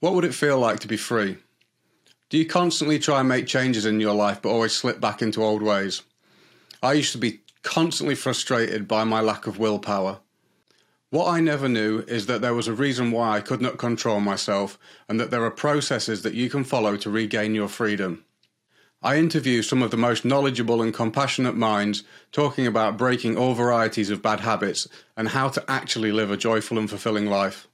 What 0.00 0.14
would 0.14 0.24
it 0.24 0.34
feel 0.34 0.58
like 0.58 0.80
to 0.80 0.88
be 0.88 0.96
free? 0.96 1.36
Do 2.30 2.38
you 2.38 2.46
constantly 2.46 2.98
try 2.98 3.20
and 3.20 3.28
make 3.28 3.46
changes 3.46 3.84
in 3.84 4.00
your 4.00 4.14
life 4.14 4.40
but 4.40 4.48
always 4.48 4.72
slip 4.72 4.98
back 4.98 5.20
into 5.20 5.44
old 5.44 5.62
ways? 5.62 6.02
I 6.82 6.94
used 6.94 7.12
to 7.12 7.18
be 7.18 7.40
constantly 7.62 8.14
frustrated 8.14 8.88
by 8.88 9.04
my 9.04 9.20
lack 9.20 9.46
of 9.46 9.58
willpower. 9.58 10.20
What 11.10 11.28
I 11.28 11.40
never 11.40 11.68
knew 11.68 11.98
is 12.08 12.26
that 12.26 12.40
there 12.40 12.54
was 12.54 12.66
a 12.66 12.72
reason 12.72 13.10
why 13.10 13.36
I 13.36 13.40
could 13.42 13.60
not 13.60 13.76
control 13.76 14.20
myself 14.20 14.78
and 15.06 15.20
that 15.20 15.30
there 15.30 15.44
are 15.44 15.50
processes 15.50 16.22
that 16.22 16.34
you 16.34 16.48
can 16.48 16.64
follow 16.64 16.96
to 16.96 17.10
regain 17.10 17.54
your 17.54 17.68
freedom. 17.68 18.24
I 19.02 19.18
interview 19.18 19.60
some 19.60 19.82
of 19.82 19.90
the 19.90 19.96
most 19.98 20.24
knowledgeable 20.24 20.80
and 20.80 20.94
compassionate 20.94 21.56
minds 21.56 22.04
talking 22.32 22.66
about 22.66 22.96
breaking 22.96 23.36
all 23.36 23.52
varieties 23.52 24.08
of 24.08 24.22
bad 24.22 24.40
habits 24.40 24.88
and 25.16 25.28
how 25.28 25.48
to 25.50 25.64
actually 25.68 26.12
live 26.12 26.30
a 26.30 26.36
joyful 26.38 26.78
and 26.78 26.88
fulfilling 26.88 27.26
life. 27.26 27.66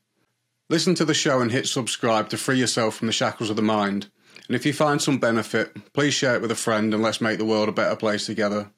Listen 0.68 0.96
to 0.96 1.04
the 1.04 1.14
show 1.14 1.40
and 1.40 1.52
hit 1.52 1.68
subscribe 1.68 2.28
to 2.28 2.36
free 2.36 2.58
yourself 2.58 2.96
from 2.96 3.06
the 3.06 3.12
shackles 3.12 3.50
of 3.50 3.56
the 3.56 3.62
mind. 3.62 4.10
And 4.48 4.56
if 4.56 4.66
you 4.66 4.72
find 4.72 5.00
some 5.00 5.18
benefit, 5.18 5.92
please 5.92 6.12
share 6.12 6.34
it 6.34 6.42
with 6.42 6.50
a 6.50 6.56
friend 6.56 6.92
and 6.92 7.02
let's 7.02 7.20
make 7.20 7.38
the 7.38 7.44
world 7.44 7.68
a 7.68 7.72
better 7.72 7.94
place 7.94 8.26
together. 8.26 8.70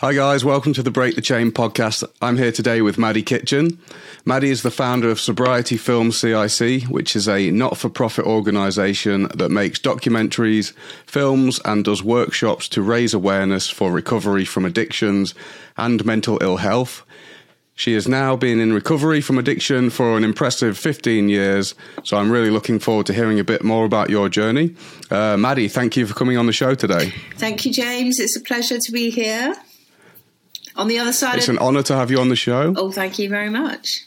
Hi, 0.00 0.14
guys. 0.14 0.44
Welcome 0.44 0.74
to 0.74 0.82
the 0.84 0.92
Break 0.92 1.16
the 1.16 1.20
Chain 1.20 1.50
podcast. 1.50 2.04
I'm 2.22 2.36
here 2.36 2.52
today 2.52 2.82
with 2.82 2.98
Maddie 2.98 3.24
Kitchen. 3.24 3.80
Maddie 4.24 4.50
is 4.50 4.62
the 4.62 4.70
founder 4.70 5.10
of 5.10 5.18
Sobriety 5.18 5.76
Film 5.76 6.12
CIC, 6.12 6.84
which 6.84 7.16
is 7.16 7.28
a 7.28 7.50
not 7.50 7.76
for 7.76 7.88
profit 7.88 8.24
organisation 8.24 9.24
that 9.34 9.48
makes 9.48 9.80
documentaries, 9.80 10.72
films, 11.04 11.58
and 11.64 11.84
does 11.84 12.00
workshops 12.00 12.68
to 12.68 12.80
raise 12.80 13.12
awareness 13.12 13.68
for 13.68 13.90
recovery 13.90 14.44
from 14.44 14.64
addictions 14.64 15.34
and 15.76 16.04
mental 16.04 16.38
ill 16.40 16.58
health. 16.58 17.02
She 17.74 17.94
has 17.94 18.06
now 18.06 18.36
been 18.36 18.60
in 18.60 18.72
recovery 18.72 19.20
from 19.20 19.36
addiction 19.36 19.90
for 19.90 20.16
an 20.16 20.22
impressive 20.22 20.78
15 20.78 21.28
years, 21.28 21.74
so 22.04 22.18
I'm 22.18 22.30
really 22.30 22.50
looking 22.50 22.78
forward 22.78 23.06
to 23.06 23.12
hearing 23.12 23.40
a 23.40 23.44
bit 23.44 23.64
more 23.64 23.84
about 23.84 24.10
your 24.10 24.28
journey. 24.28 24.76
Uh, 25.10 25.36
Maddie, 25.36 25.66
thank 25.66 25.96
you 25.96 26.06
for 26.06 26.14
coming 26.14 26.36
on 26.36 26.46
the 26.46 26.52
show 26.52 26.76
today. 26.76 27.12
Thank 27.34 27.66
you, 27.66 27.72
James. 27.72 28.20
It's 28.20 28.36
a 28.36 28.40
pleasure 28.40 28.78
to 28.78 28.92
be 28.92 29.10
here. 29.10 29.56
On 30.78 30.88
the 30.88 30.98
other 30.98 31.12
side, 31.12 31.36
it's 31.36 31.48
of- 31.48 31.56
an 31.56 31.58
honour 31.60 31.82
to 31.84 31.94
have 31.96 32.10
you 32.10 32.18
on 32.20 32.28
the 32.30 32.36
show. 32.36 32.72
Oh, 32.76 32.90
thank 32.90 33.18
you 33.18 33.28
very 33.28 33.50
much. 33.50 34.06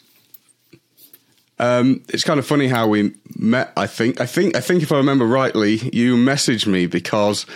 Um, 1.58 2.02
it's 2.08 2.24
kind 2.24 2.40
of 2.40 2.46
funny 2.46 2.66
how 2.66 2.88
we 2.88 3.12
met. 3.36 3.72
I 3.76 3.86
think. 3.86 4.20
I 4.20 4.26
think. 4.26 4.56
I 4.56 4.60
think 4.60 4.82
if 4.82 4.90
I 4.90 4.96
remember 4.96 5.26
rightly, 5.26 5.74
you 5.92 6.16
messaged 6.16 6.66
me 6.66 6.86
because 6.86 7.46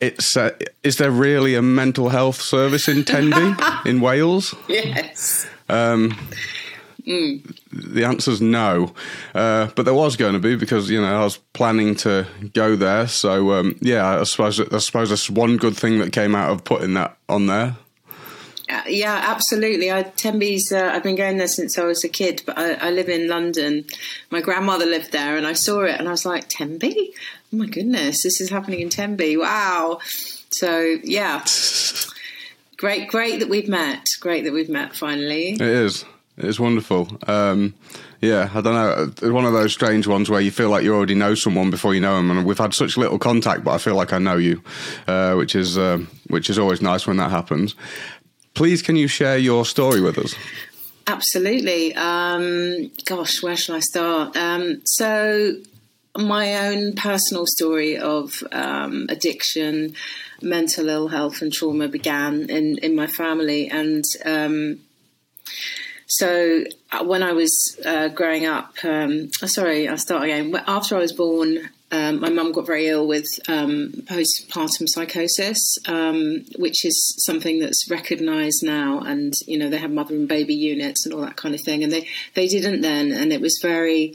it's. 0.00 0.36
Uh, 0.36 0.50
is 0.82 0.96
there 0.98 1.10
really 1.10 1.54
a 1.54 1.62
mental 1.62 2.10
health 2.10 2.40
service 2.42 2.88
in 2.88 3.04
Tenby 3.04 3.54
in 3.88 4.00
Wales? 4.00 4.54
Yes. 4.68 5.46
Um, 5.70 6.10
mm. 7.06 7.56
The 7.72 8.04
answer's 8.04 8.42
no, 8.42 8.92
uh, 9.34 9.68
but 9.76 9.84
there 9.84 9.94
was 9.94 10.16
going 10.16 10.32
to 10.34 10.40
be 10.40 10.56
because 10.56 10.90
you 10.90 11.00
know 11.00 11.20
I 11.20 11.24
was 11.24 11.38
planning 11.54 11.94
to 11.96 12.26
go 12.52 12.76
there. 12.76 13.06
So 13.06 13.52
um, 13.52 13.78
yeah, 13.80 14.20
I 14.20 14.24
suppose 14.24 14.60
I 14.60 14.78
suppose 14.78 15.08
that's 15.10 15.30
one 15.30 15.56
good 15.56 15.76
thing 15.76 16.00
that 16.00 16.12
came 16.12 16.34
out 16.34 16.50
of 16.50 16.64
putting 16.64 16.94
that 16.94 17.16
on 17.28 17.46
there. 17.46 17.76
Uh, 18.68 18.82
yeah, 18.86 19.24
absolutely. 19.28 19.90
I, 19.90 20.02
Tenby's. 20.02 20.72
Uh, 20.72 20.90
I've 20.92 21.02
been 21.02 21.16
going 21.16 21.38
there 21.38 21.48
since 21.48 21.78
I 21.78 21.84
was 21.84 22.04
a 22.04 22.08
kid, 22.08 22.42
but 22.44 22.58
I, 22.58 22.74
I, 22.74 22.90
live 22.90 23.08
in 23.08 23.28
London. 23.28 23.86
My 24.30 24.40
grandmother 24.40 24.84
lived 24.84 25.10
there, 25.10 25.36
and 25.36 25.46
I 25.46 25.54
saw 25.54 25.84
it, 25.84 25.98
and 25.98 26.06
I 26.06 26.10
was 26.10 26.26
like, 26.26 26.48
Tenby. 26.48 27.14
Oh 27.52 27.56
my 27.56 27.66
goodness, 27.66 28.22
this 28.22 28.40
is 28.40 28.50
happening 28.50 28.80
in 28.80 28.90
Tenby. 28.90 29.38
Wow. 29.38 30.00
So 30.50 30.98
yeah, 31.02 31.44
great, 32.76 33.08
great 33.08 33.40
that 33.40 33.48
we've 33.48 33.68
met. 33.68 34.04
Great 34.20 34.44
that 34.44 34.52
we've 34.52 34.68
met 34.68 34.94
finally. 34.94 35.52
It 35.52 35.60
is. 35.62 36.04
It 36.36 36.44
is 36.44 36.60
wonderful. 36.60 37.08
Um, 37.26 37.74
yeah, 38.20 38.48
I 38.54 38.60
don't 38.60 38.74
know. 38.74 39.04
It's 39.08 39.22
one 39.22 39.44
of 39.44 39.52
those 39.52 39.72
strange 39.72 40.06
ones 40.06 40.30
where 40.30 40.40
you 40.40 40.52
feel 40.52 40.70
like 40.70 40.84
you 40.84 40.94
already 40.94 41.14
know 41.14 41.34
someone 41.34 41.70
before 41.70 41.94
you 41.94 42.00
know 42.00 42.16
them, 42.16 42.30
and 42.30 42.44
we've 42.44 42.58
had 42.58 42.74
such 42.74 42.96
little 42.96 43.18
contact, 43.18 43.64
but 43.64 43.72
I 43.72 43.78
feel 43.78 43.96
like 43.96 44.12
I 44.12 44.18
know 44.18 44.36
you, 44.36 44.62
uh, 45.08 45.34
which 45.34 45.56
is 45.56 45.76
uh, 45.76 45.98
which 46.28 46.48
is 46.48 46.58
always 46.58 46.80
nice 46.80 47.06
when 47.06 47.16
that 47.16 47.30
happens. 47.30 47.74
Please, 48.58 48.82
can 48.82 48.96
you 48.96 49.06
share 49.06 49.38
your 49.38 49.64
story 49.64 50.00
with 50.00 50.18
us? 50.18 50.34
Absolutely. 51.06 51.94
Um, 51.94 52.90
gosh, 53.04 53.40
where 53.40 53.56
shall 53.56 53.76
I 53.76 53.78
start? 53.78 54.36
Um, 54.36 54.82
so, 54.84 55.54
my 56.16 56.66
own 56.66 56.94
personal 56.94 57.46
story 57.46 57.96
of 57.96 58.42
um, 58.50 59.06
addiction, 59.10 59.94
mental 60.42 60.88
ill 60.88 61.06
health, 61.06 61.40
and 61.40 61.52
trauma 61.52 61.86
began 61.86 62.50
in, 62.50 62.78
in 62.78 62.96
my 62.96 63.06
family. 63.06 63.70
And 63.70 64.02
um, 64.24 64.80
so, 66.08 66.64
uh, 66.90 67.04
when 67.04 67.22
I 67.22 67.34
was 67.34 67.78
uh, 67.86 68.08
growing 68.08 68.44
up, 68.44 68.74
um, 68.82 69.30
sorry, 69.46 69.86
I'll 69.86 69.98
start 69.98 70.24
again. 70.24 70.52
After 70.66 70.96
I 70.96 70.98
was 70.98 71.12
born, 71.12 71.70
um, 71.90 72.20
my 72.20 72.28
mum 72.28 72.52
got 72.52 72.66
very 72.66 72.88
ill 72.88 73.06
with 73.06 73.26
um, 73.48 73.92
postpartum 74.04 74.86
psychosis, 74.86 75.78
um, 75.86 76.44
which 76.56 76.84
is 76.84 77.14
something 77.24 77.60
that's 77.60 77.90
recognised 77.90 78.62
now, 78.62 79.00
and 79.00 79.32
you 79.46 79.58
know 79.58 79.70
they 79.70 79.78
have 79.78 79.90
mother 79.90 80.14
and 80.14 80.28
baby 80.28 80.54
units 80.54 81.06
and 81.06 81.14
all 81.14 81.22
that 81.22 81.36
kind 81.36 81.54
of 81.54 81.62
thing, 81.62 81.82
and 81.82 81.92
they 81.92 82.06
they 82.34 82.46
didn't 82.46 82.82
then, 82.82 83.12
and 83.12 83.32
it 83.32 83.40
was 83.40 83.58
very, 83.62 84.14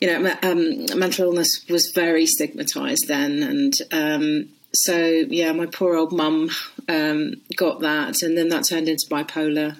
you 0.00 0.06
know, 0.06 0.36
um, 0.42 0.86
mental 0.96 1.26
illness 1.26 1.64
was 1.68 1.90
very 1.92 2.24
stigmatised 2.24 3.06
then, 3.08 3.42
and 3.42 3.74
um, 3.90 4.48
so 4.72 4.96
yeah, 4.96 5.50
my 5.52 5.66
poor 5.66 5.96
old 5.96 6.12
mum 6.12 6.50
um, 6.88 7.34
got 7.56 7.80
that, 7.80 8.22
and 8.22 8.38
then 8.38 8.48
that 8.50 8.64
turned 8.64 8.88
into 8.88 9.06
bipolar 9.10 9.76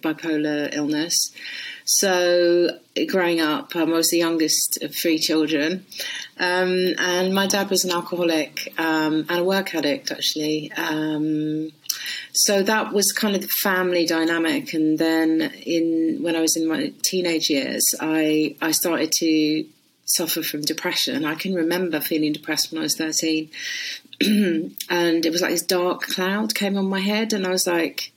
bipolar 0.00 0.74
illness. 0.74 1.32
So, 1.84 2.78
growing 3.08 3.40
up, 3.40 3.74
I 3.74 3.84
was 3.84 4.10
the 4.10 4.18
youngest 4.18 4.82
of 4.82 4.94
three 4.94 5.18
children, 5.18 5.86
um, 6.38 6.94
and 6.98 7.34
my 7.34 7.46
dad 7.46 7.70
was 7.70 7.84
an 7.84 7.90
alcoholic 7.90 8.72
um, 8.78 9.26
and 9.28 9.40
a 9.40 9.44
work 9.44 9.74
addict, 9.74 10.10
actually. 10.10 10.70
Um, 10.72 11.70
so 12.32 12.62
that 12.62 12.92
was 12.92 13.12
kind 13.12 13.34
of 13.34 13.42
the 13.42 13.48
family 13.48 14.06
dynamic. 14.06 14.74
And 14.74 14.98
then, 14.98 15.52
in 15.64 16.18
when 16.20 16.36
I 16.36 16.40
was 16.40 16.56
in 16.56 16.68
my 16.68 16.92
teenage 17.02 17.48
years, 17.48 17.94
I 18.00 18.56
I 18.60 18.72
started 18.72 19.12
to 19.18 19.64
suffer 20.04 20.42
from 20.42 20.62
depression. 20.62 21.24
I 21.24 21.34
can 21.34 21.54
remember 21.54 22.00
feeling 22.00 22.32
depressed 22.32 22.72
when 22.72 22.80
I 22.80 22.82
was 22.82 22.96
thirteen, 22.96 23.50
and 24.20 25.26
it 25.26 25.30
was 25.30 25.40
like 25.40 25.52
this 25.52 25.62
dark 25.62 26.02
cloud 26.02 26.54
came 26.54 26.76
on 26.76 26.88
my 26.88 27.00
head, 27.00 27.32
and 27.32 27.46
I 27.46 27.50
was 27.50 27.66
like 27.66 28.12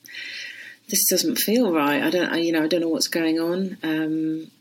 this 0.89 1.09
doesn't 1.09 1.37
feel 1.37 1.73
right. 1.73 2.03
I 2.03 2.09
don't, 2.09 2.43
you 2.43 2.51
know, 2.51 2.63
I 2.63 2.67
don't 2.67 2.81
know 2.81 2.89
what's 2.89 3.07
going 3.07 3.39
on. 3.39 3.77
Um, 3.81 4.51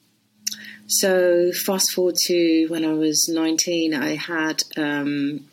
so 1.01 1.53
fast 1.53 1.93
forward 1.95 2.17
to 2.27 2.67
when 2.69 2.85
I 2.85 2.93
was 2.93 3.29
19, 3.29 3.95
I 3.95 4.17
had, 4.17 4.63
um, 4.77 5.45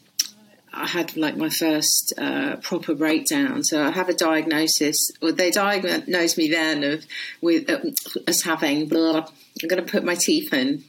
I 0.73 0.87
had 0.87 1.17
like 1.17 1.37
my 1.37 1.49
first 1.49 2.13
uh, 2.17 2.57
proper 2.57 2.93
breakdown. 2.95 3.63
So 3.63 3.83
I 3.83 3.91
have 3.91 4.09
a 4.09 4.13
diagnosis. 4.13 5.11
Well, 5.21 5.33
they 5.33 5.51
diagnosed 5.51 6.37
me 6.37 6.49
then 6.49 6.83
of 6.83 7.05
with 7.41 7.69
uh, 7.69 7.79
as 8.27 8.41
having. 8.41 8.87
Blah, 8.87 9.27
I'm 9.61 9.67
going 9.67 9.83
to 9.83 9.91
put 9.91 10.03
my 10.03 10.15
teeth 10.15 10.53
in. 10.53 10.83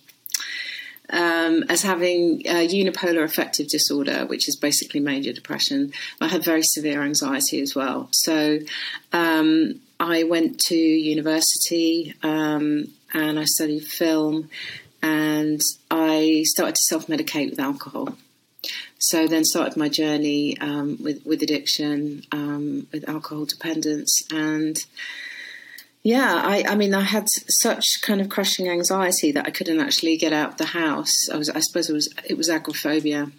Um, 1.11 1.65
as 1.69 1.83
having 1.83 2.43
unipolar 2.45 3.23
affective 3.23 3.69
disorder, 3.69 4.25
which 4.25 4.49
is 4.49 4.57
basically 4.57 5.01
major 5.01 5.33
depression. 5.33 5.93
I 6.23 6.29
had 6.29 6.43
very 6.43 6.63
severe 6.63 7.03
anxiety 7.03 7.61
as 7.61 7.75
well. 7.75 8.09
So 8.13 8.61
um, 9.13 9.81
I 10.01 10.25
went 10.25 10.59
to 10.69 10.75
university 10.75 12.15
um, 12.23 12.89
and 13.13 13.39
I 13.39 13.45
studied 13.45 13.85
film 13.85 14.49
and 15.03 15.61
I 15.91 16.45
started 16.47 16.77
to 16.77 16.85
self 16.85 17.07
medicate 17.07 17.51
with 17.51 17.61
alcohol. 17.61 18.17
So 18.99 19.27
then 19.27 19.45
started 19.45 19.77
my 19.77 19.89
journey 19.89 20.57
um, 20.61 20.97
with, 21.03 21.27
with 21.27 21.43
addiction, 21.43 22.23
um, 22.31 22.87
with 22.93 23.09
alcohol 23.09 23.47
dependence, 23.47 24.23
and 24.33 24.77
yeah, 26.05 26.43
I, 26.45 26.65
I, 26.69 26.75
mean, 26.75 26.95
I 26.95 27.03
had 27.03 27.27
such 27.29 28.01
kind 28.03 28.21
of 28.21 28.29
crushing 28.29 28.69
anxiety 28.69 29.31
that 29.33 29.47
I 29.47 29.51
couldn't 29.51 29.79
actually 29.79 30.17
get 30.17 30.33
out 30.33 30.51
of 30.51 30.57
the 30.57 30.67
house. 30.67 31.29
I 31.33 31.37
was, 31.37 31.49
I 31.49 31.61
suppose, 31.61 31.89
it 31.89 31.93
was 31.93 32.13
it 32.29 32.37
was 32.37 32.51
agoraphobia, 32.51 33.31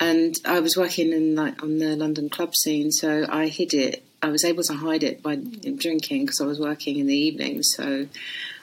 and 0.00 0.34
I 0.44 0.60
was 0.60 0.76
working 0.76 1.12
in 1.12 1.36
like 1.36 1.62
on 1.62 1.78
the 1.78 1.94
London 1.94 2.28
club 2.28 2.56
scene, 2.56 2.90
so 2.90 3.26
I 3.28 3.46
hid 3.46 3.72
it. 3.72 4.04
I 4.22 4.28
was 4.28 4.44
able 4.44 4.64
to 4.64 4.74
hide 4.74 5.04
it 5.04 5.22
by 5.22 5.36
drinking 5.36 6.26
because 6.26 6.40
I 6.40 6.46
was 6.46 6.60
working 6.60 6.98
in 6.98 7.06
the 7.06 7.16
evening, 7.16 7.62
So, 7.62 8.06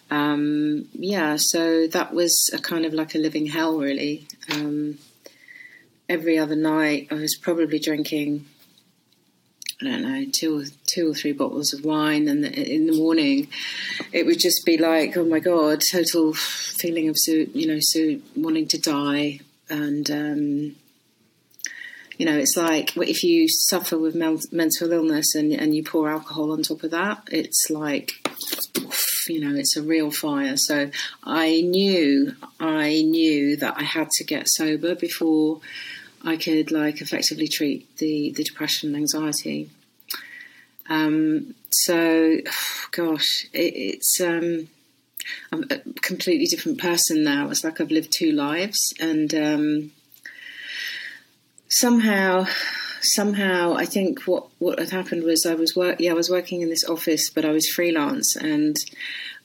um, 0.10 0.88
yeah, 0.94 1.36
so 1.38 1.88
that 1.88 2.14
was 2.14 2.50
a 2.54 2.60
kind 2.60 2.86
of 2.86 2.94
like 2.94 3.16
a 3.16 3.18
living 3.18 3.48
hell, 3.48 3.78
really. 3.78 4.28
Um, 4.52 5.00
every 6.08 6.38
other 6.38 6.56
night, 6.56 7.08
I 7.12 7.16
was 7.16 7.38
probably 7.42 7.80
drinking 7.80 8.46
I 9.80 9.86
don't 9.86 10.02
know, 10.02 10.26
two 10.32 10.60
or 10.60 10.64
two 10.88 11.12
or 11.12 11.14
three 11.14 11.34
bottles 11.34 11.72
of 11.72 11.86
wine, 11.86 12.28
and 12.28 12.44
in 12.46 12.88
the 12.88 12.98
morning, 12.98 13.48
it 14.12 14.26
would 14.26 14.40
just 14.40 14.66
be 14.66 14.76
like, 14.76 15.16
oh 15.16 15.26
my 15.26 15.40
god, 15.40 15.84
total 15.92 16.34
feeling 16.34 17.10
of 17.10 17.16
you 17.28 17.68
know, 17.68 18.20
wanting 18.36 18.68
to 18.70 18.80
die, 18.80 19.40
and 19.70 20.10
um, 20.10 20.76
You 22.18 22.26
know, 22.26 22.38
it's 22.38 22.58
like 22.58 22.98
if 22.98 23.24
you 23.24 23.48
suffer 23.48 23.98
with 24.00 24.16
mental 24.16 24.92
illness 24.92 25.36
and, 25.36 25.54
and 25.54 25.76
you 25.76 25.84
pour 25.84 26.10
alcohol 26.10 26.52
on 26.52 26.64
top 26.64 26.82
of 26.82 26.92
that, 26.92 27.22
it's 27.32 27.70
like, 27.70 28.14
you 29.30 29.40
know, 29.40 29.56
it's 29.56 29.78
a 29.78 29.82
real 29.82 30.12
fire. 30.12 30.58
So 30.58 30.90
I 31.24 31.62
knew, 31.62 32.36
I 32.60 33.02
knew 33.02 33.56
that 33.58 33.76
I 33.78 33.84
had 33.84 34.10
to 34.12 34.24
get 34.24 34.48
sober 34.50 34.96
before 34.96 35.62
I 36.24 36.38
could 36.38 36.72
like 36.72 37.02
effectively 37.02 37.48
treat 37.48 37.98
the, 37.98 38.32
the 38.36 38.44
depression 38.44 38.90
and 38.90 38.98
anxiety. 38.98 39.70
Um, 40.90 41.56
so, 41.70 42.38
gosh, 42.92 43.46
it, 43.54 43.74
it's 43.76 44.22
um, 44.22 44.68
I'm 45.52 45.66
a 45.70 45.80
completely 46.02 46.46
different 46.46 46.80
person 46.80 47.24
now. 47.24 47.50
It's 47.50 47.64
like 47.64 47.80
I've 47.82 47.92
lived 47.92 48.12
two 48.12 48.32
lives, 48.32 48.94
and 49.00 49.34
um, 49.34 49.92
somehow, 51.70 52.46
somehow, 53.02 53.74
I 53.76 53.86
think 53.86 54.28
what 54.28 54.48
what 54.60 54.80
had 54.80 54.90
happened 54.90 55.24
was 55.24 55.46
I 55.46 55.56
was 55.56 55.76
work. 55.76 56.00
Yeah, 56.00 56.12
I 56.12 56.16
was 56.16 56.30
working 56.30 56.62
in 56.62 56.70
this 56.70 56.84
office, 56.84 57.30
but 57.30 57.46
I 57.46 57.52
was 57.52 57.70
freelance, 57.70 58.36
and 58.36 58.76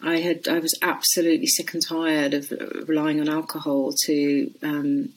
I 0.00 0.19
had 0.19 0.49
I 0.49 0.58
was 0.58 0.78
absolutely 0.82 1.46
sick 1.46 1.75
and 1.75 1.87
tired 1.87 2.34
of 2.34 2.52
relying 2.88 3.20
on 3.20 3.28
alcohol 3.28 3.93
to 4.06 4.50
um, 4.62 5.10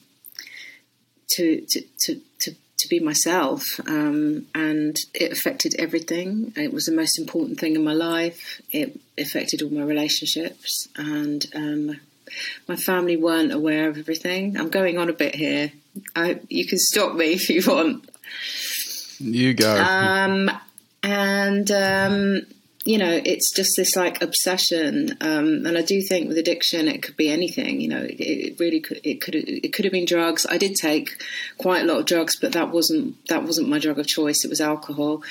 to, 1.30 1.64
to, 1.68 1.82
to, 2.00 2.20
to 2.40 2.54
to 2.78 2.88
be 2.88 3.00
myself, 3.00 3.64
um, 3.86 4.46
and 4.54 4.96
it 5.14 5.32
affected 5.32 5.74
everything. 5.78 6.52
It 6.56 6.72
was 6.72 6.84
the 6.84 6.94
most 6.94 7.18
important 7.18 7.58
thing 7.58 7.74
in 7.74 7.82
my 7.82 7.94
life. 7.94 8.60
It 8.70 9.00
affected 9.18 9.62
all 9.62 9.70
my 9.70 9.82
relationships, 9.82 10.86
and 10.96 11.44
um, 11.54 12.00
my 12.68 12.76
family 12.76 13.16
weren't 13.16 13.52
aware 13.52 13.88
of 13.88 13.98
everything. 13.98 14.58
I'm 14.58 14.68
going 14.68 14.98
on 14.98 15.08
a 15.08 15.14
bit 15.14 15.34
here. 15.34 15.72
I, 16.14 16.40
you 16.48 16.66
can 16.66 16.78
stop 16.78 17.14
me 17.14 17.26
if 17.32 17.48
you 17.48 17.62
want. 17.66 18.08
You 19.18 19.54
go. 19.54 19.80
Um, 19.80 20.50
and 21.02 21.70
um, 21.70 22.40
you 22.86 22.98
know, 22.98 23.20
it's 23.24 23.52
just 23.52 23.72
this 23.76 23.96
like 23.96 24.22
obsession. 24.22 25.16
Um, 25.20 25.66
and 25.66 25.76
I 25.76 25.82
do 25.82 26.00
think 26.00 26.28
with 26.28 26.38
addiction, 26.38 26.86
it 26.86 27.02
could 27.02 27.16
be 27.16 27.28
anything. 27.28 27.80
You 27.80 27.88
know, 27.88 28.02
it, 28.02 28.20
it, 28.20 28.60
really 28.60 28.80
could. 28.80 29.00
It 29.02 29.20
could. 29.20 29.34
It 29.34 29.72
could 29.72 29.84
have 29.84 29.92
been 29.92 30.04
drugs. 30.04 30.46
I 30.48 30.56
did 30.56 30.76
take 30.76 31.20
quite 31.58 31.82
a 31.82 31.84
lot 31.84 31.98
of 31.98 32.06
drugs, 32.06 32.38
but 32.40 32.52
that 32.52 32.70
wasn't 32.70 33.16
that 33.26 33.42
wasn't 33.42 33.68
my 33.68 33.78
drug 33.78 33.98
of 33.98 34.06
choice. 34.06 34.44
It 34.44 34.50
was 34.50 34.60
alcohol. 34.60 35.22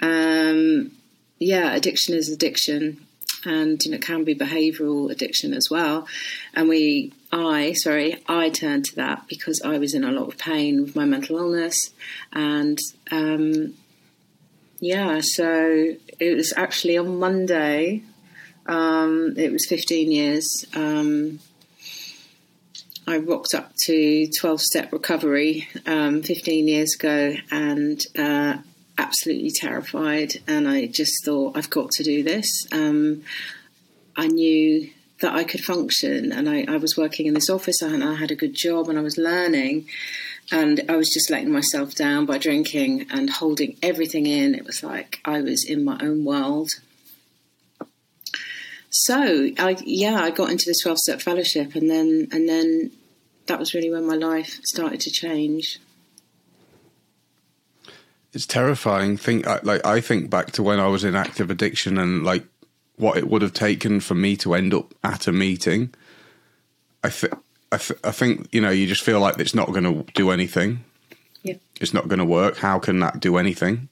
Um, 0.00 0.92
yeah, 1.40 1.74
addiction 1.74 2.14
is 2.14 2.30
addiction, 2.30 3.04
and 3.44 3.84
you 3.84 3.90
know, 3.90 3.96
it 3.96 4.02
can 4.02 4.22
be 4.22 4.34
behavioural 4.34 5.10
addiction 5.10 5.52
as 5.52 5.68
well. 5.70 6.06
And 6.54 6.68
we, 6.68 7.12
I, 7.32 7.72
sorry, 7.74 8.22
I 8.28 8.50
turned 8.50 8.86
to 8.86 8.96
that 8.96 9.28
because 9.28 9.62
I 9.64 9.78
was 9.78 9.94
in 9.94 10.02
a 10.02 10.10
lot 10.10 10.28
of 10.28 10.38
pain 10.38 10.82
with 10.82 10.96
my 10.96 11.04
mental 11.04 11.38
illness, 11.38 11.90
and 12.32 12.78
um, 13.10 13.74
yeah, 14.80 15.20
so 15.22 15.94
it 16.18 16.36
was 16.36 16.52
actually 16.56 16.96
on 16.96 17.18
Monday. 17.18 18.02
Um, 18.66 19.34
it 19.36 19.52
was 19.52 19.66
15 19.66 20.10
years. 20.10 20.64
Um, 20.74 21.40
I 23.06 23.18
rocked 23.18 23.54
up 23.54 23.72
to 23.86 24.28
12 24.38 24.60
step 24.60 24.92
recovery 24.92 25.68
um, 25.86 26.22
15 26.22 26.68
years 26.68 26.94
ago 26.94 27.34
and 27.50 28.00
uh, 28.16 28.58
absolutely 28.98 29.50
terrified. 29.50 30.34
And 30.46 30.68
I 30.68 30.86
just 30.86 31.24
thought, 31.24 31.56
I've 31.56 31.70
got 31.70 31.90
to 31.92 32.04
do 32.04 32.22
this. 32.22 32.66
Um, 32.72 33.22
I 34.16 34.28
knew 34.28 34.90
that 35.20 35.34
I 35.34 35.44
could 35.44 35.60
function, 35.62 36.32
and 36.32 36.48
I, 36.48 36.64
I 36.68 36.76
was 36.76 36.96
working 36.96 37.26
in 37.26 37.34
this 37.34 37.50
office, 37.50 37.82
and 37.82 38.02
I 38.02 38.14
had 38.14 38.30
a 38.30 38.36
good 38.36 38.54
job, 38.54 38.88
and 38.88 38.98
I 38.98 39.02
was 39.02 39.18
learning 39.18 39.86
and 40.52 40.80
I 40.88 40.96
was 40.96 41.10
just 41.10 41.30
letting 41.30 41.52
myself 41.52 41.94
down 41.94 42.26
by 42.26 42.38
drinking 42.38 43.06
and 43.10 43.30
holding 43.30 43.76
everything 43.82 44.26
in. 44.26 44.54
It 44.54 44.64
was 44.64 44.82
like 44.82 45.20
I 45.24 45.40
was 45.40 45.64
in 45.64 45.84
my 45.84 45.98
own 46.00 46.24
world. 46.24 46.70
So 48.90 49.50
I 49.58 49.76
yeah, 49.84 50.20
I 50.20 50.30
got 50.30 50.50
into 50.50 50.64
the 50.66 50.78
twelve 50.82 50.98
step 50.98 51.20
fellowship 51.20 51.74
and 51.74 51.88
then 51.88 52.28
and 52.32 52.48
then 52.48 52.90
that 53.46 53.58
was 53.58 53.74
really 53.74 53.90
when 53.90 54.06
my 54.06 54.16
life 54.16 54.58
started 54.64 55.00
to 55.00 55.10
change. 55.10 55.78
It's 58.32 58.46
terrifying. 58.46 59.16
Think 59.16 59.46
like 59.64 59.86
I 59.86 60.00
think 60.00 60.30
back 60.30 60.52
to 60.52 60.62
when 60.62 60.80
I 60.80 60.88
was 60.88 61.04
in 61.04 61.14
active 61.14 61.50
addiction 61.50 61.98
and 61.98 62.24
like 62.24 62.44
what 63.00 63.16
it 63.16 63.28
would 63.28 63.42
have 63.42 63.52
taken 63.52 64.00
for 64.00 64.14
me 64.14 64.36
to 64.38 64.54
end 64.54 64.74
up 64.74 64.94
at 65.02 65.26
a 65.26 65.32
meeting. 65.32 65.92
I 67.02 67.10
think 67.10 67.34
I, 67.72 67.78
th- 67.78 68.00
I 68.04 68.10
think 68.10 68.48
you 68.52 68.60
know 68.60 68.70
you 68.70 68.86
just 68.86 69.02
feel 69.02 69.20
like 69.20 69.38
it's 69.38 69.54
not 69.54 69.72
going 69.72 69.84
to 69.84 70.12
do 70.12 70.30
anything. 70.30 70.84
Yeah, 71.42 71.54
it's 71.80 71.94
not 71.94 72.08
going 72.08 72.18
to 72.18 72.24
work. 72.24 72.58
How 72.58 72.78
can 72.78 73.00
that 73.00 73.20
do 73.20 73.36
anything? 73.36 73.88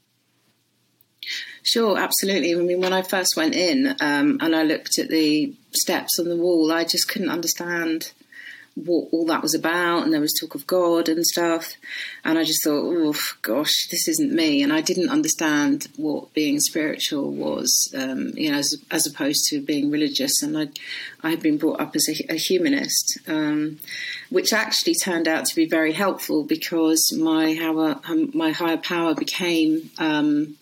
Sure, 1.62 1.98
absolutely. 1.98 2.54
I 2.54 2.58
mean, 2.58 2.80
when 2.80 2.92
I 2.92 3.02
first 3.02 3.36
went 3.36 3.54
in 3.54 3.88
um, 4.00 4.38
and 4.40 4.56
I 4.56 4.62
looked 4.62 4.98
at 4.98 5.08
the 5.08 5.54
steps 5.72 6.18
on 6.18 6.28
the 6.28 6.36
wall, 6.36 6.72
I 6.72 6.84
just 6.84 7.08
couldn't 7.08 7.28
understand 7.28 8.12
what 8.84 9.08
all 9.12 9.26
that 9.26 9.42
was 9.42 9.54
about, 9.54 10.04
and 10.04 10.12
there 10.12 10.20
was 10.20 10.32
talk 10.32 10.54
of 10.54 10.66
God 10.66 11.08
and 11.08 11.26
stuff. 11.26 11.74
And 12.24 12.38
I 12.38 12.44
just 12.44 12.62
thought, 12.62 12.84
oh 12.84 13.14
gosh, 13.42 13.88
this 13.90 14.08
isn't 14.08 14.32
me. 14.32 14.62
And 14.62 14.72
I 14.72 14.80
didn't 14.80 15.10
understand 15.10 15.88
what 15.96 16.32
being 16.34 16.60
spiritual 16.60 17.32
was, 17.32 17.92
um, 17.96 18.32
you 18.34 18.50
know, 18.50 18.58
as, 18.58 18.76
as, 18.90 19.06
opposed 19.06 19.46
to 19.48 19.60
being 19.60 19.90
religious. 19.90 20.42
And 20.42 20.56
I, 20.56 20.68
I 21.22 21.30
had 21.30 21.40
been 21.40 21.58
brought 21.58 21.80
up 21.80 21.96
as 21.96 22.08
a, 22.08 22.32
a 22.32 22.36
humanist, 22.36 23.18
um, 23.26 23.80
which 24.30 24.52
actually 24.52 24.94
turned 24.94 25.28
out 25.28 25.46
to 25.46 25.56
be 25.56 25.66
very 25.66 25.92
helpful 25.92 26.44
because 26.44 27.12
my 27.18 27.54
higher, 27.54 27.98
um, 28.08 28.30
my 28.34 28.52
higher 28.52 28.78
power 28.78 29.14
became. 29.14 29.90
Um, 29.98 30.56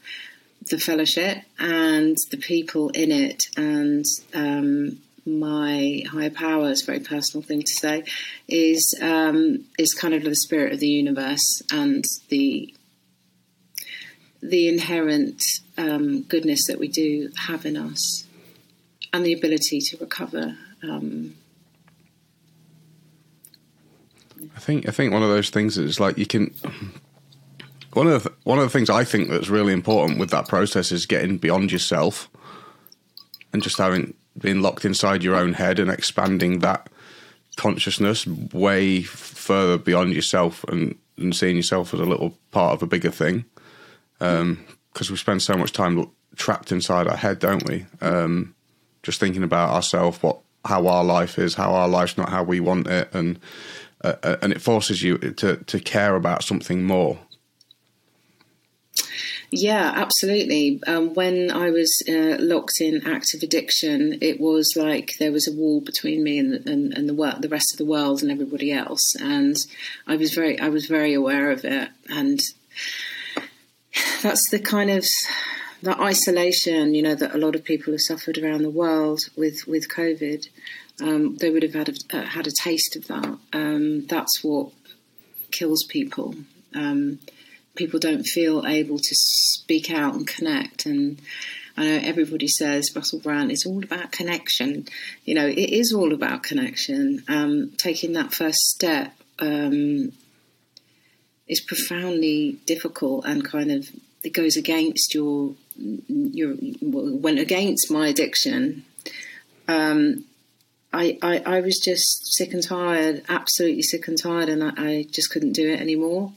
the 0.68 0.78
fellowship 0.78 1.38
and 1.60 2.16
the 2.32 2.36
people 2.36 2.88
in 2.88 3.12
it, 3.12 3.44
and 3.56 4.04
um, 4.34 4.98
my 5.26 6.02
higher 6.08 6.30
power, 6.30 6.70
it's 6.70 6.84
a 6.84 6.86
very 6.86 7.00
personal 7.00 7.44
thing 7.44 7.62
to 7.62 7.72
say, 7.72 8.04
is 8.48 8.94
um, 9.02 9.64
is 9.78 9.92
kind 9.92 10.14
of 10.14 10.22
the 10.22 10.34
spirit 10.34 10.72
of 10.72 10.80
the 10.80 10.88
universe 10.88 11.62
and 11.72 12.04
the 12.28 12.72
the 14.40 14.68
inherent 14.68 15.42
um, 15.76 16.22
goodness 16.22 16.66
that 16.68 16.78
we 16.78 16.88
do 16.88 17.30
have 17.36 17.66
in 17.66 17.76
us, 17.76 18.24
and 19.12 19.26
the 19.26 19.32
ability 19.32 19.80
to 19.80 19.96
recover. 19.98 20.56
Um, 20.82 21.34
I 24.54 24.60
think 24.60 24.88
I 24.88 24.92
think 24.92 25.12
one 25.12 25.22
of 25.22 25.28
those 25.28 25.50
things 25.50 25.76
is 25.76 25.98
like 25.98 26.16
you 26.16 26.26
can. 26.26 26.54
One 27.94 28.08
of 28.08 28.24
the, 28.24 28.32
one 28.44 28.58
of 28.58 28.64
the 28.64 28.70
things 28.70 28.90
I 28.90 29.04
think 29.04 29.30
that's 29.30 29.48
really 29.48 29.72
important 29.72 30.18
with 30.18 30.28
that 30.28 30.46
process 30.48 30.92
is 30.92 31.06
getting 31.06 31.38
beyond 31.38 31.72
yourself 31.72 32.28
and 33.54 33.62
just 33.62 33.78
having 33.78 34.12
being 34.38 34.60
locked 34.60 34.84
inside 34.84 35.22
your 35.22 35.36
own 35.36 35.54
head 35.54 35.78
and 35.78 35.90
expanding 35.90 36.60
that 36.60 36.88
consciousness 37.56 38.26
way 38.26 39.02
further 39.02 39.78
beyond 39.78 40.12
yourself 40.12 40.64
and, 40.64 40.96
and 41.16 41.34
seeing 41.34 41.56
yourself 41.56 41.94
as 41.94 42.00
a 42.00 42.04
little 42.04 42.36
part 42.50 42.74
of 42.74 42.82
a 42.82 42.86
bigger 42.86 43.10
thing. 43.10 43.44
Because 44.18 44.40
um, 44.42 44.66
we 45.10 45.16
spend 45.16 45.42
so 45.42 45.56
much 45.56 45.72
time 45.72 46.10
trapped 46.36 46.70
inside 46.70 47.08
our 47.08 47.16
head, 47.16 47.38
don't 47.38 47.66
we? 47.66 47.86
Um, 48.00 48.54
just 49.02 49.20
thinking 49.20 49.42
about 49.42 49.70
ourselves, 49.70 50.22
what 50.22 50.40
how 50.64 50.86
our 50.88 51.04
life 51.04 51.38
is, 51.38 51.54
how 51.54 51.72
our 51.72 51.88
life's 51.88 52.18
not 52.18 52.28
how 52.28 52.42
we 52.42 52.60
want 52.60 52.88
it, 52.88 53.08
and 53.14 53.38
uh, 54.02 54.14
uh 54.22 54.36
and 54.42 54.52
it 54.52 54.60
forces 54.60 55.02
you 55.02 55.16
to 55.18 55.56
to 55.56 55.80
care 55.80 56.16
about 56.16 56.42
something 56.42 56.84
more. 56.84 57.18
Yeah, 59.50 59.92
absolutely. 59.94 60.80
Um, 60.86 61.14
when 61.14 61.50
I 61.50 61.70
was 61.70 62.02
uh, 62.08 62.36
locked 62.40 62.80
in 62.80 63.06
active 63.06 63.42
addiction, 63.42 64.18
it 64.20 64.40
was 64.40 64.74
like 64.76 65.12
there 65.18 65.32
was 65.32 65.46
a 65.46 65.52
wall 65.52 65.80
between 65.80 66.22
me 66.22 66.38
and, 66.38 66.66
and, 66.66 66.92
and 66.92 67.08
the 67.08 67.14
world, 67.14 67.42
the 67.42 67.48
rest 67.48 67.72
of 67.72 67.78
the 67.78 67.84
world, 67.84 68.22
and 68.22 68.30
everybody 68.30 68.72
else. 68.72 69.14
And 69.20 69.56
I 70.06 70.16
was 70.16 70.34
very, 70.34 70.58
I 70.58 70.68
was 70.68 70.86
very 70.86 71.14
aware 71.14 71.50
of 71.50 71.64
it. 71.64 71.88
And 72.08 72.40
that's 74.22 74.50
the 74.50 74.58
kind 74.58 74.90
of 74.90 75.06
that 75.82 76.00
isolation, 76.00 76.94
you 76.94 77.02
know, 77.02 77.14
that 77.14 77.34
a 77.34 77.38
lot 77.38 77.54
of 77.54 77.64
people 77.64 77.92
have 77.92 78.00
suffered 78.00 78.38
around 78.38 78.62
the 78.62 78.70
world 78.70 79.20
with 79.36 79.66
with 79.66 79.88
COVID. 79.88 80.48
Um, 81.00 81.36
they 81.36 81.50
would 81.50 81.62
have 81.62 81.74
had 81.74 81.90
a, 81.90 82.18
uh, 82.18 82.24
had 82.24 82.46
a 82.46 82.52
taste 82.52 82.96
of 82.96 83.06
that. 83.06 83.38
Um, 83.52 84.06
that's 84.06 84.42
what 84.42 84.72
kills 85.50 85.84
people. 85.84 86.34
Um, 86.74 87.20
people 87.76 88.00
don't 88.00 88.24
feel 88.24 88.66
able 88.66 88.98
to 88.98 89.14
speak 89.14 89.90
out 89.90 90.14
and 90.14 90.26
connect. 90.26 90.86
And 90.86 91.20
I 91.76 91.84
know 91.84 92.00
everybody 92.02 92.48
says 92.48 92.90
Russell 92.94 93.20
Brand 93.20 93.52
is 93.52 93.64
all 93.66 93.84
about 93.84 94.12
connection. 94.12 94.86
You 95.24 95.34
know, 95.34 95.46
it 95.46 95.70
is 95.70 95.92
all 95.92 96.12
about 96.12 96.42
connection. 96.42 97.22
Um, 97.28 97.72
taking 97.76 98.12
that 98.14 98.32
first 98.32 98.58
step 98.58 99.14
um, 99.38 100.12
is 101.46 101.60
profoundly 101.60 102.58
difficult 102.66 103.24
and 103.26 103.44
kind 103.44 103.70
of 103.70 103.88
it 104.22 104.32
goes 104.32 104.56
against 104.56 105.14
your 105.14 105.54
your 105.78 106.54
went 106.82 107.38
against 107.38 107.90
my 107.90 108.08
addiction. 108.08 108.84
Um, 109.68 110.24
I, 110.96 111.18
I, 111.20 111.42
I 111.44 111.60
was 111.60 111.78
just 111.78 112.34
sick 112.34 112.54
and 112.54 112.62
tired, 112.62 113.22
absolutely 113.28 113.82
sick 113.82 114.08
and 114.08 114.16
tired, 114.20 114.48
and 114.48 114.64
I, 114.64 114.72
I 114.76 115.06
just 115.10 115.30
couldn't 115.30 115.52
do 115.52 115.70
it 115.70 115.78
anymore. 115.78 116.32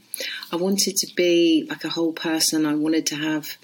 I 0.51 0.57
wanted 0.57 0.97
to 0.97 1.15
be 1.15 1.65
like 1.69 1.85
a 1.85 1.89
whole 1.89 2.11
person. 2.11 2.65
I 2.65 2.75
wanted 2.75 3.05
to 3.07 3.15
have 3.15 3.55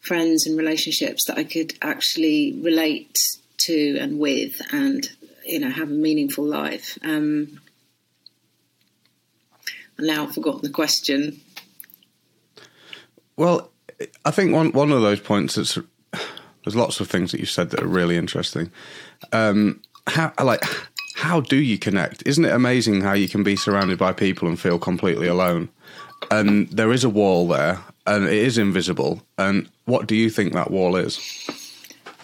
friends 0.00 0.46
and 0.46 0.56
relationships 0.56 1.26
that 1.26 1.36
I 1.36 1.44
could 1.44 1.74
actually 1.82 2.58
relate 2.62 3.18
to 3.66 3.98
and 4.00 4.18
with, 4.18 4.62
and 4.72 5.06
you 5.44 5.60
know, 5.60 5.70
have 5.70 5.90
a 5.90 5.94
meaningful 5.94 6.44
life. 6.44 6.98
Um, 7.02 7.60
now 9.98 10.24
I've 10.24 10.34
forgotten 10.34 10.62
the 10.62 10.70
question. 10.70 11.40
Well, 13.36 13.70
I 14.24 14.30
think 14.30 14.54
one 14.54 14.72
one 14.72 14.90
of 14.90 15.02
those 15.02 15.20
points 15.20 15.56
that's 15.56 15.78
there's 16.64 16.76
lots 16.76 17.00
of 17.00 17.10
things 17.10 17.30
that 17.32 17.40
you 17.40 17.46
said 17.46 17.70
that 17.70 17.82
are 17.82 17.86
really 17.86 18.16
interesting. 18.16 18.72
Um, 19.30 19.82
how 20.06 20.32
like 20.42 20.64
how 21.16 21.40
do 21.40 21.56
you 21.56 21.78
connect? 21.78 22.22
Isn't 22.26 22.44
it 22.44 22.52
amazing 22.52 23.00
how 23.00 23.12
you 23.12 23.28
can 23.28 23.42
be 23.42 23.56
surrounded 23.56 23.98
by 23.98 24.12
people 24.12 24.48
and 24.48 24.58
feel 24.58 24.78
completely 24.78 25.28
alone? 25.28 25.68
And 26.30 26.68
there 26.70 26.92
is 26.92 27.04
a 27.04 27.08
wall 27.08 27.48
there, 27.48 27.80
and 28.06 28.24
it 28.24 28.32
is 28.32 28.58
invisible. 28.58 29.22
And 29.38 29.68
what 29.84 30.06
do 30.06 30.16
you 30.16 30.30
think 30.30 30.52
that 30.52 30.70
wall 30.70 30.96
is? 30.96 31.20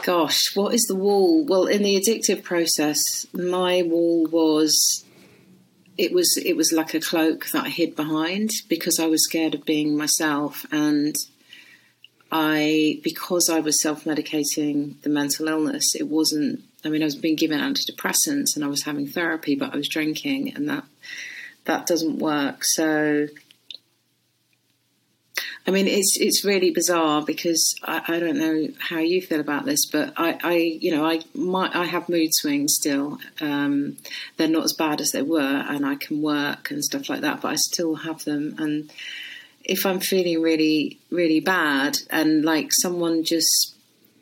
Gosh, 0.03 0.57
what 0.57 0.75
is 0.75 0.83
the 0.89 0.95
wall? 0.95 1.45
Well, 1.45 1.67
in 1.67 1.83
the 1.83 2.01
addictive 2.01 2.43
process, 2.43 3.27
my 3.33 3.83
wall 3.83 4.27
was 4.27 5.05
it 5.99 6.13
was 6.13 6.41
it 6.45 6.57
was 6.57 6.73
like 6.73 6.95
a 6.95 7.01
cloak 7.01 7.51
that 7.51 7.67
I 7.67 7.69
hid 7.69 7.95
behind 7.95 8.51
because 8.69 8.99
I 8.99 9.07
was 9.07 9.25
scared 9.25 9.55
of 9.55 9.67
being 9.67 9.97
myself 9.97 10.65
and 10.73 11.15
I 12.33 13.01
because 13.05 13.51
I 13.51 13.61
was 13.61 13.83
self 13.83 14.05
medicating 14.05 15.01
the 15.03 15.11
mental 15.11 15.49
illness, 15.49 15.95
it 15.95 16.09
wasn't 16.09 16.61
I 16.85 16.89
mean 16.89 17.03
I 17.03 17.07
was 17.07 17.17
being 17.17 17.37
given 17.37 17.61
antidepressants 17.61 18.57
and 18.57 18.65
I 18.65 18.69
was 18.69 18.85
having 18.85 19.07
therapy 19.07 19.55
but 19.55 19.73
I 19.73 19.77
was 19.77 19.89
drinking 19.89 20.55
and 20.55 20.69
that 20.69 20.85
that 21.65 21.87
doesn't 21.87 22.19
work. 22.19 22.65
So 22.65 23.29
I 25.67 25.73
mean, 25.73 25.87
it's 25.87 26.17
it's 26.19 26.45
really 26.45 26.71
bizarre 26.71 27.23
because 27.23 27.75
I, 27.85 28.03
I, 28.09 28.19
don't 28.19 28.39
know 28.39 28.69
how 28.79 28.99
you 28.99 29.21
feel 29.21 29.41
about 29.41 29.67
this, 29.67 29.87
but 29.87 30.15
I, 30.17 30.39
I 30.43 30.55
you 30.55 30.91
know, 30.91 31.05
I 31.05 31.21
my, 31.35 31.71
I 31.73 31.85
have 31.85 32.09
mood 32.09 32.31
swings 32.33 32.75
still. 32.75 33.19
Um, 33.41 33.99
they're 34.37 34.49
not 34.49 34.65
as 34.65 34.73
bad 34.73 35.01
as 35.01 35.13
they 35.13 35.23
were, 35.23 35.65
and 35.69 35.85
I 35.85 35.97
can 35.97 36.23
work 36.23 36.71
and 36.71 36.83
stuff 36.83 37.09
like 37.11 37.21
that, 37.21 37.43
but 37.43 37.49
I 37.49 37.57
still 37.57 37.95
have 37.95 38.25
them. 38.25 38.55
And 38.59 38.91
if 39.63 39.85
I'm 39.85 40.01
feeling 40.01 40.41
really 40.41 40.99
really 41.11 41.41
bad, 41.41 41.99
and 42.09 42.43
like 42.43 42.71
someone 42.73 43.23
just 43.23 43.75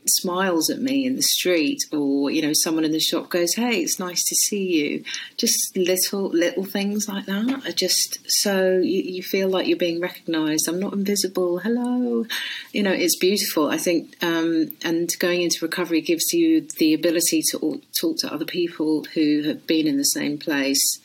smiles 0.08 0.70
at 0.70 0.80
me 0.80 1.06
in 1.06 1.16
the 1.16 1.22
street 1.22 1.80
or 1.92 2.30
you 2.30 2.42
know 2.42 2.52
someone 2.52 2.84
in 2.84 2.92
the 2.92 3.00
shop 3.00 3.28
goes 3.28 3.54
hey 3.54 3.80
it's 3.80 3.98
nice 3.98 4.22
to 4.28 4.34
see 4.34 4.64
you. 4.64 5.04
Just 5.36 5.76
little 5.76 6.28
little 6.28 6.64
things 6.64 7.08
like 7.08 7.26
that 7.26 7.66
are 7.66 7.72
just 7.72 8.18
so 8.26 8.78
you, 8.78 9.02
you 9.02 9.22
feel 9.22 9.48
like 9.48 9.66
you're 9.66 9.76
being 9.76 10.00
recognized. 10.00 10.68
I'm 10.68 10.80
not 10.80 10.92
invisible. 10.92 11.58
Hello. 11.58 12.26
You 12.72 12.82
know 12.82 12.92
it's 12.92 13.16
beautiful. 13.16 13.68
I 13.68 13.78
think 13.78 14.16
um, 14.22 14.72
and 14.84 15.10
going 15.18 15.42
into 15.42 15.64
recovery 15.64 16.00
gives 16.00 16.32
you 16.32 16.66
the 16.78 16.94
ability 16.94 17.42
to 17.50 17.80
talk 18.00 18.16
to 18.18 18.32
other 18.32 18.44
people 18.44 19.04
who 19.14 19.42
have 19.42 19.66
been 19.66 19.86
in 19.86 19.96
the 19.96 20.04
same 20.04 20.38
place 20.38 21.00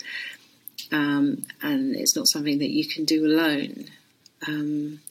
um, 0.93 1.43
and 1.61 1.95
it's 1.95 2.15
not 2.15 2.27
something 2.27 2.59
that 2.59 2.69
you 2.69 2.87
can 2.87 3.03
do 3.03 3.25
alone. 3.25 3.85
Um, 4.47 5.01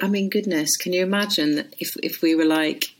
I 0.00 0.08
mean, 0.08 0.28
goodness, 0.30 0.76
can 0.76 0.92
you 0.92 1.02
imagine 1.02 1.68
if 1.78 1.96
if 2.02 2.22
we 2.22 2.34
were 2.34 2.44
like 2.44 2.94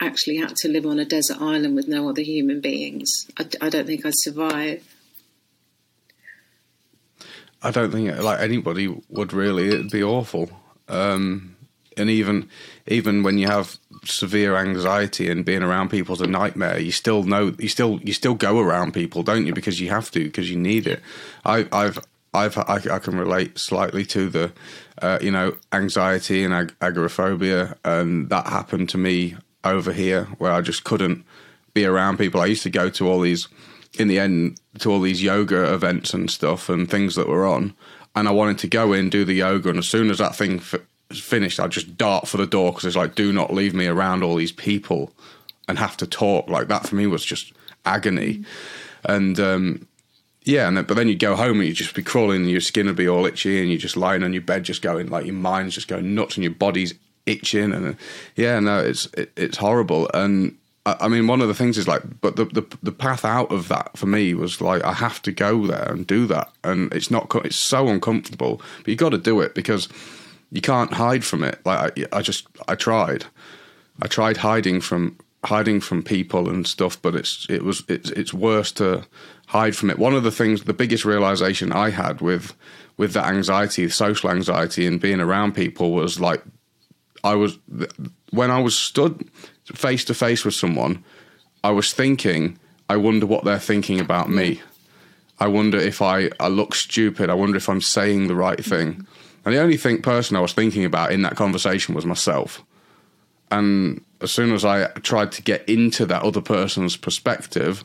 actually 0.00 0.36
had 0.36 0.56
to 0.56 0.68
live 0.68 0.84
on 0.84 0.98
a 0.98 1.04
desert 1.04 1.40
island 1.40 1.74
with 1.74 1.88
no 1.88 2.08
other 2.08 2.22
human 2.22 2.60
beings? 2.60 3.26
I, 3.38 3.46
I 3.60 3.68
don't 3.70 3.86
think 3.86 4.04
I'd 4.04 4.12
survive. 4.16 4.86
I 7.62 7.70
don't 7.70 7.90
think 7.90 8.16
like 8.18 8.40
anybody 8.40 8.94
would 9.08 9.32
really. 9.32 9.68
It'd 9.68 9.90
be 9.90 10.02
awful. 10.02 10.50
Um, 10.88 11.56
and 11.96 12.10
even 12.10 12.48
even 12.86 13.22
when 13.22 13.38
you 13.38 13.46
have 13.46 13.78
severe 14.04 14.56
anxiety 14.56 15.30
and 15.30 15.44
being 15.44 15.62
around 15.62 15.88
people's 15.88 16.20
a 16.20 16.26
nightmare, 16.26 16.78
you 16.78 16.92
still 16.92 17.22
know 17.22 17.54
you 17.58 17.68
still 17.68 18.00
you 18.02 18.12
still 18.12 18.34
go 18.34 18.58
around 18.58 18.92
people, 18.92 19.22
don't 19.22 19.46
you? 19.46 19.54
Because 19.54 19.80
you 19.80 19.88
have 19.88 20.10
to, 20.10 20.24
because 20.24 20.50
you 20.50 20.58
need 20.58 20.86
it. 20.86 21.00
I, 21.44 21.66
I've 21.72 21.98
I've 22.34 22.58
I, 22.58 22.80
I 22.90 22.98
can 22.98 23.16
relate 23.16 23.58
slightly 23.58 24.04
to 24.06 24.28
the 24.28 24.52
uh, 25.04 25.18
you 25.20 25.30
know 25.30 25.54
anxiety 25.72 26.44
and 26.44 26.54
ag- 26.54 26.74
agoraphobia, 26.80 27.76
and 27.84 28.30
that 28.30 28.46
happened 28.46 28.88
to 28.88 28.98
me 28.98 29.36
over 29.62 29.92
here 29.92 30.24
where 30.38 30.50
I 30.50 30.62
just 30.62 30.84
couldn't 30.84 31.24
be 31.74 31.84
around 31.84 32.18
people. 32.18 32.40
I 32.40 32.46
used 32.46 32.62
to 32.62 32.70
go 32.70 32.88
to 32.90 33.08
all 33.08 33.20
these 33.20 33.48
in 33.98 34.08
the 34.08 34.18
end 34.18 34.60
to 34.78 34.90
all 34.90 35.00
these 35.00 35.22
yoga 35.22 35.72
events 35.74 36.14
and 36.14 36.30
stuff 36.30 36.68
and 36.70 36.90
things 36.90 37.16
that 37.16 37.28
were 37.28 37.46
on, 37.46 37.74
and 38.16 38.26
I 38.26 38.30
wanted 38.30 38.58
to 38.58 38.66
go 38.66 38.94
in 38.94 39.10
do 39.10 39.26
the 39.26 39.34
yoga, 39.34 39.68
and 39.68 39.78
as 39.78 39.88
soon 39.88 40.10
as 40.10 40.18
that 40.18 40.34
thing 40.34 40.60
f- 40.60 40.86
finished, 41.12 41.60
I'd 41.60 41.70
just 41.70 41.98
dart 41.98 42.26
for 42.26 42.38
the 42.38 42.46
door 42.46 42.72
because 42.72 42.86
it's 42.86 42.96
like, 42.96 43.14
do 43.14 43.30
not 43.30 43.52
leave 43.52 43.74
me 43.74 43.86
around 43.86 44.22
all 44.22 44.36
these 44.36 44.52
people 44.52 45.12
and 45.68 45.78
have 45.78 45.98
to 45.98 46.06
talk 46.06 46.48
like 46.48 46.68
that. 46.68 46.88
For 46.88 46.94
me 46.94 47.06
was 47.06 47.24
just 47.24 47.52
agony, 47.84 48.44
and 49.04 49.38
um, 49.38 49.86
yeah, 50.44 50.68
and 50.68 50.76
then, 50.76 50.84
but 50.84 50.94
then 50.94 51.08
you 51.08 51.16
go 51.16 51.36
home 51.36 51.60
and 51.60 51.68
you 51.68 51.74
just 51.74 51.94
be 51.94 52.02
crawling, 52.02 52.42
and 52.42 52.50
your 52.50 52.60
skin 52.60 52.86
would 52.86 52.96
be 52.96 53.08
all 53.08 53.24
itchy, 53.24 53.60
and 53.60 53.70
you're 53.70 53.78
just 53.78 53.96
lying 53.96 54.22
on 54.22 54.34
your 54.34 54.42
bed, 54.42 54.62
just 54.62 54.82
going 54.82 55.08
like 55.08 55.24
your 55.24 55.34
mind's 55.34 55.74
just 55.74 55.88
going 55.88 56.14
nuts, 56.14 56.36
and 56.36 56.44
your 56.44 56.52
body's 56.52 56.94
itching, 57.24 57.72
and 57.72 57.96
yeah, 58.36 58.60
no, 58.60 58.78
it's 58.78 59.06
it, 59.14 59.32
it's 59.36 59.56
horrible. 59.56 60.10
And 60.12 60.56
I, 60.84 60.96
I, 61.00 61.08
mean, 61.08 61.26
one 61.26 61.40
of 61.40 61.48
the 61.48 61.54
things 61.54 61.78
is 61.78 61.88
like, 61.88 62.02
but 62.20 62.36
the, 62.36 62.44
the 62.44 62.66
the 62.82 62.92
path 62.92 63.24
out 63.24 63.50
of 63.50 63.68
that 63.68 63.96
for 63.96 64.06
me 64.06 64.34
was 64.34 64.60
like 64.60 64.84
I 64.84 64.92
have 64.92 65.22
to 65.22 65.32
go 65.32 65.66
there 65.66 65.90
and 65.90 66.06
do 66.06 66.26
that, 66.26 66.52
and 66.62 66.92
it's 66.92 67.10
not 67.10 67.34
it's 67.44 67.56
so 67.56 67.88
uncomfortable, 67.88 68.60
but 68.78 68.88
you 68.88 68.96
got 68.96 69.10
to 69.10 69.18
do 69.18 69.40
it 69.40 69.54
because 69.54 69.88
you 70.52 70.60
can't 70.60 70.92
hide 70.92 71.24
from 71.24 71.42
it. 71.42 71.58
Like 71.64 71.98
I, 72.12 72.18
I 72.18 72.22
just 72.22 72.46
I 72.68 72.74
tried, 72.74 73.24
I 74.02 74.08
tried 74.08 74.36
hiding 74.36 74.82
from 74.82 75.16
hiding 75.44 75.80
from 75.80 76.02
people 76.02 76.48
and 76.48 76.66
stuff, 76.66 77.00
but 77.00 77.14
it's 77.14 77.46
it 77.48 77.62
was 77.62 77.82
it's 77.88 78.10
it's 78.10 78.34
worse 78.34 78.72
to 78.72 79.06
hide 79.46 79.76
from 79.76 79.90
it. 79.90 79.98
One 79.98 80.14
of 80.14 80.22
the 80.22 80.30
things, 80.30 80.64
the 80.64 80.72
biggest 80.72 81.04
realization 81.04 81.72
I 81.72 81.90
had 81.90 82.20
with 82.20 82.54
with 82.96 83.12
that 83.14 83.26
anxiety, 83.26 83.88
social 83.88 84.30
anxiety, 84.30 84.86
and 84.86 85.00
being 85.00 85.20
around 85.20 85.54
people 85.54 85.92
was 85.92 86.20
like, 86.20 86.42
I 87.24 87.34
was 87.34 87.58
when 88.30 88.50
I 88.50 88.60
was 88.60 88.76
stood 88.76 89.28
face 89.64 90.04
to 90.06 90.14
face 90.14 90.44
with 90.44 90.54
someone, 90.54 91.04
I 91.62 91.70
was 91.70 91.92
thinking, 91.92 92.58
I 92.88 92.96
wonder 92.96 93.26
what 93.26 93.44
they're 93.44 93.58
thinking 93.58 94.00
about 94.00 94.28
me. 94.28 94.60
I 95.38 95.48
wonder 95.48 95.78
if 95.78 96.02
I, 96.02 96.30
I 96.38 96.48
look 96.48 96.74
stupid. 96.74 97.30
I 97.30 97.34
wonder 97.34 97.56
if 97.56 97.68
I'm 97.68 97.80
saying 97.80 98.28
the 98.28 98.34
right 98.34 98.62
thing. 98.62 99.06
And 99.44 99.54
the 99.54 99.60
only 99.60 99.76
thing 99.76 100.02
person 100.02 100.36
I 100.36 100.40
was 100.40 100.52
thinking 100.52 100.84
about 100.84 101.12
in 101.12 101.22
that 101.22 101.36
conversation 101.36 101.94
was 101.94 102.06
myself. 102.06 102.62
And 103.50 104.04
as 104.20 104.30
soon 104.30 104.52
as 104.52 104.64
I 104.64 104.86
tried 105.02 105.32
to 105.32 105.42
get 105.42 105.68
into 105.68 106.06
that 106.06 106.22
other 106.22 106.40
person's 106.40 106.96
perspective, 106.96 107.84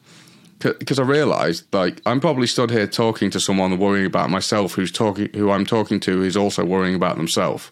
because 0.59 0.99
I 0.99 1.03
realised 1.03 1.73
like 1.73 2.01
I'm 2.05 2.19
probably 2.19 2.47
stood 2.47 2.71
here 2.71 2.87
talking 2.87 3.29
to 3.31 3.39
someone 3.39 3.77
worrying 3.77 4.05
about 4.05 4.29
myself, 4.29 4.73
who's 4.73 4.91
talking, 4.91 5.29
who 5.33 5.51
I'm 5.51 5.65
talking 5.65 5.99
to, 6.01 6.21
is 6.23 6.37
also 6.37 6.65
worrying 6.65 6.95
about 6.95 7.17
themselves. 7.17 7.71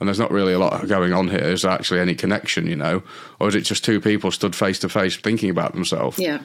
And 0.00 0.08
there's 0.08 0.18
not 0.18 0.30
really 0.30 0.52
a 0.52 0.58
lot 0.58 0.86
going 0.86 1.12
on 1.12 1.28
here. 1.28 1.40
Is 1.40 1.62
there 1.62 1.72
actually 1.72 1.98
any 2.00 2.14
connection, 2.14 2.68
you 2.68 2.76
know, 2.76 3.02
or 3.40 3.48
is 3.48 3.56
it 3.56 3.62
just 3.62 3.84
two 3.84 4.00
people 4.00 4.30
stood 4.30 4.54
face 4.54 4.78
to 4.80 4.88
face 4.88 5.16
thinking 5.16 5.50
about 5.50 5.72
themselves? 5.72 6.18
Yeah. 6.18 6.40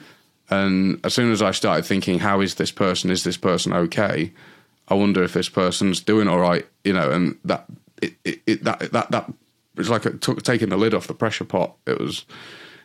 And 0.50 1.00
as 1.04 1.14
soon 1.14 1.30
as 1.30 1.40
I 1.40 1.52
started 1.52 1.84
thinking, 1.84 2.18
how 2.18 2.40
is 2.40 2.56
this 2.56 2.72
person? 2.72 3.10
Is 3.10 3.22
this 3.22 3.36
person 3.36 3.72
okay? 3.72 4.32
I 4.88 4.94
wonder 4.94 5.22
if 5.22 5.32
this 5.32 5.48
person's 5.48 6.00
doing 6.00 6.28
all 6.28 6.40
right, 6.40 6.66
you 6.82 6.92
know. 6.92 7.10
And 7.10 7.38
that 7.44 7.64
it, 8.02 8.14
it, 8.24 8.42
it 8.46 8.64
that 8.64 8.92
that 8.92 9.10
that 9.10 9.32
was 9.76 9.88
like 9.88 10.04
it 10.04 10.20
took 10.20 10.42
taking 10.42 10.68
the 10.68 10.76
lid 10.76 10.92
off 10.92 11.06
the 11.06 11.14
pressure 11.14 11.44
pot. 11.44 11.74
It 11.86 11.98
was, 12.00 12.26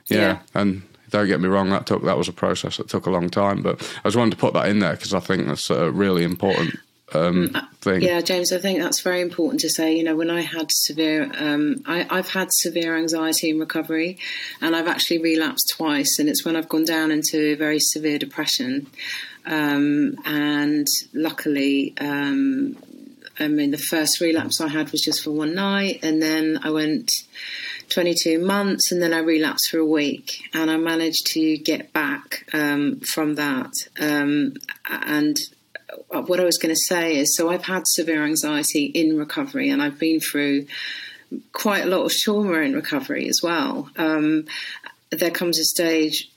yeah. 0.08 0.18
yeah. 0.18 0.40
And 0.54 0.84
don't 1.10 1.28
get 1.28 1.40
me 1.40 1.48
wrong, 1.48 1.70
that 1.70 1.86
took 1.86 2.04
that 2.04 2.18
was 2.18 2.28
a 2.28 2.34
process 2.34 2.78
that 2.78 2.90
took 2.90 3.06
a 3.06 3.12
long 3.12 3.30
time. 3.30 3.62
But 3.62 3.82
I 4.04 4.08
just 4.08 4.18
wanted 4.18 4.32
to 4.32 4.38
put 4.38 4.54
that 4.54 4.70
in 4.70 4.80
there 4.80 4.94
because 4.94 5.14
I 5.14 5.20
think 5.20 5.48
that's 5.48 5.70
a 5.70 5.92
really 5.92 6.24
important 6.24 6.76
um, 7.14 7.52
uh, 7.56 7.62
thing. 7.82 8.02
Yeah, 8.02 8.22
James, 8.22 8.52
I 8.52 8.60
think 8.60 8.80
that's 8.80 9.02
very 9.02 9.22
important 9.22 9.62
to 9.62 9.70
say. 9.70 9.96
You 9.96 10.04
know, 10.04 10.16
when 10.16 10.30
I 10.30 10.42
had 10.42 10.72
severe, 10.72 11.32
um, 11.38 11.78
I, 11.86 12.06
have 12.10 12.30
had 12.30 12.50
severe 12.52 12.98
anxiety 12.98 13.50
in 13.50 13.60
recovery, 13.60 14.18
and 14.62 14.76
I've 14.76 14.88
actually 14.88 15.20
relapsed 15.20 15.74
twice, 15.76 16.20
and 16.20 16.30
it's 16.30 16.46
when 16.46 16.56
I've 16.56 16.70
gone 16.70 16.86
down 16.86 17.12
into 17.12 17.56
very 17.56 17.80
severe 17.80 18.20
depression. 18.20 18.88
Um, 19.46 20.16
and 20.26 20.88
luckily, 21.14 21.96
um, 22.00 22.78
I 23.40 23.48
mean, 23.48 23.72
the 23.72 23.78
first 23.78 24.20
relapse 24.20 24.60
I 24.60 24.68
had 24.68 24.92
was 24.92 25.02
just 25.02 25.24
for 25.24 25.32
one 25.32 25.56
night, 25.56 26.00
and 26.04 26.22
then 26.22 26.60
I 26.64 26.72
went 26.72 27.12
22 27.90 28.40
months, 28.40 28.92
and 28.92 29.02
then 29.02 29.14
I 29.14 29.20
relapsed 29.20 29.70
for 29.70 29.80
a 29.80 29.86
week, 29.86 30.44
and 30.54 30.70
I 30.70 30.78
managed 30.78 31.28
to 31.28 31.58
get 31.58 31.94
back 31.94 32.46
um, 32.54 33.00
from 33.14 33.36
that. 33.36 33.72
Um, 34.00 34.54
and 34.90 35.38
what 36.10 36.40
I 36.40 36.44
was 36.44 36.58
going 36.58 36.74
to 36.74 36.82
say 36.82 37.18
is, 37.18 37.36
so 37.36 37.50
I've 37.50 37.66
had 37.66 37.84
severe 37.88 38.24
anxiety 38.24 38.86
in 38.86 39.18
recovery, 39.18 39.70
and 39.70 39.82
I've 39.82 40.00
been 40.00 40.20
through 40.20 40.68
quite 41.54 41.84
a 41.84 41.88
lot 41.88 42.06
of 42.06 42.12
trauma 42.12 42.60
in 42.60 42.74
recovery 42.74 43.28
as 43.28 43.40
well. 43.44 43.90
Um, 43.96 44.46
there 45.12 45.32
comes 45.32 45.60
a 45.60 45.64
stage, 45.64 46.30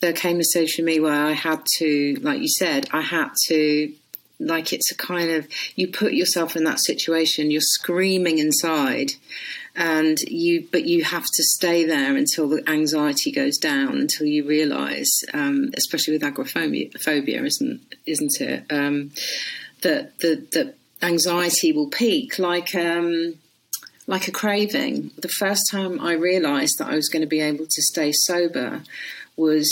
there 0.00 0.12
came 0.12 0.40
a 0.40 0.44
stage 0.44 0.74
for 0.74 0.82
me 0.82 1.00
where 1.00 1.12
I 1.12 1.32
had 1.32 1.64
to, 1.78 2.16
like 2.22 2.40
you 2.40 2.48
said, 2.48 2.88
I 2.92 3.02
had 3.02 3.30
to, 3.48 3.92
like 4.46 4.72
it's 4.72 4.90
a 4.92 4.96
kind 4.96 5.30
of, 5.30 5.48
you 5.74 5.88
put 5.88 6.12
yourself 6.12 6.56
in 6.56 6.64
that 6.64 6.80
situation, 6.80 7.50
you're 7.50 7.60
screaming 7.60 8.38
inside, 8.38 9.12
and 9.76 10.18
you, 10.28 10.68
but 10.70 10.84
you 10.84 11.04
have 11.04 11.24
to 11.24 11.42
stay 11.42 11.84
there 11.84 12.16
until 12.16 12.48
the 12.48 12.68
anxiety 12.68 13.32
goes 13.32 13.58
down, 13.58 13.98
until 13.98 14.26
you 14.26 14.46
realise, 14.46 15.24
um, 15.32 15.70
especially 15.76 16.14
with 16.14 16.22
agoraphobia, 16.22 16.90
phobia, 17.00 17.42
isn't 17.42 17.80
isn't 18.06 18.40
it? 18.40 18.64
Um, 18.70 19.10
that 19.82 20.18
the 20.20 20.46
that 20.52 20.76
anxiety 21.02 21.72
will 21.72 21.88
peak, 21.88 22.38
like. 22.38 22.74
Um, 22.74 23.34
like 24.06 24.28
a 24.28 24.32
craving. 24.32 25.12
The 25.16 25.28
first 25.28 25.62
time 25.70 25.98
I 25.98 26.12
realised 26.12 26.74
that 26.78 26.88
I 26.88 26.94
was 26.94 27.08
going 27.08 27.22
to 27.22 27.26
be 27.28 27.40
able 27.40 27.64
to 27.64 27.82
stay 27.82 28.12
sober 28.12 28.82
was 29.34 29.66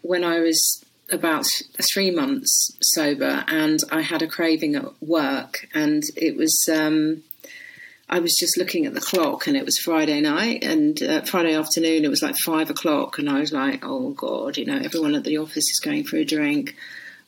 when 0.00 0.24
I 0.24 0.40
was 0.40 0.83
about 1.10 1.46
three 1.92 2.10
months 2.10 2.76
sober, 2.82 3.44
and 3.48 3.80
I 3.90 4.02
had 4.02 4.22
a 4.22 4.26
craving 4.26 4.74
at 4.76 5.02
work, 5.02 5.66
and 5.74 6.02
it 6.16 6.36
was. 6.36 6.68
Um, 6.72 7.22
I 8.06 8.18
was 8.18 8.36
just 8.38 8.58
looking 8.58 8.84
at 8.84 8.92
the 8.92 9.00
clock, 9.00 9.46
and 9.46 9.56
it 9.56 9.64
was 9.64 9.78
Friday 9.78 10.20
night 10.20 10.62
and 10.62 11.02
uh, 11.02 11.22
Friday 11.22 11.54
afternoon. 11.54 12.04
It 12.04 12.10
was 12.10 12.22
like 12.22 12.36
five 12.36 12.68
o'clock, 12.68 13.18
and 13.18 13.30
I 13.30 13.40
was 13.40 13.52
like, 13.52 13.84
"Oh 13.84 14.10
God!" 14.10 14.56
You 14.56 14.66
know, 14.66 14.76
everyone 14.76 15.14
at 15.14 15.24
the 15.24 15.38
office 15.38 15.70
is 15.70 15.80
going 15.82 16.04
for 16.04 16.16
a 16.16 16.24
drink. 16.24 16.74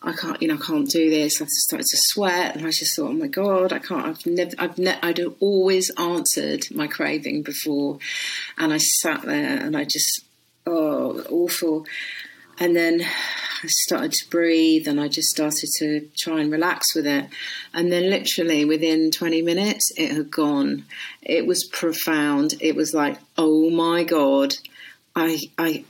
I 0.02 0.12
can't, 0.12 0.40
you 0.40 0.48
know, 0.48 0.54
I 0.54 0.64
can't 0.64 0.88
do 0.88 1.10
this. 1.10 1.40
I 1.40 1.46
started 1.46 1.86
to 1.86 1.96
sweat, 1.96 2.56
and 2.56 2.66
I 2.66 2.70
just 2.70 2.94
thought, 2.94 3.10
oh 3.10 3.14
my 3.14 3.26
god, 3.26 3.72
I 3.72 3.78
can't. 3.78 4.06
I've 4.06 4.26
never, 4.26 4.50
I've 4.58 4.78
ne- 4.78 4.98
I'd 5.02 5.20
always 5.40 5.90
answered 5.98 6.66
my 6.70 6.86
craving 6.86 7.42
before, 7.42 7.98
and 8.58 8.72
I 8.72 8.78
sat 8.78 9.22
there 9.22 9.58
and 9.58 9.76
I 9.76 9.84
just, 9.84 10.22
oh, 10.66 11.24
awful. 11.30 11.86
And 12.58 12.76
then 12.76 13.06
I 13.66 13.68
started 13.68 14.12
to 14.12 14.30
breathe, 14.30 14.86
and 14.86 15.00
I 15.00 15.08
just 15.08 15.28
started 15.28 15.68
to 15.78 16.08
try 16.16 16.40
and 16.40 16.52
relax 16.52 16.94
with 16.94 17.04
it. 17.04 17.26
And 17.74 17.90
then, 17.90 18.08
literally 18.10 18.64
within 18.64 19.10
20 19.10 19.42
minutes, 19.42 19.90
it 19.96 20.12
had 20.12 20.30
gone. 20.30 20.84
It 21.20 21.48
was 21.48 21.64
profound. 21.64 22.54
It 22.60 22.76
was 22.76 22.94
like, 22.94 23.18
oh 23.36 23.68
my 23.70 24.04
god, 24.04 24.54
I, 25.16 25.50
I, 25.58 25.84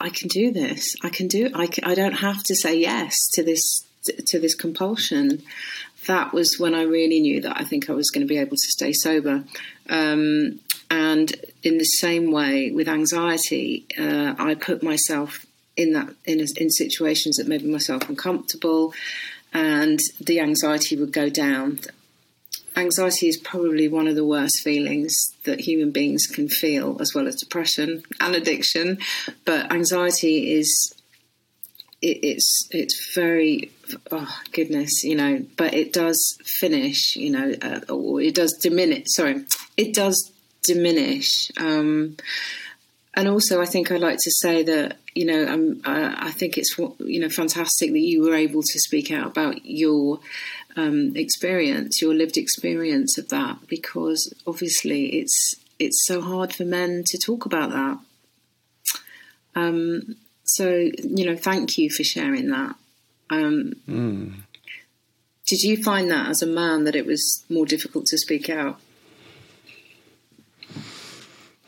I 0.00 0.08
can 0.08 0.28
do 0.28 0.52
this. 0.52 0.94
I 1.02 1.10
can 1.10 1.28
do. 1.28 1.50
I, 1.54 1.66
can, 1.66 1.84
I 1.84 1.94
don't 1.94 2.14
have 2.14 2.42
to 2.44 2.54
say 2.54 2.78
yes 2.78 3.14
to 3.34 3.44
this 3.44 3.84
to 4.28 4.38
this 4.38 4.54
compulsion. 4.54 5.42
That 6.06 6.32
was 6.32 6.58
when 6.58 6.74
I 6.74 6.84
really 6.84 7.20
knew 7.20 7.42
that 7.42 7.60
I 7.60 7.64
think 7.64 7.90
I 7.90 7.92
was 7.92 8.08
going 8.10 8.26
to 8.26 8.32
be 8.32 8.38
able 8.38 8.56
to 8.56 8.70
stay 8.70 8.94
sober. 8.94 9.44
Um, 9.90 10.60
and 10.90 11.30
in 11.62 11.76
the 11.76 11.84
same 11.84 12.32
way 12.32 12.70
with 12.70 12.88
anxiety, 12.88 13.84
uh, 13.98 14.34
I 14.38 14.54
put 14.54 14.82
myself 14.82 15.44
in 15.78 15.92
that 15.94 16.14
in, 16.26 16.40
in 16.56 16.70
situations 16.70 17.36
that 17.36 17.48
made 17.48 17.64
myself 17.64 18.08
uncomfortable, 18.08 18.92
and 19.52 19.98
the 20.20 20.40
anxiety 20.40 20.96
would 20.96 21.12
go 21.12 21.30
down 21.30 21.80
anxiety 22.78 23.28
is 23.28 23.36
probably 23.36 23.88
one 23.88 24.06
of 24.06 24.14
the 24.14 24.24
worst 24.24 24.60
feelings 24.62 25.34
that 25.44 25.60
human 25.60 25.90
beings 25.90 26.26
can 26.26 26.48
feel, 26.48 26.96
as 27.00 27.14
well 27.14 27.26
as 27.26 27.36
depression 27.36 28.02
and 28.20 28.34
addiction. 28.34 28.98
But 29.44 29.72
anxiety 29.72 30.54
is 30.54 30.94
it, 32.00 32.18
it's 32.22 32.68
it's 32.70 33.14
very 33.14 33.72
oh 34.10 34.38
goodness, 34.52 35.02
you 35.02 35.16
know. 35.16 35.44
But 35.56 35.74
it 35.74 35.92
does 35.92 36.38
finish, 36.44 37.16
you 37.16 37.30
know, 37.30 37.54
uh, 37.60 37.80
or 37.92 38.20
it 38.20 38.34
does 38.34 38.52
diminish. 38.54 39.06
Sorry, 39.08 39.44
it 39.76 39.94
does 39.94 40.32
diminish. 40.62 41.50
Um, 41.58 42.16
and 43.18 43.26
also, 43.26 43.60
I 43.60 43.66
think 43.66 43.90
I'd 43.90 44.00
like 44.00 44.18
to 44.20 44.30
say 44.30 44.62
that 44.62 44.96
you 45.12 45.26
know 45.26 45.44
um, 45.52 45.80
uh, 45.84 46.14
I 46.16 46.30
think 46.30 46.56
it's 46.56 46.78
you 46.78 47.18
know 47.18 47.28
fantastic 47.28 47.90
that 47.90 47.98
you 47.98 48.22
were 48.22 48.36
able 48.36 48.62
to 48.62 48.78
speak 48.78 49.10
out 49.10 49.26
about 49.26 49.66
your 49.66 50.20
um, 50.76 51.16
experience, 51.16 52.00
your 52.00 52.14
lived 52.14 52.36
experience 52.36 53.18
of 53.18 53.28
that, 53.30 53.66
because 53.66 54.32
obviously 54.46 55.06
it's 55.18 55.56
it's 55.80 56.06
so 56.06 56.20
hard 56.20 56.52
for 56.52 56.64
men 56.64 57.02
to 57.06 57.18
talk 57.18 57.44
about 57.44 57.70
that. 57.70 57.98
Um, 59.56 60.14
so 60.44 60.88
you 61.02 61.26
know, 61.26 61.36
thank 61.36 61.76
you 61.76 61.90
for 61.90 62.04
sharing 62.04 62.50
that. 62.50 62.76
Um, 63.30 63.72
mm. 63.88 64.34
Did 65.48 65.62
you 65.62 65.82
find 65.82 66.08
that 66.12 66.28
as 66.28 66.40
a 66.40 66.46
man 66.46 66.84
that 66.84 66.94
it 66.94 67.04
was 67.04 67.44
more 67.50 67.66
difficult 67.66 68.06
to 68.06 68.16
speak 68.16 68.48
out? 68.48 68.78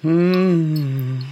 Hmm. 0.03 1.23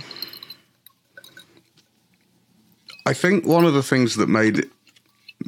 I 3.08 3.14
think 3.14 3.46
one 3.46 3.64
of 3.64 3.72
the 3.72 3.82
things 3.82 4.16
that 4.16 4.28
made 4.28 4.68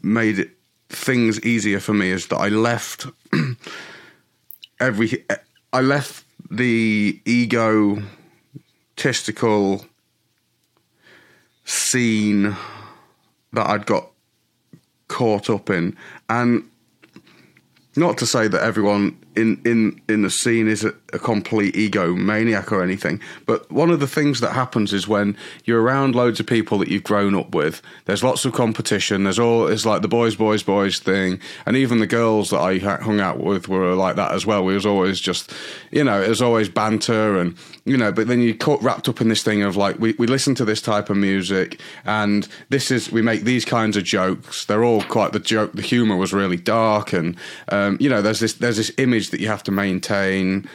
made 0.03 0.51
things 0.89 1.39
easier 1.45 1.79
for 1.79 1.93
me 1.93 2.09
is 2.09 2.29
that 2.29 2.39
I 2.39 2.49
left 2.49 3.07
every 4.81 5.27
I 5.71 5.83
left 5.83 6.25
the 6.51 7.21
egotistical 7.29 9.85
scene 11.67 12.57
that 13.53 13.67
I'd 13.67 13.85
got 13.85 14.11
caught 15.09 15.51
up 15.51 15.69
in. 15.69 15.99
And 16.31 16.67
not 17.95 18.17
to 18.19 18.27
say 18.27 18.49
that 18.49 18.63
everyone 18.63 19.19
in 19.37 19.61
in 19.67 20.01
in 20.09 20.23
the 20.23 20.31
scene 20.31 20.67
is 20.67 20.87
a, 21.13 21.19
complete 21.19 21.77
ego 21.77 22.15
maniac 22.15 22.73
or 22.73 22.83
anything. 22.83 23.21
But 23.47 23.71
one 23.71 23.91
of 23.91 24.01
the 24.01 24.07
things 24.07 24.41
that 24.41 24.53
happens 24.53 24.93
is 24.93 25.07
when 25.07 25.37
you're 25.65 25.83
around 25.83 26.15
loads 26.15 26.41
of 26.41 26.47
people 26.47 26.79
that 26.79 26.89
you've 26.89 27.05
grown 27.05 27.35
up 27.35 27.55
with 27.55 27.83
there's 28.07 28.25
lots 28.25 28.45
of 28.45 28.53
competition 28.53 29.25
there's 29.25 29.39
all 29.39 29.67
it's 29.67 29.87
like 29.87 30.03
the 30.03 30.09
boys 30.09 30.35
boys 30.35 30.63
boys 30.63 30.99
thing. 30.99 31.41
And 31.67 31.77
even 31.77 32.01
the 32.01 32.07
girls 32.07 32.51
that 32.51 32.61
i 32.61 32.79
hung 32.79 33.21
out 33.21 33.39
with 33.39 33.69
were 33.69 33.95
like 33.95 34.17
that 34.17 34.33
as 34.33 34.47
well. 34.47 34.65
We 34.65 34.75
was 34.75 34.87
always 34.87 35.21
just 35.21 35.53
you 35.91 36.05
know 36.05 36.23
it 36.23 36.29
was 36.29 36.43
always 36.43 36.69
banter 36.69 37.39
and 37.39 37.57
you 37.85 37.97
know 37.97 38.13
but 38.13 38.27
then 38.27 38.41
you 38.41 38.55
caught 38.55 38.83
wrapped 38.83 39.09
up 39.09 39.21
in 39.21 39.29
this 39.29 39.43
thing 39.43 39.63
of 39.63 39.77
like 39.77 39.99
we, 39.99 40.15
we 40.19 40.27
listen 40.27 40.55
to 40.57 40.65
this 40.65 40.83
type 40.83 41.11
of 41.11 41.17
music 41.17 41.81
and 42.05 42.49
this 42.69 42.91
is 42.91 43.11
we 43.11 43.23
make 43.23 43.43
these 43.43 43.65
kinds 43.65 43.97
of 43.97 44.05
jokes. 44.05 44.65
They're 44.65 44.85
all 44.85 45.03
quite 45.03 45.33
the 45.33 45.41
joke 45.41 45.73
the 45.73 45.83
humor 45.83 46.17
was 46.17 46.33
really 46.33 46.57
dark 46.57 47.13
and 47.13 47.37
um, 47.69 47.97
you 48.01 48.09
know 48.09 48.23
there's 48.23 48.41
this 48.41 48.55
there's 48.55 48.77
this 48.77 48.93
image 48.99 49.31
that 49.31 49.41
you 49.41 49.49
have 49.49 49.63
to 49.65 49.71
maintain. 49.71 50.69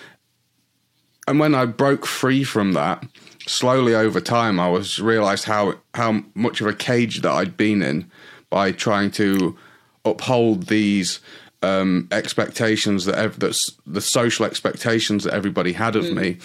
And 1.28 1.40
when 1.40 1.56
I 1.56 1.66
broke 1.66 2.06
free 2.06 2.44
from 2.44 2.74
that, 2.74 3.04
slowly 3.48 3.96
over 3.96 4.22
time, 4.22 4.60
I 4.60 4.70
was 4.70 5.00
realized 5.00 5.46
how 5.46 5.76
how 5.94 6.24
much 6.34 6.62
of 6.62 6.68
a 6.68 6.74
cage 6.74 7.22
that 7.22 7.32
I'd 7.32 7.58
been 7.58 7.82
in 7.82 8.10
by 8.50 8.72
trying 8.72 9.12
to 9.12 9.58
uphold 10.04 10.68
these 10.68 11.20
um, 11.62 12.08
expectations 12.12 13.06
that 13.06 13.16
ev- 13.16 13.40
that's 13.40 13.72
the 13.88 14.02
social 14.02 14.46
expectations 14.46 15.24
that 15.24 15.34
everybody 15.34 15.74
had 15.74 15.96
of 15.96 16.06
mm. 16.06 16.14
me, 16.16 16.38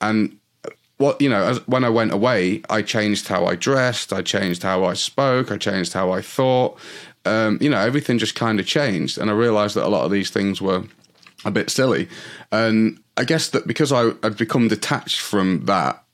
and 0.00 0.38
what 0.98 1.20
you 1.20 1.28
know 1.28 1.42
as, 1.42 1.66
when 1.66 1.84
I 1.84 1.88
went 1.88 2.12
away, 2.12 2.62
I 2.70 2.82
changed 2.82 3.28
how 3.28 3.46
I 3.46 3.56
dressed, 3.56 4.12
I 4.12 4.22
changed 4.22 4.62
how 4.62 4.84
I 4.84 4.94
spoke, 4.94 5.50
I 5.50 5.58
changed 5.58 5.92
how 5.94 6.12
I 6.12 6.20
thought. 6.20 6.78
Um, 7.24 7.58
you 7.60 7.68
know, 7.68 7.78
everything 7.78 8.18
just 8.18 8.36
kind 8.36 8.60
of 8.60 8.66
changed, 8.66 9.18
and 9.18 9.30
I 9.30 9.34
realized 9.34 9.74
that 9.74 9.84
a 9.84 9.88
lot 9.88 10.04
of 10.04 10.12
these 10.12 10.30
things 10.30 10.62
were 10.62 10.84
a 11.44 11.50
bit 11.50 11.70
silly. 11.70 12.08
And 12.50 13.00
I 13.18 13.24
guess 13.24 13.48
that 13.48 13.66
because 13.66 13.92
I 13.92 14.12
had 14.22 14.36
become 14.36 14.68
detached 14.68 15.20
from 15.20 15.64
that, 15.66 16.04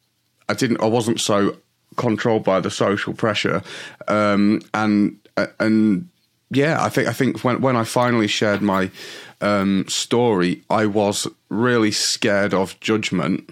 I 0.49 0.55
didn't, 0.55 0.81
I 0.81 0.87
wasn't 0.87 1.21
so 1.21 1.59
controlled 1.97 2.45
by 2.45 2.61
the 2.61 2.71
social 2.71 3.12
pressure. 3.12 3.62
Um, 4.09 4.62
and, 4.73 5.19
and 5.61 6.09
yeah, 6.51 6.83
I 6.83 6.88
think, 6.88 7.07
I 7.07 7.12
think 7.12 7.45
when, 7.45 7.61
when 7.61 7.77
I 7.77 7.85
finally 7.85 8.27
shared 8.27 8.62
my 8.62 8.90
um, 9.43 9.85
story, 9.87 10.62
I 10.71 10.87
was 10.87 11.27
really 11.51 11.90
scared 11.90 12.55
of 12.55 12.81
judgment, 12.81 13.51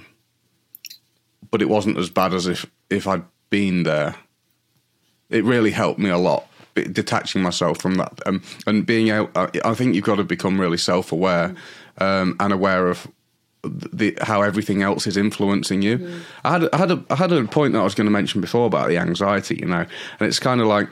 but 1.51 1.61
it 1.61 1.69
wasn't 1.69 1.99
as 1.99 2.09
bad 2.09 2.33
as 2.33 2.47
if, 2.47 2.65
if 2.89 3.07
I'd 3.07 3.25
been 3.51 3.83
there. 3.83 4.15
It 5.29 5.45
really 5.45 5.73
helped 5.73 5.99
me 6.01 6.09
a 6.09 6.19
lot 6.19 6.49
detaching 6.75 7.43
myself 7.43 7.79
from 7.79 7.97
that 7.97 8.19
um, 8.25 8.43
and 8.67 8.87
being 8.87 9.11
out. 9.11 9.31
I 9.37 9.75
think 9.75 9.95
you've 9.95 10.05
got 10.05 10.17
to 10.17 10.25
become 10.25 10.59
really 10.59 10.79
self 10.79 11.13
aware 11.13 11.55
um, 11.99 12.35
and 12.41 12.51
aware 12.51 12.89
of 12.89 13.07
the, 13.65 14.17
how 14.21 14.43
everything 14.43 14.83
else 14.83 15.07
is 15.07 15.17
influencing 15.17 15.83
you. 15.83 15.99
Mm. 15.99 16.21
I 16.45 16.53
had 16.53 16.69
I 16.73 16.77
had 16.77 16.91
a 16.91 17.05
I 17.11 17.17
had 17.17 17.33
a 17.33 17.45
point 17.45 17.73
that 17.75 17.81
I 17.81 17.85
was 17.85 17.95
going 17.95 18.07
to 18.07 18.11
mention 18.11 18.41
before 18.41 18.67
about 18.67 18.89
the 18.89 18.99
anxiety, 18.99 19.57
you 19.57 19.67
know, 19.67 19.87
and 20.19 20.29
it's 20.29 20.39
kind 20.39 20.61
of 20.61 20.67
like 20.67 20.89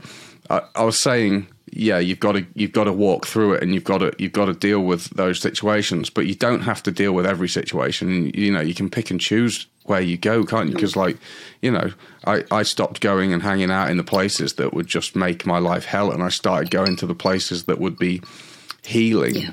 I, 0.49 0.63
I 0.75 0.85
was 0.85 0.99
saying 0.99 1.47
yeah, 1.73 1.99
you've 1.99 2.21
got 2.21 2.33
to 2.33 2.47
you've 2.55 2.73
got 2.73 2.85
to 2.85 2.93
walk 2.93 3.27
through 3.27 3.55
it, 3.55 3.63
and 3.63 3.73
you've 3.73 3.85
got 3.85 3.99
to 3.99 4.13
you've 4.19 4.33
got 4.33 4.47
to 4.47 4.55
deal 4.55 4.81
with 4.81 5.11
those 5.11 5.41
situations. 5.41 6.11
But 6.11 6.27
you 6.27 6.35
don't 6.35 6.63
have 6.63 6.83
to 6.85 6.91
deal 6.91 7.13
with 7.13 7.27
every 7.27 7.49
situation. 7.49 8.31
You 8.35 8.53
know, 8.53 8.61
you 8.61 8.75
can 8.75 8.91
pick 8.91 9.11
and 9.11 9.21
choose 9.21 9.67
where 9.85 10.01
you 10.01 10.17
go, 10.17 10.45
can't 10.45 10.69
you? 10.69 10.75
Because 10.75 10.97
like, 10.97 11.17
you 11.63 11.71
know, 11.71 11.93
I 12.27 12.45
I 12.51 12.65
stopped 12.65 13.01
going 13.01 13.33
and 13.33 13.43
hanging 13.43 13.71
out 13.71 13.91
in 13.91 13.99
the 13.99 14.05
places 14.05 14.55
that 14.55 14.75
would 14.75 14.89
just 14.89 15.15
make 15.15 15.47
my 15.47 15.59
life 15.59 15.85
hell, 15.85 16.11
and 16.11 16.23
I 16.23 16.29
started 16.29 16.71
going 16.71 16.97
to 16.97 17.07
the 17.07 17.15
places 17.15 17.65
that 17.65 17.79
would 17.79 17.99
be 17.99 18.21
healing, 18.83 19.37
yeah. 19.37 19.51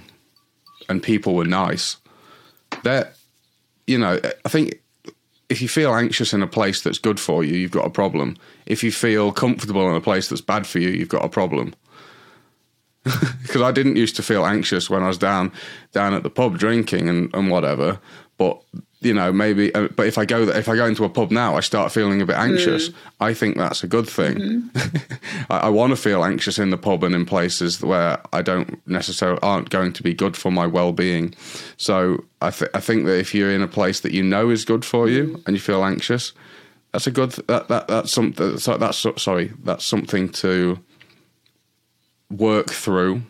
and 0.89 1.03
people 1.03 1.35
were 1.35 1.45
nice. 1.45 1.97
That, 2.83 3.15
you 3.85 3.97
know, 3.97 4.19
I 4.45 4.49
think 4.49 4.81
if 5.49 5.61
you 5.61 5.67
feel 5.67 5.95
anxious 5.95 6.33
in 6.33 6.43
a 6.43 6.47
place 6.47 6.81
that's 6.81 6.97
good 6.99 7.19
for 7.19 7.43
you, 7.43 7.55
you've 7.55 7.71
got 7.71 7.85
a 7.85 7.89
problem. 7.89 8.37
If 8.65 8.83
you 8.83 8.91
feel 8.91 9.31
comfortable 9.31 9.89
in 9.89 9.95
a 9.95 10.01
place 10.01 10.27
that's 10.27 10.41
bad 10.41 10.67
for 10.67 10.79
you, 10.79 10.89
you've 10.89 11.09
got 11.09 11.25
a 11.25 11.29
problem. 11.29 11.73
Because 13.41 13.61
I 13.61 13.71
didn't 13.71 13.95
used 13.95 14.17
to 14.17 14.23
feel 14.23 14.45
anxious 14.45 14.89
when 14.89 15.01
I 15.01 15.07
was 15.07 15.17
down 15.17 15.53
down 15.93 16.13
at 16.13 16.23
the 16.23 16.29
pub 16.29 16.57
drinking 16.57 17.07
and, 17.07 17.33
and 17.33 17.49
whatever. 17.49 17.99
But 18.37 18.61
you 19.07 19.13
know, 19.13 19.31
maybe. 19.31 19.73
Uh, 19.73 19.87
but 19.95 20.05
if 20.05 20.17
I 20.17 20.25
go 20.25 20.43
if 20.43 20.67
I 20.67 20.75
go 20.75 20.85
into 20.85 21.05
a 21.05 21.09
pub 21.09 21.31
now, 21.31 21.55
I 21.55 21.61
start 21.61 21.91
feeling 21.91 22.21
a 22.21 22.25
bit 22.25 22.35
anxious. 22.35 22.89
Mm. 22.89 22.95
I 23.21 23.33
think 23.33 23.57
that's 23.57 23.83
a 23.83 23.87
good 23.87 24.07
thing. 24.07 24.35
Mm-hmm. 24.35 25.13
I, 25.49 25.57
I 25.57 25.69
want 25.69 25.91
to 25.91 25.95
feel 25.95 26.23
anxious 26.23 26.59
in 26.59 26.69
the 26.69 26.77
pub 26.77 27.03
and 27.03 27.15
in 27.15 27.25
places 27.25 27.81
where 27.81 28.21
I 28.33 28.41
don't 28.41 28.85
necessarily 28.87 29.39
aren't 29.41 29.69
going 29.69 29.93
to 29.93 30.03
be 30.03 30.13
good 30.13 30.35
for 30.35 30.51
my 30.51 30.67
well 30.67 30.91
being. 30.91 31.33
So 31.77 32.25
I, 32.41 32.51
th- 32.51 32.71
I 32.73 32.79
think 32.79 33.05
that 33.05 33.17
if 33.17 33.33
you're 33.33 33.51
in 33.51 33.61
a 33.61 33.67
place 33.67 34.01
that 34.01 34.11
you 34.11 34.23
know 34.23 34.49
is 34.49 34.65
good 34.65 34.83
for 34.83 35.07
you 35.07 35.27
mm. 35.27 35.47
and 35.47 35.55
you 35.55 35.61
feel 35.61 35.83
anxious, 35.83 36.33
that's 36.91 37.07
a 37.07 37.11
good. 37.11 37.31
Th- 37.31 37.47
that, 37.47 37.69
that 37.69 37.87
that's 37.87 38.11
something. 38.11 38.57
That's 38.57 39.05
sorry. 39.23 39.53
That's 39.63 39.85
something 39.85 40.29
to 40.43 40.79
work 42.29 42.71
through. 42.71 43.23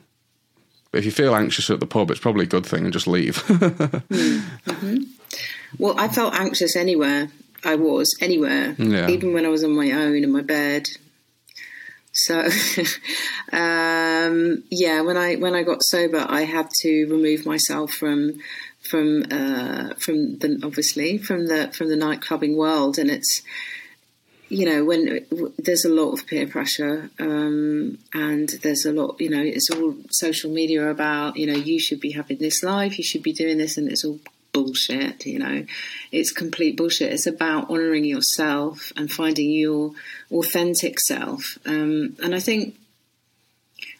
But 0.91 0.99
if 0.99 1.05
you 1.05 1.11
feel 1.11 1.35
anxious 1.35 1.69
at 1.69 1.79
the 1.79 1.85
pub, 1.85 2.09
it's 2.11 2.19
probably 2.19 2.43
a 2.43 2.47
good 2.47 2.65
thing 2.65 2.83
and 2.85 2.93
just 2.93 3.07
leave. 3.07 3.43
mm-hmm. 3.47 5.03
Well, 5.77 5.99
I 5.99 6.07
felt 6.07 6.33
anxious 6.33 6.75
anywhere 6.75 7.29
I 7.63 7.75
was, 7.75 8.15
anywhere, 8.21 8.75
yeah. 8.77 9.09
even 9.09 9.33
when 9.33 9.45
I 9.45 9.49
was 9.49 9.63
on 9.63 9.75
my 9.75 9.91
own 9.91 10.23
in 10.23 10.31
my 10.31 10.41
bed. 10.41 10.87
So, 12.13 12.39
um, 13.51 14.63
yeah, 14.69 15.01
when 15.01 15.17
I 15.17 15.35
when 15.35 15.53
I 15.53 15.63
got 15.63 15.83
sober, 15.83 16.25
I 16.27 16.41
had 16.45 16.69
to 16.81 17.05
remove 17.05 17.45
myself 17.45 17.91
from 17.91 18.39
from 18.81 19.25
uh, 19.29 19.93
from 19.99 20.37
the 20.39 20.59
obviously 20.63 21.17
from 21.17 21.47
the 21.47 21.71
from 21.73 21.89
the 21.89 21.95
nightclubbing 21.95 22.55
world, 22.55 22.97
and 22.97 23.11
it's 23.11 23.43
you 24.49 24.65
know 24.65 24.85
when 24.85 25.25
there's 25.59 25.85
a 25.85 25.89
lot 25.89 26.13
of 26.13 26.25
peer 26.25 26.47
pressure 26.47 27.09
um, 27.19 27.97
and 28.13 28.49
there's 28.63 28.85
a 28.85 28.93
lot 28.93 29.19
you 29.19 29.29
know 29.29 29.41
it's 29.41 29.69
all 29.69 29.93
social 30.09 30.49
media 30.49 30.89
about 30.89 31.35
you 31.35 31.45
know 31.45 31.53
you 31.57 31.77
should 31.79 31.99
be 31.99 32.11
having 32.11 32.37
this 32.37 32.63
life 32.63 32.97
you 32.97 33.03
should 33.03 33.23
be 33.23 33.33
doing 33.33 33.57
this 33.57 33.77
and 33.77 33.91
it's 33.91 34.05
all 34.05 34.19
bullshit, 34.63 35.25
you 35.25 35.39
know. 35.39 35.65
It's 36.11 36.31
complete 36.31 36.77
bullshit. 36.77 37.13
It's 37.13 37.27
about 37.27 37.69
honouring 37.69 38.05
yourself 38.05 38.91
and 38.95 39.11
finding 39.11 39.51
your 39.51 39.91
authentic 40.31 40.99
self. 40.99 41.57
Um, 41.65 42.15
and 42.23 42.33
I 42.33 42.39
think 42.39 42.75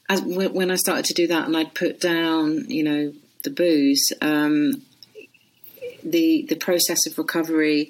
as 0.10 0.22
when 0.22 0.72
I 0.72 0.76
started 0.76 1.06
to 1.06 1.14
do 1.14 1.28
that 1.28 1.46
and 1.46 1.56
I'd 1.56 1.74
put 1.74 2.00
down, 2.00 2.70
you 2.70 2.84
know, 2.84 3.14
the 3.44 3.50
booze, 3.50 4.12
um, 4.22 4.82
the 6.04 6.46
the 6.50 6.56
process 6.56 7.06
of 7.08 7.18
recovery 7.18 7.90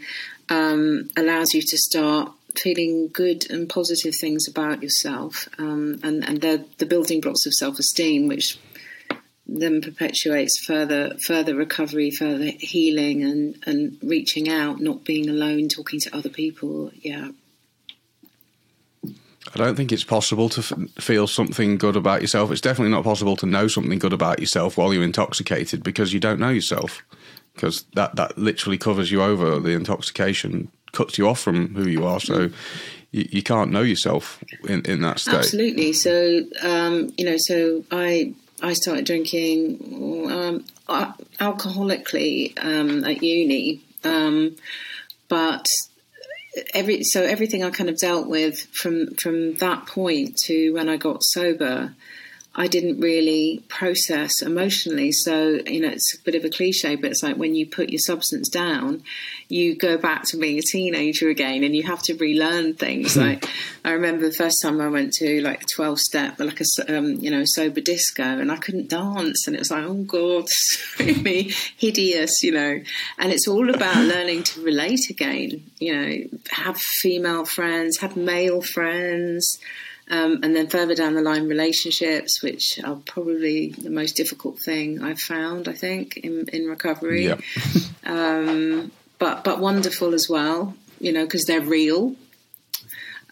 um, 0.49 1.09
allows 1.15 1.53
you 1.53 1.61
to 1.61 1.77
start 1.77 2.31
feeling 2.55 3.09
good 3.13 3.49
and 3.51 3.69
positive 3.69 4.15
things 4.15 4.47
about 4.47 4.81
yourself, 4.81 5.47
um, 5.59 5.99
and 6.03 6.27
and 6.27 6.41
they're 6.41 6.65
the 6.79 6.85
building 6.85 7.21
blocks 7.21 7.45
of 7.45 7.53
self 7.53 7.77
esteem, 7.79 8.27
which 8.27 8.57
then 9.47 9.81
perpetuates 9.81 10.63
further 10.65 11.15
further 11.25 11.55
recovery, 11.55 12.11
further 12.11 12.51
healing, 12.59 13.23
and 13.23 13.55
and 13.65 13.97
reaching 14.03 14.49
out, 14.49 14.79
not 14.79 15.03
being 15.03 15.29
alone, 15.29 15.69
talking 15.69 15.99
to 16.01 16.15
other 16.15 16.29
people. 16.29 16.91
Yeah. 17.01 17.29
I 19.53 19.57
don't 19.57 19.75
think 19.75 19.93
it's 19.93 20.03
possible 20.03 20.49
to 20.49 20.59
f- 20.59 21.03
feel 21.03 21.25
something 21.25 21.77
good 21.77 21.95
about 21.95 22.21
yourself. 22.21 22.51
It's 22.51 22.59
definitely 22.59 22.91
not 22.91 23.05
possible 23.05 23.37
to 23.37 23.45
know 23.45 23.69
something 23.69 23.97
good 23.97 24.11
about 24.11 24.39
yourself 24.39 24.77
while 24.77 24.93
you're 24.93 25.03
intoxicated 25.03 25.83
because 25.83 26.11
you 26.11 26.19
don't 26.19 26.39
know 26.39 26.49
yourself. 26.49 27.01
Because 27.55 27.85
that, 27.95 28.17
that 28.17 28.37
literally 28.37 28.77
covers 28.77 29.09
you 29.09 29.23
over. 29.23 29.59
The 29.59 29.71
intoxication 29.71 30.69
cuts 30.91 31.17
you 31.17 31.27
off 31.29 31.39
from 31.39 31.73
who 31.75 31.87
you 31.87 32.05
are. 32.05 32.19
So 32.19 32.49
you, 33.11 33.27
you 33.31 33.41
can't 33.41 33.71
know 33.71 33.81
yourself 33.81 34.43
in, 34.67 34.81
in 34.85 35.01
that 35.01 35.19
state. 35.19 35.35
Absolutely. 35.35 35.93
So, 35.93 36.43
um, 36.61 37.13
you 37.17 37.25
know, 37.25 37.37
so 37.37 37.85
I 37.89 38.35
I 38.61 38.73
started 38.73 39.05
drinking 39.05 40.27
um, 40.31 40.65
alcoholically 41.39 42.53
um, 42.63 43.03
at 43.03 43.21
uni, 43.21 43.81
um, 44.03 44.55
but 45.29 45.65
every 46.73 47.03
so 47.03 47.23
everything 47.23 47.63
I 47.63 47.69
kind 47.69 47.89
of 47.89 47.97
dealt 47.97 48.27
with 48.27 48.59
from 48.73 49.13
from 49.15 49.55
that 49.55 49.85
point 49.85 50.37
to 50.45 50.71
when 50.71 50.89
I 50.89 50.97
got 50.97 51.23
sober 51.23 51.93
I 52.59 52.65
didn't 52.65 52.99
really 52.99 53.63
process 53.67 54.41
emotionally. 54.41 55.11
So, 55.11 55.59
you 55.67 55.79
know, 55.79 55.89
it's 55.89 56.17
a 56.17 56.23
bit 56.23 56.33
of 56.33 56.43
a 56.43 56.49
cliche, 56.49 56.95
but 56.95 57.11
it's 57.11 57.21
like 57.21 57.37
when 57.37 57.53
you 57.53 57.67
put 57.67 57.89
your 57.89 57.99
substance 57.99 58.49
down, 58.49 59.03
you 59.47 59.75
go 59.75 59.95
back 59.95 60.23
to 60.29 60.37
being 60.37 60.57
a 60.57 60.63
teenager 60.63 61.29
again 61.29 61.63
and 61.63 61.75
you 61.75 61.83
have 61.83 62.01
to 62.03 62.15
relearn 62.15 62.73
things. 62.73 63.15
like, 63.15 63.47
I 63.85 63.91
remember 63.91 64.25
the 64.25 64.33
first 64.33 64.59
time 64.59 64.81
I 64.81 64.87
went 64.87 65.13
to 65.13 65.39
like 65.41 65.63
a 65.63 65.65
12 65.75 65.99
step, 65.99 66.39
like 66.39 66.59
a, 66.59 66.97
um, 66.97 67.11
you 67.11 67.29
know, 67.29 67.43
sober 67.45 67.79
disco 67.79 68.23
and 68.23 68.51
I 68.51 68.57
couldn't 68.57 68.89
dance. 68.89 69.45
And 69.45 69.55
it 69.55 69.59
was 69.59 69.69
like, 69.69 69.83
oh 69.83 70.03
God, 70.03 70.47
really 70.99 71.53
hideous, 71.77 72.41
you 72.41 72.53
know. 72.53 72.81
And 73.19 73.31
it's 73.31 73.47
all 73.47 73.69
about 73.69 73.97
learning 73.97 74.41
to 74.43 74.63
relate 74.63 75.11
again, 75.11 75.63
you 75.77 75.95
know, 75.95 76.39
have 76.49 76.77
female 76.77 77.45
friends, 77.45 77.99
have 77.99 78.17
male 78.17 78.63
friends. 78.63 79.59
Um, 80.09 80.39
and 80.41 80.55
then 80.55 80.67
further 80.67 80.95
down 80.95 81.15
the 81.15 81.21
line, 81.21 81.47
relationships, 81.47 82.41
which 82.41 82.79
are 82.83 82.95
probably 83.05 83.71
the 83.71 83.89
most 83.89 84.15
difficult 84.15 84.57
thing 84.57 85.01
I've 85.01 85.19
found, 85.19 85.67
I 85.67 85.73
think, 85.73 86.15
in, 86.17 86.47
in 86.53 86.65
recovery. 86.67 87.25
Yep. 87.25 87.41
um, 88.05 88.91
but 89.19 89.43
but 89.43 89.59
wonderful 89.59 90.13
as 90.13 90.29
well, 90.29 90.75
you 90.99 91.11
know, 91.11 91.25
because 91.25 91.45
they're 91.45 91.61
real, 91.61 92.15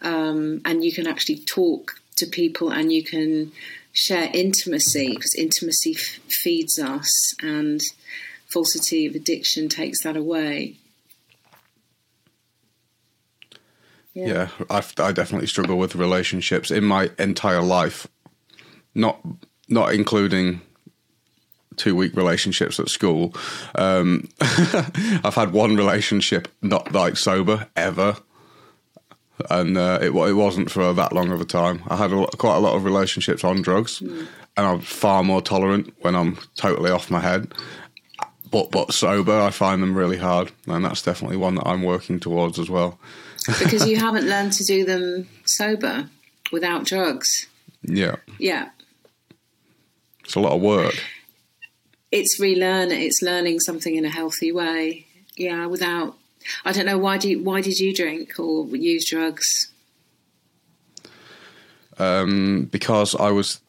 um, 0.02 0.62
and 0.66 0.84
you 0.84 0.92
can 0.92 1.08
actually 1.08 1.38
talk 1.38 2.02
to 2.18 2.26
people, 2.26 2.72
and 2.72 2.92
you 2.92 3.04
can 3.04 3.52
share 3.94 4.30
intimacy 4.34 5.12
because 5.12 5.36
intimacy 5.36 5.96
f- 5.96 6.20
feeds 6.28 6.78
us, 6.78 7.36
and 7.42 7.82
falsity 8.48 9.06
of 9.06 9.16
addiction 9.16 9.70
takes 9.70 10.04
that 10.04 10.18
away. 10.18 10.76
Yeah, 14.16 14.28
yeah 14.28 14.66
I, 14.70 14.84
I 15.04 15.12
definitely 15.12 15.48
struggle 15.48 15.78
with 15.78 15.96
relationships 15.96 16.72
in 16.72 16.86
my 16.86 17.12
entire 17.20 17.62
life, 17.62 18.08
not 18.96 19.20
not 19.68 19.94
including 19.94 20.62
two 21.76 21.96
week 21.96 22.16
relationships 22.16 22.80
at 22.80 22.90
school. 22.90 23.36
Um, 23.76 24.30
I've 24.42 25.36
had 25.36 25.52
one 25.52 25.76
relationship 25.76 26.48
not 26.62 26.94
like 26.94 27.18
sober 27.18 27.68
ever, 27.76 28.16
and 29.50 29.78
uh, 29.78 30.00
it 30.02 30.16
it 30.16 30.34
wasn't 30.34 30.72
for 30.72 30.94
that 30.94 31.12
long 31.12 31.32
of 31.32 31.42
a 31.42 31.46
time. 31.46 31.84
I 31.90 31.98
had 31.98 32.14
a, 32.14 32.26
quite 32.38 32.56
a 32.56 32.60
lot 32.60 32.76
of 32.76 32.86
relationships 32.86 33.44
on 33.44 33.62
drugs, 33.62 34.00
mm. 34.00 34.28
and 34.56 34.66
I'm 34.66 34.80
far 34.80 35.24
more 35.24 35.42
tolerant 35.42 35.94
when 36.00 36.16
I'm 36.16 36.38
totally 36.56 36.90
off 36.90 37.12
my 37.12 37.20
head. 37.20 37.54
But 38.50 38.72
but 38.72 38.94
sober, 38.94 39.42
I 39.42 39.50
find 39.50 39.84
them 39.84 39.94
really 39.94 40.18
hard, 40.18 40.54
and 40.68 40.86
that's 40.86 41.02
definitely 41.02 41.36
one 41.36 41.56
that 41.56 41.68
I'm 41.68 41.84
working 41.84 42.22
towards 42.22 42.58
as 42.60 42.70
well 42.70 42.98
because 43.48 43.88
you 43.88 43.98
haven't 43.98 44.28
learned 44.28 44.54
to 44.54 44.64
do 44.64 44.86
them 44.86 45.28
sober 45.46 46.10
without 46.52 46.86
drugs. 46.86 47.48
Yeah. 47.84 48.16
Yeah. 48.40 48.70
It's 50.24 50.36
a 50.36 50.40
lot 50.40 50.54
of 50.54 50.62
work. 50.62 50.96
It's 52.12 52.40
relearning. 52.40 53.02
It's 53.02 53.22
learning 53.22 53.60
something 53.60 53.96
in 53.96 54.06
a 54.06 54.10
healthy 54.10 54.52
way. 54.52 55.06
Yeah, 55.38 55.66
without. 55.68 56.18
I 56.64 56.72
don't 56.72 56.86
know 56.86 56.98
why 56.98 57.18
do 57.18 57.30
you, 57.30 57.44
why 57.44 57.62
did 57.62 57.80
you 57.80 57.94
drink 57.94 58.40
or 58.40 58.68
use 58.68 59.10
drugs? 59.10 59.72
Um, 61.98 62.70
because 62.72 63.16
I 63.16 63.32
was 63.32 63.62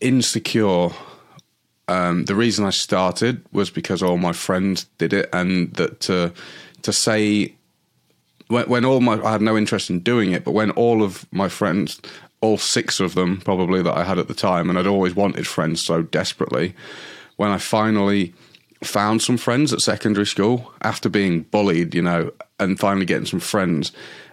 insecure. 0.00 0.90
Um, 1.88 2.24
the 2.24 2.34
reason 2.34 2.64
I 2.64 2.70
started 2.70 3.42
was 3.52 3.70
because 3.70 4.02
all 4.02 4.16
my 4.16 4.32
friends 4.32 4.84
did 4.98 5.12
it, 5.12 5.28
and 5.32 5.72
that 5.74 6.00
to 6.00 6.32
to 6.82 6.92
say 6.92 7.54
when, 8.50 8.68
when 8.68 8.84
all 8.84 9.00
my 9.00 9.20
I 9.22 9.32
had 9.32 9.42
no 9.42 9.56
interest 9.56 9.90
in 9.90 10.00
doing 10.00 10.32
it, 10.32 10.44
but 10.44 10.52
when 10.52 10.70
all 10.72 11.02
of 11.02 11.26
my 11.32 11.48
friends, 11.48 12.00
all 12.40 12.58
six 12.58 13.00
of 13.00 13.14
them 13.14 13.40
probably 13.40 13.82
that 13.82 13.96
I 13.96 14.04
had 14.04 14.18
at 14.18 14.28
the 14.28 14.34
time, 14.34 14.68
and 14.68 14.78
I'd 14.78 14.86
always 14.86 15.14
wanted 15.14 15.46
friends 15.46 15.82
so 15.82 16.02
desperately, 16.02 16.74
when 17.36 17.50
I 17.50 17.58
finally 17.58 18.34
found 18.82 19.22
some 19.22 19.36
friends 19.36 19.72
at 19.72 19.80
secondary 19.80 20.26
school 20.26 20.72
after 20.82 21.08
being 21.08 21.42
bullied, 21.42 21.94
you 21.94 22.02
know, 22.02 22.32
and 22.58 22.78
finally 22.78 23.06
getting 23.06 23.26
some 23.26 23.40
friends, 23.40 23.92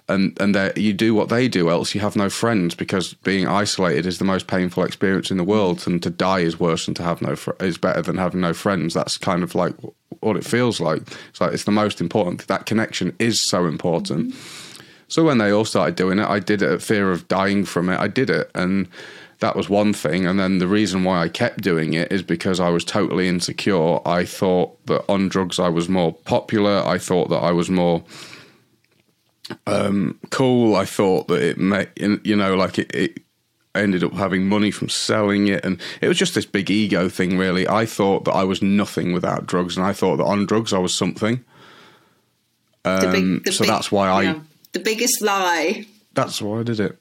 and 0.10 0.40
and 0.40 0.78
you 0.78 0.94
do 0.94 1.14
what 1.14 1.30
they 1.30 1.48
do, 1.48 1.70
else 1.70 1.94
you 1.94 2.02
have 2.02 2.16
no 2.16 2.30
friends 2.30 2.76
because 2.76 3.14
being 3.16 3.48
isolated 3.48 4.06
is 4.06 4.20
the 4.20 4.26
most 4.26 4.48
painful 4.48 4.84
experience 4.84 5.32
in 5.32 5.38
the 5.38 5.44
world, 5.44 5.86
and 5.88 6.02
to 6.04 6.10
die 6.10 6.40
is 6.40 6.60
worse 6.60 6.86
than 6.86 6.96
to 6.96 7.04
have 7.04 7.22
no 7.22 7.36
fr- 7.36 7.52
is 7.60 7.78
better 7.78 8.02
than 8.02 8.18
having 8.18 8.42
no 8.42 8.54
friends. 8.54 8.94
That's 8.94 9.18
kind 9.18 9.44
of 9.44 9.56
like 9.56 9.76
what 10.22 10.38
it 10.38 10.46
feels 10.46 10.80
like. 10.80 11.02
It's 11.30 11.42
like 11.42 11.54
it's 11.54 11.66
the 11.66 11.72
most 11.72 12.00
important. 12.02 12.48
That 12.48 12.66
connection 12.66 13.16
is 13.20 13.40
so 13.42 13.66
important. 13.66 14.34
Mm-hmm. 14.34 14.84
So 15.10 15.24
when 15.24 15.38
they 15.38 15.52
all 15.52 15.66
started 15.66 15.96
doing 15.96 16.20
it, 16.20 16.28
I 16.28 16.40
did 16.40 16.62
it. 16.62 16.82
Fear 16.82 17.12
of 17.12 17.28
dying 17.28 17.64
from 17.64 17.90
it, 17.90 18.00
I 18.00 18.08
did 18.08 18.30
it, 18.30 18.52
and 18.54 18.88
that 19.40 19.56
was 19.56 19.70
one 19.70 19.94
thing. 19.94 20.26
And 20.26 20.40
then 20.40 20.58
the 20.58 20.68
reason 20.68 21.04
why 21.04 21.22
I 21.22 21.30
kept 21.30 21.62
doing 21.62 21.94
it 21.94 22.12
is 22.12 22.24
because 22.24 22.60
I 22.60 22.70
was 22.70 22.84
totally 22.84 23.28
insecure. 23.28 24.06
I 24.08 24.26
thought 24.26 24.86
that 24.88 25.04
on 25.10 25.30
drugs 25.30 25.60
I 25.60 25.70
was 25.70 25.88
more 25.88 26.14
popular. 26.14 26.84
I 26.86 26.98
thought 26.98 27.30
that 27.30 27.38
I 27.38 27.52
was 27.52 27.70
more 27.70 28.04
um, 29.66 30.20
cool. 30.30 30.76
I 30.76 30.86
thought 30.86 31.28
that 31.28 31.42
it 31.42 31.58
may, 31.58 31.88
you 31.98 32.36
know, 32.36 32.56
like 32.56 32.80
it, 32.80 32.94
it 32.94 33.20
ended 33.76 34.04
up 34.04 34.14
having 34.14 34.48
money 34.48 34.72
from 34.72 34.90
selling 34.90 35.48
it. 35.48 35.64
And 35.64 35.80
it 36.02 36.08
was 36.08 36.18
just 36.18 36.36
this 36.36 36.46
big 36.46 36.70
ego 36.70 37.10
thing, 37.10 37.38
really. 37.38 37.68
I 37.68 37.86
thought 37.86 38.26
that 38.26 38.34
I 38.34 38.44
was 38.44 38.62
nothing 38.62 39.14
without 39.14 39.46
drugs. 39.46 39.78
And 39.78 39.86
I 39.86 39.94
thought 39.94 40.18
that 40.18 40.26
on 40.26 40.46
drugs 40.46 40.74
I 40.74 40.80
was 40.80 40.94
something. 40.94 41.44
Um, 42.86 43.42
big, 43.44 43.54
so 43.54 43.64
big, 43.64 43.70
that's 43.70 43.92
why 43.92 44.10
I. 44.10 44.40
the 44.72 44.80
biggest 44.80 45.22
lie. 45.22 45.86
That's 46.14 46.42
why 46.42 46.60
I 46.60 46.64
did 46.64 46.80
it. 46.80 46.98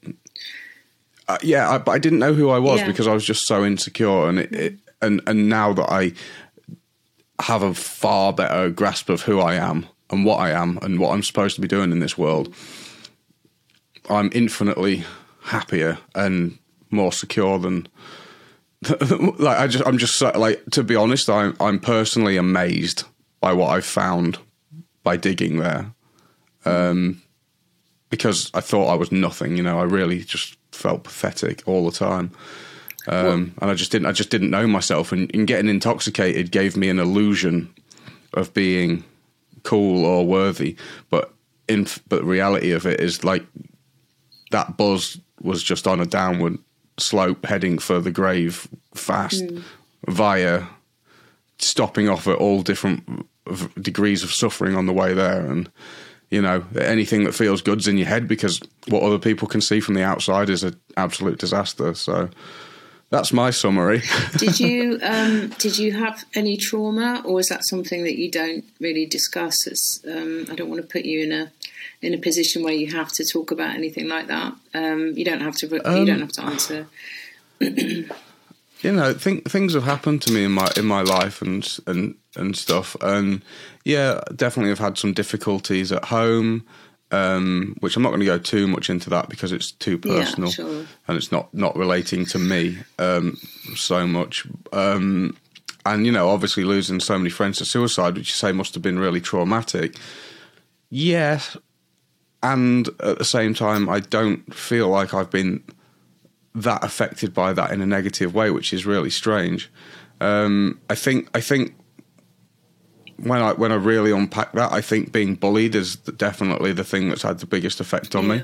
Uh, 1.27 1.37
yeah, 1.43 1.69
I, 1.69 1.77
but 1.77 1.91
I 1.91 1.97
didn't 1.97 2.19
know 2.19 2.33
who 2.33 2.49
I 2.49 2.59
was 2.59 2.79
yeah. 2.79 2.87
because 2.87 3.07
I 3.07 3.13
was 3.13 3.25
just 3.25 3.47
so 3.47 3.65
insecure, 3.65 4.29
and 4.29 4.39
it, 4.39 4.53
it, 4.53 4.75
and 5.01 5.21
and 5.27 5.49
now 5.49 5.73
that 5.73 5.91
I 5.91 6.13
have 7.39 7.63
a 7.63 7.73
far 7.73 8.31
better 8.31 8.69
grasp 8.69 9.09
of 9.09 9.23
who 9.23 9.39
I 9.39 9.55
am 9.55 9.87
and 10.09 10.25
what 10.25 10.39
I 10.39 10.51
am 10.51 10.79
and 10.81 10.99
what 10.99 11.13
I'm 11.13 11.23
supposed 11.23 11.55
to 11.55 11.61
be 11.61 11.67
doing 11.67 11.91
in 11.91 11.99
this 11.99 12.17
world, 12.17 12.53
I'm 14.09 14.29
infinitely 14.33 15.03
happier 15.41 15.97
and 16.15 16.57
more 16.89 17.11
secure 17.11 17.59
than 17.59 17.87
like 19.39 19.57
I 19.57 19.67
just 19.67 19.85
I'm 19.85 19.97
just 19.97 20.15
so, 20.15 20.31
like 20.37 20.63
to 20.71 20.83
be 20.83 20.95
honest 20.95 21.29
I'm 21.29 21.55
I'm 21.59 21.79
personally 21.79 22.37
amazed 22.37 23.03
by 23.41 23.53
what 23.53 23.69
I've 23.69 23.85
found 23.85 24.37
by 25.03 25.17
digging 25.17 25.57
there 25.57 25.91
um 26.65 27.21
because 28.09 28.51
I 28.53 28.61
thought 28.61 28.87
I 28.87 28.95
was 28.95 29.11
nothing 29.11 29.57
you 29.57 29.63
know 29.63 29.79
I 29.79 29.83
really 29.83 30.19
just 30.19 30.57
felt 30.77 31.03
pathetic 31.03 31.63
all 31.65 31.85
the 31.85 31.97
time. 31.97 32.31
Um, 33.07 33.53
and 33.61 33.71
I 33.71 33.73
just 33.73 33.91
didn't. 33.91 34.07
I 34.07 34.11
just 34.11 34.29
didn't 34.29 34.49
know 34.49 34.67
myself, 34.67 35.13
and, 35.13 35.33
and, 35.33 35.47
getting 35.47 35.69
intoxicated 35.69 36.51
gave 36.51 36.75
me 36.75 36.89
an 36.89 36.99
illusion 36.99 37.73
of 38.33 38.53
being 38.53 39.05
cool 39.67 40.05
or 40.05 40.25
worthy. 40.25 40.77
But 41.09 41.33
in 41.67 41.87
but 42.07 42.23
reality 42.23 42.71
of 42.71 42.85
it 42.85 43.01
is 43.01 43.23
like 43.23 43.45
that 44.51 44.77
buzz 44.77 45.19
was 45.41 45.61
just 45.61 45.87
on 45.87 45.99
a 45.99 46.05
downward 46.05 46.57
slope, 46.97 47.45
heading 47.45 47.77
for 47.77 47.99
the 47.99 48.11
grave 48.11 48.67
fast 48.95 49.43
mm. 49.43 49.61
via 50.07 50.63
stopping 51.59 52.07
off 52.07 52.27
at 52.27 52.37
all 52.37 52.61
different 52.63 53.27
degrees 53.81 54.23
of 54.23 54.31
suffering 54.31 54.75
on 54.75 54.85
the 54.85 54.93
way 54.93 55.13
there, 55.13 55.45
and 55.45 55.69
you 56.29 56.41
know, 56.41 56.63
anything 56.79 57.25
that 57.25 57.35
feels 57.35 57.61
good's 57.61 57.87
in 57.87 57.97
your 57.97 58.07
head 58.07 58.27
because 58.27 58.61
what 58.87 59.03
other 59.03 59.19
people 59.19 59.47
can 59.47 59.61
see 59.61 59.79
from 59.79 59.95
the 59.95 60.03
outside 60.03 60.49
is 60.49 60.63
an 60.63 60.79
absolute 60.95 61.39
disaster. 61.39 61.93
So 61.93 62.29
that's 63.09 63.31
my 63.31 63.51
summary. 63.51 64.01
did 64.37 64.59
you 64.59 64.99
um, 65.01 65.49
did 65.59 65.77
you 65.77 65.93
have 65.93 66.25
any 66.33 66.57
trauma, 66.57 67.21
or 67.25 67.39
is 67.39 67.47
that 67.47 67.65
something 67.65 68.03
that 68.03 68.17
you 68.17 68.29
don't 68.29 68.65
really 68.79 69.05
discuss? 69.05 69.65
As 69.65 70.03
um, 70.09 70.45
I 70.51 70.55
don't 70.55 70.69
want 70.69 70.81
to 70.81 70.87
put 70.87 71.05
you 71.05 71.23
in 71.23 71.31
a 71.31 71.51
in 72.01 72.13
a 72.13 72.17
position 72.17 72.63
where 72.63 72.73
you 72.73 72.87
have 72.95 73.11
to 73.13 73.25
talk 73.25 73.51
about 73.51 73.75
anything 73.75 74.07
like 74.07 74.27
that. 74.27 74.53
Um, 74.73 75.13
you 75.15 75.23
don't 75.23 75.41
have 75.41 75.55
to. 75.57 75.67
you 75.67 75.79
don't 75.79 76.09
um, 76.09 76.19
have 76.19 76.31
to 76.33 76.43
answer. 76.43 76.87
you 77.59 78.91
know, 78.91 79.13
think, 79.13 79.49
things 79.49 79.73
have 79.73 79.83
happened 79.83 80.21
to 80.23 80.31
me 80.31 80.43
in 80.43 80.51
my 80.51 80.69
in 80.75 80.85
my 80.85 81.01
life 81.01 81.41
and 81.41 81.79
and 81.87 82.15
and 82.35 82.57
stuff, 82.57 82.97
and 83.01 83.41
yeah, 83.85 84.21
definitely 84.35 84.71
I've 84.71 84.79
had 84.79 84.97
some 84.97 85.13
difficulties 85.13 85.91
at 85.91 86.05
home. 86.05 86.65
Um, 87.09 87.77
which 87.79 87.95
I'm 87.95 88.03
not 88.03 88.09
going 88.09 88.19
to 88.19 88.25
go 88.25 88.37
too 88.37 88.67
much 88.67 88.89
into 88.89 89.09
that 89.11 89.29
because 89.29 89.53
it's 89.53 89.71
too 89.71 89.97
personal 89.97 90.49
yeah, 90.49 90.55
sure. 90.55 90.85
and 91.07 91.15
it's 91.15 91.31
not 91.31 91.53
not 91.53 91.73
relating 91.77 92.25
to 92.25 92.37
me 92.37 92.79
um, 92.99 93.37
so 93.75 94.05
much. 94.05 94.45
Um, 94.73 95.37
and 95.85 96.05
you 96.05 96.11
know, 96.11 96.27
obviously 96.27 96.65
losing 96.65 96.99
so 96.99 97.17
many 97.17 97.29
friends 97.29 97.59
to 97.59 97.65
suicide, 97.65 98.15
which 98.15 98.27
you 98.27 98.33
say 98.33 98.51
must 98.51 98.73
have 98.73 98.83
been 98.83 98.99
really 98.99 99.21
traumatic. 99.21 99.95
Yes, 100.89 101.55
and 102.43 102.87
at 102.99 103.17
the 103.17 103.25
same 103.25 103.53
time, 103.53 103.89
I 103.89 103.99
don't 103.99 104.53
feel 104.53 104.89
like 104.89 105.13
I've 105.13 105.31
been 105.31 105.63
that 106.55 106.83
affected 106.83 107.33
by 107.33 107.53
that 107.53 107.71
in 107.71 107.81
a 107.81 107.85
negative 107.85 108.33
way, 108.33 108.51
which 108.51 108.73
is 108.73 108.85
really 108.85 109.09
strange. 109.09 109.69
Um, 110.19 110.79
I 110.89 110.95
think 110.95 111.29
I 111.33 111.41
think 111.41 111.75
when 113.17 113.41
I 113.41 113.53
when 113.53 113.71
I 113.71 113.75
really 113.75 114.11
unpack 114.11 114.51
that, 114.53 114.71
I 114.71 114.81
think 114.81 115.11
being 115.11 115.35
bullied 115.35 115.75
is 115.75 115.95
definitely 115.95 116.71
the 116.73 116.83
thing 116.83 117.09
that's 117.09 117.23
had 117.23 117.39
the 117.39 117.45
biggest 117.45 117.79
effect 117.79 118.15
on 118.15 118.27
yeah. 118.27 118.35
me. 118.35 118.43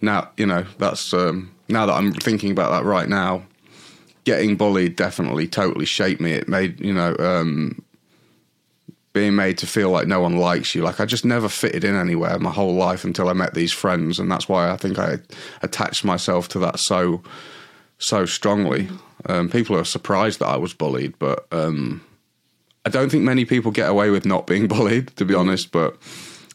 Now 0.00 0.30
you 0.36 0.46
know 0.46 0.64
that's 0.78 1.12
um, 1.12 1.54
now 1.68 1.86
that 1.86 1.94
I'm 1.94 2.12
thinking 2.12 2.50
about 2.50 2.70
that 2.70 2.84
right 2.84 3.08
now. 3.08 3.44
Getting 4.24 4.56
bullied 4.56 4.94
definitely 4.94 5.48
totally 5.48 5.86
shaped 5.86 6.20
me. 6.20 6.32
It 6.32 6.48
made 6.48 6.80
you 6.80 6.92
know 6.92 7.16
um, 7.18 7.82
being 9.12 9.34
made 9.34 9.58
to 9.58 9.66
feel 9.66 9.90
like 9.90 10.06
no 10.06 10.20
one 10.20 10.36
likes 10.36 10.74
you. 10.74 10.82
Like 10.82 11.00
I 11.00 11.06
just 11.06 11.24
never 11.24 11.48
fitted 11.48 11.82
in 11.82 11.94
anywhere 11.94 12.38
my 12.38 12.50
whole 12.50 12.74
life 12.74 13.04
until 13.04 13.28
I 13.28 13.32
met 13.32 13.54
these 13.54 13.72
friends, 13.72 14.18
and 14.18 14.30
that's 14.30 14.48
why 14.48 14.70
I 14.70 14.76
think 14.76 14.98
I 14.98 15.18
attached 15.62 16.04
myself 16.04 16.48
to 16.48 16.58
that 16.60 16.78
so 16.78 17.22
so 17.98 18.26
strongly. 18.26 18.88
Um, 19.26 19.48
people 19.48 19.76
are 19.76 19.84
surprised 19.84 20.38
that 20.40 20.46
I 20.46 20.56
was 20.56 20.72
bullied, 20.72 21.18
but 21.18 21.46
um, 21.52 22.02
I 22.84 22.90
don't 22.90 23.10
think 23.10 23.24
many 23.24 23.44
people 23.44 23.70
get 23.70 23.88
away 23.88 24.10
with 24.10 24.24
not 24.24 24.46
being 24.46 24.68
bullied, 24.74 25.08
to 25.16 25.24
be 25.24 25.34
honest. 25.34 25.72
But 25.72 25.96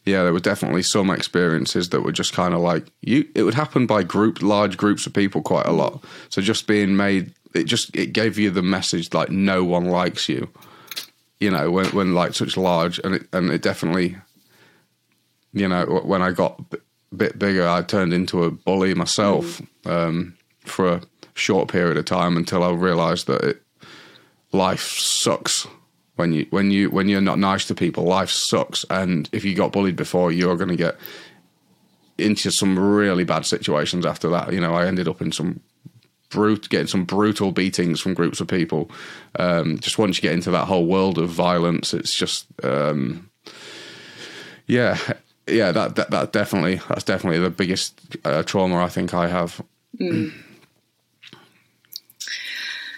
yeah, 0.05 0.23
there 0.23 0.33
were 0.33 0.39
definitely 0.39 0.83
some 0.83 1.09
experiences 1.09 1.89
that 1.89 2.01
were 2.01 2.11
just 2.11 2.33
kind 2.33 2.53
of 2.53 2.61
like 2.61 2.85
you. 3.01 3.27
It 3.35 3.43
would 3.43 3.53
happen 3.53 3.85
by 3.85 4.03
group, 4.03 4.41
large 4.41 4.77
groups 4.77 5.05
of 5.05 5.13
people, 5.13 5.41
quite 5.41 5.65
a 5.65 5.71
lot. 5.71 6.03
So 6.29 6.41
just 6.41 6.67
being 6.67 6.95
made, 6.95 7.33
it 7.53 7.65
just 7.65 7.95
it 7.95 8.13
gave 8.13 8.37
you 8.37 8.49
the 8.49 8.61
message 8.61 9.13
like 9.13 9.29
no 9.29 9.63
one 9.63 9.85
likes 9.85 10.27
you 10.27 10.49
you 11.43 11.51
know, 11.51 11.69
when, 11.69 11.87
when 11.87 12.13
like 12.13 12.33
such 12.33 12.55
large, 12.55 12.99
and 12.99 13.15
it, 13.15 13.27
and 13.33 13.51
it 13.51 13.61
definitely, 13.61 14.15
you 15.51 15.67
know, 15.67 16.01
when 16.05 16.21
I 16.21 16.31
got 16.31 16.57
a 16.71 17.15
bit 17.15 17.37
bigger, 17.37 17.67
I 17.67 17.81
turned 17.81 18.13
into 18.13 18.45
a 18.45 18.51
bully 18.51 18.93
myself 18.93 19.61
mm. 19.83 19.91
um, 19.91 20.37
for 20.61 20.87
a 20.87 21.01
short 21.33 21.67
period 21.67 21.97
of 21.97 22.05
time 22.05 22.37
until 22.37 22.63
I 22.63 22.71
realised 22.71 23.27
that 23.27 23.43
it, 23.43 23.61
life 24.53 24.97
sucks 24.99 25.67
when 26.15 26.33
you 26.33 26.47
when 26.49 26.71
you 26.71 26.89
when 26.89 27.09
you're 27.09 27.21
not 27.21 27.39
nice 27.39 27.65
to 27.67 27.75
people. 27.75 28.03
Life 28.03 28.29
sucks, 28.29 28.85
and 28.89 29.29
if 29.31 29.43
you 29.43 29.55
got 29.55 29.71
bullied 29.71 29.95
before, 29.95 30.31
you're 30.31 30.57
going 30.57 30.69
to 30.69 30.75
get 30.75 30.97
into 32.17 32.51
some 32.51 32.77
really 32.77 33.23
bad 33.23 33.45
situations 33.45 34.05
after 34.05 34.29
that. 34.29 34.53
You 34.53 34.61
know, 34.61 34.73
I 34.73 34.85
ended 34.85 35.07
up 35.07 35.21
in 35.21 35.31
some 35.31 35.61
brute, 36.29 36.69
getting 36.69 36.87
some 36.87 37.05
brutal 37.05 37.51
beatings 37.51 37.99
from 38.01 38.13
groups 38.13 38.41
of 38.41 38.47
people. 38.47 38.89
Um, 39.37 39.79
just 39.79 39.97
once 39.97 40.17
you 40.17 40.21
get 40.21 40.33
into 40.33 40.51
that 40.51 40.65
whole 40.65 40.85
world 40.85 41.17
of 41.17 41.29
violence, 41.29 41.93
it's 41.93 42.13
just, 42.13 42.47
um, 42.63 43.29
yeah, 44.65 44.97
yeah, 45.47 45.71
that, 45.71 45.95
that, 45.95 46.09
that 46.11 46.31
definitely 46.33 46.81
that's 46.87 47.03
definitely 47.03 47.39
the 47.39 47.49
biggest 47.49 47.99
uh, 48.25 48.43
trauma 48.43 48.83
I 48.83 48.89
think 48.89 49.13
I 49.13 49.27
have. 49.27 49.61
Mm. 49.99 50.33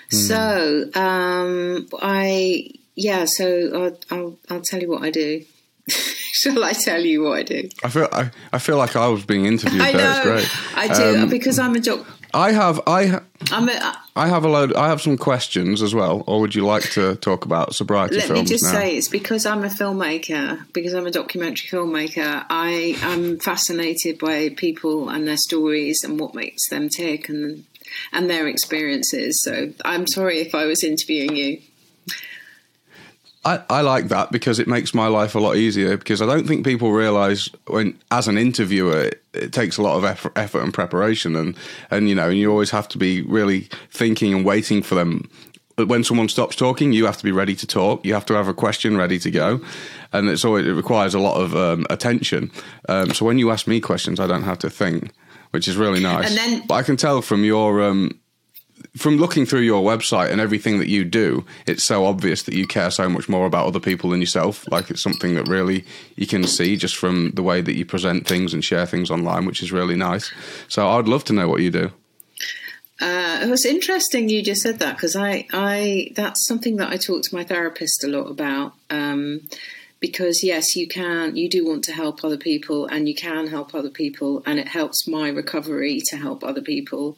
So, 0.09 0.89
um, 0.93 1.87
I 2.01 2.69
yeah, 2.95 3.25
so 3.25 3.93
I'll, 4.11 4.17
I'll, 4.17 4.39
I'll 4.49 4.61
tell 4.61 4.81
you 4.81 4.89
what 4.89 5.03
I 5.03 5.11
do. 5.11 5.45
Shall 5.87 6.63
I 6.63 6.73
tell 6.73 7.01
you 7.01 7.23
what 7.23 7.39
I 7.39 7.43
do? 7.43 7.69
I 7.83 7.89
feel 7.89 8.09
I, 8.11 8.31
I 8.51 8.59
feel 8.59 8.77
like 8.77 8.95
I 8.95 9.07
was 9.07 9.25
being 9.25 9.45
interviewed. 9.45 9.81
I 9.81 9.91
there. 9.93 10.25
know, 10.25 10.43
I 10.75 10.87
do 10.87 11.23
um, 11.23 11.29
because 11.29 11.59
I'm 11.59 11.75
a 11.75 11.79
doc- 11.79 12.05
I 12.33 12.51
have 12.51 12.81
I 12.85 13.05
ha- 13.05 13.23
I'm 13.51 13.69
a, 13.69 13.71
uh, 13.71 13.93
I 14.15 14.27
have 14.27 14.43
a 14.43 14.49
load. 14.49 14.73
I 14.73 14.89
have 14.89 15.01
some 15.01 15.17
questions 15.17 15.81
as 15.81 15.95
well. 15.95 16.23
Or 16.27 16.41
would 16.41 16.53
you 16.53 16.65
like 16.65 16.83
to 16.91 17.15
talk 17.15 17.45
about 17.45 17.73
sobriety 17.73 18.15
let 18.15 18.25
films? 18.25 18.37
Let 18.37 18.43
me 18.43 18.49
just 18.49 18.63
now? 18.65 18.71
say, 18.71 18.97
it's 18.97 19.07
because 19.07 19.45
I'm 19.45 19.63
a 19.63 19.69
filmmaker, 19.69 20.65
because 20.73 20.93
I'm 20.93 21.07
a 21.07 21.11
documentary 21.11 21.69
filmmaker. 21.69 22.45
I 22.49 22.97
am 23.01 23.39
fascinated 23.39 24.19
by 24.19 24.49
people 24.49 25.09
and 25.09 25.25
their 25.25 25.37
stories 25.37 26.03
and 26.03 26.19
what 26.19 26.35
makes 26.35 26.67
them 26.69 26.89
tick 26.89 27.29
and 27.29 27.63
and 28.11 28.29
their 28.29 28.47
experiences. 28.47 29.41
So 29.41 29.71
I'm 29.85 30.05
sorry 30.07 30.39
if 30.39 30.53
I 30.53 30.65
was 30.65 30.83
interviewing 30.83 31.35
you. 31.37 31.61
I, 33.45 33.61
I 33.69 33.81
like 33.81 34.07
that 34.07 34.31
because 34.31 34.57
it 34.57 34.67
makes 34.67 34.95
my 34.95 35.07
life 35.07 35.35
a 35.35 35.39
lot 35.39 35.55
easier 35.55 35.97
because 35.97 36.19
I 36.19 36.25
don't 36.25 36.47
think 36.47 36.65
people 36.65 36.91
realize 36.91 37.49
when 37.67 37.97
as 38.09 38.27
an 38.27 38.39
interviewer 38.39 38.99
it, 39.01 39.23
it 39.33 39.53
takes 39.53 39.77
a 39.77 39.83
lot 39.83 39.97
of 39.97 40.03
effort, 40.03 40.33
effort, 40.35 40.63
and 40.63 40.73
preparation 40.73 41.35
and 41.35 41.55
and 41.91 42.09
you 42.09 42.15
know 42.15 42.29
and 42.29 42.39
you 42.39 42.49
always 42.49 42.71
have 42.71 42.87
to 42.89 42.97
be 42.97 43.21
really 43.21 43.69
thinking 43.91 44.33
and 44.33 44.43
waiting 44.43 44.81
for 44.81 44.95
them. 44.95 45.29
But 45.75 45.89
when 45.89 46.03
someone 46.03 46.27
stops 46.27 46.55
talking 46.55 46.91
you 46.91 47.05
have 47.05 47.17
to 47.17 47.23
be 47.23 47.31
ready 47.31 47.55
to 47.55 47.67
talk. 47.67 48.03
You 48.03 48.15
have 48.15 48.25
to 48.25 48.33
have 48.33 48.47
a 48.47 48.53
question 48.53 48.97
ready 48.97 49.19
to 49.19 49.29
go. 49.29 49.61
And 50.11 50.27
it's 50.27 50.43
always 50.43 50.65
it 50.65 50.71
requires 50.71 51.13
a 51.13 51.19
lot 51.19 51.39
of 51.39 51.55
um, 51.55 51.85
attention. 51.91 52.51
Um, 52.89 53.13
so 53.13 53.25
when 53.25 53.37
you 53.37 53.51
ask 53.51 53.67
me 53.67 53.79
questions 53.79 54.19
I 54.19 54.25
don't 54.25 54.43
have 54.43 54.59
to 54.59 54.69
think 54.69 55.11
which 55.51 55.69
is 55.69 55.77
really 55.77 56.01
nice. 56.01 56.35
then, 56.35 56.63
but 56.67 56.73
I 56.73 56.83
can 56.83 56.97
tell 56.97 57.21
from 57.21 57.45
your 57.45 57.81
um, 57.81 58.19
from 58.97 59.17
looking 59.17 59.45
through 59.45 59.61
your 59.61 59.83
website 59.83 60.31
and 60.31 60.39
everything 60.39 60.79
that 60.79 60.87
you 60.87 61.03
do, 61.03 61.45
it's 61.65 61.83
so 61.83 62.05
obvious 62.05 62.43
that 62.43 62.55
you 62.55 62.65
care 62.65 62.89
so 62.89 63.09
much 63.09 63.27
more 63.27 63.45
about 63.45 63.67
other 63.67 63.79
people 63.79 64.11
than 64.11 64.21
yourself. 64.21 64.65
Like 64.71 64.89
it's 64.89 65.01
something 65.01 65.35
that 65.35 65.47
really 65.47 65.83
you 66.15 66.25
can 66.25 66.45
see 66.45 66.77
just 66.77 66.95
from 66.95 67.31
the 67.31 67.43
way 67.43 67.61
that 67.61 67.75
you 67.75 67.85
present 67.85 68.25
things 68.25 68.53
and 68.53 68.63
share 68.63 68.85
things 68.85 69.11
online, 69.11 69.45
which 69.45 69.61
is 69.61 69.71
really 69.71 69.95
nice. 69.95 70.31
So 70.69 70.87
I'd 70.87 71.07
love 71.07 71.23
to 71.25 71.33
know 71.33 71.49
what 71.49 71.61
you 71.61 71.71
do. 71.71 71.91
Uh, 73.01 73.41
it 73.43 73.49
was 73.49 73.65
interesting 73.65 74.29
you 74.29 74.41
just 74.41 74.61
said 74.61 74.79
that 74.79 74.95
because 74.95 75.17
I, 75.17 75.45
I 75.51 76.11
that's 76.15 76.47
something 76.47 76.77
that 76.77 76.89
I 76.89 76.95
talk 76.95 77.23
to 77.23 77.35
my 77.35 77.43
therapist 77.43 78.03
a 78.05 78.07
lot 78.07 78.29
about. 78.29 78.73
Um, 78.89 79.41
because 79.99 80.43
yes, 80.43 80.75
you 80.75 80.87
can, 80.87 81.35
you 81.35 81.49
do 81.49 81.65
want 81.65 81.83
to 81.85 81.91
help 81.91 82.23
other 82.23 82.37
people, 82.37 82.85
and 82.85 83.07
you 83.07 83.15
can 83.15 83.47
help 83.47 83.73
other 83.73 83.89
people, 83.89 84.43
and 84.45 84.59
it 84.59 84.67
helps 84.67 85.07
my 85.07 85.29
recovery 85.29 85.99
to 86.09 86.17
help 86.17 86.43
other 86.43 86.61
people. 86.61 87.17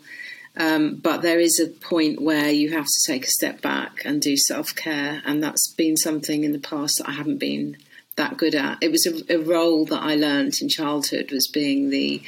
Um, 0.58 0.96
but 0.96 1.22
there 1.22 1.40
is 1.40 1.60
a 1.60 1.68
point 1.68 2.20
where 2.20 2.50
you 2.50 2.72
have 2.72 2.88
to 2.88 3.12
take 3.12 3.26
a 3.26 3.32
step 3.32 3.62
back 3.62 4.02
and 4.04 4.20
do 4.22 4.36
self 4.36 4.76
care, 4.76 5.22
and 5.24 5.42
that's 5.42 5.72
been 5.74 5.96
something 5.96 6.44
in 6.44 6.52
the 6.52 6.60
past 6.60 6.98
that 6.98 7.10
I 7.10 7.14
haven't 7.14 7.38
been 7.38 7.78
that 8.16 8.38
good 8.38 8.56
at. 8.56 8.80
It 8.82 8.92
was 8.92 9.06
a, 9.06 9.36
a 9.36 9.38
role 9.38 9.86
that 9.86 10.02
I 10.02 10.16
learned 10.16 10.56
in 10.60 10.68
childhood 10.68 11.32
was 11.32 11.48
being 11.48 11.92
the, 11.92 12.24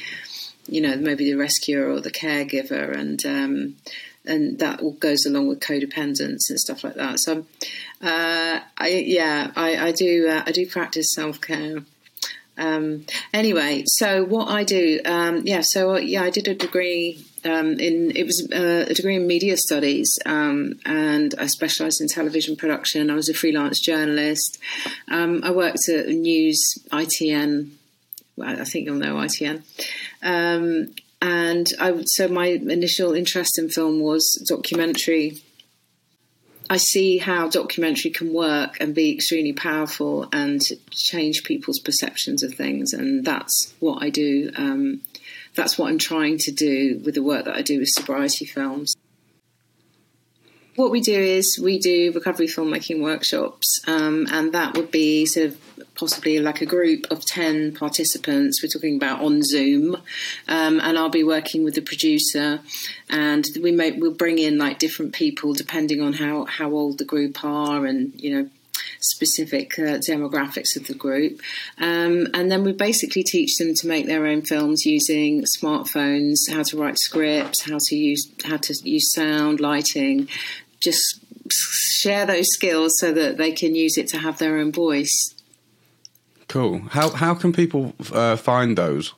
you 0.68 0.80
know, 0.80 0.96
maybe 0.96 1.24
the 1.24 1.36
rescuer 1.36 1.90
or 1.90 2.00
the 2.00 2.12
caregiver, 2.12 2.96
and 2.96 3.24
um, 3.26 3.76
and 4.24 4.60
that 4.60 4.80
all 4.80 4.92
goes 4.92 5.26
along 5.26 5.48
with 5.48 5.58
codependence 5.58 6.50
and 6.50 6.60
stuff 6.60 6.84
like 6.84 6.94
that. 6.94 7.18
So, 7.18 7.46
uh, 8.00 8.60
I 8.78 8.88
yeah, 9.06 9.50
I, 9.56 9.88
I 9.88 9.92
do 9.92 10.28
uh, 10.28 10.44
I 10.46 10.52
do 10.52 10.68
practice 10.68 11.12
self 11.12 11.40
care. 11.40 11.78
Um, 12.56 13.06
anyway, 13.32 13.84
so 13.86 14.22
what 14.22 14.48
I 14.48 14.64
do, 14.64 15.00
um, 15.06 15.42
yeah, 15.46 15.62
so 15.62 15.94
uh, 15.94 15.98
yeah, 15.98 16.22
I 16.22 16.30
did 16.30 16.46
a 16.46 16.54
degree 16.54 17.24
um, 17.44 17.78
in 17.78 18.12
it 18.14 18.24
was 18.24 18.46
uh, 18.52 18.86
a 18.88 18.94
degree 18.94 19.16
in 19.16 19.26
media 19.26 19.56
studies, 19.56 20.18
um, 20.26 20.74
and 20.84 21.34
I 21.38 21.46
specialised 21.46 22.00
in 22.00 22.08
television 22.08 22.56
production. 22.56 23.10
I 23.10 23.14
was 23.14 23.28
a 23.28 23.34
freelance 23.34 23.80
journalist. 23.80 24.58
Um, 25.08 25.40
I 25.42 25.50
worked 25.50 25.88
at 25.88 26.08
News 26.08 26.78
ITN. 26.90 27.70
I 28.42 28.64
think 28.64 28.86
you'll 28.86 28.96
know 28.96 29.16
ITN. 29.16 29.62
Um, 30.22 30.94
and 31.20 31.66
I, 31.78 32.02
so 32.06 32.28
my 32.28 32.46
initial 32.46 33.12
interest 33.12 33.58
in 33.58 33.68
film 33.68 34.00
was 34.00 34.42
documentary. 34.48 35.38
I 36.70 36.76
see 36.76 37.18
how 37.18 37.48
documentary 37.48 38.12
can 38.12 38.32
work 38.32 38.76
and 38.80 38.94
be 38.94 39.12
extremely 39.12 39.52
powerful 39.52 40.28
and 40.32 40.62
change 40.90 41.42
people's 41.42 41.80
perceptions 41.80 42.42
of 42.42 42.54
things, 42.54 42.92
and 42.92 43.24
that's 43.24 43.74
what 43.80 44.02
I 44.02 44.10
do. 44.10 44.50
That's 45.54 45.78
what 45.78 45.90
I'm 45.90 45.98
trying 45.98 46.38
to 46.38 46.52
do 46.52 47.00
with 47.04 47.14
the 47.14 47.22
work 47.22 47.44
that 47.44 47.56
I 47.56 47.62
do 47.62 47.78
with 47.78 47.88
sobriety 47.88 48.44
films. 48.44 48.94
What 50.76 50.90
we 50.90 51.00
do 51.00 51.18
is 51.18 51.58
we 51.62 51.78
do 51.78 52.12
recovery 52.12 52.46
filmmaking 52.46 53.02
workshops, 53.02 53.80
um, 53.86 54.26
and 54.30 54.52
that 54.54 54.76
would 54.76 54.90
be 54.90 55.26
sort 55.26 55.48
of 55.48 55.58
possibly 56.00 56.38
like 56.38 56.62
a 56.62 56.66
group 56.66 57.06
of 57.10 57.24
10 57.26 57.74
participants. 57.74 58.62
We're 58.62 58.70
talking 58.70 58.96
about 58.96 59.20
on 59.20 59.42
Zoom. 59.42 59.96
Um, 60.48 60.80
and 60.80 60.98
I'll 60.98 61.10
be 61.10 61.24
working 61.24 61.62
with 61.62 61.74
the 61.74 61.82
producer 61.82 62.60
and 63.10 63.46
we 63.62 63.70
may, 63.70 63.92
we'll 63.92 64.14
bring 64.14 64.38
in 64.38 64.56
like 64.56 64.78
different 64.78 65.12
people 65.12 65.52
depending 65.52 66.00
on 66.00 66.14
how, 66.14 66.46
how 66.46 66.70
old 66.70 66.96
the 66.96 67.04
group 67.04 67.44
are 67.44 67.84
and, 67.84 68.18
you 68.18 68.34
know, 68.34 68.50
specific 69.00 69.78
uh, 69.78 69.98
demographics 69.98 70.76
of 70.76 70.86
the 70.86 70.94
group. 70.94 71.40
Um, 71.78 72.28
and 72.34 72.50
then 72.50 72.64
we 72.64 72.72
basically 72.72 73.22
teach 73.22 73.56
them 73.56 73.74
to 73.74 73.86
make 73.86 74.06
their 74.06 74.26
own 74.26 74.42
films 74.42 74.84
using 74.84 75.44
smartphones, 75.58 76.36
how 76.50 76.62
to 76.62 76.76
write 76.76 76.98
scripts, 76.98 77.68
how 77.68 77.78
to 77.80 77.96
use 77.96 78.30
how 78.44 78.56
to 78.58 78.74
use 78.84 79.12
sound, 79.12 79.60
lighting, 79.60 80.28
just 80.80 81.20
share 81.50 82.26
those 82.26 82.46
skills 82.50 82.92
so 82.98 83.12
that 83.12 83.36
they 83.36 83.52
can 83.52 83.74
use 83.74 83.96
it 83.96 84.08
to 84.08 84.18
have 84.18 84.38
their 84.38 84.58
own 84.58 84.72
voice. 84.72 85.34
Cool. 86.48 86.80
How 86.90 87.10
how 87.10 87.34
can 87.34 87.52
people 87.52 87.94
uh, 88.12 88.36
find 88.36 88.76
those? 88.76 89.14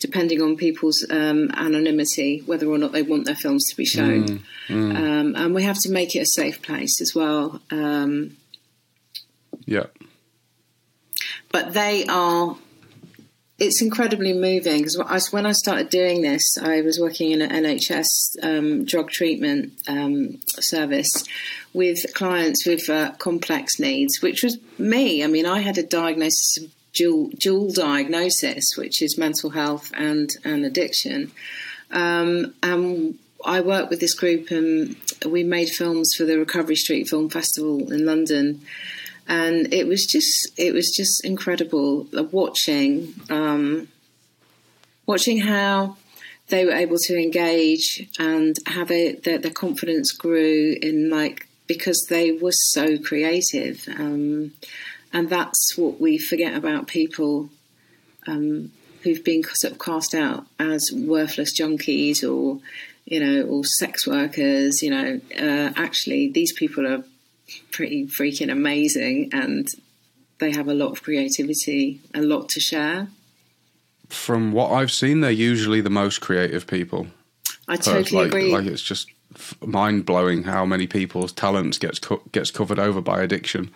depending 0.04 0.42
on 0.42 0.58
people's 0.58 1.08
um, 1.10 1.50
anonymity, 1.54 2.44
whether 2.46 2.68
or 2.68 2.78
not 2.78 2.92
they 2.92 3.02
want 3.02 3.24
their 3.26 3.36
films 3.36 3.64
to 3.70 3.78
be 3.78 3.86
shown, 3.86 4.28
mm, 4.28 4.42
mm. 4.68 4.96
Um, 4.96 5.36
and 5.38 5.56
we 5.56 5.64
have 5.64 5.80
to 5.80 5.90
make 5.90 6.14
it 6.14 6.20
a 6.20 6.26
safe 6.26 6.62
place 6.62 7.00
as 7.02 7.16
well. 7.16 7.62
Um, 7.72 8.36
yeah. 9.66 9.86
But 11.54 11.74
they 11.74 12.06
are 12.08 12.58
it's 13.60 13.82
incredibly 13.82 14.34
moving 14.34 14.80
because 14.80 15.32
when 15.32 15.46
I 15.46 15.54
started 15.54 15.90
doing 15.90 16.22
this, 16.22 16.58
I 16.62 16.82
was 16.82 17.00
working 17.00 17.32
in 17.32 17.42
an 17.42 17.52
NHS 17.64 18.10
um, 18.42 18.84
drug 18.84 19.10
treatment 19.10 19.72
um, 19.88 20.42
service 20.48 21.24
with 21.72 22.14
clients 22.14 22.68
with 22.68 22.90
uh, 22.90 23.12
complex 23.20 23.80
needs, 23.80 24.22
which 24.22 24.44
was 24.44 24.58
me. 24.78 25.24
I 25.24 25.28
mean, 25.28 25.46
I 25.46 25.62
had 25.62 25.78
a 25.78 25.84
diagnosis 25.84 26.58
of 26.58 26.72
dual, 26.94 27.30
dual 27.38 27.72
diagnosis, 27.72 28.76
which 28.78 29.02
is 29.02 29.18
mental 29.18 29.52
health 29.52 29.92
and, 29.96 30.30
and 30.44 30.66
addiction. 30.66 31.32
Um, 31.92 32.54
and 32.64 33.18
I 33.46 33.62
worked 33.62 33.90
with 33.90 34.00
this 34.00 34.14
group 34.14 34.52
and 34.52 34.96
we 35.26 35.44
made 35.44 35.70
films 35.70 36.16
for 36.16 36.24
the 36.24 36.40
Recovery 36.40 36.76
Street 36.76 37.08
Film 37.08 37.30
Festival 37.30 37.92
in 37.92 38.06
London 38.06 38.62
and 39.28 39.74
it 39.74 39.88
was 39.88 40.06
just 40.06 40.52
it 40.58 40.74
was 40.74 40.92
just 40.96 41.24
incredible 41.24 42.08
watching 42.32 43.14
um, 43.30 43.88
watching 45.06 45.40
how 45.40 45.96
they 46.48 46.66
were 46.66 46.74
able 46.74 46.98
to 46.98 47.18
engage 47.18 48.08
and 48.20 48.58
have 48.68 48.92
it 48.92 49.24
their, 49.24 49.38
their 49.38 49.52
confidence 49.52 50.12
grew 50.12 50.76
in 50.82 51.10
like 51.10 51.48
because 51.68 52.06
they 52.10 52.32
were 52.32 52.52
so 52.52 52.98
creative 52.98 53.88
um, 53.98 54.52
and 55.14 55.30
that's 55.30 55.78
what 55.78 56.02
we 56.02 56.18
forget 56.18 56.56
about 56.56 56.88
people 56.88 57.50
um, 58.28 58.72
who've 59.04 59.24
been 59.24 59.44
sort 59.44 59.74
of 59.74 59.80
cast 59.80 60.14
out 60.14 60.46
as 60.60 60.92
worthless 60.94 61.58
junkies 61.58 62.24
or 62.24 62.60
you 63.06 63.20
know 63.20 63.44
or 63.44 63.64
sex 63.64 64.08
workers 64.08 64.82
you 64.82 64.90
know 64.90 65.20
uh, 65.40 65.72
actually 65.76 66.30
these 66.30 66.52
people 66.54 66.88
are 66.88 67.04
pretty 67.72 68.08
freaking 68.08 68.52
amazing 68.52 69.30
and 69.34 69.68
they 70.44 70.52
have 70.52 70.68
a 70.68 70.74
lot 70.74 70.92
of 70.92 71.04
creativity, 71.04 72.02
a 72.14 72.22
lot 72.22 72.50
to 72.50 72.60
share. 72.60 73.08
From 74.10 74.52
what 74.52 74.72
I've 74.72 74.92
seen, 74.92 75.22
they're 75.22 75.32
usually 75.32 75.82
the 75.82 75.90
most 75.90 76.22
creative 76.22 76.68
people. 76.68 77.08
I 77.68 77.78
totally 77.78 78.24
like, 78.24 78.28
agree. 78.28 78.52
Like 78.52 78.66
it's 78.66 78.82
just 78.82 79.10
mind 79.66 80.06
blowing 80.06 80.44
how 80.44 80.66
many 80.66 80.86
people's 80.86 81.32
talents 81.32 81.78
gets 81.78 82.00
co- 82.00 82.22
gets 82.32 82.52
covered 82.52 82.78
over 82.78 83.02
by 83.02 83.22
addiction. 83.22 83.72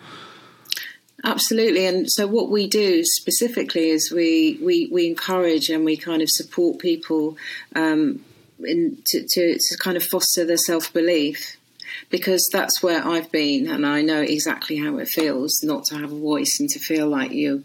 Absolutely, 1.24 1.84
and 1.86 2.10
so 2.10 2.28
what 2.28 2.48
we 2.48 2.68
do 2.68 3.02
specifically 3.02 3.90
is 3.90 4.12
we 4.12 4.58
we, 4.62 4.88
we 4.92 5.08
encourage 5.08 5.68
and 5.68 5.84
we 5.84 5.96
kind 5.96 6.22
of 6.22 6.30
support 6.30 6.78
people 6.78 7.36
um, 7.74 8.24
in 8.60 9.02
to, 9.06 9.26
to, 9.28 9.58
to 9.58 9.76
kind 9.78 9.96
of 9.96 10.04
foster 10.04 10.44
their 10.44 10.56
self 10.56 10.92
belief 10.92 11.56
because 12.08 12.48
that's 12.52 12.82
where 12.82 13.04
I've 13.04 13.32
been, 13.32 13.66
and 13.66 13.84
I 13.84 14.00
know 14.02 14.20
exactly 14.20 14.76
how 14.76 14.98
it 14.98 15.08
feels 15.08 15.60
not 15.64 15.84
to 15.86 15.96
have 15.96 16.12
a 16.12 16.18
voice 16.18 16.58
and 16.60 16.68
to 16.70 16.78
feel 16.78 17.08
like 17.08 17.32
you 17.32 17.64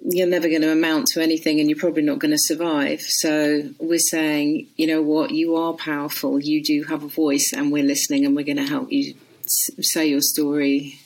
you're 0.00 0.28
never 0.28 0.48
going 0.48 0.62
to 0.62 0.70
amount 0.70 1.06
to 1.06 1.22
anything 1.22 1.60
and 1.60 1.68
you're 1.68 1.78
probably 1.78 2.02
not 2.02 2.18
going 2.18 2.30
to 2.30 2.38
survive. 2.38 3.00
So 3.00 3.70
we're 3.80 3.98
saying, 3.98 4.68
you 4.76 4.86
know 4.86 5.02
what, 5.02 5.32
you 5.32 5.56
are 5.56 5.72
powerful. 5.72 6.38
You 6.38 6.62
do 6.62 6.84
have 6.84 7.02
a 7.02 7.08
voice, 7.08 7.54
and 7.56 7.72
we're 7.72 7.84
listening, 7.84 8.26
and 8.26 8.36
we're 8.36 8.44
going 8.44 8.58
to 8.58 8.66
help 8.66 8.92
you 8.92 9.14
say 9.46 10.08
your 10.08 10.20
story 10.20 10.98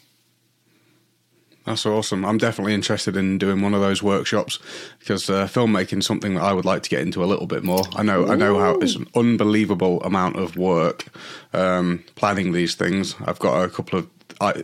that's 1.65 1.87
awesome. 1.87 2.25
I'm 2.25 2.39
definitely 2.39 2.75
interested 2.75 3.17
in 3.17 3.39
doing 3.39 3.63
one 3.63 3.75
of 3.75 3.81
those 3.81 4.03
workshops 4.03 4.59
because 4.99 5.31
uh, 5.31 5.47
filmmaking 5.47 5.99
is 5.99 6.07
something 6.07 6.35
that 6.35 6.43
I 6.43 6.53
would 6.53 6.65
like 6.65 6.83
to 6.83 6.91
get 6.91 7.01
into 7.01 7.23
a 7.23 7.27
little 7.27 7.47
bit 7.47 7.63
more. 7.63 7.83
I 7.95 8.03
know, 8.03 8.27
Ooh. 8.27 8.33
I 8.33 8.37
know 8.37 8.59
how 8.59 8.75
it's 8.77 8.97
an 8.97 9.07
unbelievable 9.15 10.03
amount 10.03 10.37
of 10.37 10.57
work 10.57 11.07
um, 11.53 12.05
planning 12.17 12.53
these 12.53 12.75
things. 12.75 13.15
I've 13.25 13.39
got 13.39 13.63
a 13.63 13.69
couple 13.69 13.99
of 13.99 14.09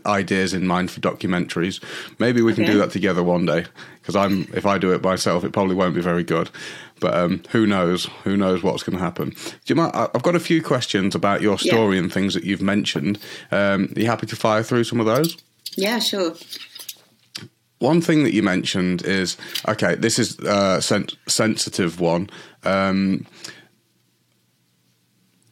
ideas 0.07 0.55
in 0.55 0.66
mind 0.66 0.90
for 0.90 1.01
documentaries. 1.01 1.82
Maybe 2.18 2.42
we 2.42 2.55
can 2.55 2.64
okay. 2.64 2.72
do 2.72 2.78
that 2.78 2.90
together 2.90 3.22
one 3.22 3.46
day 3.46 3.66
because 4.01 4.16
I'm 4.16 4.49
if 4.55 4.66
I 4.66 4.78
do 4.78 4.92
it 4.92 5.03
myself, 5.03 5.44
it 5.44 5.53
probably 5.53 5.74
won't 5.74 5.94
be 5.94 6.01
very 6.01 6.24
good. 6.24 6.51
But 7.01 7.14
um, 7.14 7.42
who 7.51 7.66
knows? 7.66 8.07
Who 8.24 8.36
knows 8.36 8.62
what's 8.62 8.82
going 8.82 8.99
to 8.99 9.05
happen? 9.05 9.30
Do 9.30 9.61
you 9.66 9.76
mind? 9.76 9.92
I've 9.94 10.22
got 10.22 10.34
a 10.34 10.40
few 10.40 10.62
questions 10.62 11.14
about 11.14 11.42
your 11.42 11.59
story 11.59 11.96
yeah. 11.96 12.03
and 12.03 12.12
things 12.12 12.34
that 12.34 12.42
you've 12.42 12.62
mentioned. 12.62 13.18
Um, 13.53 13.92
are 13.94 14.01
you 14.01 14.07
happy 14.07 14.26
to 14.26 14.36
fire 14.36 14.64
through 14.64 14.84
some 14.84 14.99
of 14.99 15.07
those? 15.07 15.36
Yeah, 15.76 16.01
sure. 16.01 16.34
One 17.79 18.01
thing 18.01 18.24
that 18.24 18.35
you 18.35 18.43
mentioned 18.43 19.03
is 19.03 19.37
okay. 19.66 19.95
This 19.95 20.18
is 20.18 20.39
a 20.41 20.83
sen- 20.83 21.09
sensitive 21.26 22.01
one. 22.01 22.29
Um, 22.64 23.26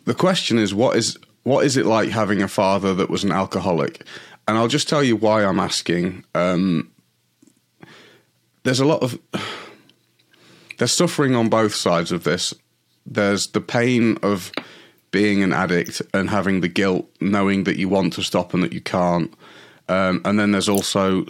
the 0.05 0.15
question 0.15 0.59
is, 0.59 0.75
what 0.75 0.97
is 0.97 1.17
what 1.45 1.65
is 1.65 1.77
it 1.77 1.87
like 1.87 2.09
having 2.11 2.43
a 2.43 2.49
father 2.49 2.95
that 2.95 3.11
was 3.11 3.25
an 3.25 3.33
alcoholic? 3.33 4.05
And 4.49 4.57
I'll 4.57 4.69
just 4.69 4.89
tell 4.89 5.03
you 5.03 5.17
why 5.17 5.45
I'm 5.45 5.61
asking. 5.61 6.25
Um, 6.35 6.91
there's 8.65 8.81
a 8.81 8.85
lot 8.85 9.03
of 9.03 9.19
there's 10.79 10.93
suffering 10.93 11.35
on 11.35 11.49
both 11.49 11.75
sides 11.75 12.13
of 12.13 12.25
this. 12.25 12.55
There's 13.07 13.49
the 13.49 13.61
pain 13.61 14.19
of 14.23 14.51
being 15.13 15.43
an 15.43 15.53
addict 15.53 16.03
and 16.13 16.29
having 16.29 16.61
the 16.61 16.69
guilt, 16.69 17.09
knowing 17.21 17.65
that 17.65 17.77
you 17.77 17.89
want 17.89 18.13
to 18.15 18.23
stop 18.23 18.53
and 18.53 18.63
that 18.63 18.73
you 18.73 18.81
can't. 18.81 19.33
Um, 19.89 20.21
and 20.25 20.39
then 20.39 20.51
there's 20.51 20.69
also, 20.69 21.25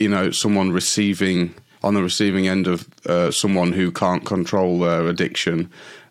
you 0.00 0.08
know, 0.08 0.30
someone 0.30 0.72
receiving 0.72 1.54
on 1.82 1.94
the 1.94 2.02
receiving 2.02 2.48
end 2.48 2.66
of 2.66 2.88
uh, 3.06 3.30
someone 3.30 3.72
who 3.72 3.92
can't 3.92 4.24
control 4.24 4.80
their 4.80 5.06
addiction. 5.06 5.70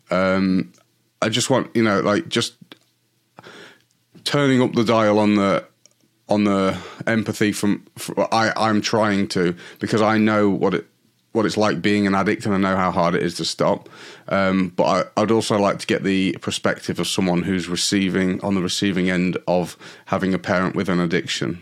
Um, 0.09 0.71
I 1.21 1.29
just 1.29 1.49
want, 1.49 1.75
you 1.75 1.83
know, 1.83 1.99
like 1.99 2.29
just 2.29 2.55
turning 4.23 4.61
up 4.61 4.73
the 4.73 4.83
dial 4.83 5.19
on 5.19 5.35
the 5.35 5.65
on 6.27 6.43
the 6.43 6.77
empathy 7.07 7.51
from, 7.51 7.85
from 7.97 8.27
I, 8.31 8.53
I'm 8.55 8.81
trying 8.81 9.27
to 9.29 9.55
because 9.79 10.01
I 10.01 10.17
know 10.17 10.49
what 10.49 10.75
it 10.75 10.87
what 11.31 11.45
it's 11.45 11.57
like 11.57 11.81
being 11.81 12.07
an 12.07 12.15
addict 12.15 12.45
and 12.45 12.55
I 12.55 12.57
know 12.57 12.75
how 12.75 12.91
hard 12.91 13.13
it 13.13 13.21
is 13.21 13.35
to 13.35 13.45
stop. 13.45 13.87
Um, 14.27 14.69
but 14.69 15.11
I, 15.15 15.21
would 15.21 15.31
also 15.31 15.59
like 15.59 15.77
to 15.79 15.87
get 15.87 16.03
the 16.03 16.35
perspective 16.41 16.99
of 16.99 17.07
someone 17.07 17.43
who's 17.43 17.67
receiving 17.67 18.41
on 18.41 18.55
the 18.55 18.61
receiving 18.61 19.09
end 19.09 19.37
of 19.47 19.77
having 20.05 20.33
a 20.33 20.39
parent 20.39 20.75
with 20.75 20.89
an 20.89 20.99
addiction. 20.99 21.61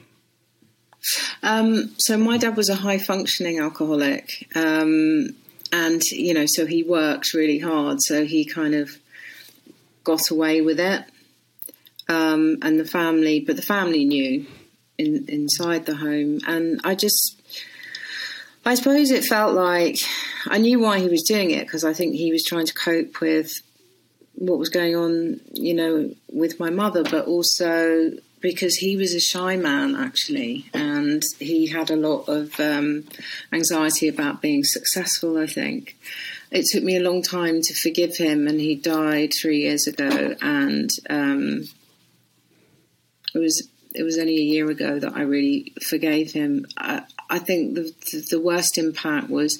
Um, 1.43 1.93
so 1.97 2.18
my 2.18 2.38
dad 2.38 2.55
was 2.55 2.70
a 2.70 2.76
high 2.76 2.97
functioning 2.97 3.60
alcoholic, 3.60 4.47
um, 4.55 5.36
and 5.72 6.01
you 6.12 6.34
know, 6.34 6.45
so 6.47 6.66
he 6.66 6.84
worked 6.84 7.34
really 7.34 7.60
hard. 7.60 8.01
So 8.01 8.26
he 8.26 8.45
kind 8.45 8.76
of 8.76 8.97
got 10.03 10.30
away 10.30 10.62
with 10.62 10.80
it, 10.80 11.03
um, 12.08 12.58
and 12.62 12.80
the 12.80 12.86
family, 12.86 13.39
but 13.39 13.55
the 13.55 13.62
family 13.62 14.05
knew 14.05 14.45
in, 14.97 15.26
inside 15.28 15.86
the 15.86 15.95
home, 15.95 16.39
and 16.47 16.80
I 16.84 16.95
just. 16.95 17.36
I 18.66 18.76
suppose 18.76 19.12
it 19.12 19.24
felt 19.24 19.53
like 19.53 19.97
I 20.45 20.58
knew 20.58 20.78
why 20.78 20.99
he 20.99 21.08
was 21.08 21.24
doing 21.24 21.51
it 21.51 21.66
because 21.66 21.86
I 21.86 21.93
think 21.93 22.16
he 22.16 22.34
was 22.34 22.43
trying 22.43 22.66
to 22.66 22.74
cope 22.74 23.22
with 23.22 23.62
what 24.38 24.60
was 24.60 24.68
going 24.68 24.93
on, 24.93 25.39
you 25.53 25.74
know, 25.74 26.14
with 26.30 26.60
my 26.60 26.70
mother, 26.70 27.03
but 27.03 27.28
also 27.28 28.12
because 28.39 28.75
he 28.75 28.95
was 28.95 29.13
a 29.13 29.19
shy 29.19 29.55
man 29.55 29.95
actually, 29.95 30.69
and 30.73 31.23
he 31.39 31.67
had 31.67 31.89
a 31.89 31.95
lot 31.95 32.27
of 32.27 32.59
um, 32.59 33.05
anxiety 33.51 34.07
about 34.07 34.41
being 34.41 34.63
successful. 34.63 35.38
I 35.38 35.47
think 35.47 35.95
it 36.51 36.65
took 36.71 36.83
me 36.83 36.95
a 36.95 37.01
long 37.01 37.21
time 37.21 37.61
to 37.61 37.73
forgive 37.73 38.17
him, 38.17 38.47
and 38.47 38.59
he 38.59 38.75
died 38.75 39.31
three 39.39 39.61
years 39.61 39.88
ago, 39.88 40.35
and 40.41 40.89
um, 41.09 41.63
it 43.33 43.39
was 43.39 43.67
it 43.95 44.03
was 44.03 44.17
only 44.17 44.38
a 44.38 44.41
year 44.41 44.69
ago 44.69 44.99
that 44.99 45.15
I 45.15 45.21
really 45.21 45.73
forgave 45.81 46.31
him. 46.31 46.65
I, 46.77 47.03
I 47.29 47.39
think 47.39 47.75
the, 47.75 47.93
the 48.29 48.39
worst 48.39 48.77
impact 48.77 49.29
was 49.29 49.57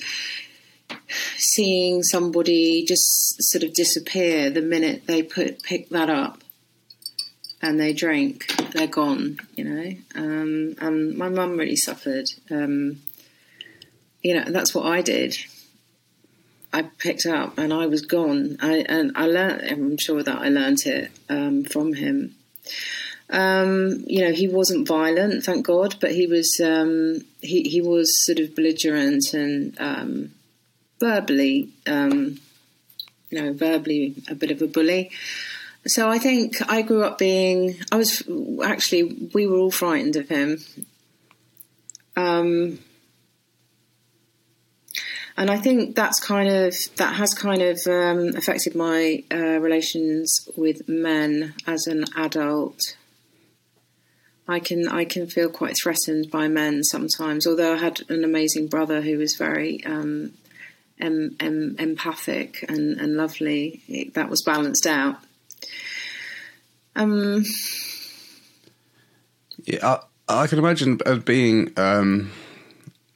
seeing 1.38 2.03
somebody 2.03 2.86
just 2.86 3.36
sort 3.39 3.63
of 3.63 3.73
disappear 3.73 4.49
the 4.49 4.61
minute 4.61 5.07
they 5.07 5.23
put 5.23 5.63
pick 5.63 5.89
that 5.89 6.09
up 6.09 6.43
and 7.62 7.80
they 7.80 7.93
drink, 7.93 8.53
they're 8.72 8.88
gone, 8.88 9.39
you 9.55 9.64
know. 9.64 9.93
Um, 10.16 10.76
and 10.80 11.18
my 11.18 11.30
mum 11.30 11.58
really 11.58 11.76
suffered. 11.76 12.30
Um, 12.51 13.01
you 14.22 14.36
know, 14.36 14.45
that's 14.51 14.76
what 14.76 14.86
I 14.86 15.01
did. 15.01 15.38
I 16.74 16.84
picked 16.84 17.26
up 17.26 17.58
and 17.58 17.74
I 17.74 17.88
was 17.88 18.01
gone. 18.01 18.58
I, 18.62 18.86
and 18.88 19.12
I 19.16 19.26
learned, 19.26 19.62
I'm 19.70 19.97
sure 19.97 20.22
that 20.22 20.38
I 20.38 20.49
learned 20.49 20.86
it 20.86 21.12
um, 21.30 21.64
from 21.64 21.93
him. 21.93 22.36
Um, 23.30 24.03
you 24.08 24.22
know, 24.22 24.32
he 24.32 24.47
wasn't 24.47 24.88
violent, 24.88 25.43
thank 25.43 25.66
God, 25.66 25.95
but 25.99 26.12
he 26.12 26.28
was 26.28 26.62
um, 26.64 27.26
he, 27.41 27.64
he 27.64 27.82
was 27.82 28.26
sort 28.26 28.39
of 28.39 28.55
belligerent 28.55 29.34
and 29.34 29.76
um, 29.80 30.32
verbally, 30.99 31.70
you 31.86 32.38
know, 33.32 33.53
verbally 33.53 34.16
a 34.30 34.36
bit 34.36 34.51
of 34.51 34.62
a 34.62 34.68
bully. 34.68 35.12
So 35.88 36.09
I 36.09 36.19
think 36.19 36.55
I 36.69 36.81
grew 36.81 37.03
up 37.03 37.17
being. 37.17 37.77
I 37.91 37.95
was 37.95 38.23
actually. 38.63 39.29
We 39.33 39.47
were 39.47 39.57
all 39.57 39.71
frightened 39.71 40.15
of 40.15 40.29
him. 40.29 40.59
Um, 42.15 42.79
and 45.38 45.51
I 45.51 45.57
think 45.57 45.95
that's 45.95 46.19
kind 46.19 46.49
of 46.49 46.75
that 46.95 47.13
has 47.13 47.33
kind 47.35 47.61
of 47.61 47.79
um, 47.85 48.35
affected 48.35 48.75
my 48.75 49.23
uh, 49.31 49.59
relations 49.59 50.49
with 50.57 50.89
men 50.89 51.53
as 51.67 51.85
an 51.85 52.05
adult. 52.15 52.81
I 54.47 54.59
can 54.59 54.88
I 54.88 55.05
can 55.05 55.27
feel 55.27 55.49
quite 55.49 55.75
threatened 55.81 56.31
by 56.31 56.47
men 56.47 56.83
sometimes. 56.83 57.45
Although 57.45 57.75
I 57.75 57.77
had 57.77 58.01
an 58.09 58.23
amazing 58.23 58.67
brother 58.67 59.01
who 59.01 59.19
was 59.19 59.35
very 59.35 59.85
um, 59.85 60.33
em, 60.99 61.35
em, 61.39 61.75
empathic 61.77 62.65
and, 62.67 62.99
and 62.99 63.15
lovely, 63.15 63.83
it, 63.88 64.15
that 64.15 64.29
was 64.29 64.41
balanced 64.41 64.88
out. 64.88 65.17
Um, 66.98 67.45
yeah, 69.66 70.00
I, 70.28 70.43
I 70.43 70.48
can 70.48 70.60
imagine 70.60 71.00
as 71.06 71.20
being, 71.20 71.72
um, 71.78 72.32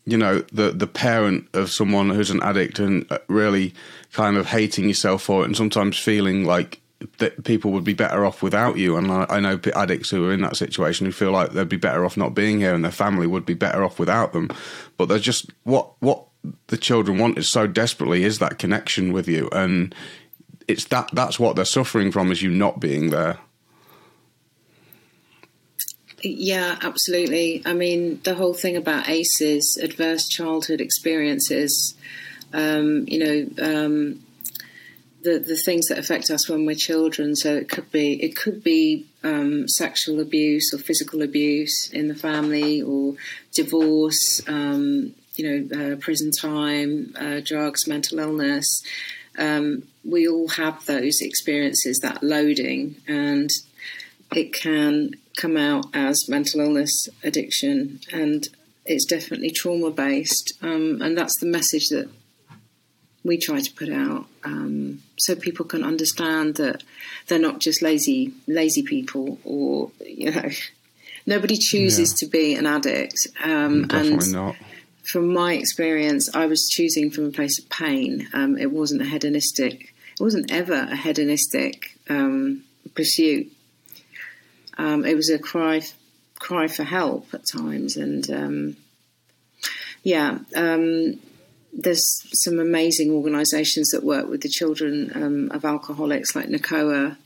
you 0.05 0.17
know, 0.17 0.39
the 0.53 0.71
the 0.71 0.87
parent 0.87 1.49
of 1.53 1.71
someone 1.71 2.11
who's 2.11 2.29
an 2.29 2.43
addict 2.43 2.79
and 2.79 3.11
uh, 3.11 3.17
really 3.27 3.73
kind 4.13 4.37
of 4.37 4.47
hating 4.47 4.87
yourself 4.87 5.23
for 5.23 5.41
it, 5.41 5.45
and 5.45 5.57
sometimes 5.57 5.97
feeling 5.97 6.45
like 6.45 6.79
that 7.17 7.43
people 7.43 7.71
would 7.71 7.83
be 7.83 7.95
better 7.95 8.23
off 8.23 8.43
without 8.43 8.77
you. 8.77 8.95
And 8.95 9.11
I, 9.11 9.25
I, 9.27 9.39
know 9.39 9.59
addicts 9.75 10.11
who 10.11 10.27
are 10.27 10.33
in 10.33 10.41
that 10.41 10.55
situation 10.55 11.07
who 11.07 11.11
feel 11.11 11.31
like 11.31 11.51
they'd 11.51 11.67
be 11.67 11.77
better 11.77 12.05
off 12.05 12.15
not 12.15 12.35
being 12.35 12.59
here, 12.59 12.75
and 12.75 12.83
their 12.83 12.91
family 12.91 13.25
would 13.25 13.45
be 13.45 13.55
better 13.55 13.83
off 13.83 13.97
without 13.97 14.33
them. 14.33 14.49
But 14.97 15.07
they're 15.07 15.17
just 15.17 15.49
what 15.63 15.93
what 15.99 16.25
the 16.67 16.77
children 16.77 17.17
want 17.17 17.39
is 17.39 17.49
so 17.49 17.65
desperately 17.65 18.23
is 18.23 18.39
that 18.39 18.59
connection 18.59 19.11
with 19.11 19.27
you, 19.27 19.49
and 19.51 19.95
it's 20.67 20.85
that 20.85 21.09
that's 21.13 21.39
what 21.39 21.55
they're 21.55 21.65
suffering 21.65 22.11
from 22.11 22.31
is 22.31 22.43
you 22.43 22.51
not 22.51 22.79
being 22.79 23.09
there. 23.09 23.39
Yeah, 26.23 26.77
absolutely. 26.81 27.61
I 27.65 27.73
mean, 27.73 28.21
the 28.23 28.35
whole 28.35 28.53
thing 28.53 28.77
about 28.77 29.09
ACEs, 29.09 29.77
adverse 29.77 30.27
childhood 30.27 30.79
experiences, 30.81 31.95
um, 32.53 33.05
you 33.07 33.19
know, 33.19 33.47
um, 33.65 34.23
the 35.23 35.39
the 35.39 35.55
things 35.55 35.87
that 35.87 35.97
affect 35.97 36.29
us 36.29 36.49
when 36.49 36.65
we're 36.65 36.75
children. 36.75 37.35
So 37.35 37.55
it 37.55 37.69
could 37.69 37.91
be 37.91 38.21
it 38.23 38.35
could 38.35 38.63
be 38.63 39.05
um, 39.23 39.67
sexual 39.67 40.19
abuse 40.19 40.73
or 40.73 40.77
physical 40.77 41.21
abuse 41.21 41.89
in 41.91 42.07
the 42.07 42.15
family, 42.15 42.81
or 42.81 43.15
divorce, 43.53 44.41
um, 44.47 45.13
you 45.35 45.67
know, 45.69 45.93
uh, 45.93 45.95
prison 45.97 46.31
time, 46.31 47.13
uh, 47.19 47.39
drugs, 47.43 47.87
mental 47.87 48.19
illness. 48.19 48.83
Um, 49.37 49.83
we 50.03 50.27
all 50.27 50.49
have 50.49 50.85
those 50.85 51.21
experiences, 51.21 51.99
that 51.99 52.21
loading, 52.21 52.97
and 53.07 53.49
it 54.35 54.53
can 54.53 55.11
come 55.37 55.57
out 55.57 55.85
as 55.93 56.27
mental 56.27 56.61
illness, 56.61 57.07
addiction, 57.23 57.99
and 58.11 58.47
it's 58.85 59.05
definitely 59.05 59.51
trauma 59.51 59.91
based. 59.91 60.53
Um, 60.61 61.01
and 61.01 61.17
that's 61.17 61.39
the 61.39 61.45
message 61.45 61.87
that 61.89 62.09
we 63.23 63.37
try 63.37 63.61
to 63.61 63.73
put 63.73 63.89
out, 63.89 64.25
um, 64.43 65.01
so 65.19 65.35
people 65.35 65.65
can 65.65 65.83
understand 65.83 66.55
that 66.55 66.83
they're 67.27 67.39
not 67.39 67.59
just 67.59 67.81
lazy, 67.81 68.33
lazy 68.47 68.81
people, 68.81 69.37
or 69.43 69.91
you 70.05 70.31
know, 70.31 70.49
nobody 71.25 71.57
chooses 71.57 72.11
yeah. 72.11 72.25
to 72.25 72.31
be 72.31 72.55
an 72.55 72.65
addict. 72.65 73.27
Um, 73.43 73.87
definitely 73.87 74.25
and 74.25 74.33
not. 74.33 74.55
From 75.03 75.33
my 75.33 75.53
experience, 75.53 76.33
I 76.35 76.45
was 76.45 76.67
choosing 76.71 77.11
from 77.11 77.25
a 77.25 77.31
place 77.31 77.59
of 77.59 77.69
pain. 77.69 78.27
Um, 78.33 78.57
it 78.57 78.71
wasn't 78.71 79.01
a 79.01 79.05
hedonistic. 79.05 79.93
It 80.13 80.23
wasn't 80.23 80.51
ever 80.51 80.73
a 80.73 80.95
hedonistic 80.95 81.97
um, 82.07 82.63
pursuit 82.95 83.51
um, 84.81 85.05
it 85.05 85.15
was 85.15 85.29
a 85.29 85.37
cry 85.37 85.81
cry 86.39 86.67
for 86.67 86.83
help 86.83 87.31
at 87.33 87.45
times, 87.47 87.97
and 87.97 88.29
um, 88.31 88.75
yeah, 90.03 90.39
um, 90.55 91.19
there's 91.71 92.03
some 92.33 92.57
amazing 92.59 93.11
organisations 93.11 93.89
that 93.89 94.03
work 94.03 94.27
with 94.27 94.41
the 94.41 94.49
children 94.49 95.11
um, 95.13 95.51
of 95.51 95.65
alcoholics, 95.65 96.35
like 96.35 96.47
NACOA. 96.47 97.17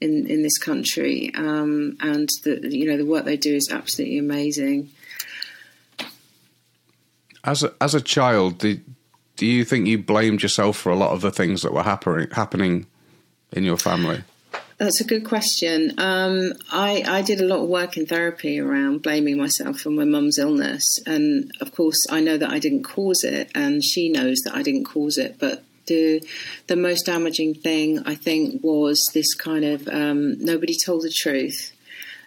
In, 0.00 0.26
in 0.26 0.42
this 0.42 0.58
country, 0.58 1.30
um, 1.36 1.96
and 2.00 2.28
the 2.42 2.68
you 2.68 2.84
know 2.84 2.96
the 2.96 3.06
work 3.06 3.24
they 3.24 3.36
do 3.36 3.54
is 3.54 3.70
absolutely 3.70 4.18
amazing. 4.18 4.90
As 7.44 7.62
a, 7.62 7.72
as 7.80 7.94
a 7.94 8.00
child, 8.00 8.58
did, 8.58 8.84
do 9.36 9.46
you 9.46 9.64
think 9.64 9.86
you 9.86 9.98
blamed 9.98 10.42
yourself 10.42 10.76
for 10.76 10.90
a 10.90 10.96
lot 10.96 11.12
of 11.12 11.20
the 11.20 11.30
things 11.30 11.62
that 11.62 11.72
were 11.72 11.84
happening 11.84 12.28
happening 12.32 12.86
in 13.52 13.62
your 13.62 13.78
family? 13.78 14.24
That's 14.76 15.00
a 15.00 15.04
good 15.04 15.24
question. 15.24 15.92
Um, 15.98 16.52
I, 16.70 17.04
I 17.06 17.22
did 17.22 17.40
a 17.40 17.46
lot 17.46 17.60
of 17.60 17.68
work 17.68 17.96
in 17.96 18.06
therapy 18.06 18.58
around 18.58 19.02
blaming 19.02 19.38
myself 19.38 19.78
for 19.78 19.90
my 19.90 20.04
mum's 20.04 20.38
illness. 20.38 20.98
And 21.06 21.52
of 21.60 21.72
course, 21.72 22.06
I 22.10 22.20
know 22.20 22.36
that 22.36 22.50
I 22.50 22.58
didn't 22.58 22.82
cause 22.82 23.22
it, 23.22 23.50
and 23.54 23.84
she 23.84 24.08
knows 24.08 24.40
that 24.44 24.54
I 24.54 24.62
didn't 24.62 24.84
cause 24.84 25.16
it. 25.16 25.36
But 25.38 25.62
the 25.86 26.26
the 26.66 26.76
most 26.76 27.06
damaging 27.06 27.54
thing, 27.54 28.00
I 28.04 28.16
think, 28.16 28.64
was 28.64 29.10
this 29.14 29.34
kind 29.34 29.64
of 29.64 29.86
um, 29.88 30.44
nobody 30.44 30.74
told 30.84 31.02
the 31.02 31.12
truth. 31.14 31.70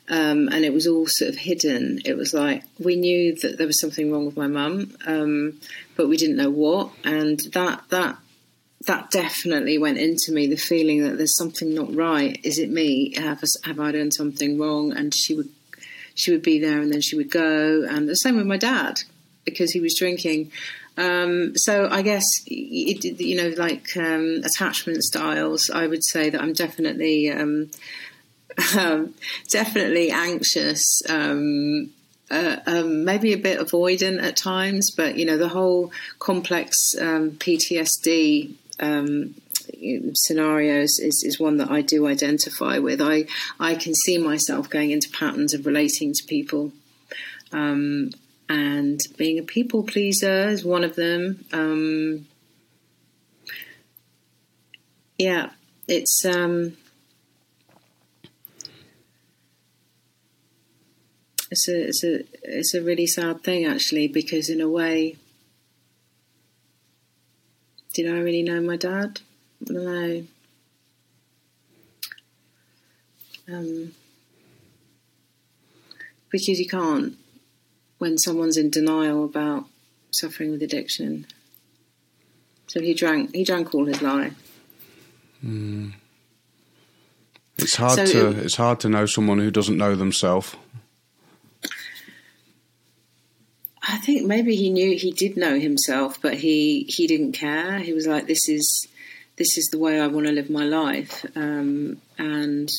Um, 0.09 0.47
and 0.47 0.63
it 0.63 0.71
was 0.71 0.87
all 0.87 1.05
sort 1.05 1.31
of 1.31 1.37
hidden. 1.37 1.99
It 2.05 2.15
was 2.15 2.33
like 2.33 2.63
we 2.79 2.95
knew 2.95 3.35
that 3.41 3.57
there 3.57 3.67
was 3.67 3.81
something 3.81 4.09
wrong 4.09 4.25
with 4.25 4.37
my 4.37 4.47
mum, 4.47 4.95
um, 5.05 5.59
but 5.97 6.07
we 6.07 6.15
didn't 6.15 6.37
know 6.37 6.49
what. 6.49 6.91
And 7.03 7.41
that 7.51 7.83
that 7.89 8.17
that 8.87 9.11
definitely 9.11 9.77
went 9.77 9.97
into 9.97 10.31
me 10.31 10.47
the 10.47 10.55
feeling 10.55 11.03
that 11.03 11.17
there's 11.17 11.35
something 11.35 11.75
not 11.75 11.93
right. 11.93 12.39
Is 12.43 12.57
it 12.57 12.71
me? 12.71 13.13
Have 13.15 13.43
have 13.65 13.79
I 13.79 13.91
done 13.91 14.11
something 14.11 14.57
wrong? 14.57 14.93
And 14.93 15.13
she 15.13 15.35
would 15.35 15.49
she 16.15 16.31
would 16.31 16.41
be 16.41 16.59
there, 16.59 16.81
and 16.81 16.91
then 16.91 17.01
she 17.01 17.15
would 17.15 17.29
go. 17.29 17.85
And 17.87 18.09
the 18.09 18.15
same 18.15 18.37
with 18.37 18.47
my 18.47 18.57
dad 18.57 19.01
because 19.45 19.71
he 19.71 19.81
was 19.81 19.95
drinking. 19.97 20.51
Um, 20.97 21.55
so 21.55 21.87
I 21.91 22.01
guess 22.01 22.23
it, 22.47 23.19
you 23.19 23.35
know, 23.35 23.49
like 23.57 23.95
um, 23.97 24.41
attachment 24.43 25.03
styles, 25.03 25.69
I 25.69 25.85
would 25.85 26.03
say 26.03 26.29
that 26.29 26.41
I'm 26.41 26.53
definitely 26.53 27.29
um, 27.29 27.69
um 28.77 29.13
definitely 29.49 30.11
anxious. 30.11 31.01
Um, 31.09 31.91
uh, 32.29 32.57
um, 32.65 33.05
maybe 33.05 33.31
a 33.31 33.37
bit 33.37 33.57
avoidant 33.57 34.21
at 34.21 34.35
times, 34.35 34.91
but 34.91 35.17
you 35.17 35.25
know 35.25 35.37
the 35.37 35.49
whole 35.49 35.91
complex 36.19 36.95
PTSD 36.95 38.53
um, 38.79 39.35
scenarios 40.13 40.99
is, 40.99 41.23
is 41.25 41.39
one 41.39 41.57
that 41.57 41.71
I 41.71 41.81
do 41.81 42.07
identify 42.07 42.77
with. 42.79 43.01
I 43.01 43.25
I 43.59 43.75
can 43.75 43.93
see 43.93 44.17
myself 44.17 44.69
going 44.69 44.91
into 44.91 45.09
patterns 45.09 45.53
of 45.53 45.65
relating 45.65 46.13
to 46.13 46.23
people, 46.27 46.71
um, 47.51 48.11
and 48.49 48.99
being 49.17 49.39
a 49.39 49.43
people 49.43 49.83
pleaser 49.83 50.49
is 50.49 50.63
one 50.63 50.83
of 50.83 50.95
them. 50.95 51.45
Um, 51.51 52.27
yeah, 55.17 55.51
it's. 55.87 56.25
Um, 56.25 56.77
it's 61.49 61.69
a, 61.69 61.87
it's 61.87 62.03
a 62.03 62.23
it's 62.43 62.73
a 62.73 62.81
really 62.81 63.07
sad 63.07 63.41
thing 63.41 63.65
actually 63.65 64.07
because 64.07 64.49
in 64.49 64.59
a 64.59 64.67
way 64.67 65.15
did 67.97 68.13
I 68.13 68.19
really 68.19 68.43
know 68.43 68.61
my 68.61 68.77
dad? 68.77 69.21
No. 69.59 70.23
Um, 73.51 73.91
because 76.29 76.59
you 76.59 76.67
can't 76.67 77.17
when 77.97 78.19
someone's 78.19 78.55
in 78.55 78.69
denial 78.69 79.25
about 79.25 79.65
suffering 80.11 80.51
with 80.51 80.61
addiction. 80.61 81.25
So 82.67 82.81
he 82.81 82.93
drank. 82.93 83.33
He 83.33 83.43
drank 83.43 83.73
all 83.73 83.85
his 83.85 84.03
life. 84.03 84.35
Mm. 85.43 85.93
It's 87.57 87.77
hard 87.77 87.93
so 87.93 88.05
to. 88.05 88.27
It, 88.29 88.37
it's 88.45 88.57
hard 88.57 88.79
to 88.81 88.89
know 88.89 89.07
someone 89.07 89.39
who 89.39 89.49
doesn't 89.49 89.77
know 89.77 89.95
themselves. 89.95 90.55
I 93.89 93.97
think 93.97 94.25
maybe 94.25 94.55
he 94.55 94.69
knew 94.69 94.97
he 94.97 95.11
did 95.11 95.37
know 95.37 95.57
himself, 95.57 96.21
but 96.21 96.35
he 96.35 96.85
he 96.89 97.07
didn't 97.07 97.31
care. 97.31 97.79
He 97.79 97.93
was 97.93 98.05
like, 98.05 98.27
"This 98.27 98.49
is 98.49 98.87
this 99.37 99.57
is 99.57 99.67
the 99.71 99.79
way 99.79 99.99
I 99.99 100.07
want 100.07 100.27
to 100.27 100.33
live 100.33 100.49
my 100.49 100.65
life," 100.65 101.25
um, 101.35 102.01
and 102.17 102.69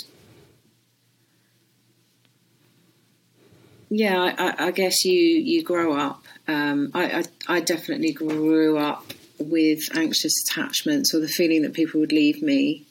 yeah, 3.89 4.35
I, 4.39 4.67
I, 4.67 4.71
guess 4.71 5.05
you 5.05 5.19
you 5.19 5.63
grow 5.63 5.95
up. 5.95 6.25
Um, 6.47 6.91
I, 6.93 7.21
I, 7.49 7.57
I 7.57 7.61
definitely 7.61 8.13
grew 8.13 8.77
up 8.77 9.13
with 9.39 9.97
anxious 9.97 10.45
attachments 10.45 11.15
or 11.15 11.21
the 11.21 11.29
feeling 11.29 11.63
that 11.63 11.73
people 11.73 12.01
would 12.01 12.13
leave 12.13 12.43
me. 12.43 12.85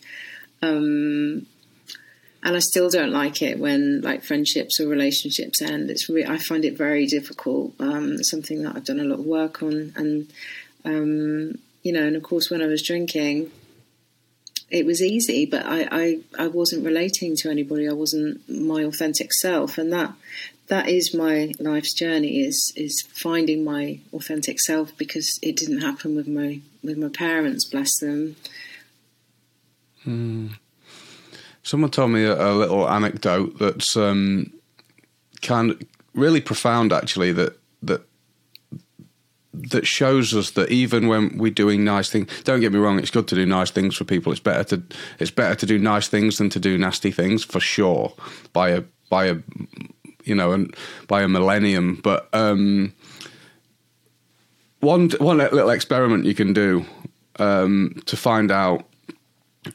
Um, 0.64 1.46
and 2.48 2.56
I 2.56 2.60
still 2.60 2.90
don't 2.90 3.12
like 3.12 3.42
it 3.42 3.60
when 3.60 4.00
like 4.00 4.24
friendships 4.24 4.80
or 4.80 4.88
relationships 4.88 5.62
end. 5.62 5.92
It's 5.92 6.08
re- 6.08 6.26
I 6.26 6.38
find 6.38 6.64
it 6.64 6.78
very 6.78 7.06
difficult. 7.06 7.74
Um, 7.78 8.24
something 8.24 8.64
that 8.64 8.74
I've 8.74 8.86
done 8.86 9.02
a 9.02 9.04
lot 9.04 9.20
of 9.20 9.26
work 9.26 9.62
on, 9.62 9.92
and 9.98 10.32
um, 10.86 11.60
you 11.84 11.92
know, 11.92 12.08
and 12.08 12.16
of 12.16 12.24
course, 12.24 12.50
when 12.50 12.62
I 12.62 12.68
was 12.68 12.82
drinking, 12.82 13.52
it 14.70 14.86
was 14.86 15.02
easy, 15.02 15.46
but 15.46 15.66
I, 15.66 15.90
I, 15.92 16.20
I 16.40 16.48
wasn't 16.48 16.86
relating 16.86 17.36
to 17.36 17.50
anybody. 17.50 17.90
I 17.90 17.92
wasn't 17.92 18.48
my 18.48 18.86
authentic 18.86 19.34
self, 19.34 19.78
and 19.78 19.92
that 19.92 20.14
that 20.68 20.88
is 20.88 21.14
my 21.14 21.52
life's 21.60 21.94
journey 21.94 22.40
is 22.40 22.72
is 22.78 23.04
finding 23.14 23.66
my 23.66 24.00
authentic 24.14 24.62
self 24.62 24.98
because 24.98 25.38
it 25.44 25.58
didn't 25.58 25.82
happen 25.82 26.16
with 26.16 26.30
my 26.30 26.62
with 26.82 26.98
my 26.98 27.10
parents, 27.10 27.66
bless 27.66 28.00
them. 28.00 28.38
Hmm. 30.06 30.48
Someone 31.68 31.92
told 31.92 32.12
me 32.12 32.24
a, 32.24 32.34
a 32.34 32.54
little 32.54 32.88
anecdote 32.88 33.60
that's 33.60 33.98
um, 33.98 34.54
kind 35.42 35.72
of 35.72 35.82
really 36.14 36.40
profound, 36.40 36.94
actually. 36.94 37.34
That 37.34 37.60
that 37.84 38.08
that 39.54 39.86
shows 39.86 40.34
us 40.34 40.52
that 40.52 40.72
even 40.72 41.10
when 41.10 41.38
we're 41.38 41.52
doing 41.52 41.84
nice 41.84 42.10
things, 42.10 42.30
don't 42.44 42.62
get 42.62 42.72
me 42.72 42.80
wrong, 42.80 43.00
it's 43.00 43.12
good 43.12 43.28
to 43.28 43.36
do 43.36 43.46
nice 43.46 43.70
things 43.70 43.98
for 43.98 44.06
people. 44.06 44.32
It's 44.32 44.40
better 44.40 44.64
to 44.64 44.82
it's 45.20 45.30
better 45.30 45.56
to 45.56 45.66
do 45.66 45.78
nice 45.78 46.08
things 46.08 46.38
than 46.38 46.50
to 46.52 46.60
do 46.60 46.78
nasty 46.78 47.12
things 47.12 47.44
for 47.44 47.60
sure. 47.60 48.14
By 48.54 48.70
a 48.70 48.84
by 49.10 49.26
a 49.26 49.36
you 50.24 50.36
know 50.36 50.54
and 50.54 50.74
by 51.10 51.22
a 51.22 51.28
millennium, 51.28 52.00
but 52.02 52.30
um, 52.32 52.94
one 54.80 55.10
one 55.20 55.40
little 55.40 55.70
experiment 55.70 56.24
you 56.24 56.34
can 56.34 56.54
do 56.54 56.86
um, 57.40 58.02
to 58.06 58.16
find 58.16 58.52
out 58.52 58.86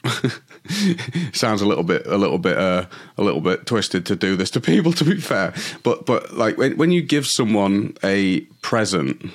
sounds 1.33 1.61
a 1.61 1.67
little 1.67 1.85
bit 1.85 2.07
a 2.07 2.17
little 2.17 2.39
bit 2.39 2.57
uh, 2.57 2.87
a 3.19 3.23
little 3.23 3.41
bit 3.41 3.67
twisted 3.67 4.07
to 4.07 4.17
do 4.17 4.37
this 4.37 4.51
to 4.51 4.61
people 4.61 4.93
to 4.95 5.05
be 5.05 5.21
fair. 5.21 5.55
But 5.83 6.07
but 6.07 6.35
like 6.35 6.57
when, 6.57 6.77
when 6.77 6.91
you 6.91 7.03
give 7.03 7.27
someone 7.27 7.97
a 8.03 8.41
present 8.63 9.31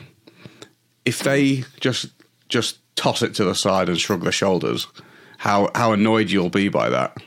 if 1.06 1.20
they 1.20 1.64
just 1.80 2.08
just 2.50 2.80
toss 2.96 3.22
it 3.22 3.36
to 3.36 3.44
the 3.44 3.56
side 3.56 3.90
and 3.90 4.00
shrug 4.00 4.22
their 4.22 4.32
shoulders 4.32 4.88
how 5.38 5.70
how 5.76 5.94
annoyed 5.94 6.30
you'll 6.30 6.50
be 6.50 6.70
by 6.70 6.90
that. 6.90 7.18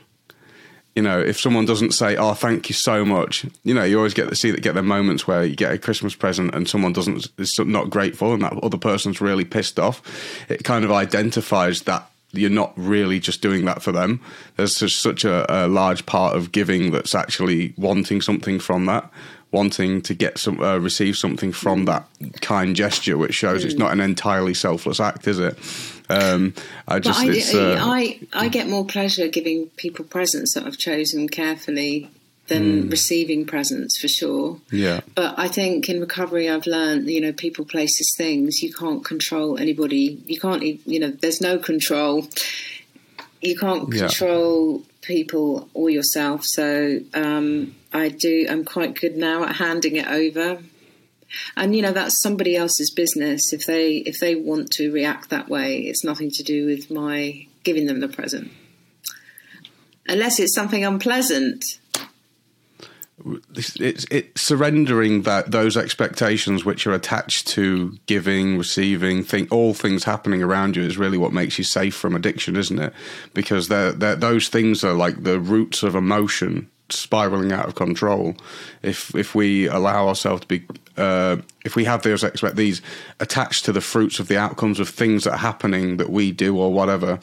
You 0.95 1.01
know 1.01 1.19
if 1.19 1.39
someone 1.39 1.65
doesn't 1.65 1.91
say 1.91 2.17
oh 2.17 2.33
thank 2.33 2.67
you 2.67 2.75
so 2.75 3.05
much 3.05 3.45
you 3.63 3.73
know 3.73 3.83
you 3.83 3.97
always 3.97 4.13
get 4.13 4.27
to 4.27 4.35
see 4.35 4.51
that 4.51 4.61
get 4.61 4.75
the 4.75 4.83
moments 4.83 5.25
where 5.25 5.45
you 5.45 5.55
get 5.55 5.71
a 5.71 5.77
christmas 5.77 6.15
present 6.15 6.53
and 6.53 6.67
someone 6.67 6.91
doesn't 6.91 7.29
is 7.37 7.57
not 7.59 7.89
grateful 7.89 8.33
and 8.33 8.43
that 8.43 8.51
other 8.61 8.77
person's 8.77 9.21
really 9.21 9.45
pissed 9.45 9.79
off. 9.79 10.01
It 10.49 10.65
kind 10.65 10.83
of 10.83 10.91
identifies 10.91 11.83
that 11.83 12.10
you're 12.33 12.49
not 12.49 12.73
really 12.75 13.19
just 13.19 13.41
doing 13.41 13.65
that 13.65 13.81
for 13.81 13.91
them. 13.91 14.21
There's 14.55 14.79
just 14.79 15.01
such 15.01 15.25
a, 15.25 15.45
a, 15.49 15.67
large 15.67 16.05
part 16.05 16.35
of 16.35 16.51
giving 16.51 16.91
that's 16.91 17.15
actually 17.15 17.73
wanting 17.77 18.21
something 18.21 18.59
from 18.59 18.85
that, 18.85 19.09
wanting 19.51 20.01
to 20.03 20.13
get 20.13 20.37
some, 20.37 20.61
uh, 20.61 20.77
receive 20.77 21.17
something 21.17 21.51
from 21.51 21.85
that 21.85 22.07
kind 22.41 22.75
gesture, 22.75 23.17
which 23.17 23.33
shows 23.33 23.63
mm. 23.63 23.65
it's 23.65 23.75
not 23.75 23.91
an 23.91 23.99
entirely 23.99 24.53
selfless 24.53 24.99
act, 24.99 25.27
is 25.27 25.39
it? 25.39 25.57
Um, 26.09 26.53
I 26.87 26.99
just, 26.99 27.19
I, 27.21 27.59
uh, 27.59 27.77
I, 27.79 28.19
I 28.33 28.47
get 28.49 28.67
more 28.67 28.85
pleasure 28.85 29.27
giving 29.27 29.67
people 29.77 30.05
presents 30.05 30.53
that 30.53 30.65
I've 30.65 30.77
chosen 30.77 31.29
carefully 31.29 32.09
than 32.51 32.83
mm. 32.83 32.91
receiving 32.91 33.45
presents 33.45 33.97
for 33.97 34.09
sure. 34.09 34.59
Yeah. 34.71 34.99
But 35.15 35.35
I 35.39 35.47
think 35.47 35.87
in 35.87 36.01
recovery, 36.01 36.49
I've 36.49 36.65
learned, 36.65 37.09
you 37.09 37.21
know, 37.21 37.31
people, 37.31 37.63
places, 37.63 38.13
things. 38.17 38.61
You 38.61 38.73
can't 38.73 39.05
control 39.05 39.57
anybody. 39.57 40.21
You 40.25 40.37
can't, 40.37 40.61
you 40.61 40.99
know, 40.99 41.11
there's 41.11 41.39
no 41.39 41.57
control. 41.57 42.27
You 43.41 43.57
can't 43.57 43.89
control 43.89 44.79
yeah. 44.79 44.85
people 45.01 45.69
or 45.73 45.89
yourself. 45.89 46.43
So 46.43 46.99
um, 47.13 47.73
I 47.93 48.09
do. 48.09 48.45
I'm 48.49 48.65
quite 48.65 48.99
good 48.99 49.15
now 49.15 49.45
at 49.45 49.55
handing 49.55 49.95
it 49.95 50.07
over. 50.07 50.61
And 51.55 51.73
you 51.73 51.81
know 51.81 51.93
that's 51.93 52.21
somebody 52.21 52.57
else's 52.57 52.91
business. 52.91 53.53
If 53.53 53.65
they 53.65 53.97
if 53.99 54.19
they 54.19 54.35
want 54.35 54.69
to 54.71 54.91
react 54.91 55.29
that 55.29 55.47
way, 55.47 55.77
it's 55.83 56.03
nothing 56.03 56.29
to 56.31 56.43
do 56.43 56.65
with 56.65 56.91
my 56.91 57.47
giving 57.63 57.85
them 57.85 58.01
the 58.01 58.09
present 58.09 58.51
unless 60.07 60.39
it's 60.39 60.53
something 60.53 60.83
unpleasant 60.83 61.63
it's, 63.55 64.05
it's 64.09 64.41
surrendering 64.41 65.23
that 65.23 65.51
those 65.51 65.77
expectations 65.77 66.65
which 66.65 66.87
are 66.87 66.93
attached 66.93 67.47
to 67.49 67.97
giving, 68.05 68.57
receiving, 68.57 69.23
think 69.23 69.51
all 69.51 69.73
things 69.73 70.03
happening 70.03 70.41
around 70.41 70.75
you 70.75 70.83
is 70.83 70.97
really 70.97 71.17
what 71.17 71.33
makes 71.33 71.57
you 71.57 71.63
safe 71.63 71.95
from 71.95 72.15
addiction, 72.15 72.55
isn't 72.55 72.79
it? 72.79 72.93
Because 73.33 73.67
they're, 73.67 73.91
they're, 73.91 74.15
those 74.15 74.47
things 74.49 74.83
are 74.83 74.93
like 74.93 75.23
the 75.23 75.39
roots 75.39 75.83
of 75.83 75.95
emotion 75.95 76.69
spiraling 76.89 77.51
out 77.51 77.67
of 77.67 77.75
control. 77.75 78.35
If 78.81 79.15
if 79.15 79.33
we 79.33 79.67
allow 79.67 80.07
ourselves 80.07 80.41
to 80.41 80.47
be, 80.47 80.63
uh, 80.97 81.37
if 81.63 81.75
we 81.75 81.85
have 81.85 82.01
those 82.01 82.23
expect 82.23 82.55
these 82.55 82.81
attached 83.19 83.65
to 83.65 83.71
the 83.71 83.81
fruits 83.81 84.19
of 84.19 84.27
the 84.27 84.37
outcomes 84.37 84.79
of 84.79 84.89
things 84.89 85.23
that 85.23 85.33
are 85.33 85.37
happening 85.37 85.97
that 85.97 86.09
we 86.09 86.31
do 86.31 86.57
or 86.57 86.73
whatever, 86.73 87.19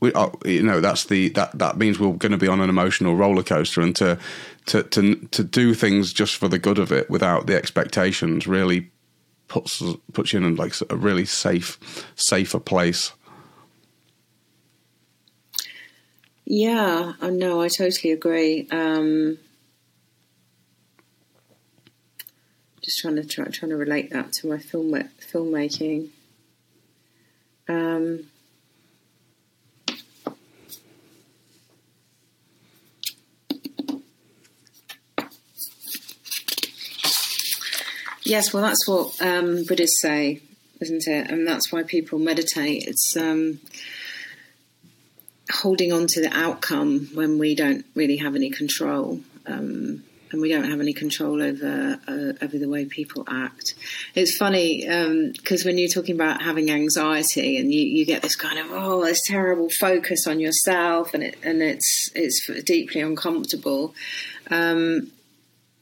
we, 0.00 0.12
uh, 0.12 0.28
you 0.44 0.62
know, 0.62 0.80
that's 0.80 1.06
the 1.06 1.30
that 1.30 1.58
that 1.58 1.76
means 1.76 1.98
we're 1.98 2.12
going 2.12 2.32
to 2.32 2.38
be 2.38 2.48
on 2.48 2.60
an 2.60 2.68
emotional 2.68 3.16
roller 3.16 3.42
coaster, 3.42 3.80
and 3.80 3.96
to 3.96 4.18
to 4.66 4.82
to 4.82 5.14
to 5.14 5.44
do 5.44 5.74
things 5.74 6.12
just 6.12 6.36
for 6.36 6.48
the 6.48 6.58
good 6.58 6.78
of 6.78 6.92
it 6.92 7.08
without 7.08 7.46
the 7.46 7.56
expectations 7.56 8.46
really 8.46 8.90
puts 9.48 9.82
puts 10.12 10.32
you 10.32 10.44
in 10.44 10.56
like 10.56 10.74
a 10.90 10.96
really 10.96 11.24
safe 11.24 11.78
safer 12.16 12.60
place. 12.60 13.12
Yeah, 16.44 17.14
I 17.20 17.30
know. 17.30 17.60
I 17.60 17.68
totally 17.68 18.12
agree. 18.12 18.68
Um, 18.70 19.38
just 22.82 23.00
trying 23.00 23.16
to 23.16 23.26
try, 23.26 23.46
trying 23.46 23.70
to 23.70 23.76
relate 23.76 24.10
that 24.10 24.32
to 24.34 24.46
my 24.46 24.58
film 24.58 24.92
filmmaking. 24.92 26.10
Um, 27.68 28.28
yes, 38.26 38.52
well, 38.52 38.62
that's 38.62 38.86
what 38.86 39.20
um, 39.22 39.64
Buddhists 39.64 40.00
say, 40.00 40.40
isn't 40.80 41.06
it? 41.06 41.30
And 41.30 41.46
that's 41.46 41.72
why 41.72 41.82
people 41.82 42.18
meditate. 42.18 42.86
It's 42.86 43.16
um, 43.16 43.60
holding 45.50 45.92
on 45.92 46.06
to 46.08 46.20
the 46.20 46.36
outcome 46.36 47.08
when 47.14 47.38
we 47.38 47.54
don't 47.54 47.84
really 47.94 48.16
have 48.18 48.34
any 48.34 48.50
control. 48.50 49.20
Um, 49.46 50.02
and 50.32 50.40
we 50.40 50.48
don't 50.48 50.68
have 50.68 50.80
any 50.80 50.92
control 50.92 51.40
over 51.40 52.00
uh, 52.08 52.44
over 52.44 52.58
the 52.58 52.68
way 52.68 52.84
people 52.84 53.24
act. 53.28 53.74
It's 54.14 54.36
funny 54.36 54.80
because 54.80 55.64
um, 55.64 55.68
when 55.68 55.78
you're 55.78 55.88
talking 55.88 56.16
about 56.16 56.42
having 56.42 56.68
anxiety 56.68 57.56
and 57.58 57.72
you, 57.72 57.80
you 57.80 58.04
get 58.04 58.22
this 58.22 58.34
kind 58.34 58.58
of 58.58 58.66
oh 58.70 59.04
this 59.04 59.22
terrible 59.24 59.68
focus 59.70 60.26
on 60.26 60.40
yourself 60.40 61.14
and 61.14 61.22
it 61.22 61.38
and 61.44 61.62
it's 61.62 62.10
it's 62.14 62.50
deeply 62.64 63.00
uncomfortable. 63.00 63.94
Um, 64.50 65.12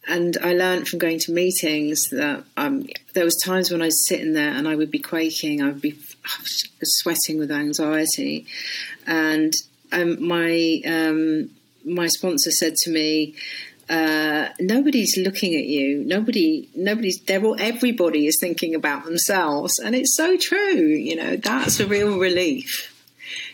and 0.08 0.36
I 0.42 0.52
learned 0.52 0.88
from 0.88 0.98
going 0.98 1.18
to 1.20 1.32
meetings 1.32 2.10
that 2.10 2.44
um, 2.56 2.86
there 3.14 3.24
was 3.24 3.36
times 3.42 3.70
when 3.70 3.82
I 3.82 3.86
was 3.86 4.06
sitting 4.06 4.34
there 4.34 4.50
and 4.50 4.68
I 4.68 4.76
would 4.76 4.90
be 4.90 4.98
quaking, 4.98 5.62
I 5.62 5.66
would 5.66 5.80
be 5.80 5.98
sweating 6.82 7.38
with 7.38 7.50
anxiety, 7.50 8.46
and 9.06 9.52
um, 9.92 10.26
my 10.26 10.80
um, 10.86 11.50
my 11.84 12.06
sponsor 12.08 12.50
said 12.50 12.74
to 12.76 12.90
me, 12.90 13.34
uh, 13.88 14.48
nobody's 14.60 15.16
looking 15.18 15.54
at 15.54 15.64
you. 15.64 16.04
Nobody, 16.04 16.68
nobody's. 16.74 17.20
They're 17.20 17.44
all. 17.44 17.56
Everybody 17.58 18.26
is 18.26 18.38
thinking 18.40 18.74
about 18.74 19.04
themselves, 19.04 19.78
and 19.78 19.94
it's 19.94 20.16
so 20.16 20.36
true. 20.36 20.86
You 20.86 21.16
know, 21.16 21.36
that's 21.36 21.80
a 21.80 21.86
real 21.86 22.18
relief. 22.18 22.90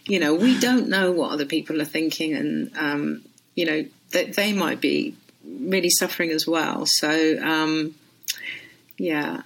You 0.06 0.20
know, 0.20 0.34
we 0.34 0.58
don't 0.58 0.88
know 0.88 1.10
what 1.10 1.32
other 1.32 1.46
people 1.46 1.80
are 1.82 1.86
thinking, 1.86 2.34
and 2.34 2.76
um, 2.76 3.22
you 3.56 3.66
know 3.66 3.84
that 4.12 4.34
they 4.34 4.52
might 4.52 4.80
be 4.80 5.16
really 5.60 5.90
suffering 5.90 6.30
as 6.30 6.46
well. 6.46 6.86
So, 6.86 7.38
um, 7.42 7.94
yeah 8.98 9.42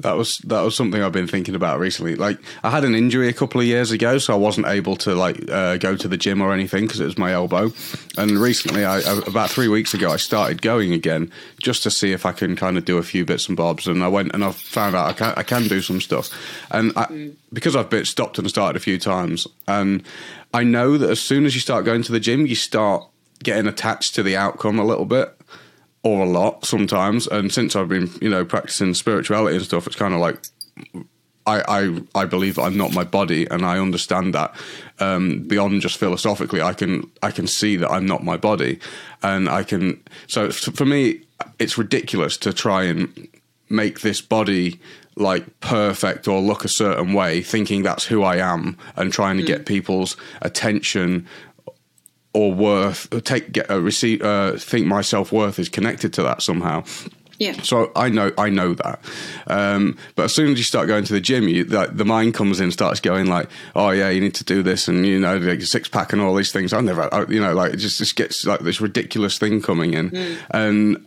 that 0.00 0.16
was 0.16 0.38
that 0.38 0.62
was 0.62 0.74
something 0.74 1.02
I've 1.02 1.12
been 1.12 1.26
thinking 1.26 1.54
about 1.54 1.78
recently. 1.78 2.16
Like 2.16 2.38
I 2.64 2.70
had 2.70 2.84
an 2.84 2.94
injury 2.94 3.28
a 3.28 3.32
couple 3.32 3.60
of 3.60 3.66
years 3.66 3.90
ago, 3.90 4.18
so 4.18 4.32
I 4.32 4.36
wasn't 4.36 4.66
able 4.66 4.96
to 4.96 5.14
like 5.14 5.48
uh, 5.50 5.76
go 5.76 5.94
to 5.94 6.08
the 6.08 6.16
gym 6.16 6.40
or 6.40 6.52
anything 6.52 6.84
because 6.84 7.00
it 7.00 7.04
was 7.04 7.18
my 7.18 7.32
elbow. 7.32 7.70
And 8.16 8.38
recently, 8.38 8.84
I, 8.84 9.00
about 9.26 9.50
three 9.50 9.68
weeks 9.68 9.92
ago, 9.92 10.10
I 10.10 10.16
started 10.16 10.62
going 10.62 10.92
again 10.92 11.30
just 11.60 11.82
to 11.82 11.90
see 11.90 12.12
if 12.12 12.24
I 12.24 12.32
can 12.32 12.56
kind 12.56 12.78
of 12.78 12.84
do 12.84 12.98
a 12.98 13.02
few 13.02 13.24
bits 13.24 13.48
and 13.48 13.56
bobs. 13.56 13.86
And 13.86 14.02
I 14.02 14.08
went 14.08 14.32
and 14.32 14.42
I 14.42 14.52
found 14.52 14.96
out 14.96 15.08
I 15.08 15.12
can, 15.12 15.34
I 15.36 15.42
can 15.42 15.68
do 15.68 15.82
some 15.82 16.00
stuff. 16.00 16.30
And 16.70 16.92
I, 16.96 17.04
mm. 17.04 17.36
because 17.52 17.76
I've 17.76 17.90
been 17.90 18.06
stopped 18.06 18.38
and 18.38 18.48
started 18.48 18.76
a 18.76 18.80
few 18.80 18.98
times, 18.98 19.46
and 19.68 20.02
I 20.54 20.64
know 20.64 20.96
that 20.96 21.10
as 21.10 21.20
soon 21.20 21.44
as 21.44 21.54
you 21.54 21.60
start 21.60 21.84
going 21.84 22.02
to 22.04 22.12
the 22.12 22.20
gym, 22.20 22.46
you 22.46 22.54
start 22.54 23.04
getting 23.42 23.66
attached 23.66 24.14
to 24.14 24.22
the 24.22 24.36
outcome 24.36 24.78
a 24.78 24.84
little 24.84 25.04
bit 25.04 25.34
or 26.02 26.22
a 26.22 26.28
lot 26.28 26.64
sometimes. 26.64 27.26
And 27.26 27.52
since 27.52 27.76
I've 27.76 27.88
been, 27.88 28.10
you 28.20 28.30
know, 28.30 28.44
practicing 28.44 28.94
spirituality 28.94 29.56
and 29.56 29.64
stuff, 29.64 29.86
it's 29.86 29.96
kind 29.96 30.14
of 30.14 30.20
like 30.20 30.38
I, 31.46 31.62
I 31.68 32.02
I 32.22 32.24
believe 32.26 32.56
that 32.56 32.62
I'm 32.62 32.76
not 32.76 32.92
my 32.92 33.04
body, 33.04 33.46
and 33.50 33.64
I 33.64 33.78
understand 33.78 34.34
that 34.34 34.54
um, 34.98 35.40
beyond 35.40 35.80
just 35.80 35.98
philosophically. 35.98 36.60
I 36.62 36.74
can 36.74 37.10
I 37.22 37.30
can 37.30 37.46
see 37.46 37.76
that 37.76 37.90
I'm 37.90 38.06
not 38.06 38.22
my 38.22 38.36
body, 38.36 38.78
and 39.22 39.48
I 39.48 39.64
can. 39.64 40.02
So 40.26 40.50
for 40.50 40.84
me, 40.84 41.22
it's 41.58 41.78
ridiculous 41.78 42.36
to 42.38 42.52
try 42.52 42.84
and 42.84 43.28
make 43.68 44.00
this 44.00 44.20
body 44.20 44.80
like 45.16 45.60
perfect 45.60 46.28
or 46.28 46.40
look 46.40 46.64
a 46.64 46.68
certain 46.68 47.12
way, 47.14 47.42
thinking 47.42 47.82
that's 47.82 48.04
who 48.04 48.22
I 48.22 48.36
am, 48.36 48.76
and 48.96 49.12
trying 49.12 49.36
to 49.38 49.42
mm. 49.42 49.46
get 49.46 49.66
people's 49.66 50.16
attention 50.42 51.26
or 52.32 52.52
worth 52.52 53.08
take 53.24 53.52
get 53.52 53.66
a 53.70 53.80
receipt 53.80 54.22
uh, 54.22 54.56
think 54.56 54.86
my 54.86 55.00
self 55.00 55.32
worth 55.32 55.58
is 55.58 55.68
connected 55.68 56.12
to 56.14 56.22
that 56.22 56.42
somehow. 56.42 56.84
Yeah. 57.40 57.54
So 57.62 57.90
I 57.96 58.10
know 58.10 58.32
I 58.36 58.50
know 58.50 58.74
that, 58.74 59.00
um, 59.46 59.96
but 60.14 60.24
as 60.24 60.34
soon 60.34 60.52
as 60.52 60.58
you 60.58 60.64
start 60.64 60.88
going 60.88 61.04
to 61.04 61.12
the 61.14 61.22
gym, 61.22 61.48
you, 61.48 61.64
like, 61.64 61.96
the 61.96 62.04
mind 62.04 62.34
comes 62.34 62.60
in, 62.60 62.70
starts 62.70 63.00
going 63.00 63.28
like, 63.28 63.48
"Oh 63.74 63.90
yeah, 63.90 64.10
you 64.10 64.20
need 64.20 64.34
to 64.34 64.44
do 64.44 64.62
this," 64.62 64.88
and 64.88 65.06
you 65.06 65.18
know, 65.18 65.38
like 65.38 65.62
six 65.62 65.88
pack 65.88 66.12
and 66.12 66.20
all 66.20 66.34
these 66.34 66.52
things. 66.52 66.74
I 66.74 66.82
never, 66.82 67.12
I, 67.14 67.24
you 67.30 67.40
know, 67.40 67.54
like 67.54 67.72
it 67.72 67.78
just 67.78 67.96
just 67.96 68.14
gets 68.14 68.44
like 68.44 68.60
this 68.60 68.82
ridiculous 68.82 69.38
thing 69.38 69.62
coming 69.62 69.94
in, 69.94 70.10
mm. 70.10 70.36
and 70.50 71.06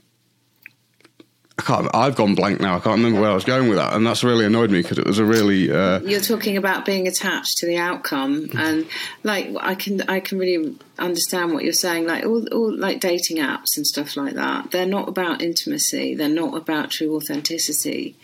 I 1.59 1.61
can't. 1.61 1.87
I've 1.93 2.15
gone 2.15 2.33
blank 2.33 2.59
now. 2.59 2.77
I 2.77 2.79
can't 2.79 2.97
remember 2.97 3.21
where 3.21 3.29
I 3.29 3.35
was 3.35 3.43
going 3.43 3.69
with 3.69 3.77
that, 3.77 3.93
and 3.93 4.05
that's 4.05 4.23
really 4.23 4.43
annoyed 4.45 4.71
me 4.71 4.81
because 4.81 4.97
it 4.97 5.05
was 5.05 5.19
a 5.19 5.25
really. 5.25 5.71
Uh, 5.71 5.99
You're 5.99 6.19
talking 6.19 6.57
about 6.57 6.83
being 6.83 7.07
attached 7.07 7.57
to 7.57 7.67
the 7.67 7.77
outcome, 7.77 8.49
and 8.57 8.87
like 9.23 9.51
I 9.59 9.75
can, 9.75 10.01
I 10.09 10.19
can 10.19 10.39
really 10.39 10.75
understand 10.97 11.53
what 11.53 11.63
you're 11.63 11.73
saying. 11.73 12.07
Like 12.07 12.25
all, 12.25 12.47
all 12.51 12.75
like 12.75 12.99
dating 12.99 13.37
apps 13.37 13.77
and 13.77 13.85
stuff 13.85 14.17
like 14.17 14.33
that. 14.33 14.71
They're 14.71 14.87
not 14.87 15.07
about 15.07 15.43
intimacy. 15.43 16.15
They're 16.15 16.27
not 16.27 16.57
about 16.57 16.89
true 16.89 17.15
authenticity. 17.15 18.15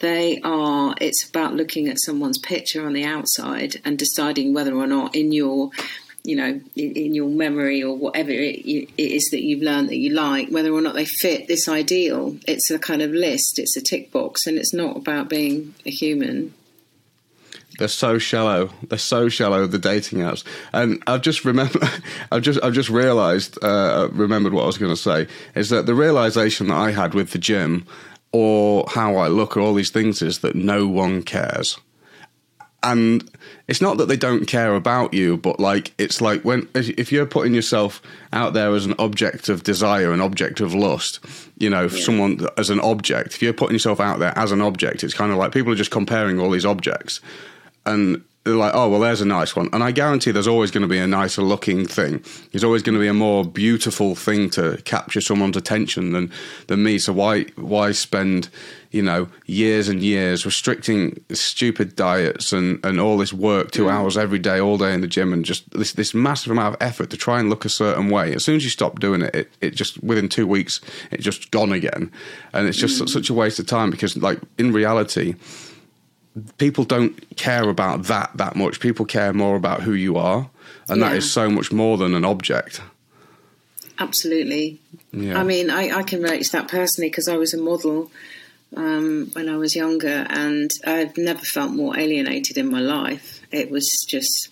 They 0.00 0.40
are. 0.42 0.96
It's 1.00 1.24
about 1.28 1.54
looking 1.54 1.86
at 1.86 2.00
someone's 2.00 2.38
picture 2.38 2.84
on 2.84 2.94
the 2.94 3.04
outside 3.04 3.80
and 3.84 3.96
deciding 3.96 4.52
whether 4.52 4.74
or 4.74 4.88
not 4.88 5.14
in 5.14 5.30
your 5.30 5.70
you 6.24 6.36
know, 6.36 6.60
in, 6.76 6.92
in 6.92 7.14
your 7.14 7.28
memory 7.28 7.82
or 7.82 7.96
whatever 7.96 8.30
it, 8.30 8.60
it 8.64 8.90
is 8.96 9.28
that 9.32 9.42
you've 9.42 9.62
learned 9.62 9.88
that 9.88 9.96
you 9.96 10.12
like, 10.12 10.48
whether 10.48 10.72
or 10.72 10.80
not 10.80 10.94
they 10.94 11.04
fit 11.04 11.48
this 11.48 11.68
ideal. 11.68 12.36
It's 12.46 12.70
a 12.70 12.78
kind 12.78 13.02
of 13.02 13.10
list, 13.10 13.58
it's 13.58 13.76
a 13.76 13.80
tick 13.80 14.12
box, 14.12 14.46
and 14.46 14.56
it's 14.56 14.72
not 14.72 14.96
about 14.96 15.28
being 15.28 15.74
a 15.84 15.90
human. 15.90 16.54
They're 17.78 17.88
so 17.88 18.18
shallow. 18.18 18.70
They're 18.86 18.98
so 18.98 19.28
shallow. 19.28 19.66
The 19.66 19.78
dating 19.78 20.20
apps, 20.20 20.44
and 20.72 21.02
I've 21.06 21.22
just 21.22 21.44
remember, 21.44 21.80
I've 22.32 22.42
just, 22.42 22.62
I've 22.62 22.74
just 22.74 22.90
realised, 22.90 23.58
uh, 23.62 24.08
remembered 24.12 24.52
what 24.52 24.62
I 24.62 24.66
was 24.66 24.78
going 24.78 24.92
to 24.92 25.00
say 25.00 25.26
is 25.54 25.70
that 25.70 25.86
the 25.86 25.94
realization 25.94 26.68
that 26.68 26.76
I 26.76 26.92
had 26.92 27.14
with 27.14 27.30
the 27.30 27.38
gym 27.38 27.86
or 28.30 28.84
how 28.88 29.16
I 29.16 29.28
look 29.28 29.56
or 29.56 29.60
all 29.60 29.74
these 29.74 29.90
things 29.90 30.22
is 30.22 30.38
that 30.38 30.54
no 30.54 30.86
one 30.86 31.22
cares 31.22 31.78
and 32.82 33.30
it's 33.68 33.80
not 33.80 33.96
that 33.98 34.06
they 34.06 34.16
don't 34.16 34.46
care 34.46 34.74
about 34.74 35.14
you 35.14 35.36
but 35.36 35.60
like 35.60 35.92
it's 35.98 36.20
like 36.20 36.42
when 36.42 36.68
if 36.74 37.12
you're 37.12 37.26
putting 37.26 37.54
yourself 37.54 38.02
out 38.32 38.52
there 38.52 38.74
as 38.74 38.86
an 38.86 38.94
object 38.98 39.48
of 39.48 39.62
desire 39.62 40.12
an 40.12 40.20
object 40.20 40.60
of 40.60 40.74
lust 40.74 41.20
you 41.58 41.70
know 41.70 41.82
yeah. 41.82 42.04
someone 42.04 42.46
as 42.58 42.70
an 42.70 42.80
object 42.80 43.34
if 43.34 43.42
you're 43.42 43.52
putting 43.52 43.74
yourself 43.74 44.00
out 44.00 44.18
there 44.18 44.36
as 44.36 44.52
an 44.52 44.60
object 44.60 45.04
it's 45.04 45.14
kind 45.14 45.32
of 45.32 45.38
like 45.38 45.52
people 45.52 45.72
are 45.72 45.76
just 45.76 45.90
comparing 45.90 46.40
all 46.40 46.50
these 46.50 46.66
objects 46.66 47.20
and 47.86 48.22
like, 48.44 48.72
oh, 48.74 48.88
well, 48.88 49.00
there's 49.00 49.20
a 49.20 49.26
nice 49.26 49.54
one. 49.54 49.68
And 49.72 49.84
I 49.84 49.92
guarantee 49.92 50.32
there's 50.32 50.48
always 50.48 50.70
going 50.70 50.82
to 50.82 50.88
be 50.88 50.98
a 50.98 51.06
nicer 51.06 51.42
looking 51.42 51.86
thing. 51.86 52.24
There's 52.50 52.64
always 52.64 52.82
going 52.82 52.94
to 52.94 53.00
be 53.00 53.06
a 53.06 53.14
more 53.14 53.44
beautiful 53.44 54.14
thing 54.16 54.50
to 54.50 54.80
capture 54.84 55.20
someone's 55.20 55.56
attention 55.56 56.12
than, 56.12 56.32
than 56.66 56.82
me. 56.82 56.98
So 56.98 57.12
why, 57.12 57.44
why 57.54 57.92
spend, 57.92 58.48
you 58.90 59.00
know, 59.02 59.28
years 59.46 59.88
and 59.88 60.02
years 60.02 60.44
restricting 60.44 61.22
stupid 61.30 61.94
diets 61.94 62.52
and, 62.52 62.84
and 62.84 62.98
all 62.98 63.16
this 63.16 63.32
work, 63.32 63.70
two 63.70 63.84
mm. 63.84 63.92
hours 63.92 64.18
every 64.18 64.40
day, 64.40 64.58
all 64.58 64.76
day 64.76 64.92
in 64.92 65.02
the 65.02 65.06
gym, 65.06 65.32
and 65.32 65.44
just 65.44 65.70
this, 65.70 65.92
this 65.92 66.12
massive 66.12 66.50
amount 66.50 66.74
of 66.74 66.82
effort 66.82 67.10
to 67.10 67.16
try 67.16 67.38
and 67.38 67.48
look 67.48 67.64
a 67.64 67.68
certain 67.68 68.10
way. 68.10 68.34
As 68.34 68.44
soon 68.44 68.56
as 68.56 68.64
you 68.64 68.70
stop 68.70 68.98
doing 68.98 69.22
it, 69.22 69.34
it, 69.36 69.50
it 69.60 69.70
just, 69.70 70.02
within 70.02 70.28
two 70.28 70.48
weeks, 70.48 70.80
it's 71.12 71.22
just 71.22 71.52
gone 71.52 71.72
again. 71.72 72.10
And 72.52 72.66
it's 72.66 72.78
just 72.78 73.00
mm. 73.00 73.08
such 73.08 73.30
a 73.30 73.34
waste 73.34 73.60
of 73.60 73.68
time 73.68 73.92
because, 73.92 74.16
like, 74.16 74.40
in 74.58 74.72
reality, 74.72 75.36
people 76.58 76.84
don't 76.84 77.36
care 77.36 77.68
about 77.68 78.04
that 78.04 78.30
that 78.36 78.56
much. 78.56 78.80
People 78.80 79.04
care 79.04 79.32
more 79.32 79.56
about 79.56 79.82
who 79.82 79.92
you 79.92 80.16
are, 80.16 80.48
and 80.88 81.00
yeah. 81.00 81.08
that 81.08 81.16
is 81.16 81.30
so 81.30 81.50
much 81.50 81.72
more 81.72 81.96
than 81.96 82.14
an 82.14 82.24
object. 82.24 82.80
Absolutely. 83.98 84.80
Yeah. 85.12 85.38
I 85.38 85.44
mean, 85.44 85.70
I, 85.70 85.98
I 85.98 86.02
can 86.02 86.22
relate 86.22 86.42
to 86.44 86.52
that 86.52 86.68
personally 86.68 87.10
because 87.10 87.28
I 87.28 87.36
was 87.36 87.54
a 87.54 87.58
model 87.58 88.10
um, 88.76 89.30
when 89.34 89.48
I 89.48 89.56
was 89.56 89.76
younger, 89.76 90.26
and 90.28 90.70
I've 90.84 91.16
never 91.16 91.42
felt 91.42 91.72
more 91.72 91.98
alienated 91.98 92.56
in 92.56 92.70
my 92.70 92.80
life. 92.80 93.40
It 93.50 93.70
was 93.70 94.06
just, 94.08 94.48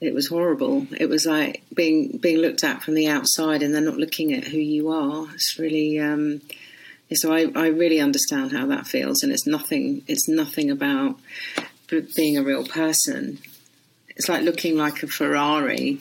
it 0.00 0.12
was 0.12 0.28
horrible. 0.28 0.86
It 0.98 1.08
was 1.08 1.24
like 1.24 1.62
being 1.72 2.18
being 2.18 2.38
looked 2.38 2.64
at 2.64 2.82
from 2.82 2.94
the 2.94 3.06
outside, 3.06 3.62
and 3.62 3.72
they're 3.72 3.80
not 3.80 3.96
looking 3.96 4.32
at 4.34 4.44
who 4.44 4.58
you 4.58 4.90
are. 4.90 5.26
It's 5.34 5.58
really. 5.58 5.98
Um, 6.00 6.42
so 7.14 7.32
I, 7.32 7.50
I 7.56 7.68
really 7.68 8.00
understand 8.00 8.52
how 8.52 8.66
that 8.66 8.86
feels, 8.86 9.22
and 9.22 9.32
it's 9.32 9.46
nothing. 9.46 10.02
It's 10.06 10.28
nothing 10.28 10.70
about 10.70 11.18
being 12.14 12.36
a 12.38 12.42
real 12.42 12.64
person. 12.64 13.38
it's 14.10 14.28
like 14.28 14.42
looking 14.42 14.76
like 14.76 15.02
a 15.02 15.06
Ferrari. 15.06 16.00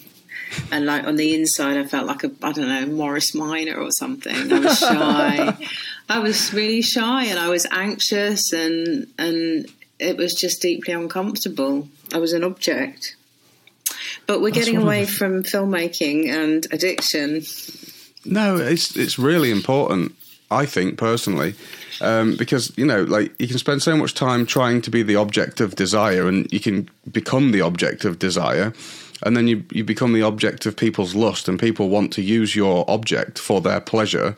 And 0.72 0.86
like 0.86 1.06
on 1.06 1.16
the 1.16 1.36
inside, 1.36 1.78
I 1.78 1.86
felt 1.86 2.08
like 2.08 2.24
a 2.24 2.32
I 2.42 2.52
don't 2.52 2.68
know 2.68 2.86
Morris 2.88 3.36
Minor 3.36 3.76
or 3.76 3.92
something. 3.92 4.52
I 4.52 4.60
was 4.60 4.80
shy. 4.80 5.58
I 6.10 6.20
was 6.20 6.54
really 6.54 6.82
shy, 6.82 7.26
and 7.26 7.38
I 7.38 7.50
was 7.50 7.68
anxious, 7.72 8.52
and 8.52 9.08
and 9.20 9.68
it 10.00 10.18
was 10.18 10.34
just 10.34 10.62
deeply 10.62 10.94
uncomfortable. 10.94 11.88
I 12.14 12.18
was 12.18 12.34
an 12.34 12.44
object. 12.44 13.16
But 14.26 14.42
we're 14.42 14.52
getting 14.52 14.78
away 14.78 15.06
from 15.06 15.44
filmmaking 15.44 16.30
and 16.30 16.66
addiction. 16.72 17.44
No, 18.26 18.58
it's 18.58 18.96
it's 18.96 19.20
really 19.20 19.52
important. 19.52 20.16
I 20.52 20.66
think 20.66 20.98
personally, 20.98 21.54
um, 22.02 22.36
because 22.36 22.76
you 22.78 22.86
know, 22.86 23.04
like 23.04 23.32
you 23.40 23.48
can 23.48 23.60
spend 23.60 23.84
so 23.84 23.96
much 23.96 24.16
time 24.16 24.46
trying 24.46 24.82
to 24.82 24.90
be 24.90 25.04
the 25.04 25.16
object 25.16 25.62
of 25.62 25.76
desire, 25.76 26.28
and 26.28 26.52
you 26.52 26.60
can 26.60 26.90
become 27.12 27.52
the 27.52 27.62
object 27.62 28.04
of 28.04 28.18
desire, 28.18 28.74
and 29.24 29.38
then 29.38 29.48
you 29.48 29.64
you 29.72 29.84
become 29.84 30.14
the 30.14 30.24
object 30.24 30.66
of 30.66 30.76
people's 30.76 31.14
lust, 31.14 31.48
and 31.48 31.60
people 31.60 31.90
want 31.90 32.12
to 32.14 32.24
use 32.24 32.56
your 32.56 32.84
object 32.90 33.38
for 33.38 33.62
their 33.62 33.80
pleasure, 33.80 34.36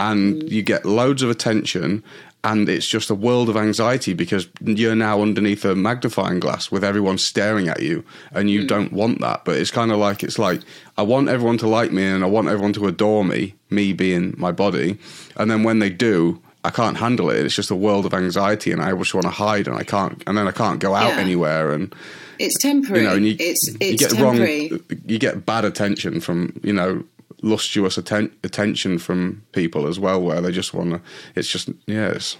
and 0.00 0.42
you 0.50 0.62
get 0.62 0.84
loads 0.84 1.22
of 1.22 1.30
attention. 1.30 2.02
And 2.44 2.68
it's 2.68 2.88
just 2.88 3.08
a 3.08 3.14
world 3.14 3.48
of 3.48 3.56
anxiety 3.56 4.14
because 4.14 4.48
you're 4.60 4.96
now 4.96 5.22
underneath 5.22 5.64
a 5.64 5.76
magnifying 5.76 6.40
glass 6.40 6.72
with 6.72 6.82
everyone 6.82 7.18
staring 7.18 7.68
at 7.68 7.82
you, 7.82 8.04
and 8.32 8.50
you 8.50 8.62
mm. 8.62 8.68
don't 8.68 8.92
want 8.92 9.20
that. 9.20 9.44
But 9.44 9.58
it's 9.58 9.70
kind 9.70 9.92
of 9.92 9.98
like 9.98 10.24
it's 10.24 10.40
like 10.40 10.60
I 10.98 11.02
want 11.02 11.28
everyone 11.28 11.58
to 11.58 11.68
like 11.68 11.92
me, 11.92 12.04
and 12.04 12.24
I 12.24 12.26
want 12.26 12.48
everyone 12.48 12.72
to 12.74 12.88
adore 12.88 13.24
me, 13.24 13.54
me 13.70 13.92
being 13.92 14.34
my 14.36 14.50
body. 14.50 14.98
And 15.36 15.50
then 15.50 15.62
when 15.62 15.78
they 15.78 15.90
do, 15.90 16.42
I 16.64 16.70
can't 16.70 16.96
handle 16.96 17.30
it. 17.30 17.44
It's 17.44 17.54
just 17.54 17.70
a 17.70 17.76
world 17.76 18.06
of 18.06 18.14
anxiety, 18.14 18.72
and 18.72 18.82
I 18.82 18.92
just 18.92 19.14
want 19.14 19.24
to 19.24 19.30
hide, 19.30 19.66
and 19.66 19.76
I 19.76 19.84
can't, 19.84 20.22
and 20.26 20.36
then 20.36 20.46
I 20.46 20.52
can't 20.52 20.80
go 20.80 20.94
out 20.94 21.14
yeah. 21.14 21.20
anywhere. 21.20 21.72
And 21.72 21.94
it's 22.38 22.60
temporary. 22.60 23.02
You 23.02 23.08
know, 23.08 23.16
and 23.16 23.26
you, 23.26 23.36
it's, 23.38 23.68
it's 23.80 23.90
you 23.92 23.98
get 23.98 24.10
temporary. 24.10 24.68
wrong. 24.68 24.80
You 25.06 25.18
get 25.18 25.44
bad 25.44 25.64
attention 25.64 26.20
from 26.20 26.58
you 26.62 26.72
know 26.72 27.04
lustuous 27.42 27.98
atten- 27.98 28.34
attention 28.42 28.98
from 28.98 29.42
people 29.52 29.86
as 29.86 29.98
well, 29.98 30.22
where 30.22 30.40
they 30.40 30.52
just 30.52 30.72
want 30.72 30.90
to. 30.90 31.00
It's 31.34 31.48
just 31.48 31.68
yes. 31.86 32.36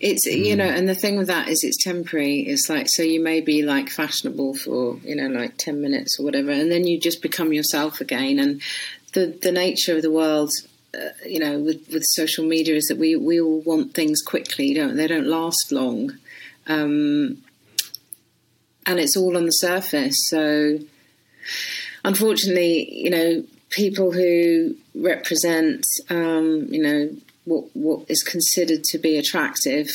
It's 0.00 0.26
you 0.26 0.54
know, 0.54 0.64
and 0.64 0.88
the 0.88 0.94
thing 0.94 1.16
with 1.16 1.28
that 1.28 1.48
is 1.48 1.64
it's 1.64 1.82
temporary. 1.82 2.40
It's 2.40 2.68
like 2.68 2.88
so 2.88 3.02
you 3.02 3.22
may 3.22 3.40
be 3.40 3.62
like 3.62 3.88
fashionable 3.88 4.54
for 4.56 4.98
you 4.98 5.16
know 5.16 5.28
like 5.28 5.56
ten 5.56 5.80
minutes 5.80 6.18
or 6.18 6.24
whatever, 6.24 6.50
and 6.50 6.70
then 6.70 6.86
you 6.86 7.00
just 7.00 7.22
become 7.22 7.52
yourself 7.52 8.00
again. 8.00 8.38
And 8.38 8.60
the 9.14 9.38
the 9.40 9.52
nature 9.52 9.96
of 9.96 10.02
the 10.02 10.10
world 10.10 10.50
uh, 10.94 11.08
you 11.26 11.38
know, 11.38 11.58
with, 11.58 11.88
with 11.90 12.04
social 12.04 12.44
media 12.44 12.74
is 12.74 12.84
that 12.88 12.98
we, 12.98 13.16
we 13.16 13.40
all 13.40 13.60
want 13.60 13.94
things 13.94 14.20
quickly, 14.20 14.74
don't 14.74 14.96
they? 14.96 15.06
Don't 15.06 15.26
last 15.26 15.72
long, 15.72 16.18
um, 16.66 17.38
and 18.84 19.00
it's 19.00 19.16
all 19.16 19.38
on 19.38 19.46
the 19.46 19.52
surface. 19.52 20.16
So, 20.28 20.80
unfortunately, 22.04 22.94
you 22.94 23.08
know, 23.08 23.44
people 23.72 24.12
who 24.12 24.76
represent, 24.94 25.86
um, 26.08 26.66
you 26.70 26.80
know, 26.80 27.10
what 27.44 27.64
what 27.74 28.08
is 28.08 28.22
considered 28.22 28.84
to 28.84 28.98
be 28.98 29.16
attractive, 29.16 29.90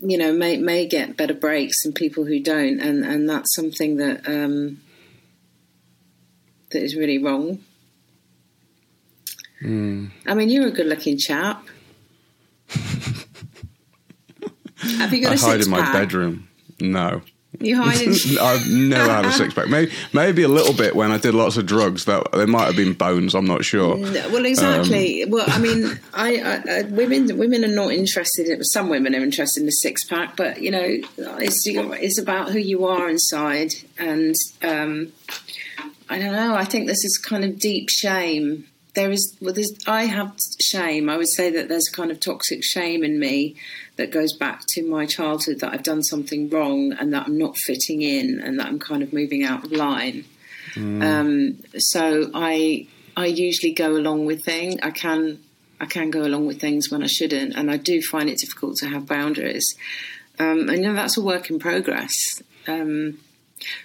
you 0.00 0.18
know, 0.18 0.32
may 0.32 0.58
may 0.58 0.86
get 0.86 1.16
better 1.16 1.32
breaks 1.34 1.82
than 1.82 1.92
people 1.94 2.24
who 2.24 2.40
don't, 2.40 2.80
and 2.80 3.04
and 3.04 3.28
that's 3.28 3.54
something 3.54 3.96
that 3.96 4.28
um, 4.28 4.80
that 6.70 6.82
is 6.82 6.94
really 6.94 7.18
wrong. 7.18 7.60
Mm. 9.62 10.10
I 10.26 10.34
mean, 10.34 10.50
you're 10.50 10.68
a 10.68 10.70
good-looking 10.70 11.18
chap. 11.18 11.66
Have 14.76 15.12
you 15.12 15.20
got 15.20 15.32
I 15.32 15.34
a 15.34 15.38
hide 15.38 15.60
in 15.62 15.70
my 15.70 15.80
pack? 15.80 15.92
bedroom. 15.94 16.48
No. 16.80 17.22
You 17.60 17.76
hide 17.82 18.00
in. 18.00 18.38
I've 18.40 18.68
never 18.68 19.10
had 19.10 19.24
a 19.24 19.32
six 19.32 19.54
pack. 19.54 19.68
Maybe, 19.68 19.92
maybe 20.12 20.42
a 20.42 20.48
little 20.48 20.74
bit 20.74 20.94
when 20.94 21.10
I 21.10 21.18
did 21.18 21.34
lots 21.34 21.56
of 21.56 21.66
drugs. 21.66 22.04
That 22.04 22.30
there 22.32 22.46
might 22.46 22.66
have 22.66 22.76
been 22.76 22.92
bones. 22.92 23.34
I'm 23.34 23.46
not 23.46 23.64
sure. 23.64 23.96
well, 23.96 24.44
exactly. 24.44 25.24
Um, 25.24 25.30
well, 25.30 25.44
I 25.48 25.58
mean, 25.58 25.98
I, 26.14 26.62
I, 26.68 26.82
women 26.82 27.36
women 27.36 27.64
are 27.64 27.74
not 27.74 27.92
interested. 27.92 28.46
in 28.48 28.62
Some 28.64 28.88
women 28.88 29.14
are 29.14 29.22
interested 29.22 29.60
in 29.60 29.66
the 29.66 29.72
six 29.72 30.04
pack, 30.04 30.36
but 30.36 30.62
you 30.62 30.70
know, 30.70 30.84
it's 31.16 31.62
it's 31.66 32.20
about 32.20 32.50
who 32.50 32.58
you 32.58 32.86
are 32.86 33.08
inside, 33.08 33.72
and 33.98 34.34
um, 34.62 35.12
I 36.08 36.18
don't 36.18 36.32
know. 36.32 36.54
I 36.54 36.64
think 36.64 36.86
this 36.86 37.04
is 37.04 37.18
kind 37.18 37.44
of 37.44 37.58
deep 37.58 37.88
shame 37.90 38.66
there 38.98 39.12
is 39.12 39.36
well 39.40 39.54
i 39.86 40.04
have 40.04 40.36
shame. 40.60 41.08
I 41.08 41.16
would 41.16 41.28
say 41.28 41.50
that 41.50 41.68
there's 41.68 41.88
a 41.88 41.92
kind 41.92 42.10
of 42.10 42.18
toxic 42.18 42.64
shame 42.64 43.04
in 43.04 43.20
me 43.20 43.54
that 43.96 44.10
goes 44.10 44.32
back 44.36 44.62
to 44.70 44.88
my 44.88 45.06
childhood 45.06 45.60
that 45.60 45.72
i've 45.72 45.84
done 45.84 46.02
something 46.02 46.50
wrong 46.50 46.92
and 46.92 47.14
that 47.14 47.26
i'm 47.26 47.38
not 47.38 47.56
fitting 47.56 48.02
in 48.02 48.40
and 48.40 48.58
that 48.58 48.66
i'm 48.66 48.80
kind 48.80 49.02
of 49.02 49.12
moving 49.12 49.44
out 49.44 49.64
of 49.64 49.72
line. 49.72 50.24
Mm. 50.74 51.02
um, 51.02 51.58
so 51.78 52.30
i 52.34 52.86
i 53.16 53.26
usually 53.26 53.72
go 53.72 53.96
along 53.96 54.26
with 54.26 54.44
things 54.44 54.76
i 54.82 54.90
can 54.90 55.38
i 55.80 55.86
can 55.86 56.10
go 56.10 56.22
along 56.22 56.46
with 56.46 56.60
things 56.60 56.90
when 56.90 57.02
i 57.02 57.06
shouldn't 57.06 57.54
and 57.56 57.70
i 57.70 57.76
do 57.76 58.02
find 58.02 58.28
it 58.28 58.38
difficult 58.38 58.76
to 58.78 58.88
have 58.88 59.06
boundaries. 59.06 59.76
Um, 60.40 60.68
and 60.68 60.78
you 60.78 60.88
know 60.88 60.94
that's 60.94 61.16
a 61.16 61.22
work 61.22 61.50
in 61.50 61.58
progress. 61.58 62.42
Um, 62.68 63.18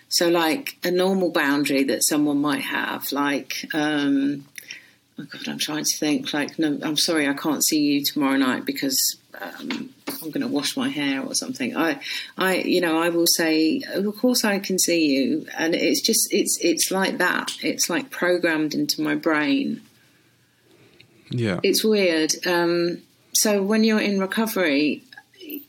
so 0.08 0.30
like 0.30 0.78
a 0.84 0.92
normal 0.92 1.32
boundary 1.32 1.84
that 1.86 2.04
someone 2.04 2.40
might 2.40 2.62
have 2.62 3.12
like 3.12 3.66
um, 3.74 4.46
oh 5.20 5.26
God, 5.30 5.48
I'm 5.48 5.60
trying 5.60 5.84
to 5.84 5.98
think. 5.98 6.34
Like, 6.34 6.58
no, 6.60 6.80
I'm 6.82 6.98
sorry, 6.98 7.28
I 7.28 7.34
can't 7.34 7.64
see 7.64 7.80
you 7.80 8.04
tomorrow 8.04 8.38
night 8.38 8.66
because 8.66 9.18
um, 9.40 9.90
I'm 10.08 10.32
going 10.32 10.42
to 10.42 10.48
wash 10.48 10.76
my 10.78 10.90
hair 10.90 11.22
or 11.22 11.34
something. 11.34 11.76
I, 11.76 12.00
I, 12.38 12.58
you 12.58 12.82
know, 12.82 13.02
I 13.02 13.10
will 13.10 13.28
say, 13.28 13.82
of 13.94 14.18
course, 14.18 14.44
I 14.44 14.60
can 14.60 14.80
see 14.80 15.08
you, 15.08 15.48
and 15.58 15.76
it's 15.76 16.02
just, 16.02 16.32
it's, 16.32 16.58
it's 16.62 16.92
like 16.92 17.18
that. 17.18 17.52
It's 17.62 17.90
like 17.90 18.10
programmed 18.10 18.74
into 18.74 19.02
my 19.02 19.16
brain. 19.16 19.82
Yeah, 21.30 21.60
it's 21.64 21.84
weird. 21.84 22.34
Um, 22.46 23.02
so 23.34 23.64
when 23.64 23.84
you're 23.84 24.00
in 24.00 24.20
recovery, 24.20 25.04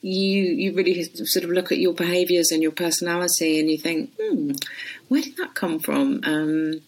you 0.03 0.43
you 0.43 0.75
really 0.75 1.03
sort 1.03 1.45
of 1.45 1.51
look 1.51 1.73
at 1.73 1.79
your 1.79 1.95
behaviours 1.95 2.51
and 2.51 2.63
your 2.63 2.73
personality, 2.73 3.59
and 3.59 3.71
you 3.71 3.79
think, 3.79 4.11
hmm, 4.21 4.53
where 5.09 5.23
did 5.23 5.37
that 5.39 5.55
come 5.55 5.79
from? 5.79 6.21
Um, 6.25 6.83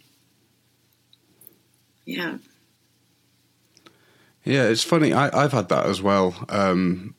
yeah. 2.07 2.39
Yeah, 4.45 4.69
it's 4.69 4.85
funny. 4.85 5.13
I, 5.13 5.43
have 5.43 5.53
had 5.53 5.69
that 5.71 5.87
as 5.87 6.01
well. 6.01 6.35
Um, 6.49 7.17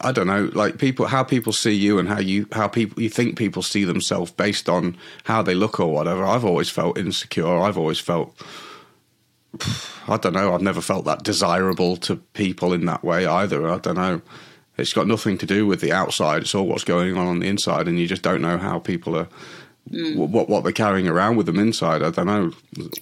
I 0.00 0.10
don't 0.10 0.26
know, 0.26 0.50
like 0.54 0.78
people, 0.78 1.06
how 1.06 1.22
people 1.22 1.52
see 1.52 1.74
you 1.74 1.98
and 1.98 2.08
how 2.08 2.18
you, 2.18 2.46
how 2.52 2.66
people, 2.66 3.02
you 3.02 3.10
think 3.10 3.36
people 3.36 3.62
see 3.62 3.84
themselves 3.84 4.30
based 4.30 4.70
on 4.70 4.96
how 5.24 5.42
they 5.42 5.54
look 5.54 5.78
or 5.78 5.92
whatever. 5.92 6.24
I've 6.24 6.46
always 6.46 6.70
felt 6.70 6.96
insecure. 6.96 7.58
I've 7.58 7.76
always 7.76 8.00
felt, 8.00 8.34
I 10.08 10.16
don't 10.16 10.32
know. 10.32 10.54
I've 10.54 10.62
never 10.62 10.80
felt 10.80 11.04
that 11.04 11.24
desirable 11.24 11.98
to 11.98 12.16
people 12.16 12.72
in 12.72 12.86
that 12.86 13.04
way 13.04 13.26
either. 13.26 13.68
I 13.68 13.78
don't 13.78 13.96
know. 13.96 14.22
It's 14.78 14.94
got 14.94 15.06
nothing 15.06 15.36
to 15.38 15.46
do 15.46 15.66
with 15.66 15.82
the 15.82 15.92
outside. 15.92 16.40
It's 16.40 16.54
all 16.54 16.66
what's 16.66 16.84
going 16.84 17.18
on 17.18 17.26
on 17.26 17.40
the 17.40 17.48
inside, 17.48 17.86
and 17.86 17.98
you 17.98 18.06
just 18.06 18.22
don't 18.22 18.40
know 18.40 18.56
how 18.56 18.78
people 18.78 19.14
are 19.14 19.28
mm. 19.90 20.16
what 20.16 20.48
what 20.48 20.64
they're 20.64 20.72
carrying 20.72 21.08
around 21.08 21.36
with 21.36 21.46
them 21.46 21.58
inside. 21.58 22.02
I 22.02 22.10
don't 22.10 22.26
know. 22.26 22.52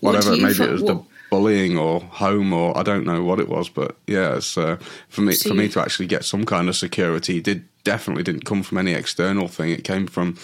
Whatever. 0.01 0.31
What 0.31 0.41
Maybe 0.41 0.65
it 0.65 0.71
was 0.71 0.83
what? 0.83 0.95
the 0.95 1.05
bullying 1.31 1.77
or 1.77 2.01
home 2.01 2.53
or 2.53 2.77
I 2.77 2.83
don't 2.83 3.05
know 3.05 3.23
what 3.23 3.41
it 3.41 3.49
was, 3.49 3.69
but 3.69 3.97
yeah, 4.07 4.37
it's, 4.37 4.57
uh, 4.57 4.77
for 5.09 5.21
me 5.21 5.35
for 5.35 5.55
me 5.55 5.69
to 5.69 5.81
actually 5.81 6.07
get 6.07 6.25
some 6.25 6.45
kind 6.45 6.69
of 6.69 6.77
security 6.77 7.41
did 7.41 7.65
definitely 7.85 8.23
didn't 8.23 8.45
come 8.45 8.63
from 8.63 8.79
any 8.79 8.93
external 8.93 9.49
thing. 9.49 9.71
It 9.71 9.85
came 9.85 10.07
from, 10.07 10.37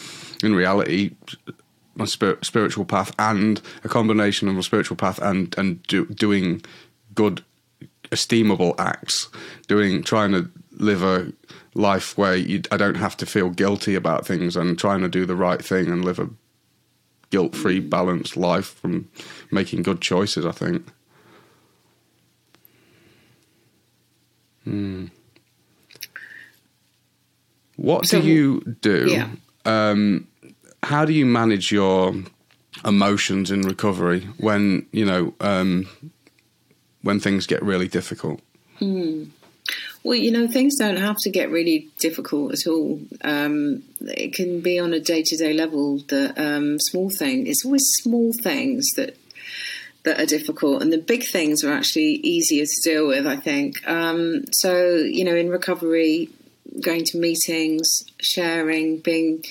in 0.43 0.55
reality, 0.55 1.11
my 1.95 2.07
spir- 2.07 2.39
spiritual 2.43 2.85
path 2.85 3.15
and 3.19 3.61
a 3.85 3.89
combination 3.89 4.49
of 4.49 4.55
my 4.55 4.63
spiritual 4.63 4.97
path 4.97 5.19
and 5.21 5.55
and 5.59 5.83
do, 5.85 6.07
doing 6.07 6.63
good, 7.15 7.45
esteemable 8.11 8.75
acts, 8.79 9.29
doing 9.69 10.03
trying 10.03 10.33
to 10.33 10.51
live 10.73 11.03
a 11.03 11.33
life 11.75 12.17
where 12.17 12.37
you, 12.37 12.63
I 12.71 12.77
don't 12.77 12.97
have 12.97 13.17
to 13.19 13.27
feel 13.27 13.51
guilty 13.51 13.95
about 13.95 14.27
things 14.27 14.57
and 14.57 14.79
trying 14.79 15.01
to 15.01 15.09
do 15.09 15.27
the 15.27 15.37
right 15.37 15.63
thing 15.63 15.89
and 15.89 16.05
live 16.05 16.19
a 16.19 16.31
guilt 17.31 17.55
free, 17.55 17.81
mm. 17.81 17.91
balanced 17.91 18.37
life 18.37 18.75
from 18.81 19.09
making 19.51 19.83
good 19.83 20.01
choices, 20.01 20.47
I 20.47 20.53
think. 20.53 20.87
Hmm. 24.65 25.07
What 27.77 28.07
so, 28.07 28.21
do 28.21 28.27
you 28.27 28.77
do? 28.81 29.07
Yeah. 29.11 29.29
Um, 29.65 30.29
how 30.83 31.05
do 31.05 31.13
you 31.13 31.27
manage 31.27 31.73
your 31.73 32.15
emotions 32.85 33.51
in 33.51 33.63
recovery 33.63 34.21
when 34.39 34.87
you 34.93 35.05
know 35.05 35.35
um, 35.41 35.87
when 37.03 37.21
things 37.21 37.47
get 37.47 37.63
really 37.63 37.89
difficult? 37.89 38.41
Hmm. 38.79 39.25
Well, 40.05 40.19
you 40.19 40.31
know, 40.31 40.47
things 40.47 40.77
don't 40.77 40.99
have 40.99 41.17
to 41.21 41.31
get 41.31 41.51
really 41.51 41.89
difficult 41.99 42.53
at 42.53 42.67
all. 42.67 43.01
Um, 43.23 43.85
it 44.01 44.35
can 44.35 44.61
be 44.61 44.79
on 44.79 44.93
a 44.93 45.01
day 45.01 45.23
to 45.23 45.37
day 45.39 45.55
level. 45.55 45.99
The 45.99 46.35
um, 46.37 46.79
small 46.79 47.09
thing. 47.09 47.47
It's 47.47 47.65
always 47.65 47.85
small 48.03 48.35
things 48.35 48.91
that 48.97 49.17
that 50.05 50.21
are 50.21 50.27
difficult, 50.27 50.83
and 50.83 50.93
the 50.93 50.99
big 50.99 51.25
things 51.25 51.65
are 51.65 51.73
actually 51.73 52.21
easier 52.23 52.67
to 52.67 52.81
deal 52.85 53.09
with. 53.09 53.27
I 53.27 53.37
think. 53.37 53.89
Um, 53.89 54.45
so, 54.53 54.97
you 54.97 55.25
know, 55.25 55.35
in 55.35 55.49
recovery, 55.49 56.29
going 56.83 57.05
to 57.05 57.19
meetings, 57.19 58.05
sharing, 58.21 58.99
being 58.99 59.43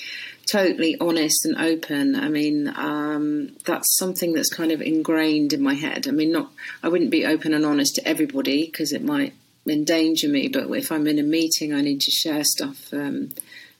totally 0.46 0.96
honest 1.00 1.44
and 1.46 1.56
open. 1.58 2.14
I 2.14 2.28
mean, 2.28 2.68
um, 2.76 3.56
that's 3.64 3.96
something 3.98 4.34
that's 4.34 4.54
kind 4.54 4.70
of 4.70 4.80
ingrained 4.80 5.52
in 5.52 5.62
my 5.62 5.74
head. 5.74 6.06
I 6.06 6.12
mean, 6.12 6.30
not 6.30 6.52
I 6.80 6.88
wouldn't 6.88 7.10
be 7.10 7.26
open 7.26 7.54
and 7.54 7.66
honest 7.66 7.96
to 7.96 8.06
everybody 8.06 8.66
because 8.66 8.92
it 8.92 9.02
might 9.02 9.34
endanger 9.68 10.28
me. 10.28 10.48
But 10.48 10.70
if 10.70 10.90
I'm 10.92 11.06
in 11.06 11.18
a 11.18 11.22
meeting, 11.22 11.72
I 11.72 11.80
need 11.80 12.00
to 12.00 12.10
share 12.10 12.44
stuff 12.44 12.92
um, 12.92 13.30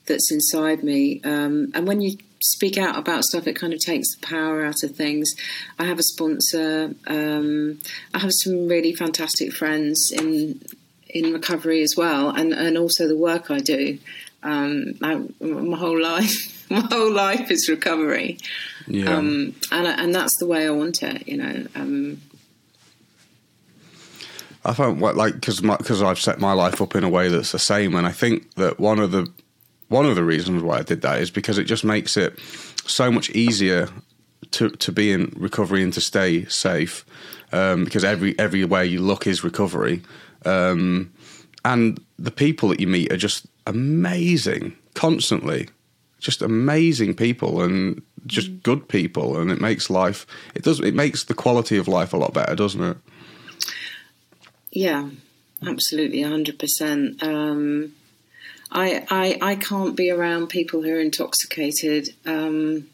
that's 0.05 0.31
inside 0.31 0.83
me. 0.83 1.21
Um, 1.23 1.71
and 1.73 1.87
when 1.87 2.01
you 2.01 2.17
speak 2.41 2.77
out 2.77 2.97
about 2.97 3.23
stuff, 3.23 3.47
it 3.47 3.55
kind 3.55 3.73
of 3.73 3.79
takes 3.79 4.15
the 4.15 4.25
power 4.25 4.63
out 4.65 4.83
of 4.83 4.95
things. 4.95 5.33
I 5.79 5.85
have 5.85 5.99
a 5.99 6.03
sponsor. 6.03 6.93
Um, 7.07 7.79
I 8.13 8.19
have 8.19 8.31
some 8.33 8.67
really 8.67 8.93
fantastic 8.93 9.53
friends 9.53 10.11
in 10.11 10.61
in 11.09 11.31
recovery 11.31 11.81
as 11.81 11.93
well, 11.97 12.29
and 12.29 12.53
and 12.53 12.77
also 12.77 13.07
the 13.07 13.17
work 13.17 13.49
I 13.49 13.59
do. 13.59 13.97
Um, 14.43 14.93
I, 15.01 15.15
my 15.39 15.77
whole 15.77 15.99
life, 15.99 16.67
my 16.69 16.81
whole 16.81 17.11
life 17.11 17.49
is 17.49 17.67
recovery, 17.67 18.37
Yeah. 18.85 19.15
um, 19.17 19.55
and 19.71 19.87
and 19.87 20.13
that's 20.13 20.37
the 20.37 20.45
way 20.45 20.67
I 20.67 20.71
want 20.71 21.01
it. 21.01 21.27
You 21.27 21.37
know, 21.37 21.65
um, 21.73 22.21
I 24.65 24.73
found 24.73 24.99
what 24.99 25.15
like 25.15 25.35
because 25.35 25.61
because 25.61 26.01
I've 26.01 26.19
set 26.19 26.39
my 26.39 26.53
life 26.53 26.81
up 26.81 26.95
in 26.95 27.03
a 27.03 27.09
way 27.09 27.29
that's 27.29 27.51
the 27.51 27.59
same, 27.59 27.95
and 27.95 28.07
I 28.07 28.11
think 28.11 28.55
that 28.55 28.79
one 28.79 28.99
of 28.99 29.11
the 29.11 29.31
one 29.89 30.05
of 30.05 30.15
the 30.15 30.23
reasons 30.23 30.63
why 30.63 30.79
I 30.79 30.81
did 30.81 31.01
that 31.03 31.21
is 31.21 31.29
because 31.29 31.57
it 31.59 31.65
just 31.65 31.83
makes 31.83 32.17
it 32.17 32.39
so 32.85 33.11
much 33.11 33.29
easier 33.29 33.89
to 34.51 34.69
to 34.71 34.91
be 34.91 35.11
in 35.11 35.31
recovery 35.37 35.83
and 35.83 35.93
to 35.93 36.01
stay 36.01 36.45
safe 36.45 37.05
um, 37.51 37.85
because 37.85 38.03
every 38.03 38.37
everywhere 38.39 38.83
you 38.83 39.01
look 39.01 39.27
is 39.27 39.43
recovery, 39.43 40.01
um, 40.45 41.13
and 41.63 42.03
the 42.17 42.31
people 42.31 42.69
that 42.69 42.79
you 42.79 42.87
meet 42.87 43.11
are 43.11 43.17
just 43.17 43.45
amazing 43.67 44.75
constantly, 44.95 45.69
just 46.19 46.41
amazing 46.41 47.13
people 47.13 47.61
and 47.61 48.01
just 48.25 48.63
good 48.63 48.87
people, 48.87 49.37
and 49.37 49.51
it 49.51 49.61
makes 49.61 49.91
life 49.91 50.25
it 50.55 50.63
does 50.63 50.79
it 50.79 50.95
makes 50.95 51.25
the 51.25 51.35
quality 51.35 51.77
of 51.77 51.87
life 51.87 52.13
a 52.13 52.17
lot 52.17 52.33
better, 52.33 52.55
doesn't 52.55 52.81
it? 52.81 52.97
Yeah, 54.75 55.09
absolutely, 55.65 56.21
hundred 56.21 56.59
percent. 56.59 57.23
Um, 57.23 57.93
I, 58.69 59.05
I 59.09 59.39
I 59.41 59.55
can't 59.55 59.95
be 59.95 60.11
around 60.11 60.49
people 60.49 60.83
who 60.83 60.93
are 60.93 60.99
intoxicated. 60.99 62.09
Um, 62.25 62.87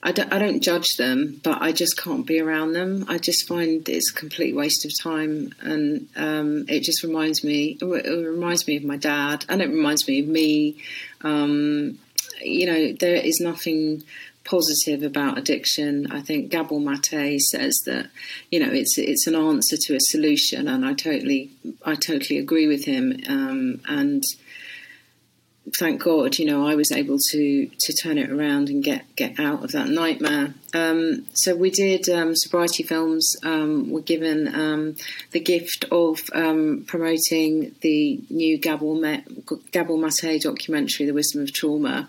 I 0.00 0.12
don't, 0.12 0.32
I 0.32 0.38
don't 0.38 0.60
judge 0.60 0.94
them, 0.96 1.40
but 1.42 1.60
I 1.60 1.72
just 1.72 1.98
can't 1.98 2.24
be 2.24 2.38
around 2.38 2.72
them. 2.72 3.04
I 3.08 3.18
just 3.18 3.48
find 3.48 3.86
it's 3.88 4.12
a 4.12 4.14
complete 4.14 4.54
waste 4.54 4.84
of 4.84 4.92
time, 5.02 5.52
and 5.60 6.08
um, 6.14 6.66
it 6.68 6.84
just 6.84 7.02
reminds 7.02 7.42
me. 7.42 7.76
It 7.80 7.84
reminds 7.84 8.68
me 8.68 8.76
of 8.76 8.84
my 8.84 8.96
dad, 8.96 9.44
and 9.48 9.60
it 9.60 9.70
reminds 9.70 10.06
me 10.06 10.20
of 10.20 10.28
me. 10.28 10.76
Um, 11.22 11.98
you 12.40 12.66
know, 12.66 12.92
there 12.92 13.16
is 13.16 13.40
nothing 13.40 14.04
positive 14.48 15.02
about 15.02 15.36
addiction. 15.36 16.10
I 16.10 16.20
think 16.20 16.50
Gabor 16.50 16.80
Mate 16.80 17.38
says 17.40 17.82
that 17.86 18.10
you 18.50 18.58
know 18.58 18.72
it's 18.72 18.96
it's 18.96 19.26
an 19.26 19.34
answer 19.34 19.76
to 19.76 19.94
a 19.94 20.00
solution, 20.00 20.68
and 20.68 20.84
I 20.84 20.94
totally 20.94 21.50
I 21.84 21.94
totally 21.94 22.38
agree 22.38 22.66
with 22.66 22.84
him. 22.84 23.20
Um, 23.28 23.80
and 23.86 24.24
thank 25.78 26.02
God, 26.02 26.38
you 26.38 26.46
know, 26.46 26.66
I 26.66 26.74
was 26.74 26.90
able 26.92 27.18
to 27.30 27.66
to 27.66 27.92
turn 27.92 28.16
it 28.16 28.30
around 28.30 28.70
and 28.70 28.82
get 28.82 29.04
get 29.16 29.38
out 29.38 29.64
of 29.64 29.72
that 29.72 29.88
nightmare. 29.88 30.54
Um, 30.72 31.26
so 31.34 31.54
we 31.54 31.70
did 31.70 32.08
um, 32.08 32.34
sobriety 32.34 32.82
films. 32.82 33.36
Um, 33.42 33.90
were 33.90 34.00
given 34.00 34.54
um, 34.54 34.96
the 35.32 35.40
gift 35.40 35.84
of 35.90 36.20
um, 36.34 36.84
promoting 36.86 37.74
the 37.82 38.20
new 38.30 38.56
Gabor, 38.58 39.18
Gabor 39.72 39.98
Mate 39.98 40.42
documentary, 40.42 41.04
"The 41.04 41.12
Wisdom 41.12 41.42
of 41.42 41.52
Trauma." 41.52 42.08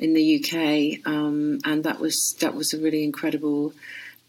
In 0.00 0.14
the 0.14 0.36
UK, 0.36 1.06
um, 1.06 1.58
and 1.66 1.84
that 1.84 2.00
was 2.00 2.34
that 2.40 2.54
was 2.54 2.72
a 2.72 2.80
really 2.80 3.04
incredible 3.04 3.74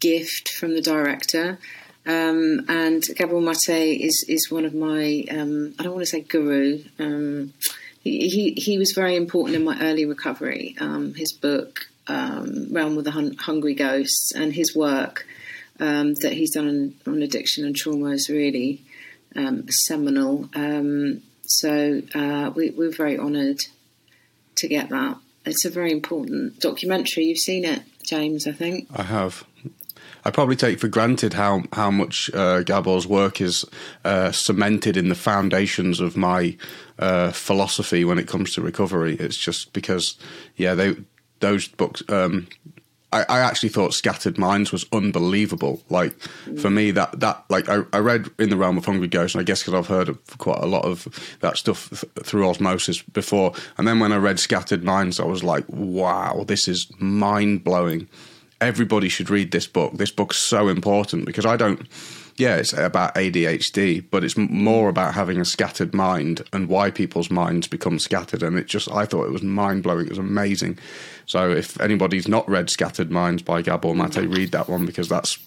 gift 0.00 0.50
from 0.50 0.74
the 0.74 0.82
director. 0.82 1.58
Um, 2.04 2.66
and 2.68 3.02
Gabor 3.16 3.40
Mate 3.40 3.98
is 3.98 4.22
is 4.28 4.50
one 4.50 4.66
of 4.66 4.74
my 4.74 5.24
um, 5.30 5.74
I 5.78 5.82
don't 5.82 5.94
want 5.94 6.02
to 6.02 6.10
say 6.10 6.20
guru. 6.20 6.84
Um, 6.98 7.54
he, 8.02 8.28
he, 8.28 8.50
he 8.60 8.76
was 8.76 8.92
very 8.92 9.16
important 9.16 9.56
in 9.56 9.64
my 9.64 9.80
early 9.80 10.04
recovery. 10.04 10.76
Um, 10.78 11.14
his 11.14 11.32
book 11.32 11.86
um, 12.06 12.68
Realm 12.70 12.96
with 12.96 13.06
the 13.06 13.12
Hun- 13.12 13.36
Hungry 13.38 13.74
Ghosts 13.74 14.32
and 14.34 14.52
his 14.52 14.76
work 14.76 15.24
that 15.78 16.32
he's 16.32 16.52
done 16.54 16.68
on, 16.68 16.94
on, 17.14 17.22
addiction 17.22 17.64
and 17.64 17.74
trauma 17.74 18.10
is 18.10 18.28
really 18.28 18.82
seminal. 19.68 20.48
so 21.44 22.02
uh, 22.14 22.50
we, 22.54 22.70
we're 22.70 22.92
very 22.92 23.18
honoured 23.18 23.60
to 24.56 24.68
get 24.68 24.90
that 24.90 25.16
it's 25.44 25.64
a 25.64 25.70
very 25.70 25.92
important 25.92 26.60
documentary. 26.60 27.24
You've 27.24 27.38
seen 27.38 27.64
it, 27.64 27.82
James, 28.04 28.46
I 28.46 28.52
think. 28.52 28.88
I 28.94 29.02
have. 29.02 29.44
I 30.24 30.30
probably 30.30 30.54
take 30.56 30.78
for 30.78 30.88
granted 30.88 31.34
how 31.34 31.64
how 31.72 31.90
much 31.90 32.30
uh, 32.32 32.62
Gabor's 32.62 33.06
work 33.06 33.40
is 33.40 33.64
uh, 34.04 34.30
cemented 34.30 34.96
in 34.96 35.08
the 35.08 35.14
foundations 35.16 35.98
of 36.00 36.16
my 36.16 36.56
uh, 36.98 37.32
philosophy 37.32 38.04
when 38.04 38.18
it 38.18 38.28
comes 38.28 38.54
to 38.54 38.62
recovery. 38.62 39.16
It's 39.16 39.36
just 39.36 39.72
because, 39.72 40.16
yeah, 40.56 40.74
they 40.74 40.96
those 41.40 41.66
books. 41.66 42.02
Um, 42.08 42.46
I, 43.12 43.24
I, 43.28 43.38
actually 43.40 43.68
thought 43.68 43.94
Scattered 43.94 44.38
Minds 44.38 44.72
was 44.72 44.86
unbelievable. 44.92 45.82
Like 45.90 46.18
for 46.58 46.70
me, 46.70 46.90
that 46.92 47.20
that 47.20 47.44
like 47.48 47.68
I, 47.68 47.82
I 47.92 47.98
read 47.98 48.30
in 48.38 48.50
the 48.50 48.56
realm 48.56 48.78
of 48.78 48.84
Hungry 48.86 49.08
Ghost, 49.08 49.34
and 49.34 49.40
I 49.40 49.44
guess 49.44 49.62
because 49.62 49.74
I've 49.74 49.86
heard 49.86 50.08
of 50.08 50.38
quite 50.38 50.62
a 50.62 50.66
lot 50.66 50.84
of 50.84 51.36
that 51.40 51.56
stuff 51.56 51.90
th- 51.90 52.26
through 52.26 52.48
osmosis 52.48 53.02
before. 53.02 53.52
And 53.76 53.86
then 53.86 54.00
when 54.00 54.12
I 54.12 54.16
read 54.16 54.40
Scattered 54.40 54.82
Minds, 54.82 55.20
I 55.20 55.24
was 55.24 55.44
like, 55.44 55.64
wow, 55.68 56.44
this 56.46 56.68
is 56.68 56.90
mind 56.98 57.64
blowing. 57.64 58.08
Everybody 58.60 59.08
should 59.08 59.28
read 59.28 59.50
this 59.50 59.66
book. 59.66 59.94
This 59.94 60.10
book's 60.10 60.36
so 60.36 60.68
important 60.68 61.26
because 61.26 61.46
I 61.46 61.56
don't 61.56 61.86
yeah, 62.36 62.56
it's 62.56 62.72
about 62.72 63.14
ADHD, 63.14 64.04
but 64.10 64.24
it's 64.24 64.36
more 64.36 64.88
about 64.88 65.14
having 65.14 65.40
a 65.40 65.44
scattered 65.44 65.94
mind 65.94 66.42
and 66.52 66.68
why 66.68 66.90
people's 66.90 67.30
minds 67.30 67.66
become 67.66 67.98
scattered. 67.98 68.42
And 68.42 68.58
it 68.58 68.66
just, 68.66 68.90
I 68.90 69.04
thought 69.04 69.26
it 69.26 69.32
was 69.32 69.42
mind 69.42 69.82
blowing. 69.82 70.06
It 70.06 70.10
was 70.10 70.18
amazing. 70.18 70.78
So 71.26 71.50
if 71.50 71.80
anybody's 71.80 72.28
not 72.28 72.48
read 72.48 72.70
Scattered 72.70 73.10
Minds 73.10 73.42
by 73.42 73.62
Gabor 73.62 73.94
Mate, 73.94 74.16
read 74.16 74.52
that 74.52 74.68
one 74.68 74.86
because 74.86 75.08
that's 75.08 75.38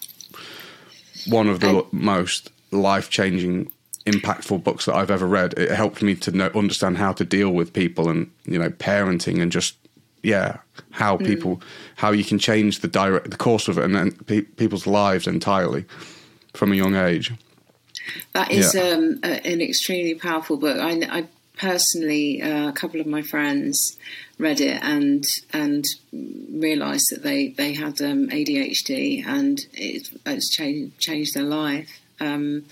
one 1.27 1.47
of 1.47 1.59
the 1.59 1.85
most 1.91 2.51
life 2.71 3.09
changing, 3.09 3.71
impactful 4.05 4.63
books 4.63 4.85
that 4.85 4.95
I've 4.95 5.11
ever 5.11 5.27
read. 5.27 5.53
It 5.57 5.71
helped 5.71 6.03
me 6.03 6.15
to 6.15 6.31
know, 6.31 6.51
understand 6.53 6.97
how 6.97 7.13
to 7.13 7.25
deal 7.25 7.51
with 7.51 7.73
people 7.73 8.09
and, 8.09 8.31
you 8.45 8.59
know, 8.59 8.69
parenting 8.69 9.41
and 9.41 9.51
just 9.51 9.75
yeah, 10.21 10.57
how 10.91 11.17
mm. 11.17 11.25
people, 11.25 11.61
how 11.95 12.11
you 12.11 12.23
can 12.23 12.39
change 12.39 12.79
the 12.79 12.87
direct, 12.87 13.29
the 13.29 13.37
course 13.37 13.67
of 13.67 13.77
it 13.77 13.83
and 13.83 13.95
then 13.95 14.11
pe- 14.11 14.41
people's 14.41 14.87
lives 14.87 15.27
entirely 15.27 15.85
from 16.55 16.71
a 16.71 16.75
young 16.75 16.95
age. 16.95 17.31
That 18.33 18.51
is 18.51 18.75
yeah. 18.75 18.81
um, 18.81 19.19
a, 19.23 19.45
an 19.47 19.61
extremely 19.61 20.15
powerful 20.15 20.57
book. 20.57 20.79
I, 20.79 21.01
I 21.09 21.27
personally, 21.57 22.41
uh, 22.41 22.69
a 22.69 22.73
couple 22.73 22.99
of 22.99 23.07
my 23.07 23.21
friends 23.21 23.97
read 24.37 24.59
it 24.59 24.81
and 24.83 25.23
and 25.53 25.85
realised 26.11 27.05
that 27.11 27.23
they 27.23 27.49
they 27.49 27.73
had 27.73 28.01
um, 28.01 28.27
ADHD 28.29 29.25
and 29.25 29.59
it, 29.73 30.09
it's 30.25 30.49
changed 30.49 30.97
changed 30.99 31.33
their 31.33 31.43
life. 31.43 32.01
Um, 32.19 32.65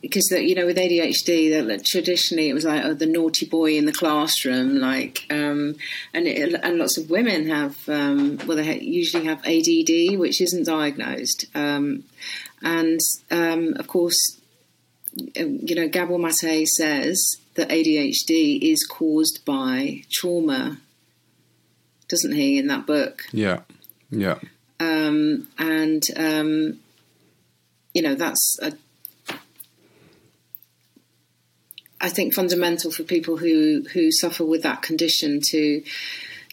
because 0.00 0.26
the, 0.26 0.42
you 0.42 0.54
know 0.54 0.66
with 0.66 0.76
ADHD, 0.76 1.66
that 1.66 1.84
traditionally 1.84 2.48
it 2.48 2.54
was 2.54 2.64
like 2.64 2.84
oh, 2.84 2.94
the 2.94 3.06
naughty 3.06 3.46
boy 3.46 3.76
in 3.76 3.84
the 3.84 3.92
classroom, 3.92 4.76
like, 4.76 5.26
um, 5.30 5.74
and 6.14 6.28
it, 6.28 6.54
and 6.62 6.78
lots 6.78 6.96
of 6.96 7.10
women 7.10 7.48
have 7.48 7.88
um, 7.88 8.38
well 8.46 8.56
they 8.56 8.80
usually 8.80 9.24
have 9.24 9.38
ADD, 9.44 10.18
which 10.18 10.40
isn't 10.40 10.66
diagnosed, 10.66 11.46
um, 11.54 12.04
and 12.62 13.00
um, 13.30 13.74
of 13.76 13.86
course, 13.86 14.40
you 15.14 15.74
know, 15.74 15.88
Gabor 15.88 16.18
Mate 16.18 16.66
says 16.66 17.38
that 17.54 17.68
ADHD 17.70 18.60
is 18.60 18.84
caused 18.84 19.44
by 19.44 20.04
trauma, 20.10 20.78
doesn't 22.08 22.32
he, 22.32 22.58
in 22.58 22.66
that 22.68 22.86
book? 22.86 23.24
Yeah, 23.32 23.60
yeah. 24.10 24.38
Um, 24.80 25.48
and, 25.58 26.02
um, 26.16 26.78
you 27.94 28.02
know, 28.02 28.14
that's, 28.14 28.58
a, 28.62 28.72
I 32.00 32.08
think, 32.08 32.32
fundamental 32.32 32.92
for 32.92 33.02
people 33.02 33.38
who, 33.38 33.84
who 33.92 34.12
suffer 34.12 34.44
with 34.44 34.62
that 34.62 34.82
condition 34.82 35.40
to 35.50 35.82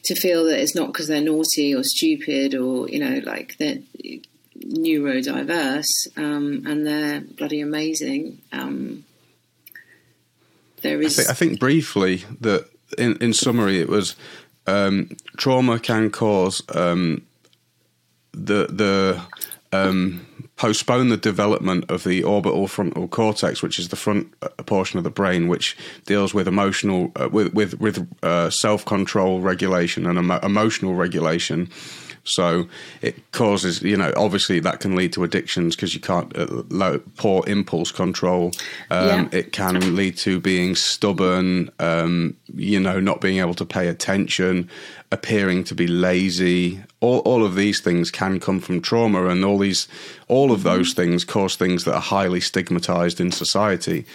to 0.06 0.14
feel 0.14 0.45
that 0.45 0.60
it's 0.60 0.76
not 0.76 0.88
because 0.88 1.08
they're 1.08 1.20
naughty 1.20 1.74
or 1.74 1.84
stupid 1.84 2.53
or, 2.53 2.88
you 2.88 2.99
know, 2.99 3.20
like 3.26 3.58
that 3.58 3.82
neurodiverse, 4.76 6.17
um, 6.17 6.63
and 6.65 6.86
they're 6.86 7.21
bloody 7.21 7.61
amazing. 7.61 8.41
Um, 8.51 9.05
there 10.82 11.01
is. 11.01 11.17
I 11.17 11.23
think, 11.23 11.30
I 11.30 11.34
think, 11.34 11.59
briefly 11.59 12.23
that 12.41 12.69
in, 12.97 13.17
in 13.17 13.34
summary, 13.34 13.80
it 13.80 13.89
was 13.89 14.15
um, 14.67 15.15
trauma 15.38 15.80
can 15.80 16.09
cause 16.09 16.61
um, 16.73 17.26
the 18.32 18.67
the 18.67 19.21
um, 19.71 20.26
postpone 20.55 21.09
the 21.09 21.17
development 21.17 21.89
of 21.89 22.03
the 22.03 22.23
orbital 22.23 22.67
frontal 22.67 23.07
cortex, 23.07 23.61
which 23.61 23.78
is 23.78 23.89
the 23.89 23.95
front 23.95 24.34
uh, 24.41 24.49
portion 24.63 24.97
of 24.97 25.03
the 25.03 25.09
brain, 25.09 25.47
which 25.47 25.78
deals 26.05 26.34
with 26.34 26.47
emotional, 26.47 27.11
uh, 27.15 27.30
with 27.32 27.53
with, 27.53 27.80
with 27.80 28.07
uh, 28.23 28.49
self 28.49 28.86
control 28.86 29.41
regulation 29.41 30.05
and 30.05 30.17
emo- 30.17 30.39
emotional 30.39 30.95
regulation. 30.95 31.69
So 32.26 32.67
it 33.01 33.32
causes, 33.32 33.84
you 33.84 33.95
know, 33.95 34.11
obviously 34.17 34.59
that 34.59 34.80
can 34.80 34.95
lead 34.95 35.13
to 35.13 35.23
addictions 35.23 35.76
because 35.76 35.93
you 35.93 36.01
can't 36.01 36.36
uh, 36.36 36.63
low, 36.69 36.99
poor 37.17 37.43
impulse 37.47 37.91
control. 37.91 38.51
Um, 38.89 39.30
yeah. 39.32 39.39
It 39.39 39.51
can 39.51 39.95
lead 39.95 40.17
to 40.17 40.39
being 40.39 40.76
stubborn, 40.76 41.69
um, 41.80 42.36
you 42.53 42.80
know, 42.80 42.99
not 42.99 43.21
being 43.21 43.38
able 43.38 43.53
to 43.53 43.65
pay 43.65 43.88
attention, 43.88 44.69
appearing 45.11 45.63
to 45.65 45.76
be 45.76 45.86
lazy. 45.86 46.84
All, 46.99 47.19
all 47.19 47.45
of 47.45 47.53
these 47.53 47.80
things 47.80 48.09
can 48.09 48.39
come 48.39 48.59
from 48.59 48.82
trauma, 48.82 49.28
and 49.28 49.45
all 49.45 49.59
these, 49.59 49.88
all 50.28 50.51
of 50.51 50.63
those 50.63 50.93
things 50.93 51.23
cause 51.23 51.55
things 51.55 51.84
that 51.84 51.93
are 51.93 52.01
highly 52.01 52.41
stigmatized 52.41 53.21
in 53.21 53.32
society. 53.32 54.05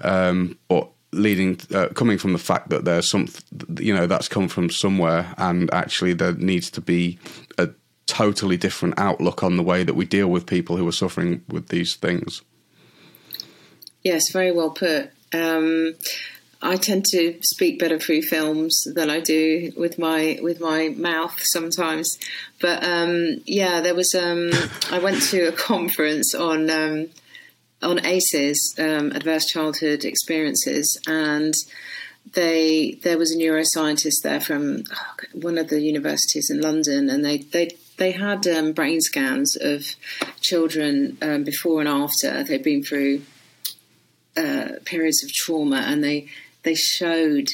Um, 0.00 0.58
but 0.68 0.90
leading 1.12 1.58
uh, 1.74 1.88
coming 1.88 2.18
from 2.18 2.32
the 2.32 2.38
fact 2.38 2.70
that 2.70 2.84
there's 2.84 3.10
some 3.10 3.28
you 3.78 3.94
know 3.94 4.06
that's 4.06 4.28
come 4.28 4.48
from 4.48 4.70
somewhere 4.70 5.34
and 5.38 5.72
actually 5.74 6.12
there 6.12 6.32
needs 6.34 6.70
to 6.70 6.80
be 6.80 7.18
a 7.58 7.68
totally 8.06 8.56
different 8.56 8.94
outlook 8.98 9.42
on 9.42 9.56
the 9.56 9.62
way 9.62 9.82
that 9.82 9.94
we 9.94 10.04
deal 10.04 10.28
with 10.28 10.46
people 10.46 10.76
who 10.76 10.86
are 10.86 10.92
suffering 10.92 11.42
with 11.48 11.68
these 11.68 11.96
things 11.96 12.42
yes 14.02 14.30
very 14.30 14.52
well 14.52 14.70
put 14.70 15.10
um, 15.32 15.94
I 16.62 16.76
tend 16.76 17.06
to 17.06 17.38
speak 17.40 17.78
better 17.78 17.98
through 17.98 18.22
films 18.22 18.82
than 18.94 19.08
I 19.08 19.20
do 19.20 19.72
with 19.76 19.98
my 19.98 20.38
with 20.42 20.60
my 20.60 20.90
mouth 20.90 21.40
sometimes. 21.40 22.18
But 22.60 22.84
um, 22.84 23.42
yeah, 23.46 23.80
there 23.80 23.94
was 23.94 24.14
um, 24.14 24.50
I 24.90 24.98
went 24.98 25.22
to 25.30 25.48
a 25.48 25.52
conference 25.70 26.34
on 26.34 26.68
um, 26.68 27.08
on 27.82 28.04
ACEs, 28.04 28.74
um, 28.78 29.12
adverse 29.12 29.46
childhood 29.46 30.04
experiences, 30.04 31.00
and 31.06 31.54
they 32.32 32.98
there 33.02 33.18
was 33.18 33.32
a 33.32 33.38
neuroscientist 33.38 34.22
there 34.22 34.40
from 34.40 34.84
oh, 34.92 35.14
one 35.32 35.58
of 35.58 35.68
the 35.68 35.80
universities 35.80 36.50
in 36.50 36.60
London, 36.60 37.08
and 37.08 37.24
they 37.24 37.38
they 37.38 37.70
they 37.96 38.12
had 38.12 38.46
um, 38.46 38.72
brain 38.72 39.00
scans 39.00 39.56
of 39.56 39.84
children 40.40 41.16
um, 41.22 41.44
before 41.44 41.80
and 41.80 41.88
after 41.88 42.42
they'd 42.42 42.62
been 42.62 42.82
through 42.82 43.22
uh, 44.36 44.70
periods 44.84 45.24
of 45.24 45.32
trauma, 45.32 45.84
and 45.86 46.04
they 46.04 46.28
they 46.62 46.74
showed 46.74 47.50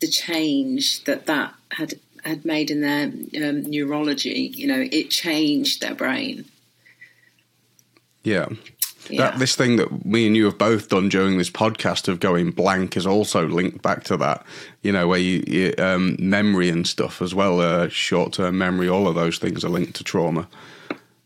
the 0.00 0.08
change 0.08 1.04
that 1.04 1.26
that 1.26 1.54
had 1.72 1.94
had 2.24 2.44
made 2.44 2.70
in 2.70 2.80
their 2.80 3.04
um, 3.48 3.62
neurology. 3.62 4.52
You 4.54 4.68
know, 4.68 4.88
it 4.90 5.10
changed 5.10 5.80
their 5.80 5.94
brain. 5.94 6.44
Yeah. 8.22 8.48
Yeah. 9.10 9.30
That 9.30 9.38
this 9.38 9.56
thing 9.56 9.76
that 9.76 10.04
me 10.04 10.26
and 10.26 10.36
you 10.36 10.44
have 10.44 10.58
both 10.58 10.88
done 10.88 11.08
during 11.08 11.38
this 11.38 11.50
podcast 11.50 12.08
of 12.08 12.20
going 12.20 12.50
blank 12.50 12.96
is 12.96 13.06
also 13.06 13.46
linked 13.46 13.82
back 13.82 14.04
to 14.04 14.16
that. 14.18 14.44
You 14.82 14.92
know, 14.92 15.08
where 15.08 15.18
you, 15.18 15.42
you 15.46 15.74
um, 15.78 16.16
memory 16.18 16.68
and 16.68 16.86
stuff 16.86 17.22
as 17.22 17.34
well, 17.34 17.60
uh, 17.60 17.88
short 17.88 18.34
term 18.34 18.58
memory, 18.58 18.88
all 18.88 19.08
of 19.08 19.14
those 19.14 19.38
things 19.38 19.64
are 19.64 19.70
linked 19.70 19.94
to 19.96 20.04
trauma. 20.04 20.48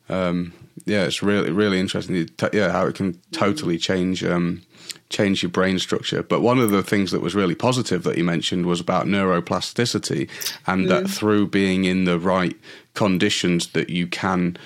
Um, 0.09 0.53
yeah, 0.85 1.05
it's 1.05 1.23
really 1.23 1.51
really 1.51 1.79
interesting. 1.79 2.29
Yeah, 2.53 2.73
how 2.73 2.87
it 2.87 2.95
can 2.95 3.21
totally 3.33 3.79
change 3.79 4.25
um, 4.25 4.63
change 5.11 5.43
your 5.43 5.51
brain 5.51 5.79
structure. 5.79 6.23
But 6.23 6.41
one 6.41 6.59
of 6.59 6.71
the 6.71 6.83
things 6.83 7.11
that 7.13 7.21
was 7.21 7.35
really 7.35 7.55
positive 7.55 8.03
that 8.05 8.19
you 8.19 8.25
mentioned 8.25 8.67
was 8.67 8.81
about 8.81 9.07
neuroplasticity, 9.07 10.29
and 10.67 10.87
mm. 10.87 10.89
that 10.89 11.09
through 11.09 11.49
being 11.49 11.85
in 11.85 12.05
the 12.05 12.19
right 12.19 12.57
conditions, 12.95 13.69
that 13.69 13.91
you 13.91 14.07
can. 14.07 14.57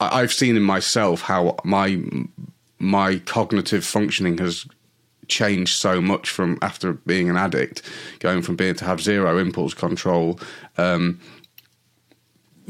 I've 0.00 0.32
seen 0.32 0.56
in 0.56 0.64
myself 0.64 1.20
how 1.22 1.56
my 1.62 2.02
my 2.82 3.18
cognitive 3.20 3.84
functioning 3.84 4.38
has 4.38 4.66
changed 5.28 5.78
so 5.78 6.00
much 6.00 6.28
from 6.28 6.58
after 6.62 6.94
being 6.94 7.30
an 7.30 7.36
addict, 7.36 7.82
going 8.18 8.42
from 8.42 8.56
being 8.56 8.74
to 8.74 8.84
have 8.84 9.00
zero 9.00 9.38
impulse 9.38 9.72
control, 9.72 10.38
um, 10.76 11.20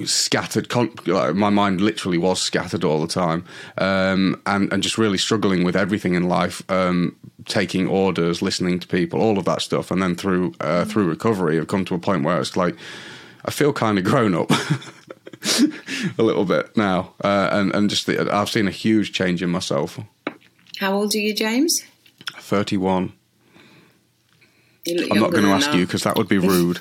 scattered. 0.04 0.68
Con- 0.68 0.92
like 1.06 1.34
my 1.34 1.48
mind 1.48 1.80
literally 1.80 2.18
was 2.18 2.42
scattered 2.42 2.84
all 2.84 3.00
the 3.00 3.08
time, 3.08 3.44
um, 3.78 4.40
and 4.44 4.70
and 4.70 4.82
just 4.82 4.98
really 4.98 5.18
struggling 5.18 5.64
with 5.64 5.76
everything 5.76 6.14
in 6.14 6.28
life, 6.28 6.62
um, 6.70 7.16
taking 7.46 7.88
orders, 7.88 8.42
listening 8.42 8.78
to 8.80 8.86
people, 8.86 9.20
all 9.20 9.38
of 9.38 9.46
that 9.46 9.62
stuff, 9.62 9.90
and 9.90 10.02
then 10.02 10.14
through 10.14 10.52
uh, 10.60 10.84
through 10.84 11.08
recovery, 11.08 11.58
I've 11.58 11.68
come 11.68 11.86
to 11.86 11.94
a 11.94 11.98
point 11.98 12.22
where 12.22 12.38
it's 12.38 12.54
like 12.56 12.76
I 13.46 13.50
feel 13.50 13.72
kind 13.72 13.98
of 13.98 14.04
grown 14.04 14.34
up. 14.34 14.50
a 16.18 16.22
little 16.22 16.44
bit 16.44 16.76
now, 16.76 17.14
uh, 17.22 17.48
and 17.52 17.74
and 17.74 17.90
just 17.90 18.06
the, 18.06 18.32
I've 18.32 18.50
seen 18.50 18.68
a 18.68 18.72
huge 18.72 19.12
change 19.12 19.42
in 19.42 19.50
myself. 19.50 19.98
How 20.78 20.94
old 20.94 21.14
are 21.14 21.18
you, 21.18 21.34
James? 21.34 21.82
Thirty-one. 22.38 23.12
I'm 24.88 25.18
not 25.18 25.30
going 25.30 25.44
to 25.44 25.50
ask 25.50 25.72
you 25.74 25.86
because 25.86 26.02
that 26.04 26.16
would 26.16 26.28
be 26.28 26.38
rude. 26.52 26.80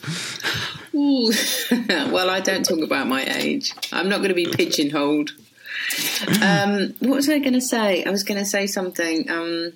well, 0.93 2.29
I 2.29 2.39
don't 2.39 2.63
talk 2.63 2.81
about 2.81 3.07
my 3.07 3.23
age. 3.23 3.73
I'm 3.91 4.09
not 4.09 4.17
going 4.17 4.29
to 4.29 4.35
be 4.35 4.47
pigeonholed. 4.47 5.31
Um, 6.41 6.95
what 6.99 7.17
was 7.17 7.29
I 7.29 7.39
going 7.39 7.53
to 7.53 7.61
say? 7.61 8.03
I 8.03 8.09
was 8.09 8.23
going 8.23 8.39
to 8.39 8.45
say 8.45 8.67
something. 8.67 9.29
Um, 9.29 9.73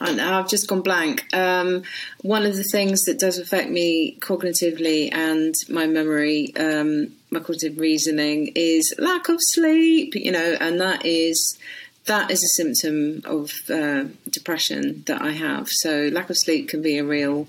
I've 0.00 0.48
just 0.48 0.68
gone 0.68 0.82
blank. 0.82 1.32
Um, 1.32 1.82
one 2.22 2.44
of 2.44 2.56
the 2.56 2.64
things 2.64 3.02
that 3.02 3.18
does 3.18 3.38
affect 3.38 3.70
me 3.70 4.18
cognitively 4.20 5.12
and 5.12 5.54
my 5.68 5.86
memory, 5.86 6.54
um, 6.56 7.12
my 7.34 7.40
cognitive 7.40 7.78
reasoning, 7.78 8.52
is 8.54 8.94
lack 8.98 9.28
of 9.28 9.36
sleep. 9.40 10.14
You 10.14 10.32
know, 10.32 10.56
and 10.60 10.80
that 10.80 11.04
is 11.04 11.58
that 12.06 12.30
is 12.30 12.42
a 12.42 12.48
symptom 12.48 13.22
of 13.24 13.52
uh, 13.70 14.04
depression 14.30 15.02
that 15.06 15.22
I 15.22 15.32
have. 15.32 15.68
So 15.68 16.08
lack 16.12 16.30
of 16.30 16.38
sleep 16.38 16.68
can 16.68 16.82
be 16.82 16.98
a 16.98 17.04
real, 17.04 17.48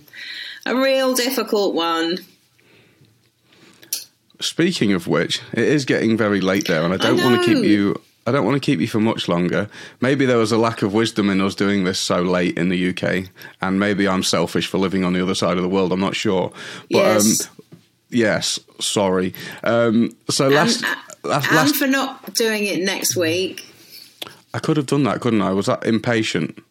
a 0.66 0.76
real 0.76 1.14
difficult 1.14 1.74
one. 1.74 2.20
Speaking 4.42 4.92
of 4.94 5.08
which, 5.08 5.42
it 5.54 5.64
is 5.64 5.86
getting 5.86 6.18
very 6.18 6.42
late 6.42 6.68
there, 6.68 6.84
and 6.84 6.94
I 6.94 6.98
don't 6.98 7.20
I 7.20 7.26
want 7.26 7.44
to 7.44 7.54
keep 7.54 7.64
you 7.64 8.02
I 8.28 8.32
don't 8.32 8.44
want 8.44 8.56
to 8.56 8.60
keep 8.60 8.80
you 8.80 8.88
for 8.88 9.00
much 9.00 9.28
longer. 9.28 9.70
Maybe 10.02 10.26
there 10.26 10.40
was 10.40 10.52
a 10.52 10.58
lack 10.58 10.82
of 10.82 10.94
wisdom 10.94 11.30
in 11.30 11.42
us 11.42 11.54
doing 11.54 11.84
this 11.84 12.00
so 12.00 12.24
late 12.24 12.58
in 12.58 12.70
the 12.70 12.90
UK, 12.90 13.30
and 13.62 13.80
maybe 13.80 14.08
I'm 14.08 14.24
selfish 14.24 14.66
for 14.66 14.80
living 14.80 15.04
on 15.04 15.14
the 15.14 15.22
other 15.22 15.36
side 15.36 15.58
of 15.58 15.64
the 15.64 15.70
world. 15.70 15.92
I'm 15.92 16.00
not 16.00 16.16
sure. 16.16 16.52
But 16.90 16.98
yes, 16.98 17.48
um, 17.48 17.54
yes 18.16 18.60
sorry. 18.80 19.34
Um, 19.64 20.16
so 20.30 20.48
last, 20.48 20.84
and, 20.84 20.96
last, 21.24 21.48
and 21.48 21.56
last, 21.56 21.76
for 21.76 21.88
not 21.88 22.34
doing 22.34 22.66
it 22.66 22.82
next 22.84 23.16
week. 23.16 23.66
I 24.54 24.60
could 24.60 24.78
have 24.78 24.86
done 24.86 25.04
that, 25.04 25.22
couldn't 25.22 25.42
I? 25.42 25.52
Was 25.52 25.66
that 25.66 25.86
impatient? 25.86 26.64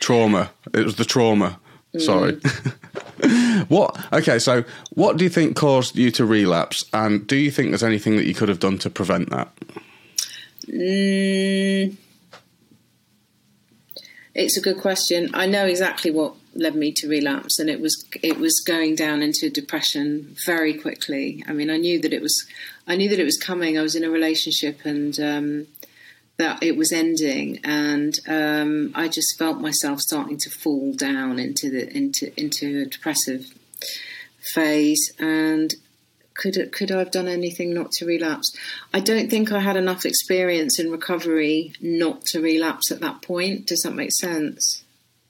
Trauma. 0.00 0.50
It 0.72 0.84
was 0.84 0.96
the 0.96 1.04
trauma. 1.04 1.60
Mm. 1.94 2.00
Sorry. 2.00 3.64
what? 3.68 3.98
Okay, 4.12 4.38
so 4.38 4.64
what 4.94 5.16
do 5.16 5.24
you 5.24 5.30
think 5.30 5.56
caused 5.56 5.96
you 5.96 6.10
to 6.12 6.24
relapse, 6.24 6.84
and 6.92 7.26
do 7.26 7.36
you 7.36 7.50
think 7.50 7.70
there's 7.70 7.82
anything 7.82 8.16
that 8.16 8.26
you 8.26 8.34
could 8.34 8.48
have 8.48 8.60
done 8.60 8.78
to 8.78 8.90
prevent 8.90 9.30
that? 9.30 9.52
Mm, 10.66 11.96
it's 14.34 14.56
a 14.56 14.60
good 14.60 14.78
question. 14.78 15.30
I 15.34 15.46
know 15.46 15.66
exactly 15.66 16.10
what 16.10 16.34
led 16.54 16.74
me 16.74 16.92
to 16.92 17.08
relapse, 17.08 17.58
and 17.58 17.68
it 17.68 17.80
was 17.80 18.04
it 18.22 18.38
was 18.38 18.60
going 18.60 18.94
down 18.94 19.22
into 19.22 19.50
depression 19.50 20.36
very 20.46 20.74
quickly. 20.74 21.44
I 21.48 21.52
mean, 21.52 21.70
I 21.70 21.76
knew 21.76 22.00
that 22.00 22.12
it 22.12 22.22
was 22.22 22.46
I 22.86 22.96
knew 22.96 23.08
that 23.08 23.18
it 23.18 23.24
was 23.24 23.38
coming. 23.38 23.78
I 23.78 23.82
was 23.82 23.94
in 23.94 24.04
a 24.04 24.10
relationship, 24.10 24.80
and 24.84 25.18
um, 25.20 25.66
that 26.36 26.62
it 26.62 26.76
was 26.76 26.92
ending, 26.92 27.60
and 27.64 28.18
um, 28.28 28.92
I 28.94 29.08
just 29.08 29.38
felt 29.38 29.60
myself 29.60 30.00
starting 30.00 30.38
to 30.38 30.50
fall 30.50 30.92
down 30.94 31.38
into 31.38 31.70
the 31.70 31.94
into 31.96 32.32
into 32.40 32.82
a 32.82 32.86
depressive 32.86 33.46
phase, 34.40 35.12
and 35.18 35.74
could 36.34 36.72
could 36.72 36.90
I 36.90 36.98
have 36.98 37.10
done 37.10 37.28
anything 37.28 37.72
not 37.72 37.92
to 37.92 38.06
relapse? 38.06 38.52
I 38.92 39.00
don't 39.00 39.30
think 39.30 39.52
I 39.52 39.60
had 39.60 39.76
enough 39.76 40.04
experience 40.04 40.78
in 40.78 40.90
recovery 40.90 41.72
not 41.80 42.24
to 42.26 42.40
relapse 42.40 42.90
at 42.90 43.00
that 43.00 43.22
point. 43.22 43.66
Does 43.66 43.82
that 43.82 43.94
make 43.94 44.12
sense? 44.12 44.82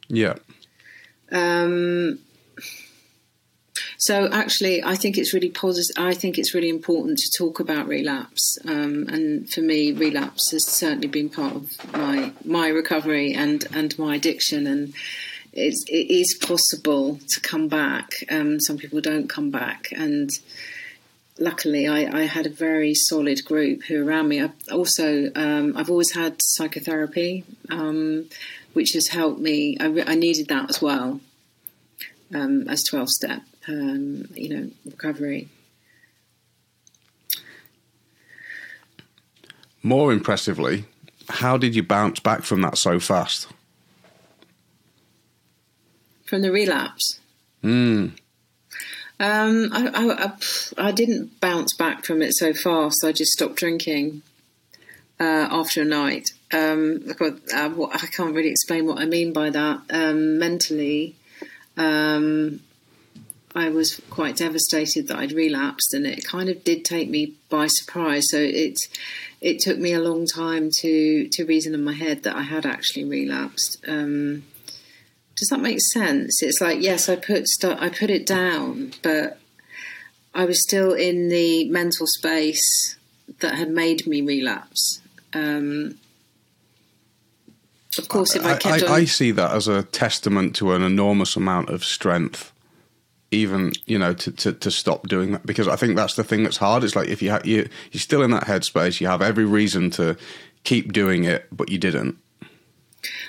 Yeah. 0.08 0.34
Um, 1.34 2.20
so 3.98 4.28
actually, 4.30 4.82
I 4.84 4.94
think 4.96 5.18
it's 5.18 5.34
really 5.34 5.50
positive. 5.50 5.96
I 5.96 6.14
think 6.14 6.38
it's 6.38 6.54
really 6.54 6.68
important 6.68 7.18
to 7.18 7.38
talk 7.38 7.58
about 7.58 7.88
relapse, 7.88 8.58
um, 8.66 9.08
and 9.08 9.50
for 9.50 9.60
me, 9.60 9.92
relapse 9.92 10.50
has 10.52 10.64
certainly 10.64 11.08
been 11.08 11.28
part 11.28 11.56
of 11.56 11.70
my 11.92 12.32
my 12.44 12.68
recovery 12.68 13.34
and 13.34 13.66
and 13.72 13.98
my 13.98 14.16
addiction 14.16 14.66
and. 14.66 14.94
It's, 15.56 15.84
it 15.86 16.10
is 16.10 16.36
possible 16.44 17.20
to 17.28 17.40
come 17.40 17.68
back. 17.68 18.10
Um, 18.28 18.58
some 18.58 18.76
people 18.76 19.00
don't 19.00 19.28
come 19.28 19.52
back, 19.52 19.86
and 19.92 20.28
luckily 21.38 21.86
I, 21.86 22.22
I, 22.22 22.22
had 22.22 22.46
a 22.46 22.50
very 22.50 22.92
solid 22.92 23.44
group 23.44 23.84
who 23.84 24.04
around 24.04 24.28
me. 24.28 24.42
I 24.42 24.50
also 24.72 25.30
um, 25.36 25.76
I've 25.76 25.90
always 25.90 26.12
had 26.12 26.36
psychotherapy, 26.40 27.44
um, 27.70 28.28
which 28.74 28.92
has 28.92 29.08
helped 29.08 29.40
me. 29.40 29.76
I, 29.80 29.86
I 30.06 30.14
needed 30.14 30.48
that 30.48 30.68
as 30.68 30.82
well 30.82 31.20
um, 32.34 32.68
as 32.68 32.82
twelve 32.82 33.08
step, 33.08 33.42
um, 33.66 34.26
you 34.34 34.54
know, 34.54 34.70
recovery. 34.84 35.48
more 39.84 40.12
impressively, 40.12 40.86
how 41.28 41.56
did 41.56 41.76
you 41.76 41.82
bounce 41.82 42.18
back 42.18 42.42
from 42.42 42.62
that 42.62 42.76
so 42.78 42.98
fast? 42.98 43.46
From 46.24 46.40
the 46.42 46.50
relapse? 46.50 47.20
Mm. 47.62 48.12
Um, 49.20 49.70
I, 49.72 49.88
I, 49.94 50.24
I, 50.24 50.88
I, 50.88 50.92
didn't 50.92 51.38
bounce 51.40 51.74
back 51.76 52.04
from 52.04 52.20
it 52.20 52.34
so 52.34 52.52
fast. 52.52 53.04
I 53.04 53.12
just 53.12 53.32
stopped 53.32 53.56
drinking 53.56 54.22
uh, 55.20 55.46
after 55.50 55.82
a 55.82 55.84
night. 55.84 56.30
Um, 56.54 57.02
uh, 57.20 57.30
I 57.52 58.06
can't 58.16 58.34
really 58.34 58.50
explain 58.50 58.86
what 58.86 58.98
I 58.98 59.06
mean 59.06 59.32
by 59.32 59.50
that. 59.50 59.80
Um, 59.90 60.38
mentally, 60.38 61.16
um, 61.76 62.60
I 63.54 63.68
was 63.70 64.00
quite 64.10 64.36
devastated 64.36 65.08
that 65.08 65.18
I'd 65.18 65.32
relapsed, 65.32 65.94
and 65.94 66.06
it 66.06 66.24
kind 66.24 66.48
of 66.48 66.62
did 66.64 66.84
take 66.84 67.10
me 67.10 67.34
by 67.48 67.66
surprise. 67.66 68.24
So 68.30 68.38
it 68.38 68.78
it 69.40 69.58
took 69.60 69.78
me 69.78 69.92
a 69.92 70.00
long 70.00 70.26
time 70.26 70.70
to 70.80 71.28
to 71.28 71.44
reason 71.44 71.74
in 71.74 71.82
my 71.82 71.92
head 71.92 72.22
that 72.22 72.36
I 72.36 72.42
had 72.42 72.66
actually 72.66 73.04
relapsed. 73.04 73.84
Um, 73.86 74.44
does 75.36 75.48
that 75.48 75.60
make 75.60 75.80
sense? 75.80 76.42
It's 76.42 76.60
like 76.60 76.80
yes, 76.80 77.08
I 77.08 77.16
put 77.16 77.48
st- 77.48 77.80
I 77.80 77.88
put 77.88 78.10
it 78.10 78.26
down, 78.26 78.92
but 79.02 79.38
I 80.34 80.44
was 80.44 80.62
still 80.62 80.92
in 80.92 81.28
the 81.28 81.68
mental 81.68 82.06
space 82.06 82.96
that 83.40 83.54
had 83.56 83.70
made 83.70 84.06
me 84.06 84.20
relapse. 84.20 85.00
Um, 85.32 85.96
of 87.98 88.08
course, 88.08 88.34
if 88.34 88.44
I 88.44 88.56
kept 88.56 88.82
I, 88.82 88.86
on, 88.86 88.92
I 88.92 89.04
see 89.04 89.30
that 89.32 89.52
as 89.52 89.68
a 89.68 89.82
testament 89.84 90.56
to 90.56 90.72
an 90.72 90.82
enormous 90.82 91.36
amount 91.36 91.70
of 91.70 91.84
strength 91.84 92.52
even 93.30 93.72
you 93.86 93.98
know 93.98 94.14
to, 94.14 94.30
to, 94.30 94.52
to 94.52 94.70
stop 94.70 95.08
doing 95.08 95.32
that 95.32 95.44
because 95.44 95.66
I 95.66 95.76
think 95.76 95.96
that's 95.96 96.14
the 96.14 96.24
thing 96.24 96.44
that's 96.44 96.56
hard. 96.56 96.84
It's 96.84 96.96
like 96.96 97.08
if 97.08 97.20
you 97.20 97.30
ha- 97.30 97.40
you 97.44 97.68
you're 97.92 98.00
still 98.00 98.22
in 98.22 98.30
that 98.30 98.44
headspace, 98.44 99.00
you 99.00 99.08
have 99.08 99.22
every 99.22 99.44
reason 99.44 99.90
to 99.90 100.16
keep 100.62 100.92
doing 100.92 101.24
it, 101.24 101.46
but 101.52 101.68
you 101.70 101.78
didn't. 101.78 102.16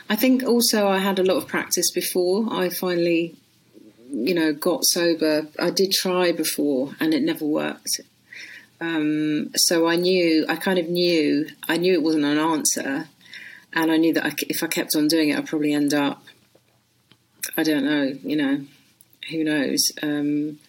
I 0.09 0.15
think 0.15 0.43
also 0.43 0.87
I 0.87 0.99
had 0.99 1.19
a 1.19 1.23
lot 1.23 1.37
of 1.37 1.47
practice 1.47 1.91
before 1.91 2.47
I 2.51 2.69
finally, 2.69 3.35
you 4.09 4.33
know, 4.33 4.53
got 4.53 4.85
sober. 4.85 5.47
I 5.59 5.69
did 5.69 5.91
try 5.91 6.31
before 6.31 6.95
and 6.99 7.13
it 7.13 7.23
never 7.23 7.45
worked. 7.45 7.99
Um, 8.79 9.51
so 9.55 9.87
I 9.87 9.95
knew, 9.95 10.45
I 10.47 10.57
kind 10.57 10.79
of 10.79 10.89
knew, 10.89 11.47
I 11.67 11.77
knew 11.77 11.93
it 11.93 12.03
wasn't 12.03 12.25
an 12.25 12.37
answer, 12.37 13.07
and 13.75 13.91
I 13.91 13.97
knew 13.97 14.13
that 14.13 14.25
I, 14.25 14.31
if 14.49 14.63
I 14.63 14.67
kept 14.67 14.95
on 14.95 15.07
doing 15.07 15.29
it, 15.29 15.37
I'd 15.37 15.47
probably 15.47 15.73
end 15.73 15.93
up. 15.93 16.23
I 17.57 17.63
don't 17.63 17.85
know, 17.85 18.17
you 18.23 18.35
know, 18.35 18.65
who 19.29 19.43
knows? 19.43 19.91
Um, 20.01 20.59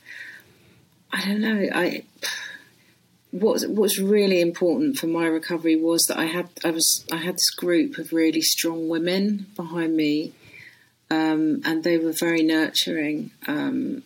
I 1.13 1.25
don't 1.25 1.41
know. 1.41 1.69
I 1.73 2.03
what 3.31 3.63
what's 3.69 3.99
really 3.99 4.41
important 4.41 4.99
for 4.99 5.07
my 5.07 5.27
recovery 5.27 5.77
was 5.77 6.05
that 6.05 6.19
I 6.19 6.25
had 6.25 6.49
I 6.65 6.71
was 6.71 7.05
I 7.13 7.17
had 7.17 7.35
this 7.35 7.51
group 7.51 7.99
of 7.99 8.13
really 8.13 8.43
strong 8.43 8.89
women 8.89 9.47
behind 9.57 9.97
me, 9.97 10.33
um, 11.11 11.63
and 11.65 11.85
they 11.85 11.99
were 11.99 12.13
very 12.13 12.43
nurturing, 12.43 13.31
um, 13.47 14.03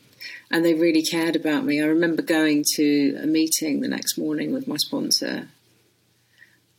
and 0.50 0.64
they 0.64 0.74
really 0.74 1.02
cared 1.02 1.36
about 1.36 1.64
me. 1.64 1.80
I 1.80 1.86
remember 1.86 2.22
going 2.22 2.64
to 2.76 3.18
a 3.22 3.26
meeting 3.26 3.80
the 3.80 3.88
next 3.88 4.18
morning 4.18 4.52
with 4.52 4.68
my 4.68 4.76
sponsor. 4.76 5.48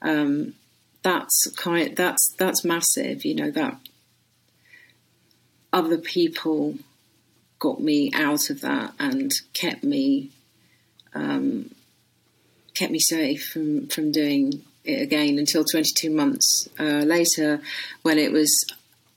Um, 0.01 0.55
that's 1.03 1.49
kind 1.55 1.95
that's 1.95 2.33
that's 2.37 2.63
massive, 2.63 3.25
you 3.25 3.35
know 3.35 3.51
that 3.51 3.77
other 5.73 5.97
people 5.97 6.75
got 7.59 7.79
me 7.79 8.11
out 8.13 8.49
of 8.49 8.61
that 8.61 8.93
and 8.99 9.31
kept 9.53 9.83
me 9.83 10.29
um, 11.13 11.69
kept 12.73 12.91
me 12.91 12.99
safe 12.99 13.45
from 13.45 13.87
from 13.87 14.11
doing 14.11 14.63
it 14.83 15.01
again 15.01 15.37
until 15.37 15.63
22 15.63 16.09
months 16.09 16.67
uh, 16.79 17.03
later 17.05 17.61
when 18.01 18.17
it 18.17 18.31
was 18.31 18.65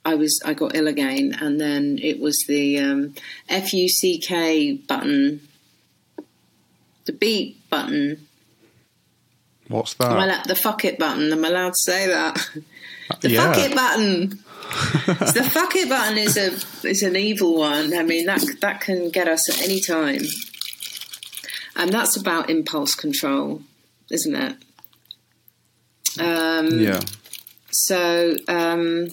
I 0.05 0.15
was 0.15 0.41
I 0.45 0.53
got 0.53 0.77
ill 0.77 0.87
again 0.87 1.37
and 1.41 1.61
then 1.61 1.99
it 2.03 2.21
was 2.21 2.45
the 2.47 2.79
um, 2.79 3.15
F 3.49 3.73
U 3.73 3.89
C 3.89 4.19
K 4.19 4.73
button 4.73 5.49
the 7.07 7.13
beep 7.13 7.69
button 7.71 8.29
what's 9.69 9.95
that 9.95 10.45
the 10.47 10.55
fuck 10.55 10.85
it 10.85 10.99
button 10.99 11.33
am 11.33 11.45
I 11.45 11.49
allowed 11.49 11.71
to 11.71 11.81
say 11.81 12.09
that 12.09 12.51
the 13.21 13.31
yeah. 13.31 13.53
fuck 13.53 13.59
it 13.59 13.75
button 13.75 14.29
the 15.07 15.49
fuck 15.51 15.77
it 15.77 15.89
button 15.89 16.19
is 16.19 16.37
a 16.37 16.89
is 16.89 17.03
an 17.03 17.17
evil 17.17 17.59
one. 17.59 17.95
I 17.95 18.03
mean 18.03 18.27
that 18.27 18.43
that 18.61 18.81
can 18.81 19.11
get 19.11 19.29
us 19.29 19.49
at 19.51 19.63
any 19.63 19.81
time, 19.81 20.23
and 21.77 21.93
that's 21.93 22.17
about 22.17 22.49
impulse 22.49 22.95
control, 22.95 23.63
isn't 24.11 24.35
it? 24.35 24.57
Um, 26.19 26.79
yeah. 26.81 27.01
So 27.71 28.37
um, 28.49 29.09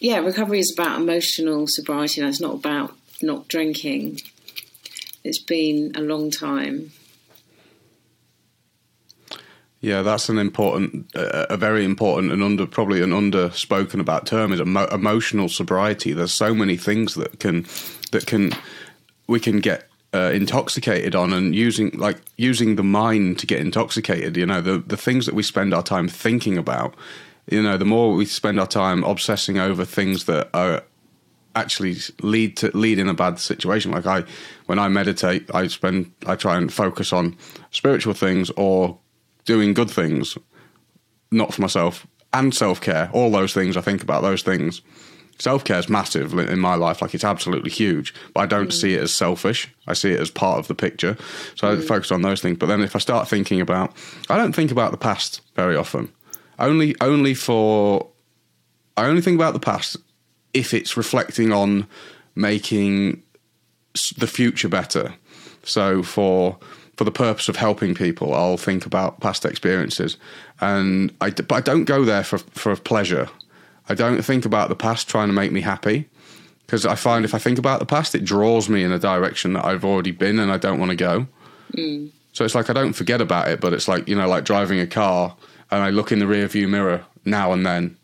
yeah, 0.00 0.18
recovery 0.18 0.60
is 0.60 0.72
about 0.76 1.00
emotional 1.00 1.66
sobriety. 1.66 2.20
And 2.20 2.30
it's 2.30 2.40
not 2.40 2.54
about 2.54 2.96
not 3.22 3.48
drinking. 3.48 4.20
It's 5.24 5.42
been 5.42 5.92
a 5.96 6.00
long 6.00 6.30
time. 6.30 6.92
Yeah, 9.80 10.02
that's 10.02 10.28
an 10.28 10.38
important, 10.38 11.14
uh, 11.14 11.46
a 11.48 11.56
very 11.56 11.84
important 11.84 12.32
and 12.32 12.42
under 12.42 12.66
probably 12.66 13.00
an 13.00 13.10
underspoken 13.10 14.00
about 14.00 14.26
term 14.26 14.52
is 14.52 14.60
emo- 14.60 14.88
emotional 14.88 15.48
sobriety. 15.48 16.12
There's 16.12 16.32
so 16.32 16.52
many 16.52 16.76
things 16.76 17.14
that 17.14 17.38
can 17.38 17.66
that 18.10 18.26
can 18.26 18.52
we 19.28 19.38
can 19.38 19.60
get 19.60 19.88
uh, 20.12 20.32
intoxicated 20.34 21.14
on, 21.14 21.32
and 21.32 21.54
using 21.54 21.90
like 21.90 22.20
using 22.36 22.74
the 22.74 22.82
mind 22.82 23.38
to 23.38 23.46
get 23.46 23.60
intoxicated. 23.60 24.36
You 24.36 24.46
know, 24.46 24.60
the 24.60 24.78
the 24.78 24.96
things 24.96 25.26
that 25.26 25.34
we 25.34 25.44
spend 25.44 25.72
our 25.72 25.82
time 25.82 26.08
thinking 26.08 26.58
about. 26.58 26.94
You 27.50 27.62
know, 27.62 27.76
the 27.76 27.84
more 27.84 28.14
we 28.14 28.26
spend 28.26 28.58
our 28.58 28.66
time 28.66 29.04
obsessing 29.04 29.58
over 29.58 29.84
things 29.84 30.24
that 30.24 30.50
are 30.52 30.82
actually 31.54 31.96
lead 32.20 32.56
to 32.58 32.76
lead 32.76 32.98
in 32.98 33.08
a 33.08 33.14
bad 33.14 33.38
situation. 33.38 33.92
Like 33.92 34.06
I, 34.06 34.24
when 34.66 34.78
I 34.78 34.88
meditate, 34.88 35.48
I 35.54 35.68
spend 35.68 36.12
I 36.26 36.34
try 36.34 36.56
and 36.56 36.72
focus 36.72 37.12
on 37.12 37.36
spiritual 37.70 38.14
things 38.14 38.50
or 38.56 38.98
doing 39.48 39.72
good 39.72 39.90
things, 39.90 40.36
not 41.30 41.54
for 41.54 41.62
myself, 41.62 42.06
and 42.34 42.54
self 42.54 42.82
care. 42.82 43.10
All 43.14 43.30
those 43.30 43.54
things 43.54 43.76
I 43.76 43.80
think 43.80 44.02
about 44.02 44.20
those 44.20 44.42
things. 44.42 44.82
Self 45.38 45.64
care 45.64 45.78
is 45.78 45.88
massive 45.88 46.36
in 46.38 46.58
my 46.58 46.74
life, 46.74 47.00
like 47.00 47.14
it's 47.14 47.24
absolutely 47.24 47.70
huge. 47.70 48.12
But 48.34 48.40
I 48.40 48.46
don't 48.46 48.68
mm. 48.68 48.72
see 48.72 48.94
it 48.94 49.02
as 49.02 49.14
selfish. 49.14 49.72
I 49.86 49.94
see 49.94 50.10
it 50.10 50.20
as 50.20 50.30
part 50.30 50.58
of 50.58 50.68
the 50.68 50.74
picture. 50.74 51.16
So 51.54 51.66
mm. 51.66 51.78
I 51.78 51.86
focus 51.86 52.12
on 52.12 52.22
those 52.22 52.42
things. 52.42 52.58
But 52.58 52.66
then 52.66 52.82
if 52.82 52.94
I 52.94 52.98
start 52.98 53.26
thinking 53.26 53.60
about, 53.60 53.96
I 54.28 54.36
don't 54.36 54.54
think 54.54 54.70
about 54.70 54.90
the 54.90 54.98
past 54.98 55.40
very 55.56 55.76
often. 55.76 56.12
Only, 56.58 56.94
only 57.00 57.34
for, 57.34 58.08
I 58.96 59.06
only 59.06 59.22
think 59.22 59.36
about 59.36 59.54
the 59.54 59.60
past 59.60 59.96
if 60.52 60.74
it's 60.74 60.96
reflecting 60.96 61.52
on 61.52 61.86
making 62.34 63.22
the 64.18 64.26
future 64.26 64.68
better. 64.68 65.14
So 65.62 66.02
for 66.02 66.58
for 66.98 67.04
the 67.04 67.12
purpose 67.12 67.48
of 67.48 67.54
helping 67.54 67.94
people, 67.94 68.34
I'll 68.34 68.56
think 68.56 68.84
about 68.84 69.20
past 69.20 69.44
experiences, 69.44 70.16
and 70.60 71.14
I 71.20 71.30
but 71.30 71.52
I 71.52 71.60
don't 71.60 71.84
go 71.84 72.04
there 72.04 72.24
for 72.24 72.38
for 72.38 72.74
pleasure. 72.74 73.28
I 73.88 73.94
don't 73.94 74.20
think 74.22 74.44
about 74.44 74.68
the 74.68 74.74
past 74.74 75.08
trying 75.08 75.28
to 75.28 75.32
make 75.32 75.52
me 75.52 75.60
happy 75.60 76.08
because 76.66 76.84
I 76.84 76.96
find 76.96 77.24
if 77.24 77.34
I 77.34 77.38
think 77.38 77.56
about 77.56 77.78
the 77.78 77.86
past, 77.86 78.16
it 78.16 78.24
draws 78.24 78.68
me 78.68 78.82
in 78.82 78.90
a 78.90 78.98
direction 78.98 79.52
that 79.52 79.64
I've 79.64 79.84
already 79.84 80.10
been 80.10 80.40
and 80.40 80.50
I 80.50 80.56
don't 80.56 80.80
want 80.80 80.90
to 80.90 80.96
go. 80.96 81.28
Mm. 81.74 82.10
So 82.32 82.44
it's 82.44 82.56
like 82.56 82.68
I 82.68 82.72
don't 82.72 82.94
forget 82.94 83.20
about 83.20 83.46
it, 83.46 83.60
but 83.60 83.72
it's 83.72 83.86
like 83.86 84.08
you 84.08 84.16
know, 84.16 84.26
like 84.26 84.44
driving 84.44 84.80
a 84.80 84.86
car, 84.86 85.36
and 85.70 85.84
I 85.84 85.90
look 85.90 86.10
in 86.10 86.18
the 86.18 86.26
rear 86.26 86.48
view 86.48 86.66
mirror 86.66 87.04
now 87.24 87.52
and 87.52 87.64
then 87.64 87.96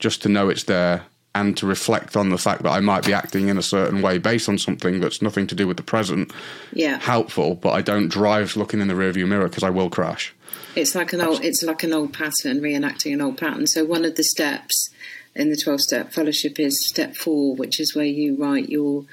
just 0.00 0.22
to 0.22 0.28
know 0.28 0.48
it's 0.48 0.64
there 0.64 1.04
and 1.34 1.56
to 1.56 1.66
reflect 1.66 2.16
on 2.16 2.30
the 2.30 2.38
fact 2.38 2.62
that 2.64 2.70
I 2.70 2.80
might 2.80 3.06
be 3.06 3.12
acting 3.12 3.48
in 3.48 3.56
a 3.56 3.62
certain 3.62 4.02
way 4.02 4.18
based 4.18 4.48
on 4.48 4.58
something 4.58 5.00
that's 5.00 5.22
nothing 5.22 5.46
to 5.46 5.54
do 5.54 5.66
with 5.68 5.76
the 5.76 5.82
present. 5.82 6.32
Yeah, 6.72 6.98
helpful, 6.98 7.54
but 7.54 7.70
I 7.70 7.82
don't 7.82 8.08
drive 8.08 8.56
looking 8.56 8.80
in 8.80 8.88
the 8.88 8.94
rearview 8.94 9.28
mirror 9.28 9.48
because 9.48 9.62
I 9.62 9.70
will 9.70 9.90
crash. 9.90 10.34
It's 10.74 10.94
like 10.94 11.12
an 11.12 11.20
old, 11.20 11.44
it's 11.44 11.62
like 11.62 11.82
an 11.82 11.92
old 11.92 12.12
pattern, 12.12 12.60
reenacting 12.60 13.12
an 13.12 13.20
old 13.20 13.38
pattern. 13.38 13.66
So 13.66 13.84
one 13.84 14.04
of 14.04 14.16
the 14.16 14.24
steps 14.24 14.90
in 15.34 15.50
the 15.50 15.56
twelve-step 15.56 16.12
fellowship 16.12 16.58
is 16.58 16.84
step 16.84 17.14
four, 17.14 17.54
which 17.54 17.78
is 17.78 17.94
where 17.94 18.04
you 18.04 18.34
write 18.36 18.68
your 18.68 19.04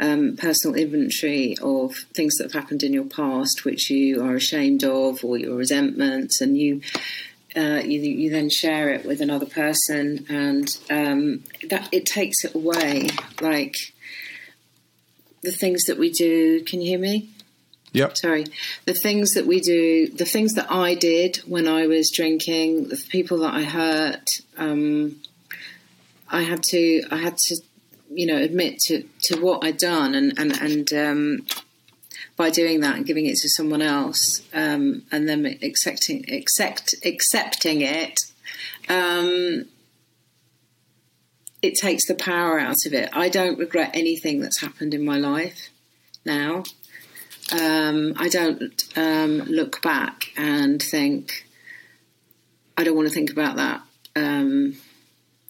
um, 0.00 0.36
personal 0.36 0.74
inventory 0.74 1.56
of 1.60 1.94
things 2.14 2.36
that 2.36 2.44
have 2.44 2.52
happened 2.52 2.82
in 2.82 2.94
your 2.94 3.04
past, 3.04 3.64
which 3.66 3.90
you 3.90 4.22
are 4.24 4.34
ashamed 4.34 4.84
of, 4.84 5.22
or 5.22 5.36
your 5.36 5.56
resentments, 5.56 6.40
and 6.40 6.56
you 6.56 6.80
uh, 7.56 7.80
you, 7.84 8.00
you, 8.00 8.30
then 8.30 8.50
share 8.50 8.90
it 8.90 9.06
with 9.06 9.20
another 9.20 9.46
person, 9.46 10.26
and 10.28 10.68
um, 10.90 11.44
that 11.68 11.88
it 11.92 12.04
takes 12.04 12.44
it 12.44 12.54
away. 12.54 13.08
Like 13.40 13.74
the 15.42 15.52
things 15.52 15.84
that 15.84 15.98
we 15.98 16.10
do. 16.10 16.62
Can 16.64 16.80
you 16.80 16.88
hear 16.88 16.98
me? 16.98 17.30
Yep. 17.92 18.16
Sorry. 18.18 18.44
The 18.84 18.94
things 18.94 19.32
that 19.32 19.46
we 19.46 19.60
do, 19.60 20.08
the 20.08 20.24
things 20.26 20.54
that 20.54 20.70
I 20.70 20.94
did 20.94 21.38
when 21.46 21.66
I 21.66 21.86
was 21.86 22.10
drinking, 22.10 22.88
the 22.88 23.02
people 23.08 23.38
that 23.38 23.54
I 23.54 23.62
hurt. 23.62 24.28
Um, 24.58 25.16
I 26.28 26.42
had 26.42 26.62
to. 26.64 27.04
I 27.10 27.16
had 27.16 27.38
to. 27.38 27.56
You 28.08 28.26
know, 28.26 28.36
admit 28.36 28.78
to, 28.86 29.02
to 29.24 29.40
what 29.40 29.64
I'd 29.64 29.78
done, 29.78 30.14
and 30.14 30.38
and 30.38 30.52
and 30.60 30.92
um, 30.92 31.46
by 32.36 32.50
doing 32.50 32.80
that 32.80 32.96
and 32.96 33.06
giving 33.06 33.26
it 33.26 33.36
to 33.36 33.48
someone 33.48 33.82
else, 33.82 34.42
um, 34.52 35.02
and 35.10 35.28
then 35.28 35.58
accepting 35.62 36.24
accept, 36.30 36.94
accepting 37.04 37.80
it, 37.80 38.20
um, 38.88 39.66
it 41.62 41.74
takes 41.74 42.06
the 42.06 42.14
power 42.14 42.60
out 42.60 42.84
of 42.86 42.92
it. 42.92 43.08
I 43.12 43.28
don't 43.28 43.58
regret 43.58 43.90
anything 43.94 44.40
that's 44.40 44.60
happened 44.60 44.94
in 44.94 45.04
my 45.04 45.16
life 45.18 45.70
now. 46.24 46.64
Um, 47.52 48.14
I 48.16 48.28
don't 48.28 48.84
um, 48.96 49.38
look 49.42 49.80
back 49.82 50.32
and 50.36 50.82
think, 50.82 51.46
I 52.76 52.84
don't 52.84 52.96
want 52.96 53.08
to 53.08 53.14
think 53.14 53.30
about 53.30 53.56
that. 53.56 53.82
Um, 54.14 54.76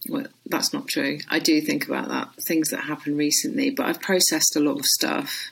well, 0.09 0.27
that's 0.45 0.73
not 0.73 0.87
true. 0.89 1.19
I 1.29 1.39
do 1.39 1.61
think 1.61 1.89
about 1.89 2.09
that, 2.09 2.29
things 2.47 2.71
that 2.71 2.85
happened 2.85 3.19
recently, 3.19 3.71
but 3.71 3.87
I've 3.87 4.01
processed 4.01 4.55
a 4.57 4.61
lot 4.61 4.79
of 4.79 4.87
stuff. 4.87 5.51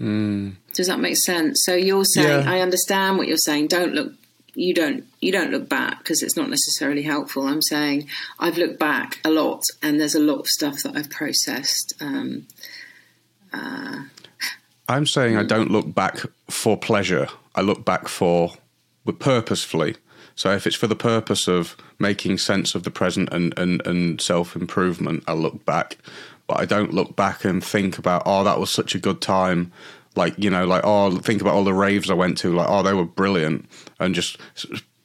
Mm. 0.00 0.56
Does 0.74 0.86
that 0.86 1.00
make 1.00 1.16
sense? 1.16 1.64
So 1.64 1.74
you're 1.74 2.04
saying, 2.04 2.44
Yeah. 2.44 2.50
I 2.50 2.60
understand 2.60 3.18
what 3.18 3.26
you're 3.28 3.36
saying. 3.36 3.68
Don't 3.68 3.94
look. 3.94 4.12
You 4.54 4.74
don't. 4.74 5.04
You 5.20 5.32
don't 5.32 5.50
look 5.50 5.68
back 5.68 5.98
because 5.98 6.22
it's 6.22 6.36
not 6.36 6.50
necessarily 6.50 7.02
helpful. 7.02 7.46
I'm 7.46 7.62
saying 7.62 8.08
I've 8.38 8.58
looked 8.58 8.78
back 8.78 9.20
a 9.24 9.30
lot, 9.30 9.62
and 9.82 10.00
there's 10.00 10.14
a 10.14 10.20
lot 10.20 10.40
of 10.40 10.48
stuff 10.48 10.82
that 10.82 10.96
I've 10.96 11.10
processed. 11.10 11.94
Um, 12.00 12.46
I'm 14.88 15.06
saying 15.06 15.36
I 15.36 15.42
don't 15.42 15.70
look 15.70 15.94
back 15.94 16.18
for 16.48 16.76
pleasure. 16.76 17.28
I 17.54 17.60
look 17.60 17.84
back 17.84 18.08
for 18.08 18.54
purposefully. 19.18 19.96
So 20.34 20.52
if 20.52 20.66
it's 20.66 20.76
for 20.76 20.86
the 20.86 20.96
purpose 20.96 21.48
of 21.48 21.76
making 21.98 22.38
sense 22.38 22.74
of 22.74 22.84
the 22.84 22.90
present 22.90 23.28
and, 23.32 23.56
and, 23.58 23.84
and 23.86 24.20
self 24.20 24.56
improvement, 24.56 25.24
I 25.26 25.34
look 25.34 25.64
back. 25.64 25.98
But 26.48 26.58
I 26.58 26.64
don't 26.64 26.92
look 26.92 27.14
back 27.14 27.44
and 27.44 27.62
think 27.62 27.98
about, 27.98 28.22
oh, 28.26 28.42
that 28.42 28.58
was 28.58 28.70
such 28.70 28.94
a 28.94 28.98
good 28.98 29.20
time. 29.20 29.70
Like, 30.16 30.34
you 30.36 30.50
know, 30.50 30.66
like, 30.66 30.82
oh, 30.84 31.16
think 31.18 31.40
about 31.40 31.54
all 31.54 31.62
the 31.62 31.74
raves 31.74 32.10
I 32.10 32.14
went 32.14 32.38
to. 32.38 32.54
Like, 32.54 32.68
oh, 32.68 32.82
they 32.82 32.94
were 32.94 33.04
brilliant. 33.04 33.68
And 34.00 34.14
just 34.14 34.38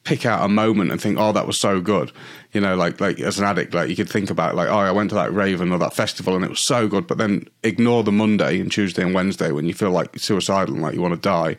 pick 0.03 0.25
out 0.25 0.43
a 0.43 0.49
moment 0.49 0.91
and 0.91 1.01
think, 1.01 1.17
oh, 1.17 1.31
that 1.31 1.47
was 1.47 1.59
so 1.59 1.79
good. 1.79 2.11
You 2.51 2.61
know, 2.61 2.75
like, 2.75 2.99
like 2.99 3.19
as 3.19 3.39
an 3.39 3.45
addict, 3.45 3.73
like 3.73 3.89
you 3.89 3.95
could 3.95 4.09
think 4.09 4.29
about, 4.29 4.55
like, 4.55 4.67
oh, 4.67 4.77
I 4.77 4.91
went 4.91 5.09
to 5.09 5.15
that 5.15 5.33
Raven 5.33 5.71
or 5.71 5.79
that 5.79 5.93
festival 5.93 6.35
and 6.35 6.43
it 6.43 6.49
was 6.49 6.59
so 6.59 6.87
good. 6.87 7.07
But 7.07 7.17
then 7.17 7.47
ignore 7.63 8.03
the 8.03 8.11
Monday 8.11 8.59
and 8.59 8.71
Tuesday 8.71 9.01
and 9.01 9.13
Wednesday 9.13 9.51
when 9.51 9.65
you 9.65 9.73
feel 9.73 9.91
like 9.91 10.17
suicidal 10.19 10.73
and 10.73 10.83
like 10.83 10.93
you 10.93 11.01
want 11.01 11.13
to 11.13 11.19
die 11.19 11.57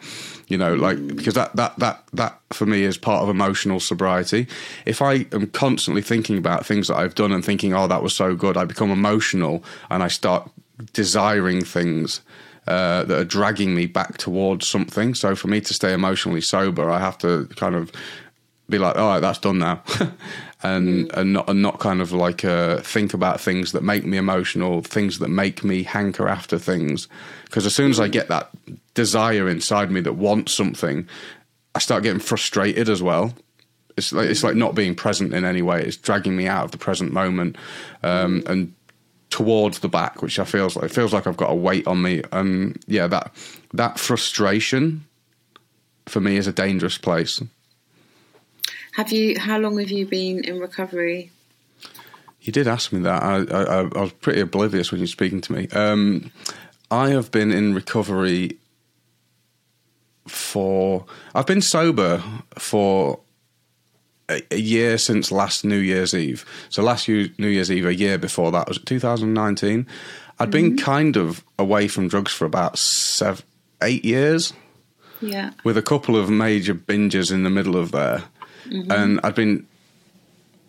you 0.48 0.58
know 0.58 0.74
like 0.74 1.04
because 1.16 1.34
that 1.34 1.54
that 1.56 1.76
that 1.78 2.02
that 2.12 2.38
for 2.50 2.66
me 2.66 2.82
is 2.82 2.96
part 2.96 3.22
of 3.22 3.28
emotional 3.28 3.80
sobriety 3.80 4.46
if 4.86 5.00
i 5.00 5.26
am 5.32 5.46
constantly 5.48 6.02
thinking 6.02 6.38
about 6.38 6.66
things 6.66 6.88
that 6.88 6.96
i've 6.96 7.14
done 7.14 7.32
and 7.32 7.44
thinking 7.44 7.74
oh 7.74 7.86
that 7.86 8.02
was 8.02 8.14
so 8.14 8.34
good 8.34 8.56
i 8.56 8.64
become 8.64 8.90
emotional 8.90 9.62
and 9.90 10.02
i 10.02 10.08
start 10.08 10.50
desiring 10.92 11.64
things 11.64 12.20
uh, 12.66 13.04
that 13.04 13.18
are 13.18 13.24
dragging 13.24 13.74
me 13.74 13.84
back 13.84 14.16
towards 14.16 14.66
something 14.66 15.14
so 15.14 15.34
for 15.34 15.48
me 15.48 15.60
to 15.60 15.74
stay 15.74 15.92
emotionally 15.92 16.40
sober 16.40 16.90
i 16.90 16.98
have 16.98 17.18
to 17.18 17.46
kind 17.56 17.74
of 17.74 17.92
be 18.68 18.78
like, 18.78 18.96
all 18.96 19.08
right, 19.08 19.20
that's 19.20 19.38
done 19.38 19.58
now, 19.58 19.82
and 20.62 21.12
and 21.12 21.32
not 21.32 21.48
and 21.48 21.62
not 21.62 21.78
kind 21.80 22.00
of 22.00 22.12
like 22.12 22.44
uh, 22.44 22.78
think 22.78 23.14
about 23.14 23.40
things 23.40 23.72
that 23.72 23.82
make 23.82 24.04
me 24.04 24.16
emotional, 24.16 24.82
things 24.82 25.18
that 25.18 25.28
make 25.28 25.62
me 25.62 25.82
hanker 25.82 26.28
after 26.28 26.58
things, 26.58 27.08
because 27.44 27.66
as 27.66 27.74
soon 27.74 27.90
as 27.90 28.00
I 28.00 28.08
get 28.08 28.28
that 28.28 28.50
desire 28.94 29.48
inside 29.48 29.90
me 29.90 30.00
that 30.02 30.14
wants 30.14 30.52
something, 30.52 31.08
I 31.74 31.78
start 31.78 32.02
getting 32.02 32.20
frustrated 32.20 32.88
as 32.88 33.02
well. 33.02 33.34
It's 33.96 34.12
like 34.12 34.28
it's 34.28 34.42
like 34.42 34.56
not 34.56 34.74
being 34.74 34.94
present 34.94 35.34
in 35.34 35.44
any 35.44 35.62
way. 35.62 35.82
It's 35.82 35.96
dragging 35.96 36.36
me 36.36 36.46
out 36.46 36.64
of 36.64 36.70
the 36.70 36.78
present 36.78 37.12
moment, 37.12 37.56
um, 38.02 38.42
and 38.46 38.74
towards 39.30 39.80
the 39.80 39.88
back, 39.88 40.22
which 40.22 40.38
I 40.38 40.44
feels 40.44 40.76
like 40.76 40.86
it 40.86 40.94
feels 40.94 41.12
like 41.12 41.26
I've 41.26 41.36
got 41.36 41.50
a 41.50 41.54
weight 41.54 41.86
on 41.86 42.00
me. 42.00 42.22
And 42.32 42.82
yeah, 42.86 43.08
that 43.08 43.32
that 43.72 43.98
frustration 43.98 45.04
for 46.06 46.20
me 46.20 46.36
is 46.36 46.46
a 46.46 46.52
dangerous 46.52 46.98
place. 46.98 47.42
Have 48.96 49.12
you? 49.12 49.38
How 49.38 49.58
long 49.58 49.78
have 49.78 49.90
you 49.90 50.06
been 50.06 50.44
in 50.44 50.58
recovery? 50.60 51.30
You 52.40 52.52
did 52.52 52.68
ask 52.68 52.92
me 52.92 53.00
that. 53.00 53.22
I, 53.22 53.36
I, 53.44 53.80
I 53.80 54.00
was 54.02 54.12
pretty 54.12 54.40
oblivious 54.40 54.92
when 54.92 54.98
you 55.00 55.04
were 55.04 55.08
speaking 55.08 55.40
to 55.42 55.52
me. 55.52 55.68
Um, 55.68 56.30
I 56.90 57.08
have 57.10 57.30
been 57.30 57.50
in 57.50 57.74
recovery 57.74 58.58
for. 60.26 61.04
I've 61.34 61.46
been 61.46 61.62
sober 61.62 62.22
for 62.58 63.20
a, 64.28 64.42
a 64.50 64.58
year 64.58 64.98
since 64.98 65.30
last 65.32 65.64
New 65.64 65.78
Year's 65.78 66.14
Eve. 66.14 66.44
So 66.68 66.82
last 66.82 67.08
New 67.08 67.30
New 67.38 67.48
Year's 67.48 67.70
Eve, 67.70 67.86
a 67.86 67.94
year 67.94 68.18
before 68.18 68.50
that 68.52 68.68
was 68.68 68.78
2019. 68.78 69.86
I'd 70.40 70.50
been 70.50 70.76
kind 70.76 71.16
of 71.16 71.44
away 71.60 71.86
from 71.86 72.08
drugs 72.08 72.32
for 72.32 72.44
about 72.44 72.76
seven, 72.76 73.44
eight 73.82 74.04
years 74.04 74.52
Yeah. 75.20 75.52
with 75.62 75.76
a 75.78 75.82
couple 75.82 76.16
of 76.16 76.28
major 76.28 76.74
binges 76.74 77.30
in 77.30 77.44
the 77.44 77.50
middle 77.50 77.76
of 77.76 77.92
there. 77.92 78.24
And 78.70 79.20
I'd 79.22 79.34
been 79.34 79.66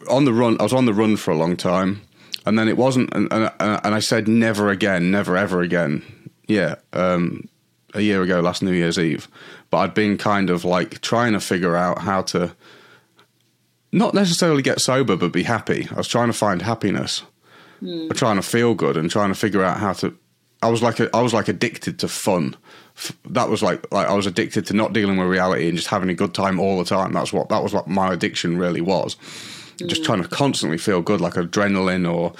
on 0.09 0.26
the 0.26 0.34
run. 0.34 0.57
I 0.59 0.63
was 0.63 0.73
on 0.73 0.85
the 0.85 0.93
run 0.93 1.17
for 1.17 1.31
a 1.31 1.38
long 1.38 1.55
time, 1.57 2.01
and 2.45 2.57
then 2.57 2.67
it 2.67 2.77
wasn't. 2.77 3.13
And, 3.13 3.31
and, 3.31 3.51
and 3.59 3.95
I 3.95 3.99
said, 3.99 4.27
"Never 4.27 4.69
again, 4.69 5.11
never 5.11 5.38
ever 5.38 5.61
again." 5.61 6.03
Yeah, 6.47 6.76
um, 6.93 7.47
a 7.93 8.01
year 8.01 8.22
ago, 8.22 8.39
last 8.39 8.61
New 8.61 8.72
Year's 8.73 8.99
Eve. 8.99 9.27
But 9.69 9.77
I'd 9.77 9.93
been 9.93 10.17
kind 10.17 10.49
of 10.49 10.63
like 10.65 11.01
trying 11.01 11.34
to 11.34 11.39
figure 11.39 11.76
out 11.76 11.99
how 11.99 12.22
to 12.23 12.55
not 13.91 14.13
necessarily 14.13 14.61
get 14.61 14.81
sober, 14.81 15.15
but 15.15 15.31
be 15.31 15.43
happy. 15.43 15.88
I 15.91 15.95
was 15.95 16.07
trying 16.07 16.27
to 16.27 16.34
find 16.34 16.61
happiness, 16.61 17.23
trying 18.13 18.35
to 18.35 18.41
feel 18.41 18.76
good, 18.76 18.97
and 18.97 19.09
trying 19.09 19.30
to 19.30 19.35
figure 19.35 19.63
out 19.63 19.80
how 19.80 19.93
to. 19.93 20.15
I 20.61 20.69
was 20.69 20.81
like 20.81 20.99
a, 20.99 21.15
I 21.15 21.22
was 21.22 21.34
like 21.34 21.47
addicted 21.47 21.99
to 21.99 22.07
fun. 22.07 22.55
That 23.30 23.49
was 23.49 23.61
like 23.61 23.91
like 23.91 24.07
I 24.07 24.13
was 24.13 24.26
addicted 24.26 24.65
to 24.67 24.73
not 24.73 24.93
dealing 24.93 25.17
with 25.17 25.27
reality 25.27 25.67
and 25.67 25.77
just 25.77 25.89
having 25.89 26.09
a 26.09 26.13
good 26.13 26.34
time 26.34 26.59
all 26.59 26.77
the 26.77 26.85
time. 26.85 27.11
That's 27.13 27.34
what 27.34 27.49
that 27.49 27.61
was 27.61 27.73
what 27.73 27.88
my 27.88 28.13
addiction 28.13 28.57
really 28.57 28.81
was. 28.81 29.17
Just 29.88 30.05
trying 30.05 30.22
to 30.22 30.30
constantly 30.30 30.77
feel 30.77 31.01
good, 31.01 31.19
like 31.19 31.34
adrenaline 31.34 32.09
or 32.09 32.34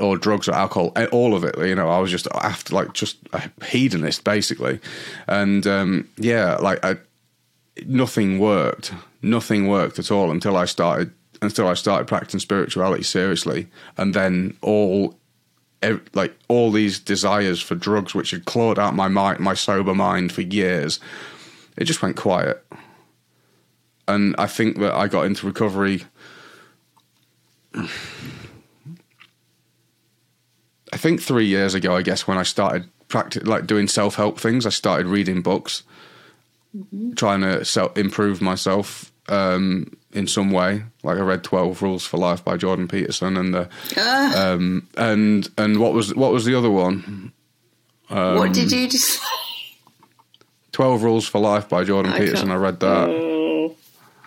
or 0.00 0.16
drugs 0.16 0.48
or 0.48 0.52
alcohol, 0.52 0.92
eh, 0.96 1.06
all 1.12 1.34
of 1.34 1.44
it. 1.44 1.56
You 1.58 1.76
know, 1.76 1.88
I 1.88 2.00
was 2.00 2.10
just 2.10 2.26
after 2.34 2.74
like 2.74 2.92
just 2.92 3.18
a 3.32 3.48
hedonist 3.64 4.24
basically, 4.24 4.80
and 5.28 5.64
um, 5.66 6.08
yeah, 6.16 6.56
like 6.56 6.84
I, 6.84 6.96
nothing 7.86 8.40
worked. 8.40 8.92
Nothing 9.22 9.68
worked 9.68 10.00
at 10.00 10.10
all 10.10 10.32
until 10.32 10.56
I 10.56 10.64
started 10.64 11.12
until 11.40 11.68
I 11.68 11.74
started 11.74 12.06
practicing 12.06 12.40
spirituality 12.40 13.02
seriously, 13.02 13.68
and 13.96 14.14
then 14.14 14.56
all 14.62 15.16
like 16.14 16.36
all 16.48 16.70
these 16.70 16.98
desires 16.98 17.60
for 17.60 17.74
drugs, 17.74 18.14
which 18.14 18.30
had 18.30 18.44
clawed 18.44 18.78
out 18.78 18.94
my 18.94 19.08
mind, 19.08 19.40
my 19.40 19.54
sober 19.54 19.94
mind 19.94 20.32
for 20.32 20.42
years, 20.42 21.00
it 21.76 21.84
just 21.84 22.02
went 22.02 22.16
quiet. 22.16 22.64
And 24.08 24.34
I 24.38 24.46
think 24.46 24.78
that 24.78 24.94
I 24.94 25.08
got 25.08 25.26
into 25.26 25.46
recovery. 25.46 26.04
I 27.74 27.88
think 30.98 31.22
three 31.22 31.46
years 31.46 31.74
ago, 31.74 31.96
I 31.96 32.02
guess, 32.02 32.26
when 32.26 32.36
I 32.36 32.42
started 32.42 32.90
practice 33.08 33.44
like 33.44 33.66
doing 33.66 33.88
self 33.88 34.16
help 34.16 34.38
things, 34.38 34.66
I 34.66 34.70
started 34.70 35.06
reading 35.06 35.40
books, 35.40 35.84
mm-hmm. 36.76 37.14
trying 37.14 37.40
to 37.42 37.64
self 37.64 37.96
improve 37.96 38.42
myself 38.42 39.11
um, 39.28 39.96
in 40.12 40.26
some 40.26 40.50
way. 40.50 40.82
Like 41.02 41.18
I 41.18 41.20
read 41.22 41.42
Twelve 41.44 41.82
Rules 41.82 42.04
for 42.06 42.16
Life 42.18 42.44
by 42.44 42.56
Jordan 42.56 42.88
Peterson, 42.88 43.36
and 43.36 43.52
the 43.54 43.68
Ah, 43.96 44.52
um, 44.52 44.86
and 44.96 45.48
and 45.58 45.78
what 45.80 45.92
was 45.92 46.14
what 46.14 46.32
was 46.32 46.44
the 46.44 46.54
other 46.54 46.70
one? 46.70 47.32
what 48.08 48.52
did 48.52 48.70
you 48.72 48.88
just 48.88 49.04
say? 49.18 49.20
Twelve 50.72 51.02
Rules 51.02 51.26
for 51.26 51.38
Life 51.40 51.68
by 51.68 51.84
Jordan 51.84 52.12
I 52.12 52.18
Peterson. 52.18 52.48
can't- 52.48 52.58
I 52.58 52.62
read 52.62 52.80
that, 52.80 53.08
Oh, 53.08 53.74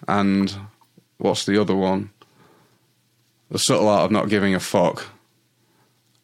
and 0.07 0.55
what's 1.17 1.45
the 1.45 1.59
other 1.59 1.75
one? 1.75 2.09
The 3.49 3.59
Subtle 3.59 3.87
Art 3.87 4.05
of 4.05 4.11
Not 4.11 4.29
Giving 4.29 4.53
a 4.55 4.59
Fuck. 4.59 5.07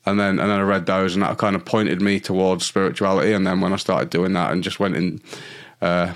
And 0.05 0.19
then 0.19 0.39
and 0.39 0.49
then 0.49 0.59
I 0.59 0.63
read 0.63 0.85
those, 0.87 1.13
and 1.13 1.21
that 1.23 1.37
kind 1.37 1.55
of 1.55 1.63
pointed 1.65 2.01
me 2.01 2.19
towards 2.19 2.65
spirituality. 2.65 3.33
And 3.33 3.45
then 3.45 3.61
when 3.61 3.73
I 3.73 3.75
started 3.77 4.09
doing 4.09 4.33
that, 4.33 4.51
and 4.51 4.63
just 4.63 4.79
went 4.79 4.95
in 4.95 5.21
uh, 5.81 6.13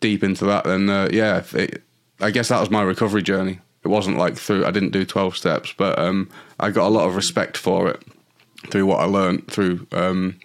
deep 0.00 0.24
into 0.24 0.44
that, 0.46 0.64
then 0.64 0.88
uh, 0.88 1.08
yeah, 1.12 1.42
it, 1.52 1.82
I 2.20 2.30
guess 2.30 2.48
that 2.48 2.60
was 2.60 2.70
my 2.70 2.82
recovery 2.82 3.22
journey. 3.22 3.60
It 3.82 3.88
wasn't 3.88 4.18
like 4.18 4.36
through 4.36 4.66
I 4.66 4.70
didn't 4.70 4.90
do 4.90 5.04
twelve 5.04 5.36
steps, 5.36 5.72
but 5.76 5.98
um, 5.98 6.28
I 6.58 6.70
got 6.70 6.86
a 6.86 6.92
lot 6.92 7.08
of 7.08 7.16
respect 7.16 7.56
for 7.56 7.88
it 7.88 8.02
through 8.68 8.86
what 8.86 9.00
I 9.00 9.04
learned 9.04 9.48
through 9.48 9.86
um, 9.92 10.38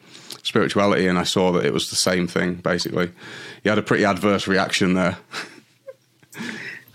spirituality, 0.44 1.08
and 1.08 1.18
I 1.18 1.24
saw 1.24 1.52
that 1.54 1.66
it 1.66 1.74
was 1.74 1.90
the 1.90 1.96
same 1.96 2.28
thing. 2.28 2.56
Basically, 2.56 3.12
you 3.64 3.70
had 3.70 3.78
a 3.78 3.84
pretty 3.84 4.06
adverse 4.06 4.48
reaction 4.48 4.94
there. 4.94 5.18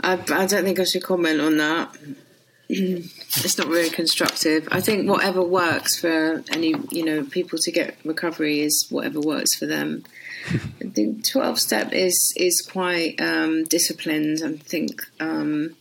I, 0.02 0.12
I 0.12 0.46
don't 0.46 0.64
think 0.64 0.78
I 0.78 0.84
should 0.84 1.02
comment 1.02 1.40
on 1.40 1.58
that. 1.58 1.96
it's 2.68 3.58
not 3.58 3.66
very 3.66 3.90
constructive. 3.90 4.68
I 4.70 4.80
think 4.80 5.08
whatever 5.08 5.42
works 5.42 5.98
for 5.98 6.44
any, 6.52 6.74
you 6.90 7.04
know, 7.04 7.24
people 7.24 7.58
to 7.58 7.72
get 7.72 7.96
recovery 8.04 8.60
is 8.60 8.86
whatever 8.90 9.20
works 9.20 9.56
for 9.56 9.66
them. 9.66 10.04
I 10.48 10.88
think 10.88 11.28
twelve 11.28 11.58
step 11.58 11.92
is 11.92 12.32
is 12.36 12.66
quite 12.70 13.20
um, 13.20 13.64
disciplined. 13.64 14.40
I 14.44 14.52
think 14.56 15.02
um, 15.20 15.76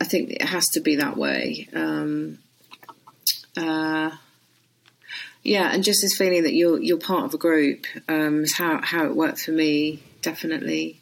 I 0.00 0.04
think 0.04 0.30
it 0.30 0.42
has 0.42 0.66
to 0.74 0.80
be 0.80 0.96
that 0.96 1.16
way. 1.16 1.68
Um, 1.74 2.38
uh, 3.56 4.10
yeah, 5.42 5.72
and 5.72 5.84
just 5.84 6.02
this 6.02 6.16
feeling 6.16 6.42
that 6.42 6.54
you're 6.54 6.80
you're 6.80 6.98
part 6.98 7.24
of 7.24 7.34
a 7.34 7.38
group 7.38 7.86
um, 8.08 8.42
is 8.42 8.56
how 8.56 8.80
how 8.82 9.06
it 9.06 9.16
worked 9.16 9.40
for 9.40 9.52
me. 9.52 10.02
Definitely. 10.22 11.00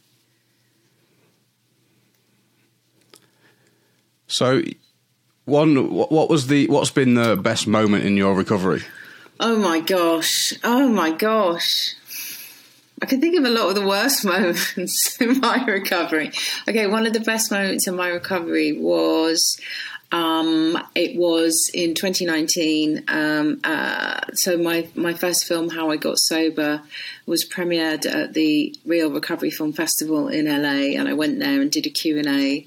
So, 4.26 4.62
one, 5.44 5.92
what 5.92 6.28
was 6.28 6.48
the 6.48 6.66
what's 6.68 6.90
been 6.90 7.14
the 7.14 7.36
best 7.36 7.66
moment 7.66 8.04
in 8.04 8.16
your 8.16 8.34
recovery? 8.34 8.82
Oh 9.40 9.56
my 9.58 9.80
gosh! 9.80 10.54
Oh 10.62 10.88
my 10.88 11.10
gosh! 11.10 11.94
I 13.02 13.06
can 13.06 13.20
think 13.20 13.36
of 13.36 13.44
a 13.44 13.50
lot 13.50 13.68
of 13.68 13.74
the 13.74 13.86
worst 13.86 14.24
moments 14.24 15.20
in 15.20 15.40
my 15.40 15.64
recovery. 15.64 16.30
Okay, 16.68 16.86
one 16.86 17.06
of 17.06 17.12
the 17.12 17.20
best 17.20 17.50
moments 17.50 17.88
in 17.88 17.96
my 17.96 18.08
recovery 18.08 18.72
was 18.72 19.58
um, 20.12 20.78
it 20.94 21.16
was 21.16 21.68
in 21.74 21.94
2019. 21.94 23.04
Um, 23.08 23.60
uh, 23.64 24.20
so 24.34 24.56
my 24.56 24.88
my 24.94 25.14
first 25.14 25.46
film, 25.46 25.70
How 25.70 25.90
I 25.90 25.96
Got 25.96 26.18
Sober, 26.18 26.82
was 27.26 27.44
premiered 27.44 28.06
at 28.06 28.34
the 28.34 28.74
Real 28.86 29.10
Recovery 29.10 29.50
Film 29.50 29.72
Festival 29.72 30.28
in 30.28 30.46
LA, 30.46 30.96
and 30.96 31.08
I 31.08 31.12
went 31.14 31.40
there 31.40 31.60
and 31.60 31.72
did 31.72 31.86
a 31.86 31.90
Q 31.90 32.18
and 32.18 32.28
A. 32.28 32.66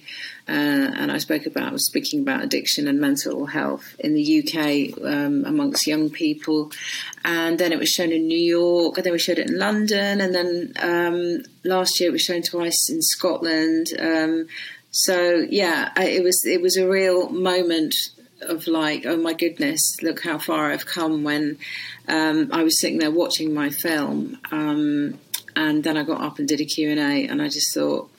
Uh, 0.50 0.92
and 0.96 1.12
I 1.12 1.18
spoke 1.18 1.46
about 1.46 1.74
was 1.74 1.86
speaking 1.86 2.22
about 2.22 2.44
addiction 2.44 2.88
and 2.88 3.00
mental 3.00 3.48
health 3.48 3.96
in 4.00 4.14
the 4.14 4.40
UK 4.40 4.98
um, 5.06 5.44
amongst 5.46 5.88
young 5.88 6.10
people, 6.10 6.72
and 7.26 7.60
then 7.60 7.74
it 7.74 7.80
was 7.80 7.90
shown 7.90 8.12
in 8.12 8.28
New 8.28 8.40
York, 8.40 8.98
and 8.98 9.06
then 9.06 9.14
we 9.14 9.20
showed 9.20 9.40
it 9.40 9.50
in 9.50 9.58
London, 9.58 10.22
and 10.22 10.34
then 10.34 10.74
um, 10.80 11.44
last 11.64 12.00
year 12.00 12.10
it 12.10 12.14
was 12.14 12.22
shown 12.22 12.42
twice 12.42 12.90
in 12.90 13.02
Scotland. 13.02 13.88
Um, 14.00 14.48
so 14.92 15.46
yeah, 15.50 15.92
I, 15.96 16.06
it 16.06 16.24
was 16.24 16.46
it 16.46 16.62
was 16.62 16.78
a 16.78 16.88
real 16.88 17.30
moment 17.30 17.94
of 18.42 18.68
like, 18.68 19.06
oh 19.06 19.18
my 19.18 19.34
goodness, 19.34 20.02
look 20.02 20.24
how 20.24 20.38
far 20.38 20.72
I've 20.72 20.86
come. 20.86 21.24
When 21.24 21.58
um, 22.08 22.50
I 22.54 22.64
was 22.64 22.80
sitting 22.80 23.00
there 23.00 23.12
watching 23.12 23.54
my 23.54 23.70
film, 23.70 24.38
um, 24.52 25.20
and 25.56 25.84
then 25.84 25.98
I 25.98 26.04
got 26.04 26.22
up 26.22 26.40
and 26.40 26.48
did 26.48 26.62
a 26.62 26.66
Q 26.66 26.90
and 26.92 27.00
A, 27.00 27.28
and 27.28 27.42
I 27.42 27.50
just 27.50 27.74
thought, 27.74 28.10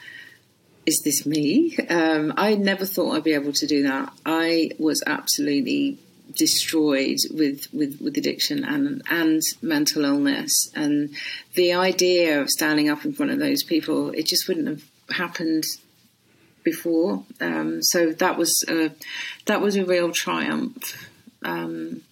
is 0.89 1.03
this 1.05 1.27
me? 1.27 1.77
Um, 1.91 2.33
I 2.37 2.55
never 2.55 2.87
thought 2.87 3.15
I'd 3.15 3.25
be 3.25 3.35
able 3.35 3.53
to 3.53 3.67
do 3.67 3.83
that. 3.83 4.11
I 4.25 4.71
was 4.79 5.03
absolutely 5.07 5.99
destroyed 6.35 7.19
with, 7.31 7.67
with, 7.75 8.01
with 8.01 8.17
addiction 8.17 8.65
and 8.65 9.03
and 9.11 9.43
mental 9.61 10.05
illness, 10.05 10.71
and 10.75 11.11
the 11.55 11.75
idea 11.75 12.41
of 12.41 12.49
standing 12.49 12.89
up 12.89 13.05
in 13.05 13.13
front 13.13 13.33
of 13.33 13.39
those 13.39 13.63
people, 13.63 14.11
it 14.11 14.27
just 14.27 14.49
wouldn't 14.49 14.69
have 14.69 14.83
happened 15.11 15.65
before. 16.65 17.25
Um, 17.41 17.83
so 17.83 18.13
that 18.13 18.39
was 18.39 18.65
a, 18.67 18.91
that 19.45 19.61
was 19.61 19.77
a 19.77 19.85
real 19.85 20.11
triumph. 20.13 21.07
Um, 21.45 22.03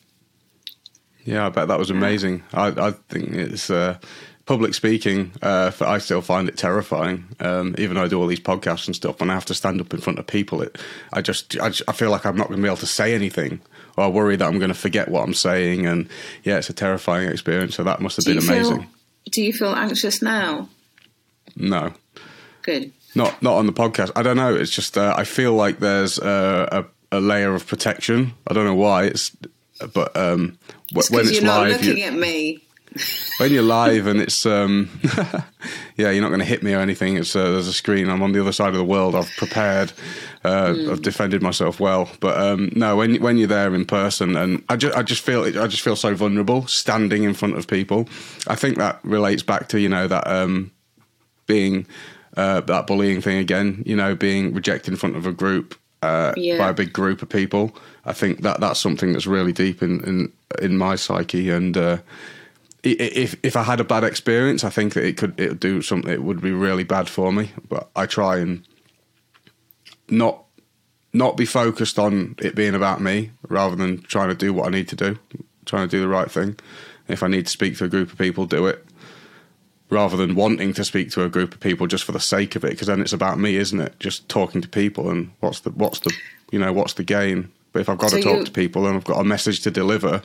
yeah, 1.24 1.46
I 1.46 1.48
bet 1.48 1.68
that 1.68 1.78
was 1.78 1.90
amazing. 1.90 2.42
I, 2.52 2.68
I 2.88 2.90
think 3.08 3.30
it's 3.32 3.70
uh, 3.70 3.98
public 4.46 4.74
speaking. 4.74 5.32
Uh, 5.42 5.70
I 5.80 5.98
still 5.98 6.22
find 6.22 6.48
it 6.48 6.56
terrifying, 6.56 7.26
um, 7.40 7.74
even 7.78 7.96
though 7.96 8.04
I 8.04 8.08
do 8.08 8.20
all 8.20 8.26
these 8.26 8.40
podcasts 8.40 8.86
and 8.86 8.96
stuff. 8.96 9.20
When 9.20 9.28
I 9.28 9.34
have 9.34 9.44
to 9.46 9.54
stand 9.54 9.80
up 9.80 9.92
in 9.92 10.00
front 10.00 10.18
of 10.18 10.26
people, 10.26 10.62
it 10.62 10.78
I 11.12 11.20
just 11.20 11.58
I, 11.60 11.68
just, 11.68 11.82
I 11.88 11.92
feel 11.92 12.10
like 12.10 12.24
I'm 12.24 12.36
not 12.36 12.48
going 12.48 12.58
to 12.58 12.62
be 12.62 12.68
able 12.68 12.78
to 12.78 12.86
say 12.86 13.14
anything, 13.14 13.60
or 13.96 14.04
I 14.04 14.08
worry 14.08 14.36
that 14.36 14.46
I'm 14.46 14.58
going 14.58 14.70
to 14.70 14.74
forget 14.74 15.08
what 15.08 15.22
I'm 15.22 15.34
saying. 15.34 15.86
And 15.86 16.08
yeah, 16.44 16.58
it's 16.58 16.70
a 16.70 16.72
terrifying 16.72 17.28
experience. 17.28 17.74
So 17.74 17.84
that 17.84 18.00
must 18.00 18.16
have 18.16 18.24
been 18.24 18.38
amazing. 18.38 18.82
Feel, 18.82 18.90
do 19.32 19.42
you 19.42 19.52
feel 19.52 19.74
anxious 19.74 20.22
now? 20.22 20.68
No. 21.56 21.92
Good. 22.62 22.92
Not 23.14 23.42
not 23.42 23.54
on 23.54 23.66
the 23.66 23.72
podcast. 23.72 24.12
I 24.14 24.22
don't 24.22 24.36
know. 24.36 24.54
It's 24.54 24.70
just 24.70 24.96
uh, 24.96 25.14
I 25.16 25.24
feel 25.24 25.54
like 25.54 25.78
there's 25.78 26.18
a, 26.18 26.86
a, 27.12 27.16
a, 27.16 27.20
layer 27.20 27.54
of 27.54 27.66
protection. 27.66 28.34
I 28.46 28.54
don't 28.54 28.64
know 28.64 28.74
why. 28.74 29.04
It's 29.04 29.34
but 29.94 30.16
um, 30.16 30.58
it's 30.90 31.10
when 31.10 31.22
it's 31.22 31.32
you're 31.32 31.42
live, 31.42 31.70
not 31.70 31.80
looking 31.80 31.98
you, 31.98 32.04
at 32.04 32.14
me. 32.14 32.65
When 33.38 33.52
you're 33.52 33.62
live 33.62 34.06
and 34.06 34.20
it's 34.20 34.46
um, 34.46 34.88
yeah, 35.96 36.10
you're 36.10 36.22
not 36.22 36.28
going 36.28 36.40
to 36.40 36.46
hit 36.46 36.62
me 36.62 36.74
or 36.74 36.80
anything. 36.80 37.16
It's 37.16 37.34
uh, 37.34 37.52
there's 37.52 37.68
a 37.68 37.72
screen. 37.72 38.08
I'm 38.08 38.22
on 38.22 38.32
the 38.32 38.40
other 38.40 38.52
side 38.52 38.68
of 38.68 38.76
the 38.76 38.84
world. 38.84 39.14
I've 39.14 39.30
prepared. 39.36 39.92
Uh, 40.44 40.68
mm. 40.68 40.92
I've 40.92 41.02
defended 41.02 41.42
myself 41.42 41.80
well. 41.80 42.08
But 42.20 42.38
um, 42.38 42.70
no, 42.74 42.96
when 42.96 43.16
when 43.16 43.36
you're 43.36 43.48
there 43.48 43.74
in 43.74 43.84
person, 43.84 44.36
and 44.36 44.62
I 44.68 44.76
just 44.76 44.96
I 44.96 45.02
just 45.02 45.22
feel 45.22 45.44
I 45.44 45.66
just 45.66 45.82
feel 45.82 45.96
so 45.96 46.14
vulnerable 46.14 46.66
standing 46.66 47.24
in 47.24 47.34
front 47.34 47.56
of 47.56 47.66
people. 47.66 48.08
I 48.46 48.54
think 48.54 48.78
that 48.78 49.00
relates 49.02 49.42
back 49.42 49.68
to 49.68 49.80
you 49.80 49.88
know 49.88 50.06
that 50.08 50.26
um, 50.26 50.72
being 51.46 51.86
uh, 52.36 52.60
that 52.62 52.86
bullying 52.86 53.20
thing 53.20 53.38
again. 53.38 53.82
You 53.86 53.96
know, 53.96 54.14
being 54.14 54.54
rejected 54.54 54.92
in 54.92 54.96
front 54.96 55.16
of 55.16 55.26
a 55.26 55.32
group 55.32 55.74
uh, 56.02 56.32
yeah. 56.36 56.58
by 56.58 56.70
a 56.70 56.74
big 56.74 56.92
group 56.92 57.22
of 57.22 57.28
people. 57.28 57.74
I 58.04 58.12
think 58.12 58.42
that 58.42 58.60
that's 58.60 58.80
something 58.80 59.12
that's 59.12 59.26
really 59.26 59.52
deep 59.52 59.82
in 59.82 60.02
in, 60.04 60.32
in 60.62 60.76
my 60.76 60.96
psyche. 60.96 61.50
And 61.50 61.76
uh, 61.76 61.98
if 62.92 63.36
if 63.42 63.56
I 63.56 63.62
had 63.62 63.80
a 63.80 63.84
bad 63.84 64.04
experience, 64.04 64.64
I 64.64 64.70
think 64.70 64.94
that 64.94 65.04
it 65.04 65.16
could 65.16 65.38
it 65.38 65.50
would 65.50 65.60
do 65.60 65.82
something. 65.82 66.12
It 66.12 66.22
would 66.22 66.40
be 66.40 66.52
really 66.52 66.84
bad 66.84 67.08
for 67.08 67.32
me. 67.32 67.50
But 67.68 67.88
I 67.96 68.06
try 68.06 68.38
and 68.38 68.66
not 70.08 70.44
not 71.12 71.36
be 71.36 71.46
focused 71.46 71.98
on 71.98 72.34
it 72.38 72.54
being 72.54 72.74
about 72.74 73.00
me, 73.00 73.30
rather 73.48 73.76
than 73.76 74.02
trying 74.02 74.28
to 74.28 74.34
do 74.34 74.52
what 74.52 74.66
I 74.66 74.70
need 74.70 74.88
to 74.88 74.96
do, 74.96 75.18
trying 75.64 75.88
to 75.88 75.96
do 75.96 76.00
the 76.00 76.08
right 76.08 76.30
thing. 76.30 76.58
If 77.08 77.22
I 77.22 77.28
need 77.28 77.46
to 77.46 77.52
speak 77.52 77.76
to 77.78 77.84
a 77.84 77.88
group 77.88 78.12
of 78.12 78.18
people, 78.18 78.46
do 78.46 78.66
it 78.66 78.84
rather 79.88 80.16
than 80.16 80.34
wanting 80.34 80.72
to 80.74 80.84
speak 80.84 81.10
to 81.12 81.22
a 81.22 81.28
group 81.28 81.54
of 81.54 81.60
people 81.60 81.86
just 81.86 82.04
for 82.04 82.12
the 82.12 82.20
sake 82.20 82.56
of 82.56 82.64
it 82.64 82.70
because 82.70 82.88
then 82.88 83.00
it's 83.00 83.12
about 83.12 83.38
me 83.38 83.56
isn't 83.56 83.80
it 83.80 83.98
just 84.00 84.28
talking 84.28 84.60
to 84.60 84.68
people 84.68 85.10
and 85.10 85.30
what's 85.40 85.60
the 85.60 85.70
what's 85.70 86.00
the 86.00 86.12
you 86.50 86.58
know 86.58 86.72
what's 86.72 86.94
the 86.94 87.04
gain 87.04 87.50
but 87.72 87.80
if 87.80 87.88
i've 87.88 87.98
got 87.98 88.10
so 88.10 88.16
to 88.16 88.22
talk 88.22 88.44
to 88.44 88.50
people 88.50 88.86
and 88.86 88.96
i've 88.96 89.04
got 89.04 89.20
a 89.20 89.24
message 89.24 89.60
to 89.60 89.70
deliver 89.70 90.20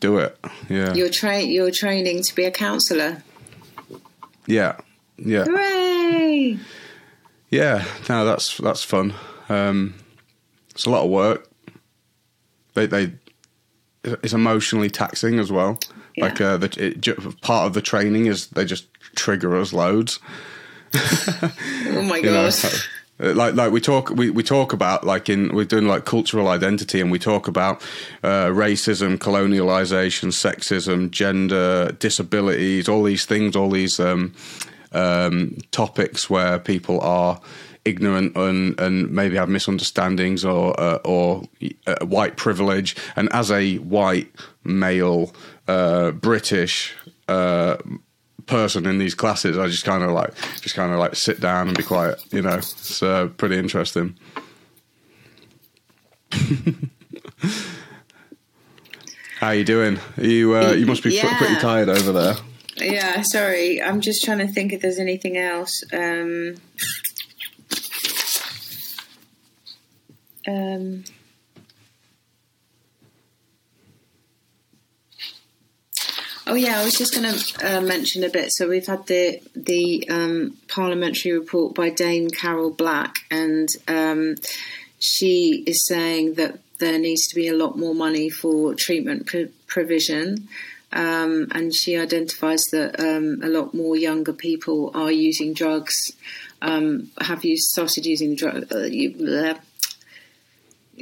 do 0.00 0.18
it. 0.18 0.38
Yeah. 0.68 0.94
You're 0.94 1.10
train 1.10 1.50
you're 1.50 1.70
training 1.70 2.22
to 2.22 2.34
be 2.34 2.44
a 2.44 2.50
counselor. 2.50 3.22
Yeah. 4.46 4.76
Yeah. 5.18 5.44
Hooray! 5.44 6.58
Yeah. 7.50 7.84
No 8.08 8.24
that's 8.24 8.56
that's 8.58 8.82
fun. 8.82 9.14
Um 9.48 9.94
it's 10.70 10.86
a 10.86 10.90
lot 10.90 11.04
of 11.04 11.10
work. 11.10 11.48
They 12.74 12.86
they 12.86 13.12
it's 14.04 14.32
emotionally 14.32 14.90
taxing 14.90 15.38
as 15.38 15.50
well. 15.50 15.78
Yeah. 16.14 16.24
Like 16.24 16.40
uh, 16.40 16.56
the, 16.56 16.68
it, 16.78 17.40
part 17.42 17.66
of 17.66 17.74
the 17.74 17.82
training 17.82 18.26
is 18.26 18.48
they 18.48 18.64
just 18.64 18.86
trigger 19.16 19.56
us 19.56 19.72
loads. 19.72 20.18
oh 20.94 22.02
my 22.08 22.20
gosh. 22.20 22.64
Uh, 22.64 22.78
like 23.18 23.54
like 23.54 23.72
we 23.72 23.80
talk 23.80 24.10
we, 24.10 24.30
we 24.30 24.42
talk 24.42 24.72
about 24.72 25.04
like 25.04 25.28
in 25.28 25.54
we're 25.54 25.64
doing 25.64 25.86
like 25.86 26.04
cultural 26.04 26.48
identity 26.48 27.00
and 27.00 27.10
we 27.10 27.18
talk 27.18 27.48
about 27.48 27.80
uh, 28.22 28.46
racism 28.46 29.16
colonialization 29.16 30.28
sexism 30.32 31.10
gender 31.10 31.92
disabilities 31.98 32.88
all 32.88 33.02
these 33.02 33.24
things 33.24 33.56
all 33.56 33.70
these 33.70 33.98
um, 33.98 34.34
um, 34.92 35.56
topics 35.70 36.28
where 36.28 36.58
people 36.58 37.00
are 37.00 37.40
ignorant 37.86 38.36
and, 38.36 38.78
and 38.80 39.10
maybe 39.10 39.36
have 39.36 39.48
misunderstandings 39.48 40.44
or 40.44 40.78
uh, 40.78 40.98
or 41.04 41.44
uh, 41.86 42.04
white 42.04 42.36
privilege. 42.36 42.96
And 43.14 43.32
as 43.32 43.50
a 43.50 43.76
white 43.76 44.30
male 44.64 45.32
uh, 45.68 46.10
British 46.10 46.94
uh, 47.28 47.76
person 48.46 48.86
in 48.86 48.98
these 48.98 49.14
classes, 49.14 49.58
I 49.58 49.66
just 49.66 49.84
kind 49.84 50.02
of 50.02 50.10
like 50.10 50.34
just 50.60 50.74
kind 50.74 50.92
of 50.92 50.98
like 50.98 51.16
sit 51.16 51.40
down 51.40 51.68
and 51.68 51.76
be 51.76 51.82
quiet. 51.82 52.24
You 52.32 52.42
know, 52.42 52.54
it's 52.54 53.02
uh, 53.02 53.28
pretty 53.36 53.58
interesting. 53.58 54.16
How 59.40 59.48
are 59.48 59.54
you 59.54 59.64
doing? 59.64 59.98
Are 60.16 60.24
you 60.24 60.56
uh, 60.56 60.72
you 60.72 60.86
must 60.86 61.02
be 61.02 61.14
yeah. 61.14 61.36
pretty 61.38 61.56
tired 61.56 61.88
over 61.88 62.12
there. 62.12 62.36
Yeah, 62.78 63.22
sorry. 63.22 63.82
I'm 63.82 64.00
just 64.00 64.24
trying 64.24 64.38
to 64.38 64.48
think 64.48 64.72
if 64.72 64.80
there's 64.80 64.98
anything 64.98 65.36
else. 65.36 65.82
Um, 65.92 66.56
um, 70.46 71.04
Oh 76.48 76.54
yeah, 76.54 76.78
I 76.78 76.84
was 76.84 76.94
just 76.94 77.12
going 77.12 77.34
to 77.34 77.76
uh, 77.76 77.80
mention 77.80 78.22
a 78.22 78.28
bit. 78.28 78.52
So 78.52 78.68
we've 78.68 78.86
had 78.86 79.06
the 79.08 79.40
the 79.56 80.08
um, 80.08 80.56
parliamentary 80.68 81.32
report 81.32 81.74
by 81.74 81.90
Dame 81.90 82.30
Carol 82.30 82.70
Black, 82.70 83.16
and 83.32 83.68
um, 83.88 84.36
she 85.00 85.64
is 85.66 85.84
saying 85.86 86.34
that 86.34 86.60
there 86.78 87.00
needs 87.00 87.26
to 87.28 87.34
be 87.34 87.48
a 87.48 87.56
lot 87.56 87.76
more 87.76 87.96
money 87.96 88.30
for 88.30 88.74
treatment 88.74 89.28
provision. 89.66 90.48
Um, 90.92 91.48
and 91.50 91.74
she 91.74 91.96
identifies 91.96 92.62
that 92.70 93.00
um, 93.00 93.42
a 93.42 93.48
lot 93.48 93.74
more 93.74 93.96
younger 93.96 94.32
people 94.32 94.92
are 94.94 95.10
using 95.10 95.52
drugs. 95.52 95.96
Um, 96.62 97.10
have 97.20 97.44
you 97.44 97.56
started 97.56 98.06
using 98.06 98.36
drugs? 98.36 98.70
Uh, 98.70 98.84
you, 98.84 99.56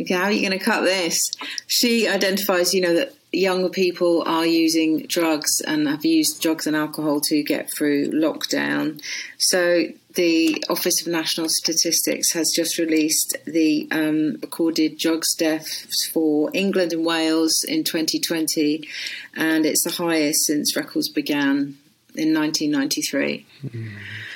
how 0.08 0.24
are 0.24 0.32
you 0.32 0.48
going 0.48 0.58
to 0.58 0.64
cut 0.64 0.82
this? 0.84 1.18
She 1.66 2.08
identifies, 2.08 2.72
you 2.72 2.80
know, 2.80 2.94
that 2.94 3.14
younger 3.36 3.68
people 3.68 4.22
are 4.26 4.46
using 4.46 5.06
drugs 5.06 5.60
and 5.60 5.88
have 5.88 6.04
used 6.04 6.40
drugs 6.42 6.66
and 6.66 6.76
alcohol 6.76 7.20
to 7.28 7.42
get 7.42 7.68
through 7.76 8.10
lockdown. 8.10 9.00
So 9.38 9.86
the 10.14 10.64
Office 10.68 11.00
of 11.02 11.12
National 11.12 11.48
Statistics 11.48 12.32
has 12.32 12.52
just 12.54 12.78
released 12.78 13.36
the 13.46 13.88
um, 13.90 14.36
recorded 14.40 14.96
drugs 14.98 15.34
deaths 15.34 16.06
for 16.06 16.50
England 16.54 16.92
and 16.92 17.04
Wales 17.04 17.64
in 17.66 17.84
2020, 17.84 18.88
and 19.36 19.66
it's 19.66 19.82
the 19.84 19.90
highest 19.90 20.46
since 20.46 20.76
records 20.76 21.08
began 21.08 21.76
in 22.14 22.32
1993. 22.32 23.46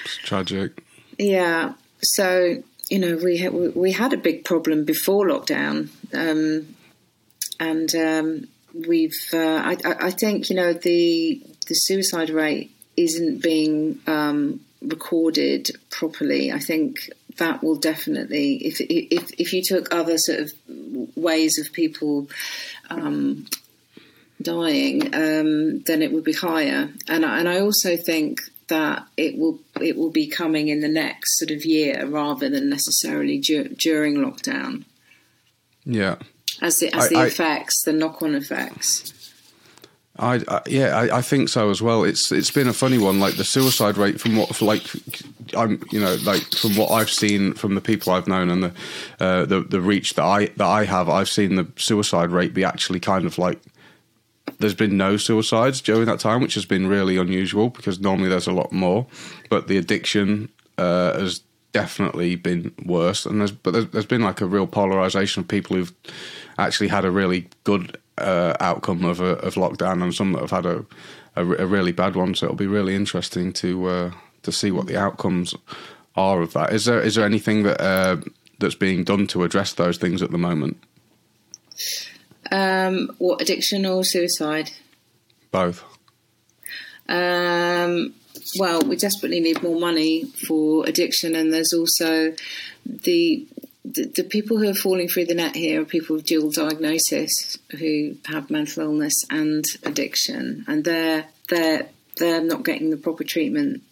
It's 0.04 0.16
tragic. 0.18 0.82
Yeah, 1.18 1.74
so 2.02 2.62
you 2.90 2.98
know 2.98 3.16
we 3.16 3.38
ha- 3.38 3.50
we 3.50 3.92
had 3.92 4.12
a 4.12 4.16
big 4.16 4.44
problem 4.44 4.84
before 4.84 5.28
lockdown, 5.28 5.90
um, 6.12 6.74
and 7.60 7.94
um, 7.94 8.48
we've 8.74 9.18
uh, 9.32 9.38
I, 9.38 9.76
I 9.84 10.10
think 10.10 10.50
you 10.50 10.56
know 10.56 10.72
the 10.72 11.42
the 11.66 11.74
suicide 11.74 12.30
rate 12.30 12.70
isn't 12.96 13.42
being 13.42 14.00
um, 14.06 14.60
recorded 14.82 15.70
properly. 15.90 16.52
I 16.52 16.58
think 16.58 17.10
that 17.36 17.62
will 17.62 17.76
definitely 17.76 18.56
if 18.66 18.80
if 18.80 19.30
if 19.38 19.52
you 19.52 19.62
took 19.62 19.94
other 19.94 20.18
sort 20.18 20.40
of 20.40 20.52
ways 21.16 21.58
of 21.58 21.72
people 21.72 22.28
um, 22.90 23.46
dying, 24.40 25.14
um, 25.14 25.80
then 25.80 26.02
it 26.02 26.12
would 26.12 26.24
be 26.24 26.32
higher. 26.32 26.90
And 27.08 27.24
I, 27.24 27.38
and 27.38 27.48
I 27.48 27.60
also 27.60 27.96
think 27.96 28.40
that 28.68 29.06
it 29.16 29.38
will 29.38 29.60
it 29.80 29.96
will 29.96 30.10
be 30.10 30.28
coming 30.28 30.68
in 30.68 30.80
the 30.80 30.88
next 30.88 31.38
sort 31.38 31.50
of 31.50 31.64
year 31.64 32.06
rather 32.06 32.48
than 32.48 32.68
necessarily 32.68 33.38
dur- 33.38 33.68
during 33.68 34.16
lockdown. 34.16 34.84
Yeah. 35.84 36.16
As 36.60 36.78
the 36.78 36.92
as 36.94 37.06
I- 37.06 37.08
the 37.08 37.16
I- 37.18 37.26
effects, 37.26 37.82
the 37.82 37.92
knock 37.92 38.22
on 38.22 38.34
effects. 38.34 39.14
I, 40.20 40.42
I 40.48 40.62
yeah, 40.66 40.96
I, 40.96 41.18
I 41.18 41.22
think 41.22 41.48
so 41.48 41.70
as 41.70 41.80
well. 41.80 42.02
It's 42.02 42.32
it's 42.32 42.50
been 42.50 42.66
a 42.66 42.72
funny 42.72 42.98
one. 42.98 43.20
Like 43.20 43.36
the 43.36 43.44
suicide 43.44 43.96
rate 43.96 44.20
from 44.20 44.34
what 44.36 44.60
like 44.60 44.82
I'm 45.56 45.80
you 45.92 46.00
know 46.00 46.16
like 46.24 46.42
from 46.56 46.74
what 46.76 46.90
I've 46.90 47.08
seen 47.10 47.54
from 47.54 47.76
the 47.76 47.80
people 47.80 48.12
I've 48.12 48.26
known 48.26 48.50
and 48.50 48.64
the 48.64 48.72
uh, 49.20 49.44
the 49.44 49.60
the 49.60 49.80
reach 49.80 50.14
that 50.14 50.24
I 50.24 50.46
that 50.56 50.66
I 50.66 50.86
have, 50.86 51.08
I've 51.08 51.28
seen 51.28 51.54
the 51.54 51.68
suicide 51.76 52.30
rate 52.32 52.52
be 52.52 52.64
actually 52.64 52.98
kind 52.98 53.26
of 53.26 53.38
like 53.38 53.60
there's 54.58 54.74
been 54.74 54.96
no 54.96 55.16
suicides 55.16 55.80
during 55.80 56.06
that 56.06 56.18
time, 56.18 56.40
which 56.40 56.54
has 56.54 56.64
been 56.64 56.88
really 56.88 57.16
unusual 57.16 57.70
because 57.70 58.00
normally 58.00 58.28
there's 58.28 58.48
a 58.48 58.52
lot 58.52 58.72
more. 58.72 59.06
But 59.48 59.68
the 59.68 59.76
addiction 59.76 60.48
uh, 60.78 61.16
has 61.16 61.42
definitely 61.72 62.34
been 62.34 62.74
worse, 62.84 63.26
and 63.26 63.40
there's 63.40 63.52
but 63.52 63.72
there's, 63.72 63.86
there's 63.88 64.06
been 64.06 64.22
like 64.22 64.40
a 64.40 64.46
real 64.46 64.66
polarization 64.66 65.42
of 65.42 65.48
people 65.48 65.76
who've 65.76 65.92
actually 66.58 66.88
had 66.88 67.04
a 67.04 67.10
really 67.10 67.48
good 67.64 67.98
uh, 68.18 68.54
outcome 68.60 69.04
of 69.04 69.20
a, 69.20 69.36
of 69.38 69.54
lockdown, 69.54 70.02
and 70.02 70.14
some 70.14 70.32
that 70.32 70.40
have 70.40 70.50
had 70.50 70.66
a, 70.66 70.84
a, 71.36 71.44
a 71.62 71.66
really 71.66 71.92
bad 71.92 72.16
one. 72.16 72.34
So 72.34 72.46
it'll 72.46 72.56
be 72.56 72.66
really 72.66 72.94
interesting 72.94 73.52
to 73.54 73.86
uh, 73.86 74.10
to 74.42 74.52
see 74.52 74.70
what 74.70 74.86
the 74.86 74.96
outcomes 74.96 75.54
are 76.16 76.42
of 76.42 76.52
that. 76.52 76.72
Is 76.72 76.84
there 76.84 77.00
is 77.00 77.14
there 77.14 77.24
anything 77.24 77.62
that 77.64 77.80
uh, 77.80 78.16
that's 78.58 78.74
being 78.74 79.04
done 79.04 79.26
to 79.28 79.44
address 79.44 79.72
those 79.72 79.98
things 79.98 80.22
at 80.22 80.30
the 80.30 80.38
moment? 80.38 80.78
Um, 82.50 83.14
what 83.18 83.40
addiction 83.40 83.86
or 83.86 84.04
suicide? 84.04 84.70
Both. 85.50 85.84
Um, 87.08 88.14
well, 88.58 88.80
we 88.82 88.96
desperately 88.96 89.40
need 89.40 89.62
more 89.62 89.78
money 89.78 90.24
for 90.46 90.86
addiction, 90.86 91.34
and 91.34 91.52
there's 91.52 91.72
also 91.72 92.34
the, 92.86 93.46
the 93.84 94.26
people 94.28 94.58
who 94.58 94.68
are 94.68 94.74
falling 94.74 95.08
through 95.08 95.26
the 95.26 95.34
net 95.34 95.56
here 95.56 95.82
are 95.82 95.84
people 95.84 96.16
with 96.16 96.26
dual 96.26 96.50
diagnosis 96.50 97.58
who 97.78 98.16
have 98.26 98.50
mental 98.50 98.84
illness 98.84 99.14
and 99.30 99.64
addiction, 99.84 100.64
and 100.66 100.84
they're 100.84 101.26
they're 101.48 101.88
they're 102.16 102.42
not 102.42 102.64
getting 102.64 102.90
the 102.90 102.96
proper 102.96 103.24
treatment 103.24 103.82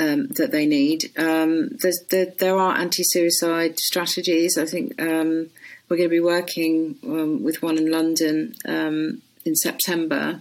um, 0.00 0.28
that 0.28 0.50
they 0.50 0.66
need. 0.66 1.12
Um, 1.16 1.70
there, 2.10 2.26
there 2.38 2.56
are 2.56 2.76
anti-suicide 2.76 3.78
strategies. 3.78 4.56
I 4.58 4.64
think 4.64 5.00
um, 5.00 5.50
we're 5.88 5.96
going 5.96 6.08
to 6.08 6.14
be 6.14 6.20
working 6.20 6.96
um, 7.04 7.42
with 7.42 7.62
one 7.62 7.78
in 7.78 7.90
London 7.90 8.54
um, 8.66 9.22
in 9.44 9.56
September. 9.56 10.40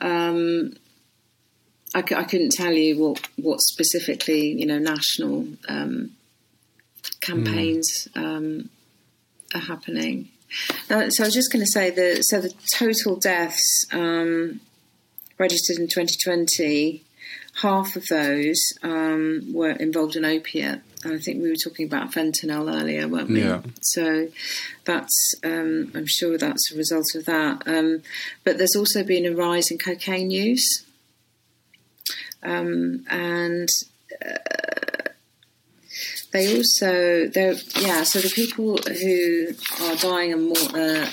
Um, 0.00 0.74
I, 1.96 2.06
c- 2.06 2.14
I 2.14 2.24
couldn't 2.24 2.50
tell 2.52 2.74
you 2.74 2.98
what, 2.98 3.26
what 3.36 3.60
specifically, 3.62 4.48
you 4.48 4.66
know, 4.66 4.78
national 4.78 5.48
um, 5.66 6.10
campaigns 7.22 8.06
um, 8.14 8.68
are 9.54 9.62
happening. 9.62 10.28
Uh, 10.90 11.08
so 11.08 11.24
I 11.24 11.26
was 11.26 11.34
just 11.34 11.50
going 11.50 11.64
to 11.64 11.70
say 11.70 11.88
that 11.88 12.24
so 12.24 12.42
the 12.42 12.52
total 12.76 13.16
deaths 13.16 13.86
um, 13.92 14.60
registered 15.38 15.78
in 15.78 15.88
2020, 15.88 17.02
half 17.62 17.96
of 17.96 18.04
those 18.10 18.60
um, 18.82 19.50
were 19.54 19.70
involved 19.70 20.16
in 20.16 20.26
opiate. 20.26 20.82
And 21.02 21.14
I 21.14 21.18
think 21.18 21.42
we 21.42 21.48
were 21.48 21.56
talking 21.56 21.86
about 21.86 22.12
fentanyl 22.12 22.74
earlier, 22.78 23.08
weren't 23.08 23.30
we? 23.30 23.40
Yeah. 23.40 23.62
So 23.80 24.28
that's, 24.84 25.34
um, 25.42 25.92
I'm 25.94 26.06
sure 26.06 26.36
that's 26.36 26.70
a 26.72 26.76
result 26.76 27.14
of 27.14 27.24
that. 27.24 27.62
Um, 27.66 28.02
but 28.44 28.58
there's 28.58 28.76
also 28.76 29.02
been 29.02 29.24
a 29.24 29.34
rise 29.34 29.70
in 29.70 29.78
cocaine 29.78 30.30
use. 30.30 30.82
Um, 32.46 33.04
and 33.10 33.68
uh, 34.24 35.08
they 36.32 36.56
also, 36.56 37.26
they're, 37.26 37.54
yeah, 37.80 38.04
so 38.04 38.20
the 38.20 38.32
people 38.32 38.76
who 38.78 39.48
are 39.82 39.96
dying 39.96 40.32
are 40.32 40.36
more, 40.36 40.56
uh, 40.74 41.10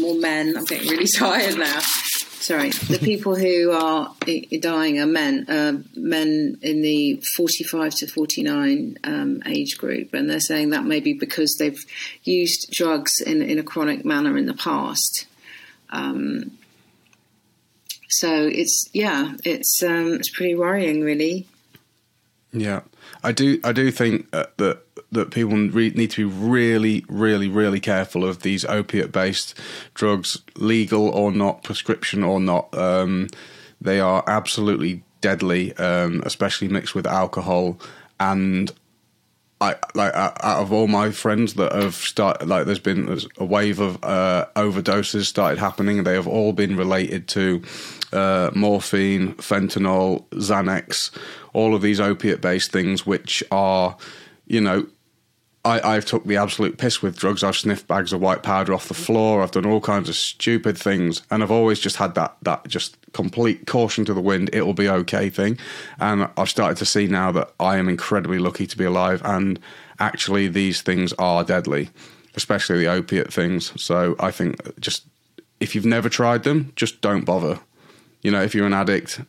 more 0.00 0.16
men. 0.16 0.56
I'm 0.56 0.64
getting 0.64 0.88
really 0.88 1.06
tired 1.16 1.58
now. 1.58 1.80
Sorry, 1.80 2.70
the 2.70 2.98
people 3.02 3.36
who 3.36 3.70
are 3.70 4.14
dying 4.60 5.00
are 5.00 5.06
men, 5.06 5.46
uh, 5.48 5.78
men 5.94 6.58
in 6.60 6.82
the 6.82 7.22
45 7.36 7.94
to 7.96 8.06
49 8.08 8.98
um, 9.04 9.42
age 9.46 9.78
group, 9.78 10.12
and 10.12 10.28
they're 10.28 10.40
saying 10.40 10.70
that 10.70 10.84
may 10.84 11.00
be 11.00 11.14
because 11.14 11.56
they've 11.58 11.82
used 12.24 12.70
drugs 12.72 13.20
in, 13.20 13.42
in 13.42 13.58
a 13.58 13.62
chronic 13.62 14.04
manner 14.04 14.36
in 14.36 14.46
the 14.46 14.54
past. 14.54 15.26
Um, 15.90 16.58
so 18.18 18.46
it's 18.46 18.88
yeah, 18.92 19.34
it's 19.44 19.82
um, 19.82 20.14
it's 20.14 20.30
pretty 20.30 20.54
worrying, 20.54 21.02
really. 21.02 21.46
Yeah, 22.52 22.82
I 23.22 23.32
do. 23.32 23.60
I 23.64 23.72
do 23.72 23.90
think 23.90 24.28
uh, 24.32 24.46
that 24.58 24.82
that 25.12 25.30
people 25.30 25.56
re- 25.56 25.90
need 25.90 26.10
to 26.12 26.28
be 26.28 26.34
really, 26.34 27.04
really, 27.08 27.48
really 27.48 27.80
careful 27.80 28.24
of 28.24 28.42
these 28.42 28.64
opiate-based 28.64 29.58
drugs, 29.94 30.42
legal 30.56 31.08
or 31.08 31.32
not, 31.32 31.62
prescription 31.62 32.22
or 32.22 32.40
not. 32.40 32.76
Um, 32.76 33.28
they 33.80 34.00
are 34.00 34.24
absolutely 34.26 35.02
deadly, 35.20 35.72
um, 35.76 36.22
especially 36.24 36.68
mixed 36.68 36.94
with 36.94 37.06
alcohol. 37.06 37.78
And 38.20 38.72
I 39.64 39.76
like 39.94 40.14
out 40.14 40.40
of 40.42 40.72
all 40.72 40.88
my 40.88 41.10
friends 41.10 41.54
that 41.54 41.72
have 41.72 41.94
started, 41.94 42.48
like 42.48 42.66
there's 42.66 42.78
been 42.78 43.18
a 43.38 43.44
wave 43.44 43.80
of 43.80 44.02
uh, 44.02 44.46
overdoses 44.56 45.24
started 45.24 45.58
happening. 45.58 46.04
They 46.04 46.14
have 46.14 46.26
all 46.26 46.52
been 46.52 46.76
related 46.76 47.28
to 47.28 47.62
uh, 48.12 48.50
morphine, 48.54 49.34
fentanyl, 49.34 50.28
Xanax, 50.30 51.10
all 51.52 51.74
of 51.74 51.82
these 51.82 52.00
opiate-based 52.00 52.70
things, 52.72 53.06
which 53.06 53.42
are, 53.50 53.96
you 54.46 54.60
know, 54.60 54.86
I, 55.64 55.94
I've 55.94 56.04
took 56.04 56.24
the 56.24 56.36
absolute 56.36 56.76
piss 56.76 57.00
with 57.00 57.18
drugs. 57.18 57.42
I've 57.42 57.56
sniffed 57.56 57.88
bags 57.88 58.12
of 58.12 58.20
white 58.20 58.42
powder 58.42 58.74
off 58.74 58.88
the 58.88 58.94
floor. 58.94 59.42
I've 59.42 59.50
done 59.50 59.64
all 59.64 59.80
kinds 59.80 60.08
of 60.08 60.14
stupid 60.14 60.76
things, 60.76 61.22
and 61.30 61.42
I've 61.42 61.50
always 61.50 61.80
just 61.80 61.96
had 61.96 62.14
that 62.16 62.36
that 62.42 62.68
just 62.68 62.96
complete 63.12 63.66
caution 63.66 64.04
to 64.04 64.14
the 64.14 64.20
wind. 64.20 64.50
It 64.52 64.62
will 64.62 64.74
be 64.74 64.88
okay 64.88 65.30
thing, 65.30 65.58
and 65.98 66.28
I've 66.36 66.50
started 66.50 66.76
to 66.78 66.84
see 66.84 67.06
now 67.06 67.32
that 67.32 67.52
I 67.58 67.78
am 67.78 67.88
incredibly 67.88 68.38
lucky 68.38 68.66
to 68.66 68.76
be 68.76 68.84
alive. 68.84 69.22
And 69.24 69.58
actually, 69.98 70.48
these 70.48 70.82
things 70.82 71.14
are 71.14 71.44
deadly, 71.44 71.88
especially 72.34 72.78
the 72.78 72.88
opiate 72.88 73.32
things. 73.32 73.72
So 73.82 74.16
I 74.20 74.30
think 74.30 74.78
just 74.80 75.06
if 75.60 75.74
you've 75.74 75.86
never 75.86 76.10
tried 76.10 76.42
them, 76.42 76.72
just 76.76 77.00
don't 77.00 77.24
bother. 77.24 77.58
You 78.22 78.30
know, 78.30 78.42
if 78.42 78.54
you're 78.54 78.66
an 78.66 78.74
addict 78.74 79.20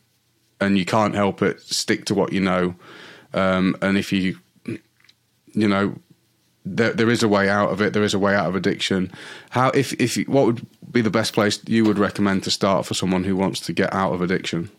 and 0.60 0.76
you 0.76 0.84
can't 0.84 1.14
help 1.14 1.40
it, 1.40 1.60
stick 1.60 2.04
to 2.06 2.14
what 2.14 2.32
you 2.32 2.40
know. 2.40 2.74
Um, 3.32 3.76
and 3.80 3.96
if 3.96 4.12
you, 4.12 4.38
you 4.64 5.68
know, 5.68 5.94
there, 6.66 6.92
there 6.92 7.10
is 7.10 7.22
a 7.22 7.28
way 7.28 7.48
out 7.48 7.70
of 7.70 7.80
it. 7.80 7.92
There 7.92 8.02
is 8.02 8.12
a 8.12 8.18
way 8.18 8.34
out 8.34 8.48
of 8.48 8.56
addiction. 8.56 9.12
How 9.50 9.70
if 9.70 9.92
if 9.94 10.16
what 10.28 10.46
would 10.46 10.66
be 10.90 11.00
the 11.00 11.10
best 11.10 11.32
place 11.32 11.60
you 11.66 11.84
would 11.84 11.98
recommend 11.98 12.42
to 12.44 12.50
start 12.50 12.84
for 12.84 12.94
someone 12.94 13.24
who 13.24 13.36
wants 13.36 13.60
to 13.60 13.72
get 13.72 13.94
out 13.94 14.12
of 14.12 14.20
addiction? 14.20 14.70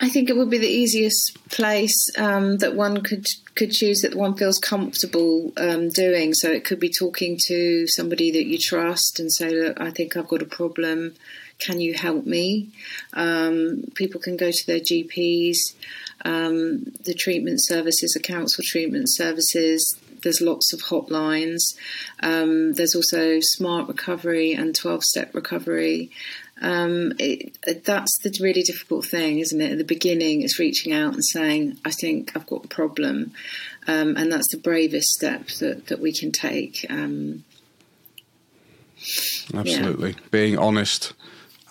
I 0.00 0.08
think 0.08 0.28
it 0.28 0.36
would 0.36 0.50
be 0.50 0.58
the 0.58 0.66
easiest 0.66 1.38
place 1.50 2.10
um, 2.18 2.58
that 2.58 2.74
one 2.74 3.02
could 3.02 3.26
could 3.54 3.70
choose 3.70 4.00
that 4.00 4.14
one 4.14 4.34
feels 4.34 4.58
comfortable 4.58 5.52
um, 5.56 5.90
doing. 5.90 6.34
So 6.34 6.50
it 6.50 6.64
could 6.64 6.80
be 6.80 6.90
talking 6.90 7.38
to 7.46 7.86
somebody 7.86 8.32
that 8.32 8.46
you 8.46 8.58
trust 8.58 9.20
and 9.20 9.32
say, 9.32 9.50
"Look, 9.50 9.80
I 9.80 9.90
think 9.90 10.16
I've 10.16 10.28
got 10.28 10.42
a 10.42 10.46
problem. 10.46 11.14
Can 11.58 11.80
you 11.80 11.94
help 11.94 12.26
me?" 12.26 12.70
Um, 13.12 13.84
people 13.94 14.20
can 14.20 14.36
go 14.36 14.50
to 14.50 14.66
their 14.66 14.80
GPs, 14.80 15.56
um, 16.24 16.84
the 17.04 17.14
treatment 17.14 17.62
services, 17.62 18.12
the 18.12 18.20
council 18.20 18.64
treatment 18.66 19.08
services. 19.10 19.96
There's 20.24 20.40
lots 20.40 20.72
of 20.72 20.80
hotlines. 20.80 21.60
Um, 22.20 22.72
there's 22.72 22.96
also 22.96 23.38
smart 23.40 23.86
recovery 23.86 24.52
and 24.52 24.74
12 24.74 25.04
step 25.04 25.34
recovery. 25.34 26.10
um, 26.60 27.12
it, 27.18 27.56
that's 27.84 28.18
the 28.22 28.36
really 28.40 28.62
difficult 28.62 29.04
thing, 29.04 29.38
isn't 29.38 29.60
it? 29.60 29.72
At 29.72 29.78
the 29.78 29.84
beginning, 29.84 30.42
it's 30.42 30.58
reaching 30.58 30.92
out 30.92 31.14
and 31.14 31.24
saying, 31.24 31.78
"I 31.84 31.90
think 31.90 32.32
I've 32.34 32.46
got 32.46 32.64
a 32.64 32.68
problem," 32.68 33.32
um, 33.86 34.16
and 34.16 34.32
that's 34.32 34.50
the 34.50 34.58
bravest 34.58 35.08
step 35.08 35.46
that 35.60 35.86
that 35.86 36.00
we 36.00 36.12
can 36.12 36.32
take. 36.32 36.86
Um, 36.88 37.44
Absolutely, 39.52 40.12
yeah. 40.12 40.26
being 40.30 40.58
honest 40.58 41.12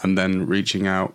and 0.03 0.17
then 0.17 0.45
reaching 0.45 0.85
out 0.85 1.13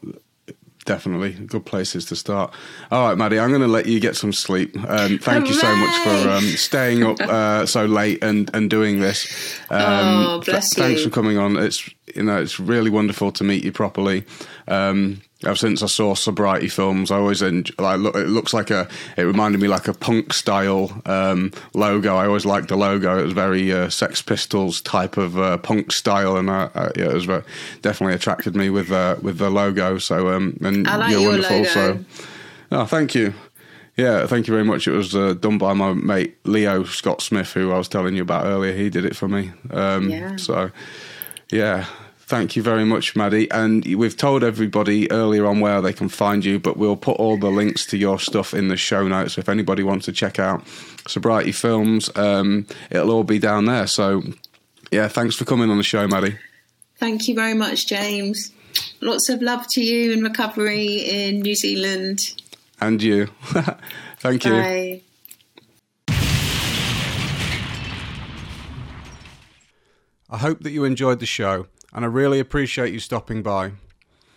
definitely 0.89 1.35
good 1.35 1.66
places 1.66 2.06
to 2.06 2.16
start. 2.16 2.52
All 2.90 3.09
right, 3.09 3.19
Maddie, 3.19 3.39
I'm 3.39 3.51
going 3.51 3.60
to 3.60 3.69
let 3.69 3.85
you 3.85 4.01
get 4.01 4.16
some 4.16 4.32
sleep. 4.32 4.74
Um, 4.89 5.19
thank 5.19 5.47
Hooray! 5.47 5.48
you 5.48 5.55
so 5.55 5.77
much 5.77 5.94
for 5.98 6.31
um, 6.31 6.44
staying 6.56 7.05
up 7.05 7.20
uh, 7.20 7.66
so 7.66 7.85
late 7.85 8.24
and, 8.24 8.51
and 8.55 8.70
doing 8.70 9.01
this. 9.01 9.60
Um, 9.69 9.81
oh, 9.81 10.40
bless 10.40 10.70
th- 10.70 10.78
you. 10.78 10.82
Thanks 10.89 11.05
for 11.05 11.10
coming 11.10 11.36
on. 11.36 11.59
It's 11.59 11.89
you 12.16 12.23
know 12.23 12.40
it's 12.40 12.59
really 12.59 12.90
wonderful 12.90 13.31
to 13.32 13.44
meet 13.44 13.65
you 13.65 13.70
properly. 13.70 14.24
Um, 14.66 15.20
ever 15.44 15.55
since 15.55 15.82
I 15.82 15.86
saw 15.86 16.15
sobriety 16.15 16.69
films, 16.69 17.10
I 17.10 17.16
always 17.16 17.43
enjoy, 17.43 17.74
like 17.78 18.01
look, 18.01 18.16
it 18.16 18.28
looks 18.28 18.52
like 18.52 18.70
a. 18.70 18.89
It 19.16 19.23
reminded 19.23 19.60
me 19.60 19.69
like 19.69 19.86
a 19.86 19.94
punk 19.94 20.32
style 20.32 21.01
um, 21.06 21.52
logo. 21.74 22.16
I 22.16 22.27
always 22.27 22.44
liked 22.44 22.69
the 22.69 22.77
logo. 22.77 23.19
It 23.19 23.24
was 23.24 23.32
very 23.32 23.73
uh, 23.73 23.89
Sex 23.89 24.20
Pistols 24.20 24.81
type 24.81 25.16
of 25.16 25.39
uh, 25.39 25.59
punk 25.59 25.93
style, 25.93 26.36
and 26.36 26.51
uh, 26.51 26.70
uh 26.74 26.90
yeah, 26.97 27.06
it 27.06 27.15
was 27.15 27.27
very, 27.27 27.43
definitely 27.82 28.15
attracted 28.15 28.56
me 28.56 28.70
with 28.70 28.90
uh, 28.90 29.16
with 29.23 29.39
the 29.39 29.51
logo. 29.51 29.98
So 29.98 30.31
um, 30.31 30.59
and 30.62 30.86
like 30.86 31.10
you're 31.10 31.20
your 31.20 31.31
wonderful. 31.31 31.56
Logo. 31.59 31.69
So 31.69 32.05
oh, 32.73 32.85
thank 32.86 33.15
you. 33.15 33.35
Yeah, 33.97 34.28
thank 34.28 34.47
you 34.47 34.55
very 34.55 34.65
much. 34.65 34.86
It 34.86 34.93
was 34.93 35.15
uh, 35.16 35.35
done 35.35 35.59
by 35.59 35.73
my 35.73 35.93
mate 35.93 36.36
Leo 36.44 36.85
Scott 36.85 37.20
Smith, 37.20 37.52
who 37.52 37.73
I 37.73 37.78
was 37.78 37.89
telling 37.89 38.15
you 38.15 38.23
about 38.23 38.47
earlier. 38.47 38.73
He 38.73 38.90
did 38.90 39.05
it 39.05 39.16
for 39.16 39.27
me. 39.27 39.51
Um, 39.73 40.09
yeah. 40.09 40.36
So, 40.36 40.70
yeah, 41.51 41.86
Thank 42.29 42.57
you 42.57 42.63
very 42.63 42.85
much, 42.85 43.17
Maddie. 43.17 43.51
And 43.51 43.87
we've 43.87 44.15
told 44.15 44.45
everybody 44.45 45.11
earlier 45.11 45.47
on 45.47 45.61
where 45.61 45.81
they 45.81 45.95
can 45.95 46.11
find 46.11 46.45
you, 46.45 46.59
but 46.59 46.77
we'll 46.77 46.95
put 46.95 47.17
all 47.17 47.39
the 47.39 47.49
links 47.49 47.87
to 47.87 47.97
your 47.97 48.21
stuff 48.21 48.53
in 48.53 48.69
the 48.69 48.77
show 48.77 49.09
notes. 49.09 49.33
So 49.33 49.39
if 49.39 49.49
anybody 49.49 49.83
wants 49.83 50.05
to 50.05 50.13
check 50.13 50.39
out 50.39 50.63
Sobriety 51.07 51.53
Films, 51.53 52.15
um, 52.17 52.67
it'll 52.91 53.13
all 53.13 53.25
be 53.25 53.39
down 53.39 53.65
there. 53.65 53.87
So, 53.87 54.23
yeah, 54.93 55.09
thanks 55.09 55.37
for 55.37 55.47
coming 55.47 55.71
on 55.71 55.79
the 55.79 55.83
show, 55.83 56.07
Maddie. 56.07 56.37
Thank 56.99 57.29
you 57.29 57.35
very 57.35 57.55
much, 57.55 57.87
James. 57.87 58.53
Lots 59.01 59.31
of 59.31 59.41
love 59.41 59.67
to 59.71 59.81
you 59.81 60.13
in 60.13 60.23
recovery 60.23 60.97
in 60.97 61.41
New 61.41 61.55
Zealand. 61.55 62.35
And 62.79 63.03
you. 63.03 63.29
Thank 64.19 64.45
you. 64.45 64.51
Bye. 64.51 65.03
I 70.29 70.37
hope 70.37 70.61
that 70.61 70.73
you 70.73 70.85
enjoyed 70.85 71.21
the 71.21 71.27
show 71.27 71.69
and 71.93 72.05
I 72.05 72.09
really 72.09 72.40
appreciate 72.40 72.93
you 72.93 73.01
stopping 73.01 73.43
by. 73.43 73.73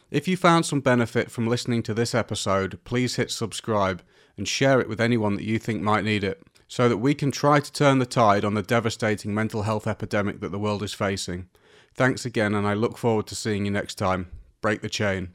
If 0.09 0.27
you 0.27 0.35
found 0.35 0.65
some 0.65 0.81
benefit 0.81 1.31
from 1.31 1.47
listening 1.47 1.83
to 1.83 1.93
this 1.93 2.13
episode, 2.13 2.79
please 2.83 3.15
hit 3.15 3.31
subscribe 3.31 4.01
and 4.37 4.47
share 4.47 4.81
it 4.81 4.89
with 4.89 4.99
anyone 4.99 5.35
that 5.35 5.45
you 5.45 5.59
think 5.59 5.81
might 5.81 6.03
need 6.03 6.23
it, 6.23 6.43
so 6.67 6.89
that 6.89 6.97
we 6.97 7.13
can 7.13 7.31
try 7.31 7.59
to 7.59 7.71
turn 7.71 7.99
the 7.99 8.05
tide 8.05 8.45
on 8.45 8.53
the 8.53 8.61
devastating 8.61 9.33
mental 9.33 9.63
health 9.63 9.87
epidemic 9.87 10.39
that 10.39 10.51
the 10.51 10.59
world 10.59 10.83
is 10.83 10.93
facing. 10.93 11.47
Thanks 11.93 12.25
again, 12.25 12.53
and 12.53 12.65
I 12.67 12.73
look 12.73 12.97
forward 12.97 13.27
to 13.27 13.35
seeing 13.35 13.65
you 13.65 13.71
next 13.71 13.95
time. 13.95 14.31
Break 14.61 14.81
the 14.81 14.89
chain. 14.89 15.29